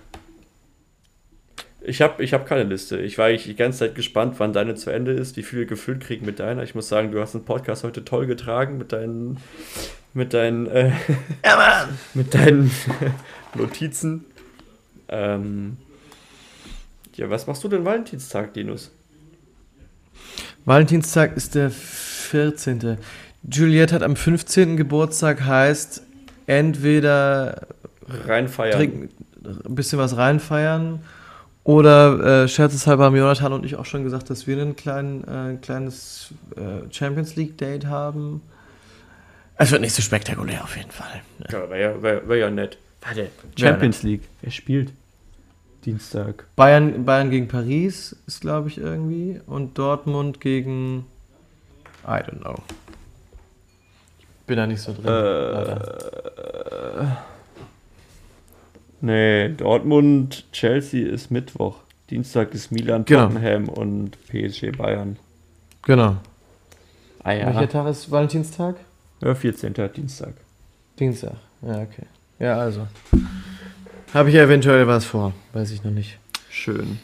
Ich 1.90 2.00
habe 2.00 2.22
ich 2.22 2.32
hab 2.32 2.46
keine 2.46 2.62
Liste. 2.62 2.98
Ich 3.00 3.18
war 3.18 3.26
eigentlich 3.26 3.46
die 3.46 3.56
ganze 3.56 3.80
Zeit 3.80 3.96
gespannt, 3.96 4.36
wann 4.38 4.52
deine 4.52 4.76
zu 4.76 4.90
Ende 4.90 5.10
ist, 5.10 5.36
wie 5.36 5.42
viel 5.42 5.58
wir 5.58 5.66
gefüllt 5.66 6.00
kriegen 6.00 6.24
mit 6.24 6.38
deiner. 6.38 6.62
Ich 6.62 6.76
muss 6.76 6.88
sagen, 6.88 7.10
du 7.10 7.20
hast 7.20 7.32
den 7.32 7.44
Podcast 7.44 7.82
heute 7.82 8.04
toll 8.04 8.26
getragen 8.26 8.78
mit 8.78 8.92
deinen, 8.92 9.38
mit 10.14 10.32
deinen, 10.32 10.68
äh, 10.68 10.92
mit 12.14 12.32
deinen 12.32 12.70
Notizen. 13.56 14.24
Ähm, 15.08 15.78
ja, 17.16 17.28
was 17.28 17.48
machst 17.48 17.64
du 17.64 17.68
denn 17.68 17.84
Valentinstag, 17.84 18.54
Linus? 18.54 18.92
Valentinstag 20.66 21.36
ist 21.36 21.56
der 21.56 21.70
14. 21.70 22.98
Juliette 23.50 23.96
hat 23.96 24.04
am 24.04 24.14
15. 24.14 24.76
Geburtstag, 24.76 25.42
heißt 25.42 26.04
entweder 26.46 27.66
Reinfeiern. 28.06 28.76
trinken, 28.76 29.08
ein 29.44 29.74
bisschen 29.74 29.98
was 29.98 30.16
reinfeiern 30.16 31.00
oder 31.70 32.42
äh, 32.42 32.48
scherzeshalber 32.48 33.04
haben 33.04 33.14
Jonathan 33.14 33.52
und 33.52 33.64
ich 33.64 33.76
auch 33.76 33.84
schon 33.84 34.02
gesagt, 34.02 34.28
dass 34.28 34.48
wir 34.48 34.60
ein 34.60 34.74
klein, 34.74 35.22
äh, 35.22 35.54
kleines 35.64 36.34
äh, 36.56 36.92
Champions 36.92 37.36
League 37.36 37.56
Date 37.58 37.86
haben. 37.86 38.42
Es 39.54 39.70
wird 39.70 39.80
nicht 39.80 39.94
so 39.94 40.02
spektakulär 40.02 40.64
auf 40.64 40.76
jeden 40.76 40.90
Fall. 40.90 41.22
Ja, 41.48 41.70
wäre 41.70 41.80
ja, 41.80 42.02
wär, 42.02 42.28
wär 42.28 42.36
ja 42.38 42.50
nett. 42.50 42.76
Warte, 43.02 43.30
Champions 43.56 44.02
League. 44.02 44.22
Wer 44.40 44.50
spielt? 44.50 44.90
Dienstag. 45.84 46.44
Bayern, 46.56 47.04
Bayern 47.04 47.30
gegen 47.30 47.46
Paris 47.46 48.16
ist, 48.26 48.40
glaube 48.40 48.68
ich, 48.68 48.78
irgendwie. 48.78 49.40
Und 49.46 49.78
Dortmund 49.78 50.40
gegen. 50.40 51.06
I 52.04 52.18
don't 52.18 52.40
know. 52.40 52.56
Ich 54.18 54.26
bin 54.46 54.56
da 54.56 54.66
nicht 54.66 54.80
so 54.82 54.92
drin. 54.92 55.04
leider. 55.04 55.76
Äh, 57.00 57.39
nee, 59.00 59.48
Dortmund, 59.50 60.44
Chelsea 60.52 61.06
ist 61.08 61.30
Mittwoch. 61.30 61.76
Dienstag 62.10 62.54
ist 62.54 62.72
Milan, 62.72 63.04
Genau. 63.04 63.26
Tottenham 63.28 63.68
und 63.68 64.16
PSG 64.28 64.72
Bayern. 64.76 65.16
Genau. 65.82 66.16
Ah 67.22 67.30
Welcher 67.30 67.68
Tag 67.68 67.86
ist 67.88 68.10
Valentinstag? 68.10 68.76
Ja, 69.20 69.34
14. 69.34 69.74
Dienstag. 69.94 70.34
Dienstag. 70.98 71.34
Ja, 71.62 71.82
okay. 71.82 72.06
Ja, 72.38 72.58
also. 72.58 72.86
Habe 74.14 74.30
ich 74.30 74.34
ja 74.34 74.42
eventuell 74.42 74.86
was 74.86 75.04
vor. 75.04 75.32
Weiß 75.52 75.70
ich 75.70 75.84
noch 75.84 75.90
nicht. 75.90 76.18
Schön. 76.48 76.98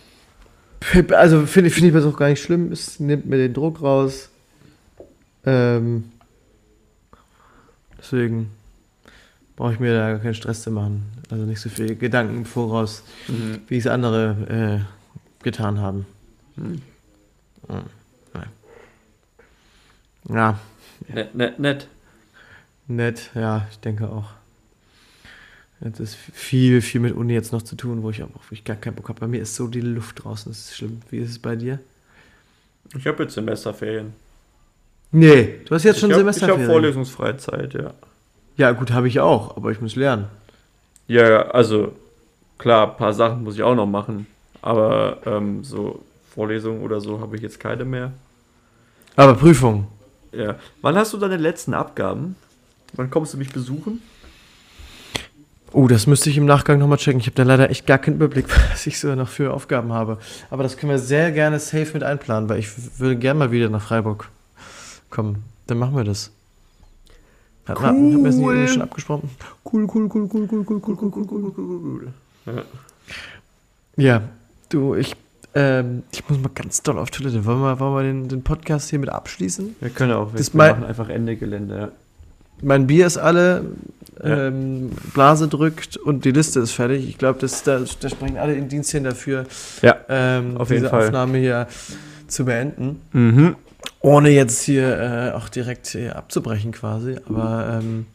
Also 1.13 1.47
finde 1.47 1.69
ich, 1.69 1.75
finde 1.75 1.89
ich 1.89 1.95
das 1.95 2.05
auch 2.05 2.17
gar 2.17 2.29
nicht 2.29 2.43
schlimm. 2.43 2.73
Es 2.73 2.99
nimmt 3.01 3.27
mir 3.27 3.37
den 3.37 3.53
Druck 3.55 3.83
raus. 3.83 4.29
Ähm, 5.45 6.11
deswegen 7.99 8.51
brauche 9.57 9.73
ich 9.73 9.81
mir 9.81 9.95
da 9.95 10.11
gar 10.13 10.19
keinen 10.21 10.35
Stress 10.35 10.63
zu 10.63 10.71
machen. 10.71 11.03
Also 11.31 11.45
nicht 11.45 11.61
so 11.61 11.69
viel 11.69 11.97
Gedanken 11.97 12.37
im 12.39 12.45
voraus, 12.45 13.03
Mhm. 13.29 13.61
wie 13.69 13.79
es 13.79 13.87
andere 13.87 14.85
äh, 14.85 15.43
getan 15.45 15.79
haben. 15.81 16.07
Mhm. 16.57 16.83
Ja, 20.29 20.59
Nett, 21.09 21.35
nett, 21.35 21.59
nett. 21.59 21.87
nett. 22.89 23.31
Ja, 23.35 23.67
ich 23.71 23.79
denke 23.79 24.09
auch. 24.09 24.31
Jetzt 25.81 26.01
ist 26.01 26.15
viel, 26.15 26.81
viel 26.81 27.01
mit 27.01 27.15
Uni 27.15 27.35
jetzt 27.35 27.53
noch 27.53 27.63
zu 27.63 27.77
tun, 27.77 28.03
wo 28.03 28.11
ich 28.11 28.23
auch 28.23 28.29
wo 28.29 28.41
ich 28.53 28.65
gar 28.65 28.77
keinen 28.77 28.95
Bock 28.95 29.09
habe. 29.09 29.21
Bei 29.21 29.27
mir 29.29 29.43
ist 29.43 29.55
so 29.55 29.69
die 29.69 29.83
Luft 29.83 30.25
draußen. 30.25 30.51
Das 30.51 30.59
ist 30.61 30.77
schlimm. 30.77 31.01
Wie 31.11 31.19
ist 31.19 31.31
es 31.31 31.39
bei 31.39 31.55
dir? 31.55 31.79
Ich 32.97 33.07
habe 33.07 33.23
jetzt 33.25 33.35
Semesterferien. 33.35 34.15
Nee, 35.13 35.61
du 35.67 35.75
hast 35.75 35.85
jetzt 35.85 36.01
schon 36.01 36.11
ich 36.11 36.15
hab, 36.17 36.21
Ich 36.21 36.35
Semesterferien. 36.37 36.63
habe 36.63 36.73
vorlesungsfreie 36.73 37.37
Zeit, 37.37 37.75
ja. 37.75 37.93
Ja, 38.57 38.73
gut, 38.73 38.93
habe 38.93 39.09
ich 39.09 39.21
auch, 39.21 39.57
aber 39.57 39.71
ich 39.71 39.81
muss 39.81 39.97
lernen. 39.97 40.27
Ja, 41.09 41.49
also 41.51 41.93
klar, 42.59 42.91
ein 42.91 42.97
paar 42.97 43.13
Sachen 43.13 43.45
muss 43.45 43.55
ich 43.55 43.63
auch 43.63 43.75
noch 43.75 43.87
machen. 43.87 44.27
Aber 44.63 45.19
ähm, 45.27 45.63
so 45.63 46.03
Vorlesungen 46.35 46.83
oder 46.83 47.01
so 47.01 47.21
habe 47.21 47.37
ich 47.37 47.43
jetzt 47.43 47.61
keine 47.61 47.85
mehr. 47.85 48.13
Aber 49.15 49.35
Prüfung. 49.35 49.87
Ja. 50.33 50.57
Wann 50.83 50.97
hast 50.97 51.13
du 51.13 51.19
deine 51.19 51.37
letzten 51.37 51.75
Abgaben? 51.75 52.37
Wann 52.95 53.11
kommst 53.11 53.35
du 53.35 53.39
mich 53.39 53.53
besuchen? 53.53 54.03
Oh, 55.73 55.89
das 55.89 56.07
müsste 56.07 56.31
ich 56.31 56.37
im 56.37 56.47
Nachgang 56.47 56.79
nochmal 56.79 56.99
checken. 56.99 57.21
Ich 57.21 57.27
habe 57.27 57.37
da 57.37 57.43
leider 57.43 57.71
echt 57.71 57.87
gar 57.87 57.99
keinen 57.99 58.17
Überblick, 58.17 58.47
was 58.71 58.87
ich 58.87 58.99
so 58.99 59.15
noch 59.15 59.29
für 59.29 59.53
Aufgaben 59.53 59.93
habe. 59.93 60.19
Aber 60.51 60.63
das 60.63 60.77
können 60.77 60.91
wir 60.91 60.99
sehr 60.99 61.33
gerne 61.33 61.59
safe 61.59 61.91
mit 61.93 62.03
einplanen, 62.03 62.49
weil 62.49 62.59
ich 62.59 62.69
würde 62.99 63.17
gerne 63.17 63.39
mal 63.39 63.51
wieder 63.51 63.69
nach 63.69 63.83
Freiburg 63.83 64.29
kommen. 65.11 65.45
Dann 65.67 65.79
machen 65.79 65.97
wir 65.97 66.05
das. 66.05 66.33
Hat, 67.67 67.79
cool. 67.81 67.85
Haben 67.87 68.23
wir 68.23 68.31
es 68.31 68.37
nicht 68.37 68.73
schon 68.73 68.83
abgesprochen? 68.83 69.31
Cool, 69.73 69.87
cool, 69.95 70.09
cool, 70.15 70.29
cool, 70.33 70.49
cool, 70.51 70.65
cool, 70.69 70.81
cool, 70.87 70.97
cool, 71.03 71.13
cool, 71.15 71.27
cool, 71.31 71.53
cool, 71.57 71.81
cool. 71.85 72.09
Ja. 72.47 72.63
ja, 73.97 74.23
du, 74.69 74.95
ich, 74.95 75.17
ähm, 75.55 76.03
ich 76.13 76.29
muss 76.29 76.39
mal 76.39 76.51
ganz 76.55 76.83
doll 76.83 76.99
auf 76.99 77.11
Toilette. 77.11 77.45
Wollen 77.45 77.61
wir, 77.61 77.81
wollen 77.81 77.95
wir 77.95 78.03
den, 78.03 78.29
den 78.29 78.43
Podcast 78.43 78.91
hier 78.91 78.99
mit 78.99 79.09
abschließen? 79.09 79.75
Wir 79.81 79.91
können 79.91 80.13
auch. 80.13 80.33
Wir, 80.33 80.39
Das 80.39 80.53
wir 80.55 80.59
mein- 80.59 80.71
machen 80.73 80.85
einfach 80.85 81.09
Ende 81.09 81.37
Gelände. 81.37 81.77
Ja. 81.79 81.89
Mein 82.63 82.87
Bier 82.87 83.07
ist 83.07 83.19
alle, 83.19 83.65
Ja. 84.23 84.47
ähm, 84.47 84.91
Blase 85.13 85.47
drückt 85.49 85.97
und 85.99 86.25
die 86.25 86.31
Liste 86.31 86.61
ist 86.61 86.73
fertig. 86.73 87.07
Ich 87.09 87.19
glaube, 87.19 87.39
da, 87.41 87.47
da 88.01 88.09
sprechen 88.09 88.39
alle 88.39 88.55
in 88.55 88.69
Dienst 88.69 88.91
hin 88.93 89.05
dafür, 89.05 89.45
Ja, 89.83 89.97
ähm, 90.09 90.57
Auf 90.57 90.69
diese 90.69 90.81
jeden 90.81 90.91
Fall. 90.91 91.07
Aufnahme 91.07 91.39
hier 91.39 91.67
zu 92.29 92.45
beenden. 92.47 93.01
Mhm. 93.13 93.57
Ohne 94.01 94.31
jetzt 94.31 94.63
hier 94.63 94.99
äh, 94.99 95.31
auch 95.33 95.49
direkt 95.49 95.89
hier 95.89 96.17
abzubrechen 96.17 96.73
quasi. 96.73 97.17
Aber 97.29 97.81
ähm, 97.81 98.07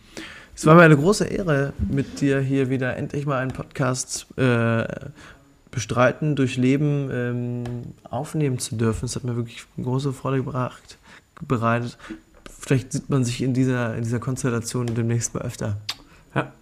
es 0.56 0.66
war 0.66 0.76
mir 0.76 0.84
eine 0.84 0.98
große 0.98 1.26
Ehre, 1.26 1.74
mit 1.90 2.22
dir 2.22 2.40
hier 2.40 2.70
wieder 2.70 2.96
endlich 2.96 3.26
mal 3.26 3.40
einen 3.40 3.52
Podcast 3.52 4.28
äh, 4.38 4.86
bestreiten, 5.72 6.36
durchleben, 6.36 7.10
ähm, 7.12 7.64
aufnehmen 8.04 8.60
zu 8.60 8.76
dürfen. 8.76 9.06
Es 9.06 9.16
hat 9.16 9.24
mir 9.24 9.36
wirklich 9.36 9.64
große 9.82 10.14
Freude 10.14 10.38
gebracht, 10.38 10.98
bereitet. 11.48 11.98
Vielleicht 12.60 12.92
sieht 12.92 13.10
man 13.10 13.24
sich 13.24 13.42
in 13.42 13.54
dieser, 13.54 13.96
in 13.96 14.04
dieser 14.04 14.20
Konstellation 14.20 14.86
demnächst 14.86 15.34
mal 15.34 15.42
öfter. 15.42 15.78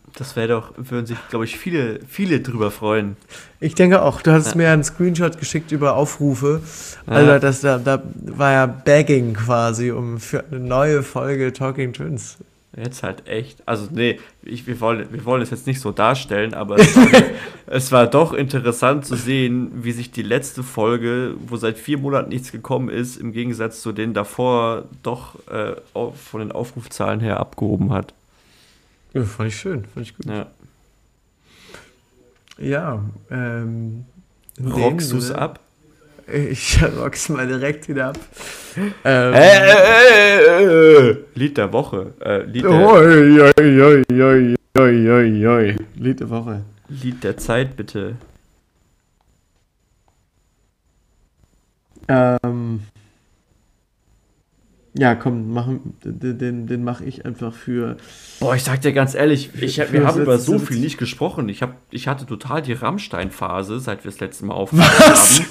Ja, 0.10 0.20
das 0.20 0.36
wäre 0.36 0.48
doch, 0.48 0.74
würden 0.78 1.06
sich, 1.06 1.18
glaube 1.30 1.46
ich, 1.46 1.58
viele, 1.58 2.00
viele 2.08 2.40
drüber 2.42 2.72
freuen. 2.72 3.18
Ich 3.60 3.76
denke 3.76 4.02
auch, 4.02 4.22
du 4.22 4.32
hast 4.32 4.52
Ja. 4.52 4.58
mir 4.58 4.70
einen 4.72 4.84
Screenshot 4.84 5.38
geschickt 5.40 5.72
über 5.72 5.96
Aufrufe. 5.96 6.62
Ja. 7.08 7.14
Also 7.14 7.40
das, 7.40 7.62
da, 7.62 7.78
da 7.78 8.02
war 8.26 8.52
ja 8.52 8.66
Begging 8.66 9.34
quasi 9.34 9.92
um 9.92 10.20
für 10.20 10.44
eine 10.46 10.60
neue 10.60 11.04
Folge 11.04 11.54
Talking 11.54 11.94
Twins. 11.94 12.38
Jetzt 12.78 13.02
halt 13.02 13.28
echt. 13.28 13.64
Also, 13.66 13.88
nee, 13.92 14.20
ich, 14.44 14.68
wir, 14.68 14.80
wollen, 14.80 15.08
wir 15.12 15.26
wollen 15.26 15.42
es 15.42 15.50
jetzt 15.50 15.66
nicht 15.66 15.82
so 15.82 15.92
darstellen, 15.92 16.54
aber 16.54 16.78
es 16.78 16.96
war, 16.96 17.08
es 17.66 17.92
war 17.92 18.06
doch 18.08 18.32
interessant 18.32 19.06
zu 19.06 19.16
sehen, 19.16 19.72
wie 19.84 19.92
sich 19.92 20.12
die 20.12 20.22
letzte 20.22 20.62
Folge, 20.62 21.34
wo 21.48 21.58
seit 21.58 21.80
vier 21.80 21.98
Monaten 21.98 22.30
nichts 22.30 22.52
gekommen 22.52 22.90
ist, 22.90 23.18
im 23.18 23.32
Gegensatz 23.32 23.82
zu 23.82 23.92
den 23.92 24.14
davor 24.14 24.84
doch 25.02 25.36
äh, 25.50 25.74
von 25.94 26.40
den 26.42 26.52
Aufrufzahlen 26.52 27.20
her 27.22 27.40
abgehoben 27.40 27.92
hat. 27.92 28.14
Ja, 29.14 29.24
fand 29.24 29.50
ich 29.50 29.56
schön, 29.60 29.86
fand 29.86 30.06
ich 30.06 30.16
gut. 30.16 30.26
Ja. 30.26 30.48
Ja, 32.58 33.04
ähm. 33.32 34.06
Rockst 34.64 35.12
du 35.14 35.18
es 35.18 35.28
Sinne- 35.28 35.40
ab? 35.40 35.60
Ich 36.32 36.80
rock's 36.84 37.28
mal 37.30 37.48
direkt 37.48 37.88
wieder 37.90 38.10
ab. 38.10 38.20
Ähm, 39.04 39.34
Äh, 39.34 39.34
äh, 39.34 41.10
äh. 41.10 41.18
Lied 41.34 41.58
der 41.58 41.74
Woche. 41.74 42.14
Lied, 42.46 42.64
der, 42.66 42.72
oi, 42.72 43.52
oi, 44.78 45.48
oi. 45.48 45.76
Lied 45.96 46.20
der 46.20 46.30
Woche. 46.30 46.62
Lied 46.88 47.24
der 47.24 47.36
Zeit, 47.38 47.76
bitte. 47.76 48.16
Ähm. 52.08 52.82
Ja, 55.00 55.16
komm, 55.16 55.54
machen, 55.54 55.94
den, 56.04 56.68
den, 56.68 56.84
mache 56.84 57.06
ich 57.06 57.26
einfach 57.26 57.54
für. 57.54 57.96
Boah, 58.42 58.54
ich 58.56 58.64
sag 58.64 58.82
dir 58.82 58.92
ganz 58.92 59.16
ehrlich, 59.16 59.50
ich, 59.62 59.80
hab- 59.80 59.94
wir 59.94 60.06
haben 60.06 60.22
über 60.22 60.38
so 60.38 60.60
viel 60.60 60.78
nicht 60.80 60.98
gesprochen. 60.98 61.48
Ich, 61.48 61.62
hab, 61.62 61.74
ich 61.90 62.08
hatte 62.10 62.26
total 62.26 62.62
die 62.62 62.74
Rammstein-Phase, 62.74 63.80
seit 63.80 64.04
wir 64.04 64.12
das 64.12 64.20
letzte 64.20 64.46
Mal 64.46 64.54
aufgenommen 64.56 64.90
haben. 64.90 65.46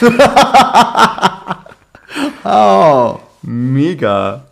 Oh! 2.44 3.18
Mega. 3.42 4.44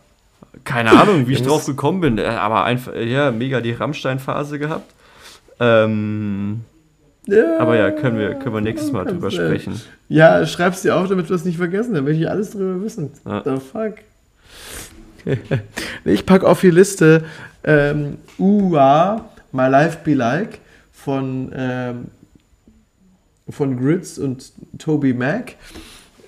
Keine 0.65 0.90
Ahnung, 0.93 1.27
wie 1.28 1.32
ich 1.32 1.43
drauf 1.43 1.65
gekommen 1.66 2.01
bin, 2.01 2.19
äh, 2.19 2.24
aber 2.27 2.65
einfach, 2.65 2.94
ja, 2.94 3.31
mega 3.31 3.60
die 3.60 3.73
Rammstein-Phase 3.73 4.59
gehabt. 4.59 4.93
Ähm, 5.60 6.60
Ja, 7.27 7.59
aber 7.59 7.77
ja, 7.77 7.90
können 7.90 8.19
wir, 8.19 8.35
können 8.35 8.55
wir 8.55 8.60
nächstes 8.60 8.93
Mal 8.93 9.05
drüber 9.06 9.31
sprechen. 9.31 9.81
Ja, 10.09 10.47
schreib's 10.47 10.82
dir 10.82 10.97
auf, 10.97 11.09
damit 11.09 11.28
wir 11.28 11.36
es 11.36 11.44
nicht 11.44 11.56
vergessen. 11.59 11.94
Dann 11.94 12.06
will 12.06 12.15
ich 12.20 12.28
alles 12.31 12.51
drüber 12.51 12.82
wissen. 12.82 13.10
Ja. 13.27 13.43
The 13.44 13.56
fuck? 13.60 13.94
ich 16.05 16.26
pack 16.26 16.44
auf 16.44 16.60
die 16.60 16.70
Liste 16.70 17.24
ähm, 17.64 18.18
UA, 18.38 19.28
My 19.52 19.68
Life 19.68 19.98
Be 20.05 20.14
Like 20.14 20.60
von, 20.92 21.52
ähm, 21.55 22.06
von 23.48 23.78
Grids 23.78 24.18
und 24.18 24.52
Toby 24.78 25.12
Mac. 25.12 25.55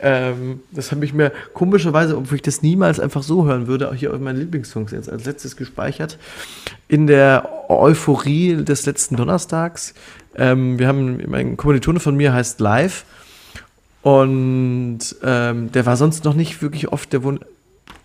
Ähm, 0.03 0.61
das 0.73 0.93
habe 0.93 1.05
ich 1.05 1.13
mir 1.13 1.31
komischerweise, 1.53 2.17
obwohl 2.17 2.37
ich 2.37 2.43
das 2.43 2.63
niemals 2.63 2.99
einfach 2.99 3.23
so 3.23 3.45
hören 3.45 3.67
würde, 3.67 3.91
auch 3.91 3.95
hier 3.95 4.15
auf 4.15 4.21
meinen 4.21 4.39
Lieblingssongs 4.39 4.93
jetzt 4.93 5.11
als 5.11 5.27
letztes 5.27 5.57
gespeichert. 5.57 6.19
In 6.89 7.07
der 7.07 7.49
Euphorie 7.69 8.57
des 8.65 8.87
letzten 8.87 9.17
Donnerstags. 9.17 9.95
Ähm, 10.37 10.79
wir 10.79 10.89
haben, 10.89 11.23
mein 11.29 11.57
Kommilitone 11.57 12.01
von 12.01 12.17
mir 12.17 12.33
heißt 12.33 12.61
Live. 12.61 13.05
Und 14.03 15.01
ähm, 15.23 15.73
der 15.73 15.85
war 15.85 15.97
sonst 15.99 16.25
noch 16.25 16.35
nicht 16.35 16.63
wirklich 16.63 16.89
oft, 16.89 17.13
der 17.13 17.23
wohnt, 17.23 17.45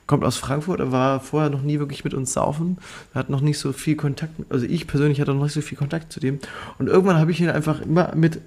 kommt 0.07 0.23
aus 0.23 0.37
Frankfurt, 0.37 0.79
er 0.79 0.91
war 0.91 1.19
vorher 1.19 1.49
noch 1.49 1.61
nie 1.61 1.79
wirklich 1.79 2.03
mit 2.03 2.13
uns 2.13 2.33
saufen, 2.33 2.77
er 3.13 3.19
hat 3.19 3.29
noch 3.29 3.41
nicht 3.41 3.57
so 3.57 3.73
viel 3.73 3.95
Kontakt, 3.95 4.33
also 4.49 4.65
ich 4.65 4.87
persönlich 4.87 5.19
hatte 5.19 5.33
noch 5.33 5.43
nicht 5.43 5.53
so 5.53 5.61
viel 5.61 5.77
Kontakt 5.77 6.11
zu 6.13 6.19
dem. 6.19 6.39
Und 6.77 6.87
irgendwann 6.87 7.17
habe 7.17 7.31
ich 7.31 7.41
ihn 7.41 7.49
einfach 7.49 7.81
immer 7.81 8.13
mit 8.15 8.39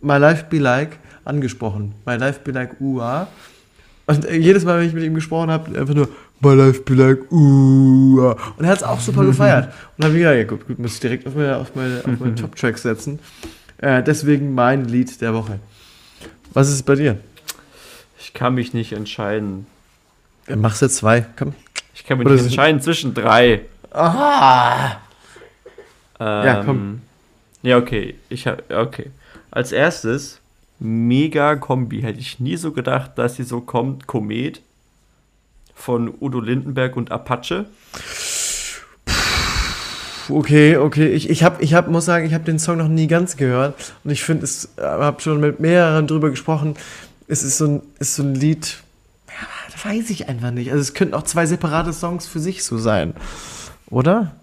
My 0.00 0.16
Life 0.16 0.46
Be 0.50 0.58
Like 0.58 0.98
angesprochen. 1.24 1.92
My 2.06 2.16
Life 2.16 2.40
Be 2.42 2.52
Like 2.52 2.80
UA. 2.80 3.28
Und 4.06 4.28
jedes 4.30 4.64
Mal, 4.64 4.80
wenn 4.80 4.88
ich 4.88 4.94
mit 4.94 5.04
ihm 5.04 5.14
gesprochen 5.14 5.50
habe, 5.50 5.78
einfach 5.78 5.94
nur 5.94 6.08
My 6.40 6.54
Life 6.54 6.82
Be 6.82 6.94
Like 6.94 7.32
UA. 7.32 8.32
Und 8.56 8.64
er 8.64 8.70
hat 8.70 8.78
es 8.78 8.82
auch 8.82 9.00
super 9.00 9.24
gefeiert. 9.24 9.66
Und 9.66 10.04
dann 10.04 10.10
habe 10.10 10.18
ich 10.18 10.22
gedacht, 10.24 10.36
ja 10.36 10.44
gut, 10.44 10.66
gut, 10.66 10.78
muss 10.78 10.94
ich 10.94 11.00
direkt 11.00 11.26
auf 11.26 11.34
meine, 11.34 11.56
auf 11.56 11.74
meine, 11.74 11.98
auf 11.98 12.20
meine 12.20 12.34
Top-Tracks 12.34 12.82
setzen. 12.82 13.18
Äh, 13.78 14.02
deswegen 14.02 14.54
mein 14.54 14.84
Lied 14.86 15.20
der 15.20 15.34
Woche. 15.34 15.58
Was 16.52 16.68
ist 16.68 16.74
es 16.74 16.82
bei 16.82 16.94
dir? 16.94 17.18
Ich 18.18 18.34
kann 18.34 18.54
mich 18.54 18.74
nicht 18.74 18.92
entscheiden. 18.92 19.66
Ja, 20.48 20.56
machst 20.56 20.82
du 20.82 20.88
zwei? 20.88 21.24
Komm. 21.36 21.54
Ich 21.94 22.04
kann 22.04 22.18
mich 22.18 22.26
Oder 22.26 22.34
nicht 22.34 22.44
entscheiden 22.46 22.80
zwischen 22.80 23.14
drei. 23.14 23.62
Aha! 23.90 25.00
Ähm, 26.20 26.46
Ja, 26.46 26.62
komm. 26.64 27.00
Ja, 27.62 27.78
okay. 27.78 28.16
Ich 28.28 28.46
hab, 28.46 28.70
okay. 28.70 29.10
Als 29.50 29.72
erstes, 29.72 30.40
mega 30.78 31.56
Kombi. 31.56 32.02
Hätte 32.02 32.20
ich 32.20 32.40
nie 32.40 32.56
so 32.56 32.72
gedacht, 32.72 33.12
dass 33.16 33.36
sie 33.36 33.44
so 33.44 33.60
kommt. 33.60 34.06
Komet 34.06 34.60
von 35.74 36.12
Udo 36.20 36.40
Lindenberg 36.40 36.96
und 36.96 37.10
Apache. 37.10 37.66
Okay, 40.28 40.76
okay. 40.76 41.08
Ich, 41.08 41.28
ich, 41.28 41.42
hab, 41.44 41.62
ich 41.62 41.74
hab, 41.74 41.88
muss 41.88 42.04
sagen, 42.04 42.26
ich 42.26 42.34
habe 42.34 42.44
den 42.44 42.58
Song 42.58 42.78
noch 42.78 42.88
nie 42.88 43.06
ganz 43.06 43.36
gehört. 43.36 43.94
Und 44.04 44.10
ich 44.10 44.22
finde, 44.24 44.44
es 44.44 44.68
habe 44.78 45.20
schon 45.20 45.40
mit 45.40 45.60
mehreren 45.60 46.06
drüber 46.06 46.30
gesprochen. 46.30 46.76
Es 47.28 47.42
ist 47.42 47.58
so 47.58 47.66
ein, 47.66 47.82
ist 47.98 48.16
so 48.16 48.22
ein 48.22 48.34
Lied, 48.34 48.82
weiß 49.84 50.10
ich 50.10 50.28
einfach 50.28 50.50
nicht. 50.50 50.70
Also 50.70 50.80
es 50.80 50.94
könnten 50.94 51.14
auch 51.14 51.22
zwei 51.24 51.46
separate 51.46 51.92
Songs 51.92 52.26
für 52.26 52.40
sich 52.40 52.64
so 52.64 52.78
sein. 52.78 53.14
Oder? 53.90 54.34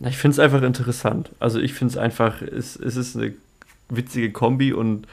Ich 0.00 0.16
finde 0.16 0.34
es 0.34 0.38
einfach 0.38 0.62
interessant. 0.62 1.30
Also 1.40 1.58
ich 1.60 1.74
finde 1.74 1.92
es 1.92 1.98
einfach, 1.98 2.40
es, 2.42 2.76
es 2.76 2.96
ist 2.96 3.16
eine 3.16 3.34
witzige 3.88 4.30
Kombi 4.32 4.72
und 4.72 5.06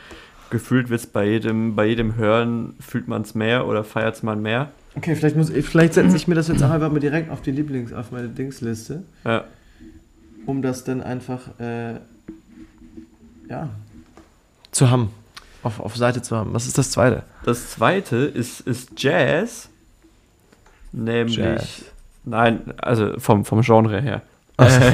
gefühlt 0.49 0.89
wird 0.89 1.01
es 1.01 1.07
bei 1.07 1.25
jedem, 1.27 1.75
bei 1.75 1.85
jedem 1.87 2.15
Hören, 2.15 2.75
fühlt 2.79 3.07
man 3.07 3.23
es 3.23 3.35
mehr 3.35 3.67
oder 3.67 3.83
feiert 3.83 4.15
es 4.15 4.23
man 4.23 4.41
mehr. 4.41 4.71
Okay, 4.95 5.15
vielleicht, 5.15 5.35
muss, 5.35 5.49
vielleicht 5.51 5.93
setze 5.93 6.15
ich 6.15 6.27
mir 6.27 6.35
das 6.35 6.47
jetzt 6.47 6.63
auch 6.63 6.69
einfach 6.71 6.91
mal 6.91 6.99
direkt 6.99 7.29
auf 7.29 7.41
die 7.41 7.51
Lieblings-, 7.51 7.93
auf 7.93 8.11
meine 8.11 8.29
Dingsliste, 8.29 9.03
Ja. 9.25 9.43
um 10.45 10.61
das 10.61 10.83
dann 10.85 11.01
einfach, 11.03 11.41
äh, 11.59 11.95
ja, 13.49 13.69
zu 14.71 14.89
haben. 14.89 15.09
Auf, 15.63 15.79
auf 15.79 15.97
Seite 15.97 16.21
zu 16.21 16.35
haben. 16.35 16.53
Was 16.53 16.65
ist 16.67 16.77
das 16.77 16.91
zweite? 16.91 17.23
Das 17.47 17.69
zweite 17.69 18.17
ist, 18.17 18.59
ist 18.59 19.01
Jazz. 19.01 19.69
Nämlich. 20.91 21.37
Jazz. 21.37 21.85
Nein, 22.25 22.73
also 22.75 23.17
vom, 23.21 23.45
vom 23.45 23.61
Genre 23.61 24.01
her. 24.01 24.21
Ach 24.57 24.69
so. 24.69 24.81
Äh, 24.81 24.93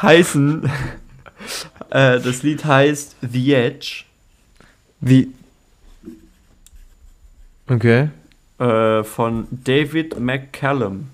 heißen. 0.00 0.70
äh, 1.90 2.20
das 2.20 2.44
Lied 2.44 2.64
heißt 2.64 3.16
The 3.20 3.52
Edge 3.52 4.04
Wie? 5.00 5.34
Okay. 7.66 8.10
äh, 8.60 9.02
von 9.02 9.48
David 9.50 10.20
McCallum. 10.20 11.10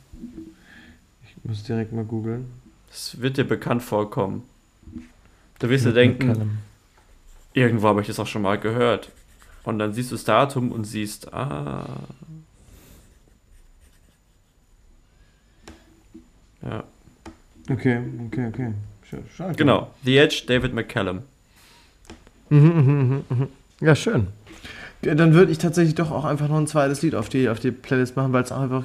muss 1.44 1.62
direkt 1.62 1.94
mal 1.94 2.04
googeln. 2.04 2.52
Das 2.90 3.22
wird 3.22 3.38
dir 3.38 3.44
bekannt 3.44 3.82
vorkommen. 3.82 4.42
Du 5.60 5.70
wirst 5.70 5.86
dir 5.86 5.94
denken, 5.94 6.58
irgendwo 7.54 7.88
habe 7.88 8.02
ich 8.02 8.06
das 8.06 8.20
auch 8.20 8.26
schon 8.26 8.42
mal 8.42 8.58
gehört. 8.58 9.10
Und 9.64 9.78
dann 9.78 9.92
siehst 9.92 10.10
du 10.10 10.14
das 10.14 10.24
Datum 10.24 10.72
und 10.72 10.84
siehst, 10.84 11.32
ah. 11.32 11.86
Ja. 16.62 16.84
Okay, 17.70 18.00
okay, 18.26 18.46
okay. 18.48 18.74
Schade. 19.36 19.54
Genau. 19.54 19.90
The 20.04 20.18
Edge, 20.18 20.44
David 20.46 20.74
McCallum. 20.74 21.22
Mhm, 22.50 22.58
mhm, 22.58 22.84
mhm, 22.84 23.24
mhm. 23.28 23.48
Ja, 23.80 23.94
schön. 23.94 24.28
Dann 25.02 25.34
würde 25.34 25.52
ich 25.52 25.58
tatsächlich 25.58 25.94
doch 25.94 26.10
auch 26.10 26.24
einfach 26.24 26.48
noch 26.48 26.56
ein 26.56 26.66
zweites 26.66 27.02
Lied 27.02 27.14
auf 27.14 27.28
die, 27.28 27.48
auf 27.48 27.60
die 27.60 27.70
Playlist 27.70 28.16
machen, 28.16 28.32
weil 28.32 28.42
es 28.42 28.52
auch 28.52 28.60
einfach 28.60 28.84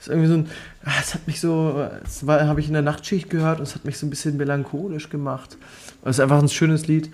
ist 0.00 0.08
irgendwie 0.08 0.28
so 0.28 0.34
ein. 0.34 0.48
ah, 0.84 0.92
Es 1.00 1.14
hat 1.14 1.26
mich 1.26 1.40
so. 1.40 1.86
Es 2.02 2.22
habe 2.26 2.60
ich 2.60 2.66
in 2.66 2.72
der 2.72 2.82
Nachtschicht 2.82 3.30
gehört 3.30 3.58
und 3.58 3.68
es 3.68 3.74
hat 3.74 3.84
mich 3.84 3.98
so 3.98 4.06
ein 4.06 4.10
bisschen 4.10 4.36
melancholisch 4.36 5.10
gemacht. 5.10 5.58
Es 6.02 6.16
ist 6.16 6.20
einfach 6.20 6.42
ein 6.42 6.48
schönes 6.48 6.86
Lied. 6.86 7.10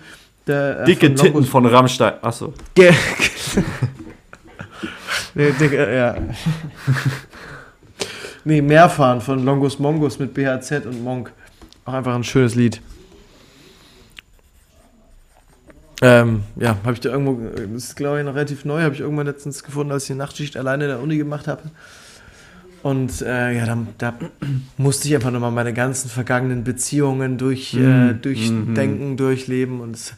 Der, 0.47 0.81
äh, 0.81 0.85
Dicke 0.85 1.07
von 1.07 1.15
Titten 1.15 1.45
von 1.45 1.65
Rammstein. 1.65 2.13
Achso. 2.21 2.53
Ge 2.73 2.93
nee, 5.35 5.51
dicke, 5.51 5.95
ja. 5.95 6.15
nee, 8.45 8.61
Meerfahren 8.61 9.21
von 9.21 9.43
Longus 9.43 9.77
Mongus 9.77 10.19
mit 10.19 10.33
BHZ 10.33 10.85
und 10.85 11.03
Monk. 11.03 11.31
Auch 11.85 11.93
einfach 11.93 12.15
ein 12.15 12.23
schönes 12.23 12.55
Lied. 12.55 12.81
Ähm, 16.01 16.43
ja, 16.55 16.77
habe 16.83 16.93
ich 16.93 16.99
da 16.99 17.09
irgendwo, 17.09 17.39
das 17.73 17.83
ist 17.83 17.95
glaube 17.95 18.19
ich 18.19 18.25
noch 18.25 18.35
relativ 18.35 18.65
neu, 18.65 18.83
habe 18.83 18.93
ich 18.93 19.01
irgendwann 19.01 19.25
letztens 19.25 19.63
gefunden, 19.63 19.91
als 19.91 20.03
ich 20.03 20.09
die 20.09 20.13
Nachtschicht 20.13 20.55
alleine 20.55 20.85
in 20.85 20.89
der 20.91 21.01
Uni 21.01 21.17
gemacht 21.17 21.47
habe. 21.47 21.63
Und 22.83 23.21
äh, 23.21 23.57
ja, 23.57 23.65
da, 23.65 23.77
da 23.97 24.13
musste 24.77 25.07
ich 25.07 25.15
einfach 25.15 25.31
nochmal 25.31 25.51
meine 25.51 25.73
ganzen 25.73 26.09
vergangenen 26.09 26.63
Beziehungen 26.63 27.37
durch, 27.37 27.73
äh, 27.73 28.13
durchdenken, 28.13 29.17
durchleben 29.17 29.81
und 29.81 29.95
es 29.95 30.01
ist 30.01 30.15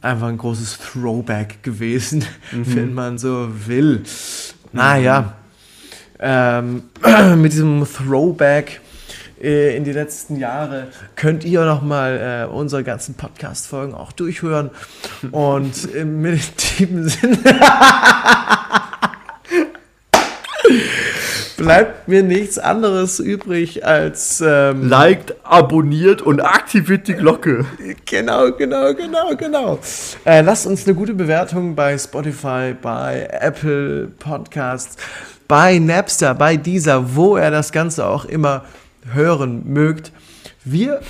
einfach 0.00 0.28
ein 0.28 0.38
großes 0.38 0.78
Throwback 0.78 1.62
gewesen, 1.62 2.24
wenn 2.52 2.94
man 2.94 3.18
so 3.18 3.48
will. 3.66 4.02
Naja, 4.72 5.34
ähm, 6.18 6.84
mit 7.36 7.52
diesem 7.52 7.84
Throwback 7.84 8.80
äh, 9.40 9.76
in 9.76 9.84
die 9.84 9.92
letzten 9.92 10.36
Jahre 10.36 10.88
könnt 11.16 11.44
ihr 11.44 11.64
nochmal 11.64 12.46
äh, 12.50 12.52
unsere 12.52 12.84
ganzen 12.84 13.14
Podcast-Folgen 13.14 13.94
auch 13.94 14.12
durchhören. 14.12 14.70
Und 15.30 15.94
äh, 15.94 16.04
mit 16.04 16.78
dem 16.78 17.08
Sinne 17.08 17.38
bleibt 21.60 22.08
mir 22.08 22.22
nichts 22.22 22.58
anderes 22.58 23.20
übrig 23.20 23.84
als 23.84 24.42
ähm, 24.44 24.88
Liked, 24.88 25.34
abonniert 25.42 26.22
und 26.22 26.40
aktiviert 26.40 27.06
die 27.06 27.12
Glocke. 27.12 27.66
Genau, 28.06 28.50
genau, 28.52 28.94
genau, 28.94 29.36
genau. 29.36 29.78
Äh, 30.24 30.40
lasst 30.40 30.66
uns 30.66 30.86
eine 30.86 30.94
gute 30.94 31.12
Bewertung 31.12 31.74
bei 31.74 31.98
Spotify, 31.98 32.74
bei 32.80 33.28
Apple 33.30 34.08
Podcasts, 34.18 34.96
bei 35.46 35.78
Napster, 35.78 36.34
bei 36.34 36.56
dieser, 36.56 37.14
wo 37.14 37.36
er 37.36 37.50
das 37.50 37.72
Ganze 37.72 38.06
auch 38.06 38.24
immer 38.24 38.64
hören 39.12 39.62
mögt. 39.66 40.12
Wir 40.64 41.00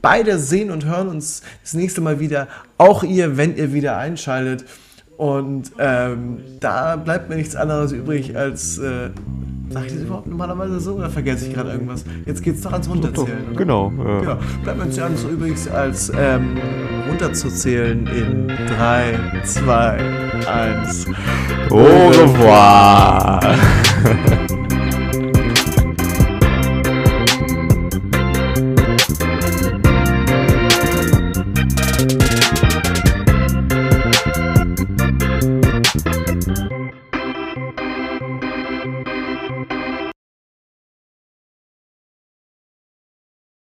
beide 0.00 0.38
sehen 0.38 0.70
und 0.70 0.84
hören 0.84 1.08
uns 1.08 1.42
das 1.62 1.74
nächste 1.74 2.00
Mal 2.00 2.20
wieder. 2.20 2.46
Auch 2.78 3.02
ihr, 3.02 3.36
wenn 3.36 3.56
ihr 3.56 3.72
wieder 3.72 3.96
einschaltet. 3.96 4.64
Und 5.20 5.72
ähm, 5.78 6.38
da 6.60 6.96
bleibt 6.96 7.28
mir 7.28 7.36
nichts 7.36 7.54
anderes 7.54 7.92
übrig 7.92 8.34
als. 8.34 8.78
Äh, 8.78 9.10
Sag 9.68 9.84
ich 9.84 9.92
das 9.92 10.02
überhaupt 10.02 10.26
normalerweise 10.26 10.80
so 10.80 10.94
oder 10.94 11.10
vergesse 11.10 11.46
ich 11.46 11.52
gerade 11.54 11.72
irgendwas? 11.72 12.06
Jetzt 12.24 12.42
geht's 12.42 12.62
doch 12.62 12.72
ans 12.72 12.88
Runterzählen. 12.88 13.48
oder? 13.50 13.56
Genau. 13.58 13.92
Ja. 13.98 14.22
Ja, 14.22 14.38
bleibt 14.64 14.78
mir 14.78 14.84
nichts 14.86 14.98
anderes 14.98 15.24
übrigens 15.24 15.68
als 15.68 16.10
ähm, 16.18 16.56
runterzuzählen 17.06 18.06
in 18.06 18.48
3, 18.48 19.42
2, 19.44 19.98
1. 20.48 21.06
Au 21.68 21.76
revoir. 22.08 23.40